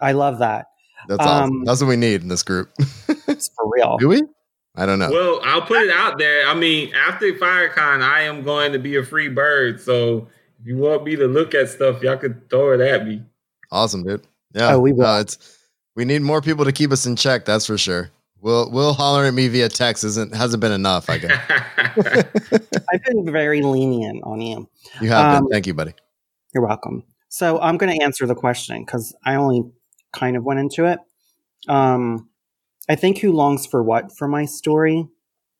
I 0.00 0.12
love 0.12 0.38
that. 0.38 0.66
That's 1.08 1.20
awesome. 1.26 1.56
Um, 1.58 1.64
That's 1.64 1.80
what 1.80 1.88
we 1.88 1.96
need 1.96 2.22
in 2.22 2.28
this 2.28 2.42
group. 2.42 2.70
It's 3.28 3.48
for 3.56 3.70
real. 3.72 3.96
Do 3.98 4.08
we? 4.08 4.22
I 4.74 4.84
don't 4.86 4.98
know. 4.98 5.10
Well, 5.10 5.40
I'll 5.44 5.62
put 5.62 5.78
it 5.82 5.90
out 5.94 6.18
there. 6.18 6.46
I 6.46 6.54
mean, 6.54 6.92
after 6.94 7.26
FIYAHCON, 7.32 8.02
I 8.02 8.22
am 8.22 8.42
going 8.42 8.72
to 8.72 8.78
be 8.78 8.96
a 8.96 9.02
free 9.04 9.28
bird. 9.28 9.80
So 9.80 10.28
if 10.60 10.66
you 10.66 10.76
want 10.76 11.04
me 11.04 11.14
to 11.16 11.26
look 11.26 11.54
at 11.54 11.68
stuff, 11.68 12.02
y'all 12.02 12.16
could 12.16 12.48
throw 12.50 12.72
it 12.72 12.80
at 12.80 13.06
me. 13.06 13.22
awesome, 13.70 14.02
dude. 14.02 14.26
Yeah. 14.54 14.74
Oh, 14.74 14.80
we 14.80 14.92
will. 14.92 15.02
No, 15.04 15.20
it's 15.20 15.58
we 15.94 16.04
need 16.04 16.22
more 16.22 16.40
people 16.42 16.64
to 16.64 16.72
keep 16.72 16.90
us 16.90 17.06
in 17.06 17.16
check. 17.16 17.44
That's 17.44 17.66
for 17.66 17.78
sure. 17.78 18.10
Will 18.40 18.70
Will 18.70 18.92
holler 18.92 19.24
at 19.24 19.34
me 19.34 19.46
via 19.48 19.68
text 19.68 20.04
isn't 20.04 20.34
hasn't 20.34 20.60
been 20.60 20.72
enough. 20.72 21.08
I 21.08 21.18
guess 21.18 21.30
I've 22.92 23.04
been 23.04 23.30
very 23.30 23.62
lenient 23.62 24.22
on 24.24 24.40
you. 24.40 24.68
you 25.00 25.08
have 25.08 25.36
Um, 25.36 25.44
been. 25.44 25.52
Thank 25.52 25.66
you, 25.66 25.74
buddy. 25.74 25.92
You're 26.54 26.66
welcome. 26.66 27.04
So 27.28 27.60
I'm 27.60 27.76
going 27.78 27.96
to 27.98 28.04
answer 28.04 28.26
the 28.26 28.34
question 28.34 28.84
because 28.84 29.14
I 29.24 29.36
only 29.36 29.62
kind 30.12 30.36
of 30.36 30.44
went 30.44 30.60
into 30.60 30.84
it. 30.84 30.98
Um, 31.68 32.28
I 32.88 32.94
think 32.94 33.18
Who 33.18 33.32
Longs 33.32 33.66
for 33.66 33.82
What 33.82 34.16
for 34.16 34.28
my 34.28 34.44
story, 34.44 35.06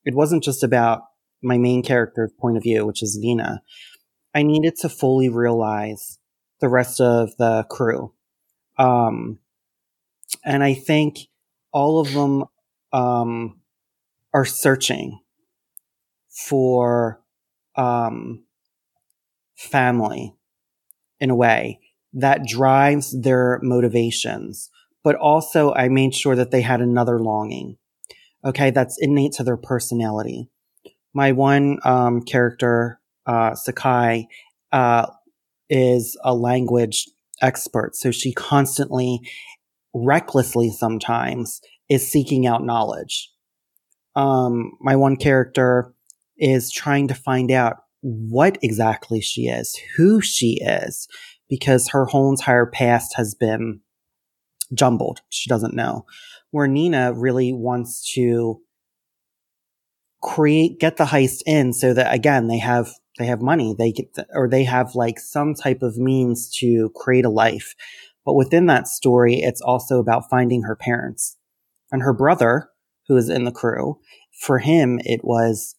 it 0.05 0.14
wasn't 0.14 0.42
just 0.42 0.62
about 0.62 1.03
my 1.42 1.59
main 1.59 1.82
character's 1.82 2.32
point 2.40 2.57
of 2.57 2.62
view, 2.62 2.86
which 2.86 3.03
is 3.03 3.18
Vina. 3.20 3.62
I 4.34 4.42
needed 4.42 4.76
to 4.76 4.88
fully 4.88 5.28
realize 5.28 6.18
the 6.61 6.68
rest 6.68 7.00
of 7.00 7.36
the 7.36 7.64
crew. 7.68 8.12
Um, 8.78 9.38
and 10.44 10.62
I 10.62 10.74
think 10.74 11.18
all 11.72 12.00
of 12.00 12.12
them 12.12 12.44
um, 12.92 13.61
are 14.32 14.44
searching 14.44 15.20
for 16.28 17.20
um, 17.76 18.44
family 19.55 20.34
in 21.20 21.30
a 21.30 21.34
way 21.34 21.80
that 22.13 22.47
drives 22.47 23.19
their 23.21 23.59
motivations. 23.63 24.71
But 25.05 25.17
also, 25.17 25.73
I 25.75 25.89
made 25.89 26.15
sure 26.15 26.37
that 26.37 26.51
they 26.51 26.61
had 26.61 26.81
another 26.81 27.19
longing. 27.19 27.77
Okay, 28.45 28.71
that's 28.71 28.99
innate 29.01 29.33
to 29.33 29.45
their 29.45 29.57
personality. 29.57 30.49
My 31.15 31.33
one 31.33 31.79
um, 31.85 32.23
character, 32.23 33.01
uh, 33.27 33.55
Sakai, 33.55 34.29
uh, 34.72 35.07
is 35.68 36.17
a 36.25 36.34
language 36.34 37.07
expert. 37.41 37.97
So 37.97 38.11
she 38.11 38.33
constantly, 38.33 39.21
recklessly 39.95 40.71
sometimes, 40.71 41.61
is 41.89 42.11
seeking 42.11 42.47
out 42.47 42.64
knowledge. 42.64 43.30
Um, 44.14 44.72
my 44.80 44.97
one 44.97 45.17
character 45.17 45.95
is 46.39 46.71
trying 46.71 47.09
to 47.09 47.14
find 47.14 47.51
out 47.51 47.76
what 48.01 48.59
exactly 48.63 49.21
she 49.21 49.43
is, 49.43 49.79
who 49.97 50.21
she 50.21 50.61
is, 50.63 51.09
because 51.53 51.91
her 51.91 52.07
whole 52.07 52.30
entire 52.30 52.64
past 52.64 53.14
has 53.14 53.34
been 53.34 53.79
jumbled. 54.72 55.20
She 55.29 55.50
doesn't 55.50 55.74
know. 55.74 56.07
Where 56.50 56.66
Nina 56.66 57.12
really 57.12 57.53
wants 57.53 58.11
to 58.14 58.62
create, 60.22 60.80
get 60.80 60.96
the 60.96 61.04
heist 61.04 61.42
in 61.45 61.74
so 61.74 61.92
that 61.92 62.14
again, 62.14 62.49
they 62.49 62.57
have, 62.57 62.95
they 63.18 63.26
have 63.26 63.42
money, 63.42 63.74
they 63.79 63.92
get, 63.92 64.14
the, 64.14 64.26
or 64.33 64.49
they 64.49 64.64
have 64.64 64.95
like 64.95 65.20
some 65.20 65.53
type 65.53 65.83
of 65.83 65.99
means 65.99 66.49
to 66.61 66.91
create 66.96 67.26
a 67.26 67.30
life. 67.30 67.74
But 68.24 68.33
within 68.33 68.64
that 68.68 68.88
story, 68.88 69.34
it's 69.34 69.61
also 69.61 69.99
about 69.99 70.30
finding 70.30 70.62
her 70.62 70.74
parents 70.74 71.37
and 71.91 72.00
her 72.00 72.14
brother, 72.14 72.70
who 73.08 73.16
is 73.18 73.29
in 73.29 73.45
the 73.45 73.53
crew. 73.53 73.99
For 74.41 74.58
him, 74.58 75.00
it 75.04 75.20
was 75.22 75.76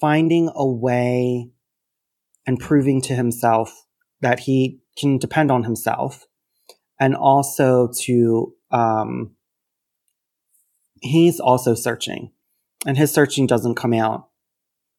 finding 0.00 0.50
a 0.52 0.66
way 0.66 1.50
and 2.44 2.58
proving 2.58 3.00
to 3.02 3.14
himself 3.14 3.85
that 4.20 4.40
he 4.40 4.80
can 4.98 5.18
depend 5.18 5.50
on 5.50 5.64
himself 5.64 6.26
and 6.98 7.14
also 7.14 7.90
to 8.02 8.54
um, 8.70 9.32
he's 11.00 11.38
also 11.40 11.74
searching 11.74 12.32
and 12.86 12.96
his 12.96 13.12
searching 13.12 13.46
doesn't 13.46 13.74
come 13.74 13.92
out 13.92 14.28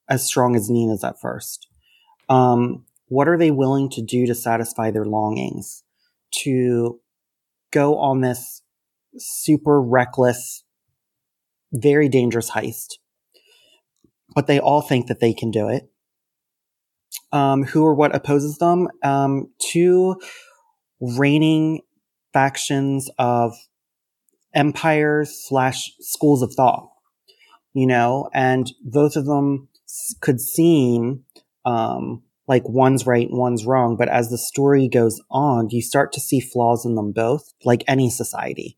as 0.10 0.26
strong 0.26 0.56
as 0.56 0.70
nina's 0.70 1.04
at 1.04 1.20
first 1.20 1.68
um, 2.30 2.86
what 3.08 3.28
are 3.28 3.38
they 3.38 3.52
willing 3.52 3.90
to 3.90 4.02
do 4.02 4.26
to 4.26 4.36
satisfy 4.36 4.92
their 4.92 5.06
longings 5.06 5.84
to 6.32 7.00
go 7.72 7.98
on 7.98 8.22
this 8.22 8.62
super 9.18 9.82
reckless 9.82 10.64
very 11.74 12.08
dangerous 12.08 12.52
heist 12.52 12.96
but 14.38 14.46
they 14.46 14.60
all 14.60 14.82
think 14.82 15.08
that 15.08 15.20
they 15.20 15.34
can 15.34 15.50
do 15.50 15.68
it. 15.68 15.90
Um, 17.32 17.64
who 17.64 17.84
or 17.84 17.94
what 17.94 18.16
opposes 18.16 18.58
them? 18.58 18.88
Um, 19.04 19.52
two 19.60 20.16
reigning 21.02 21.82
factions 22.34 23.10
of 23.20 23.54
empires 24.54 25.46
slash 25.48 25.92
schools 26.00 26.42
of 26.42 26.54
thought, 26.54 26.90
you 27.74 27.86
know, 27.86 28.30
and 28.34 28.72
both 28.84 29.16
of 29.16 29.26
them 29.26 29.68
could 30.22 30.40
seem 30.40 31.24
um, 31.66 32.24
like 32.48 32.68
one's 32.68 33.06
right 33.06 33.28
and 33.28 33.38
one's 33.38 33.66
wrong. 33.66 33.98
But 33.98 34.10
as 34.10 34.30
the 34.30 34.38
story 34.38 34.88
goes 34.88 35.22
on, 35.30 35.70
you 35.70 35.82
start 35.82 36.12
to 36.14 36.20
see 36.20 36.40
flaws 36.40 36.86
in 36.86 36.96
them 36.96 37.12
both, 37.12 37.54
like 37.66 37.84
any 37.88 38.10
society. 38.10 38.78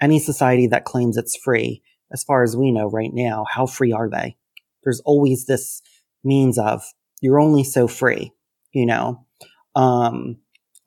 Any 0.00 0.18
society 0.18 0.66
that 0.68 0.86
claims 0.86 1.16
it's 1.16 1.36
free, 1.36 1.82
as 2.10 2.24
far 2.24 2.42
as 2.42 2.56
we 2.56 2.72
know 2.72 2.88
right 2.88 3.12
now, 3.12 3.44
how 3.50 3.66
free 3.66 3.92
are 3.92 4.08
they? 4.08 4.36
There's 4.82 5.00
always 5.04 5.44
this 5.44 5.82
means 6.24 6.58
of 6.58 6.82
you're 7.20 7.40
only 7.40 7.64
so 7.64 7.86
free, 7.86 8.32
you 8.72 8.86
know? 8.86 9.26
Um, 9.74 10.38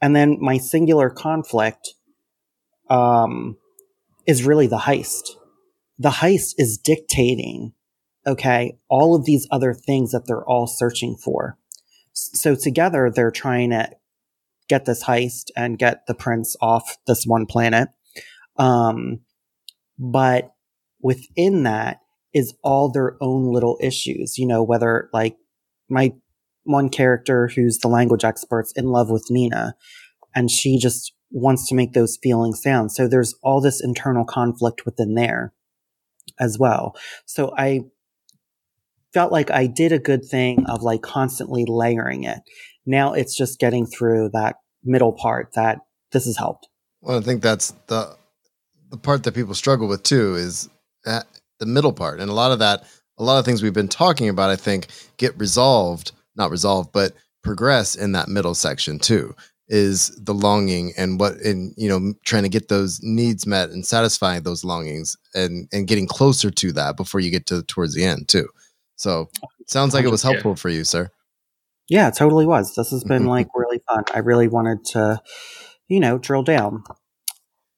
and 0.02 0.16
then 0.16 0.38
my 0.42 0.58
singular 0.58 1.10
conflict 1.10 1.94
um, 2.90 3.58
is 4.28 4.44
really 4.44 4.68
the 4.68 4.80
heist. 4.80 5.32
The 5.98 6.10
heist 6.10 6.56
is 6.58 6.78
dictating, 6.78 7.74
okay, 8.26 8.78
all 8.90 9.16
of 9.16 9.26
these 9.26 9.48
other 9.52 9.74
things 9.74 10.12
that 10.12 10.24
they're 10.28 10.46
all 10.46 10.68
searching 10.68 11.16
for. 11.16 11.58
So 12.14 12.56
together 12.56 13.12
they're 13.14 13.32
trying 13.32 13.70
to 13.72 13.90
get 14.68 14.86
this 14.86 15.04
heist 15.06 15.46
and 15.56 15.80
get 15.80 16.06
the 16.08 16.14
prince 16.14 16.56
off 16.62 16.98
this 17.08 17.26
one 17.26 17.46
planet. 17.46 17.90
Um, 18.58 19.22
but 19.98 20.54
within 21.02 21.64
that 21.64 22.00
is 22.34 22.54
all 22.64 22.92
their 22.92 23.18
own 23.22 23.52
little 23.52 23.78
issues, 23.82 24.38
you 24.38 24.48
know, 24.48 24.64
whether 24.64 25.10
like 25.14 25.38
my 25.90 26.14
one 26.64 26.90
character 26.90 27.50
who's 27.56 27.80
the 27.80 27.88
language 27.88 28.24
expert's 28.24 28.72
in 28.76 28.86
love 28.88 29.10
with 29.10 29.28
Nina 29.30 29.76
and 30.36 30.50
she 30.50 30.78
just 30.78 31.14
wants 31.32 31.68
to 31.68 31.76
make 31.76 31.94
those 31.94 32.18
feelings 32.22 32.62
sound. 32.62 32.92
So 32.92 33.08
there's 33.08 33.36
all 33.44 33.60
this 33.60 33.84
internal 33.84 34.26
conflict 34.26 34.86
within 34.86 35.16
there 35.16 35.54
as 36.40 36.58
well. 36.60 36.96
So 37.26 37.54
I 37.58 37.82
felt 39.14 39.32
like 39.32 39.52
I 39.52 39.68
did 39.68 39.92
a 39.92 40.00
good 40.00 40.26
thing 40.26 40.66
of 40.68 40.82
like 40.82 41.02
constantly 41.02 41.66
layering 41.68 42.24
it. 42.24 42.40
Now 42.86 43.14
it's 43.14 43.36
just 43.36 43.60
getting 43.60 43.86
through 43.86 44.30
that 44.34 44.56
middle 44.84 45.14
part 45.14 45.54
that 45.56 45.80
this 46.12 46.26
has 46.26 46.38
helped. 46.38 46.68
Well, 47.02 47.18
I 47.18 47.22
think 47.22 47.42
that's 47.42 47.72
the 47.88 48.16
the 48.90 48.98
part 48.98 49.24
that 49.24 49.34
people 49.34 49.56
struggle 49.56 49.88
with 49.88 50.04
too 50.04 50.36
is 50.36 50.70
that 51.04 51.26
the 51.60 51.66
middle 51.66 51.94
part. 51.94 52.20
And 52.20 52.30
a 52.30 52.34
lot 52.34 52.52
of 52.52 52.60
that, 52.60 52.84
a 53.18 53.24
lot 53.24 53.40
of 53.40 53.46
things 53.46 53.64
we've 53.64 53.74
been 53.74 53.88
talking 53.88 54.30
about, 54.30 54.50
I 54.50 54.56
think, 54.56 54.88
get 55.18 55.38
resolved, 55.40 56.12
not 56.36 56.52
resolved, 56.52 56.92
but 56.92 57.14
progress 57.44 57.96
in 57.96 58.14
that 58.14 58.30
middle 58.30 58.56
section 58.56 59.00
too 59.00 59.36
is 59.68 60.10
the 60.22 60.34
longing 60.34 60.94
and 60.98 61.20
what 61.20 61.36
and 61.38 61.74
you 61.78 61.88
know 61.88 62.14
trying 62.26 62.44
to 62.44 62.50
get 62.50 62.68
those 62.68 63.00
needs 63.02 63.48
met 63.48 63.70
and 63.70 63.86
satisfying 63.86 64.44
those 64.44 64.64
longings 64.64 65.18
and 65.34 65.68
and 65.72 65.88
getting 65.88 66.08
closer 66.08 66.52
to 66.52 66.72
that 66.72 66.98
before 66.98 67.20
you 67.20 67.32
get 67.32 67.46
to 67.46 67.64
towards 67.64 67.94
the 67.96 68.04
end 68.04 68.28
too. 68.28 68.48
So 68.96 69.30
sounds 69.68 69.94
like 69.94 70.06
it 70.06 70.12
was 70.12 70.24
helpful 70.24 70.56
for 70.56 70.70
you 70.70 70.84
sir. 70.84 71.10
Yeah 71.90 72.10
it 72.10 72.16
totally 72.16 72.46
was. 72.46 72.76
This 72.76 72.92
has 72.92 73.04
been 73.04 73.26
like 73.36 73.48
really 73.56 73.82
fun. 73.88 74.04
I 74.14 74.20
really 74.20 74.48
wanted 74.48 74.84
to 74.92 75.22
you 75.88 76.00
know 76.00 76.18
drill 76.18 76.44
down. 76.44 76.84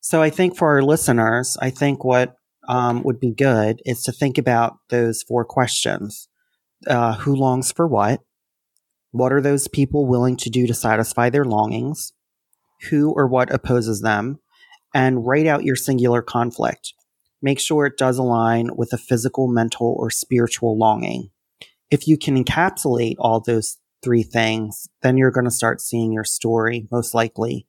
So 0.02 0.22
i 0.22 0.30
think 0.30 0.56
for 0.56 0.70
our 0.70 0.84
listeners 0.84 1.58
i 1.62 1.70
think 1.70 2.04
what 2.04 2.36
um, 2.68 3.04
would 3.04 3.20
be 3.20 3.32
good 3.32 3.82
is 3.86 4.02
to 4.04 4.12
think 4.12 4.38
about 4.38 4.78
those 4.90 5.24
four 5.24 5.46
questions. 5.46 6.28
Uh, 6.88 7.14
who 7.14 7.36
longs 7.36 7.72
for 7.72 7.88
what 7.88 8.20
what 9.18 9.32
are 9.32 9.42
those 9.42 9.70
people 9.70 10.06
willing 10.06 10.36
to 10.36 10.50
do 10.50 10.68
to 10.68 10.74
satisfy 10.74 11.30
their 11.30 11.46
longings? 11.46 12.12
Who 12.90 13.12
or 13.12 13.28
what 13.28 13.50
opposes 13.54 14.02
them? 14.02 14.40
And 14.94 15.26
write 15.26 15.48
out 15.48 15.64
your 15.64 15.78
singular 15.78 16.22
conflict. 16.22 16.94
Make 17.42 17.60
sure 17.60 17.86
it 17.86 17.98
does 17.98 18.18
align 18.18 18.72
with 18.76 18.92
a 18.92 18.98
physical, 18.98 19.48
mental, 19.48 19.96
or 19.98 20.10
spiritual 20.10 20.78
longing. 20.78 21.30
If 21.90 22.10
you 22.10 22.18
can 22.18 22.44
encapsulate 22.44 23.16
all 23.18 23.40
those 23.40 23.78
three 24.04 24.24
things, 24.24 24.90
then 25.02 25.18
you're 25.18 25.32
going 25.32 25.46
to 25.46 25.52
start 25.52 25.80
seeing 25.80 26.12
your 26.12 26.26
story 26.26 26.88
most 26.92 27.14
likely 27.14 27.66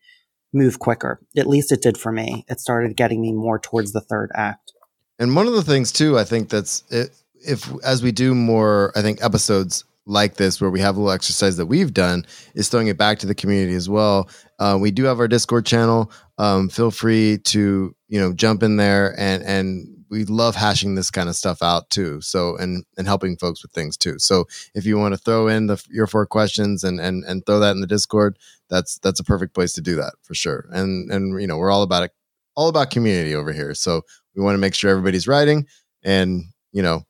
move 0.52 0.80
quicker. 0.80 1.20
At 1.36 1.46
least 1.46 1.70
it 1.70 1.80
did 1.80 1.96
for 1.96 2.10
me. 2.10 2.44
It 2.48 2.58
started 2.58 2.96
getting 2.96 3.20
me 3.20 3.32
more 3.32 3.60
towards 3.60 3.92
the 3.92 4.00
third 4.00 4.32
act. 4.34 4.72
And 5.18 5.36
one 5.36 5.46
of 5.46 5.52
the 5.52 5.62
things 5.62 5.92
too, 5.92 6.18
I 6.18 6.24
think 6.24 6.48
that's 6.48 6.82
it, 6.90 7.10
if 7.34 7.70
as 7.84 8.02
we 8.02 8.10
do 8.10 8.34
more, 8.34 8.92
I 8.96 9.02
think 9.02 9.22
episodes 9.22 9.84
like 10.06 10.36
this 10.36 10.60
where 10.60 10.70
we 10.70 10.80
have 10.80 10.96
a 10.96 11.00
little 11.00 11.12
exercise 11.12 11.56
that 11.56 11.66
we've 11.66 11.92
done 11.92 12.24
is 12.54 12.68
throwing 12.68 12.86
it 12.86 12.96
back 12.96 13.18
to 13.18 13.26
the 13.26 13.34
community 13.34 13.74
as 13.74 13.88
well. 13.88 14.30
Uh, 14.58 14.78
we 14.80 14.90
do 14.90 15.04
have 15.04 15.18
our 15.18 15.28
discord 15.28 15.66
channel. 15.66 16.10
Um, 16.38 16.68
feel 16.68 16.90
free 16.90 17.38
to 17.38 17.94
you 18.08 18.20
know 18.20 18.32
jump 18.32 18.62
in 18.62 18.76
there 18.76 19.14
and 19.18 19.42
and 19.42 19.88
we 20.08 20.24
love 20.24 20.54
hashing 20.54 20.94
this 20.94 21.10
kind 21.10 21.28
of 21.28 21.34
stuff 21.34 21.62
out 21.62 21.90
too. 21.90 22.20
So 22.20 22.56
and 22.56 22.84
and 22.96 23.06
helping 23.06 23.36
folks 23.36 23.62
with 23.62 23.72
things 23.72 23.96
too. 23.96 24.18
So 24.18 24.46
if 24.74 24.86
you 24.86 24.96
want 24.98 25.14
to 25.14 25.18
throw 25.18 25.48
in 25.48 25.66
the 25.66 25.82
your 25.90 26.06
four 26.06 26.26
questions 26.26 26.84
and 26.84 27.00
and 27.00 27.24
and 27.24 27.44
throw 27.44 27.58
that 27.60 27.72
in 27.72 27.80
the 27.80 27.86
discord 27.86 28.38
that's 28.68 28.98
that's 28.98 29.20
a 29.20 29.24
perfect 29.24 29.54
place 29.54 29.72
to 29.74 29.80
do 29.80 29.96
that 29.96 30.14
for 30.22 30.34
sure. 30.34 30.66
And 30.70 31.10
and 31.10 31.40
you 31.40 31.46
know 31.46 31.56
we're 31.56 31.70
all 31.70 31.82
about 31.82 32.04
it 32.04 32.12
all 32.54 32.68
about 32.68 32.90
community 32.90 33.34
over 33.34 33.52
here. 33.52 33.74
So 33.74 34.02
we 34.34 34.42
want 34.42 34.54
to 34.54 34.60
make 34.60 34.74
sure 34.74 34.90
everybody's 34.90 35.28
writing 35.28 35.66
and 36.02 36.44
you 36.72 36.82
know 36.82 37.02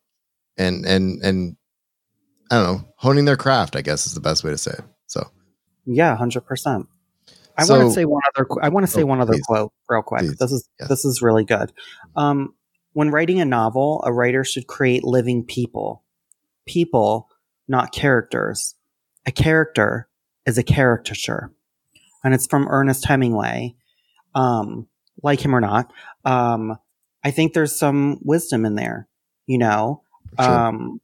and 0.56 0.84
and 0.86 1.22
and 1.22 1.56
I 2.50 2.56
don't 2.56 2.64
know, 2.64 2.88
honing 2.96 3.24
their 3.24 3.36
craft, 3.36 3.76
I 3.76 3.82
guess 3.82 4.06
is 4.06 4.14
the 4.14 4.20
best 4.20 4.44
way 4.44 4.50
to 4.50 4.58
say 4.58 4.72
it. 4.72 4.84
So, 5.06 5.30
yeah, 5.84 6.16
100%. 6.16 6.86
I 7.58 7.64
so, 7.64 7.78
want 7.78 7.88
to 7.88 7.94
say 7.94 8.04
one 8.04 8.22
other. 8.34 8.46
I 8.62 8.68
want 8.68 8.86
to 8.86 8.92
say 8.92 9.02
oh, 9.02 9.06
one 9.06 9.20
other 9.20 9.32
please, 9.32 9.46
quote 9.46 9.72
real 9.88 10.02
quick. 10.02 10.20
Please, 10.20 10.36
this 10.36 10.52
is 10.52 10.68
yes. 10.78 10.88
this 10.88 11.04
is 11.04 11.22
really 11.22 11.44
good. 11.44 11.72
Um, 12.14 12.54
when 12.92 13.10
writing 13.10 13.40
a 13.40 13.44
novel, 13.44 14.02
a 14.04 14.12
writer 14.12 14.44
should 14.44 14.66
create 14.66 15.04
living 15.04 15.44
people, 15.44 16.02
people, 16.66 17.28
not 17.66 17.92
characters. 17.92 18.74
A 19.24 19.32
character 19.32 20.08
is 20.44 20.58
a 20.58 20.62
caricature, 20.62 21.52
and 22.22 22.34
it's 22.34 22.46
from 22.46 22.68
Ernest 22.68 23.06
Hemingway. 23.06 23.74
Um, 24.34 24.86
like 25.22 25.40
him 25.40 25.54
or 25.54 25.60
not, 25.60 25.90
um, 26.26 26.76
I 27.24 27.30
think 27.30 27.54
there's 27.54 27.74
some 27.74 28.18
wisdom 28.22 28.66
in 28.66 28.74
there. 28.74 29.08
You 29.46 29.58
know, 29.58 30.02
sure. 30.38 30.98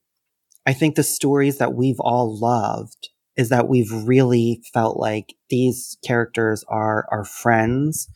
I 0.66 0.72
think 0.72 0.94
the 0.94 1.02
stories 1.02 1.58
that 1.58 1.74
we've 1.74 2.00
all 2.00 2.38
loved 2.38 3.10
is 3.36 3.48
that 3.48 3.68
we've 3.68 3.90
really 3.90 4.62
felt 4.72 4.98
like 4.98 5.34
these 5.48 5.96
characters 6.04 6.64
are 6.68 7.06
our 7.10 7.24
friends, 7.24 8.08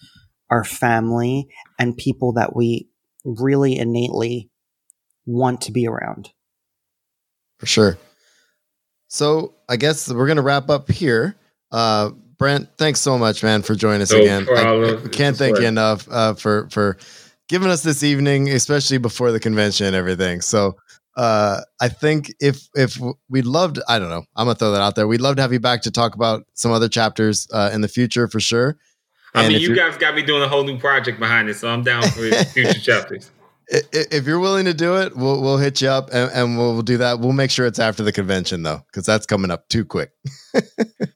our 0.51 0.65
family, 0.65 1.49
and 1.79 1.97
people 1.97 2.33
that 2.35 2.55
we 2.55 2.89
really 3.25 3.77
innately 3.77 4.51
want 5.25 5.61
to 5.63 5.73
be 5.73 5.87
around. 5.87 6.31
For 7.59 7.67
sure. 7.67 7.99
So 9.09 9.55
I 9.69 9.77
guess 9.77 10.13
we're 10.13 10.27
going 10.27 10.37
to 10.37 10.43
wrap 10.43 10.69
up 10.69 10.91
here. 10.91 11.37
Uh, 11.73 12.11
Brent, 12.39 12.69
thanks 12.77 13.01
so 13.01 13.17
much, 13.17 13.43
man, 13.43 13.63
for 13.63 13.75
joining 13.75 14.03
us 14.03 14.13
no 14.13 14.19
again. 14.19 14.47
I, 14.51 15.05
I, 15.05 15.09
can't 15.09 15.37
thank 15.37 15.59
you 15.59 15.67
enough 15.67 16.07
uh, 16.11 16.35
for 16.35 16.69
for 16.71 16.99
giving 17.49 17.71
us 17.71 17.83
this 17.83 18.03
evening, 18.03 18.51
especially 18.51 18.99
before 18.99 19.33
the 19.33 19.41
convention 19.41 19.87
and 19.87 19.97
everything. 19.97 20.43
So 20.43 20.77
uh, 21.17 21.63
I 21.81 21.89
think 21.89 22.33
if 22.41 22.69
if 22.75 22.99
we'd 23.29 23.47
loved, 23.47 23.81
I 23.89 23.99
don't 23.99 24.11
know, 24.11 24.25
I'm 24.37 24.47
gonna 24.47 24.55
throw 24.55 24.73
that 24.73 24.83
out 24.83 24.95
there. 24.95 25.07
We'd 25.07 25.21
love 25.21 25.37
to 25.37 25.43
have 25.43 25.53
you 25.53 25.61
back 25.61 25.83
to 25.83 25.91
talk 25.91 26.15
about 26.15 26.45
some 26.55 26.73
other 26.73 26.89
chapters 26.89 27.49
uh, 27.53 27.71
in 27.73 27.81
the 27.81 27.89
future 27.89 28.29
for 28.29 28.39
sure. 28.39 28.77
I 29.35 29.49
mean, 29.49 29.61
you 29.61 29.75
guys 29.75 29.97
got 29.97 30.15
me 30.15 30.23
doing 30.23 30.43
a 30.43 30.49
whole 30.49 30.65
new 30.65 30.79
project 30.79 31.19
behind 31.19 31.49
it, 31.49 31.55
so 31.55 31.69
I'm 31.69 31.83
down 31.83 32.03
for 32.03 32.31
future 32.53 32.81
chapters. 32.81 33.31
If 33.69 34.27
you're 34.27 34.39
willing 34.39 34.67
to 34.67 34.75
do 34.75 34.97
it, 34.97 35.17
we'll 35.17 35.41
we'll 35.43 35.59
hit 35.59 35.81
you 35.81 35.89
up 35.89 36.11
and, 36.13 36.31
and 36.33 36.59
we'll, 36.59 36.75
we'll 36.75 36.83
do 36.83 36.99
that. 36.99 37.19
We'll 37.21 37.33
make 37.33 37.51
sure 37.51 37.67
it's 37.67 37.79
after 37.79 38.03
the 38.03 38.13
convention 38.13 38.63
though, 38.63 38.83
because 38.87 39.07
that's 39.07 39.27
coming 39.27 39.51
up 39.51 39.69
too 39.69 39.85
quick. 39.85 40.13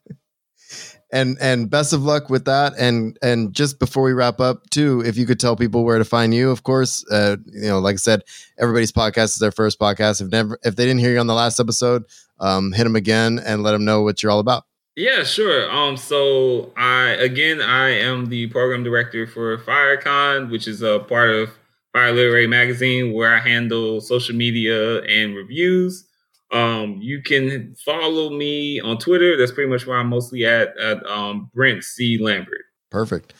and 1.12 1.37
and 1.41 1.70
best 1.70 1.93
of 1.93 2.03
luck 2.03 2.31
with 2.31 2.45
that. 2.45 2.73
And 2.78 3.19
and 3.23 3.53
just 3.53 3.78
before 3.78 4.03
we 4.03 4.12
wrap 4.12 4.41
up 4.41 4.69
too 4.70 5.03
if 5.05 5.16
you 5.16 5.27
could 5.27 5.41
tell 5.41 5.57
people 5.57 5.85
where 5.85 5.99
to 5.99 6.05
find 6.05 6.35
you 6.35 6.51
of 6.51 6.62
course 6.62 7.05
uh 7.11 7.37
you 7.53 7.69
know 7.69 7.78
like 7.78 7.95
i 7.95 7.97
said 7.97 8.23
everybody's 8.59 8.93
podcast 8.93 9.24
is 9.24 9.39
their 9.39 9.53
first 9.53 9.78
podcast. 9.78 10.20
If 10.20 10.28
never 10.28 10.59
if 10.62 10.77
they 10.77 10.85
didn't 10.85 11.01
hear 11.01 11.12
you 11.12 11.19
on 11.19 11.27
the 11.27 11.35
last 11.35 11.61
episode 11.61 12.05
um 12.39 12.73
hit 12.73 12.85
them 12.85 12.97
again 12.97 13.39
and 13.45 13.62
let 13.62 13.73
them 13.73 13.85
know 13.85 14.03
what 14.03 14.23
you're 14.23 14.32
all 14.32 14.41
about. 14.41 14.65
Yeah 14.97 15.24
sure. 15.24 15.70
Um 15.70 15.97
so 15.97 16.73
i 16.77 17.11
again 17.11 17.61
i 17.61 17.91
am 17.91 18.27
the 18.27 18.47
program 18.49 18.82
director 18.82 19.27
for 19.27 19.57
FIYAHCON 19.59 20.51
which 20.51 20.69
is 20.69 20.82
a 20.82 21.01
part 21.01 21.31
of 21.31 21.51
FIYAH 21.95 22.15
literary 22.15 22.47
magazine 22.47 23.12
where 23.12 23.35
i 23.35 23.41
handle 23.41 24.01
social 24.01 24.35
media 24.35 25.03
and 25.03 25.35
reviews 25.35 26.05
um, 26.52 26.98
you 27.01 27.22
can 27.22 27.74
follow 27.85 28.31
me 28.31 28.81
on 28.81 28.98
Twitter. 28.98 29.36
That's 29.36 29.52
pretty 29.52 29.70
much 29.70 29.86
where 29.86 29.98
I'm 29.98 30.09
mostly 30.09 30.44
at, 30.44 30.77
at 30.78 31.05
um, 31.06 31.51
Brent 31.55 31.85
C. 31.85 32.18
Lambert. 32.20 32.62
Perfect. 32.90 33.35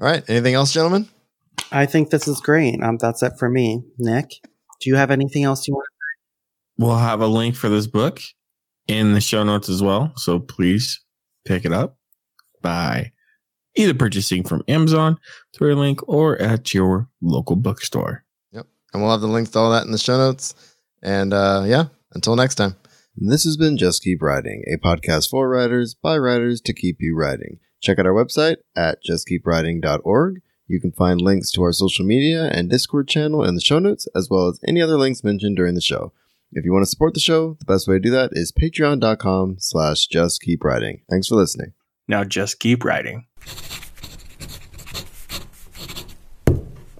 All 0.00 0.06
right. 0.06 0.22
Anything 0.28 0.54
else, 0.54 0.72
gentlemen? 0.72 1.08
I 1.72 1.86
think 1.86 2.10
this 2.10 2.28
is 2.28 2.40
great. 2.40 2.82
Um, 2.82 2.98
that's 2.98 3.22
it 3.22 3.32
for 3.38 3.48
me. 3.48 3.82
Nick, 3.98 4.30
do 4.80 4.90
you 4.90 4.96
have 4.96 5.10
anything 5.10 5.44
else 5.44 5.66
you 5.66 5.74
want 5.74 5.86
we'll 6.78 6.96
have 6.96 7.20
a 7.20 7.26
link 7.26 7.54
for 7.54 7.68
this 7.68 7.86
book 7.86 8.20
in 8.86 9.14
the 9.14 9.20
show 9.20 9.42
notes 9.42 9.68
as 9.68 9.82
well. 9.82 10.12
So 10.16 10.38
please 10.38 11.00
pick 11.44 11.64
it 11.64 11.72
up 11.72 11.96
by 12.62 13.12
either 13.74 13.94
purchasing 13.94 14.42
from 14.42 14.62
Amazon 14.68 15.18
through 15.54 15.74
a 15.74 15.76
link 15.76 16.00
or 16.08 16.40
at 16.40 16.72
your 16.72 17.08
local 17.20 17.56
bookstore. 17.56 18.24
Yep. 18.52 18.66
And 18.92 19.02
we'll 19.02 19.12
have 19.12 19.20
the 19.20 19.26
link 19.26 19.50
to 19.52 19.58
all 19.58 19.70
that 19.72 19.84
in 19.84 19.92
the 19.92 19.98
show 19.98 20.16
notes. 20.16 20.54
And 21.02 21.32
uh, 21.32 21.64
yeah, 21.66 21.86
until 22.12 22.36
next 22.36 22.56
time. 22.56 22.76
This 23.16 23.44
has 23.44 23.56
been 23.56 23.78
Just 23.78 24.02
Keep 24.02 24.20
Writing, 24.20 24.62
a 24.66 24.76
podcast 24.76 25.30
for 25.30 25.48
writers 25.48 25.94
by 25.94 26.18
writers 26.18 26.60
to 26.62 26.74
keep 26.74 26.98
you 27.00 27.16
writing. 27.16 27.60
Check 27.80 27.98
out 27.98 28.06
our 28.06 28.12
website 28.12 28.56
at 28.76 28.98
justkeepwriting.org. 29.02 30.42
You 30.68 30.80
can 30.80 30.92
find 30.92 31.20
links 31.20 31.50
to 31.52 31.62
our 31.62 31.72
social 31.72 32.04
media 32.04 32.44
and 32.44 32.68
Discord 32.68 33.08
channel 33.08 33.44
in 33.44 33.54
the 33.54 33.60
show 33.60 33.78
notes, 33.78 34.06
as 34.14 34.28
well 34.30 34.48
as 34.48 34.60
any 34.66 34.82
other 34.82 34.98
links 34.98 35.24
mentioned 35.24 35.56
during 35.56 35.74
the 35.74 35.80
show. 35.80 36.12
If 36.52 36.64
you 36.64 36.72
want 36.72 36.84
to 36.84 36.90
support 36.90 37.14
the 37.14 37.20
show, 37.20 37.56
the 37.58 37.64
best 37.64 37.88
way 37.88 37.96
to 37.96 38.00
do 38.00 38.10
that 38.10 38.30
is 38.32 38.52
patreon.com 38.52 39.56
slash 39.58 40.06
just 40.06 40.42
keep 40.42 40.64
writing. 40.64 41.02
Thanks 41.08 41.28
for 41.28 41.36
listening. 41.36 41.72
Now 42.08 42.24
just 42.24 42.58
keep 42.58 42.84
writing. 42.84 43.26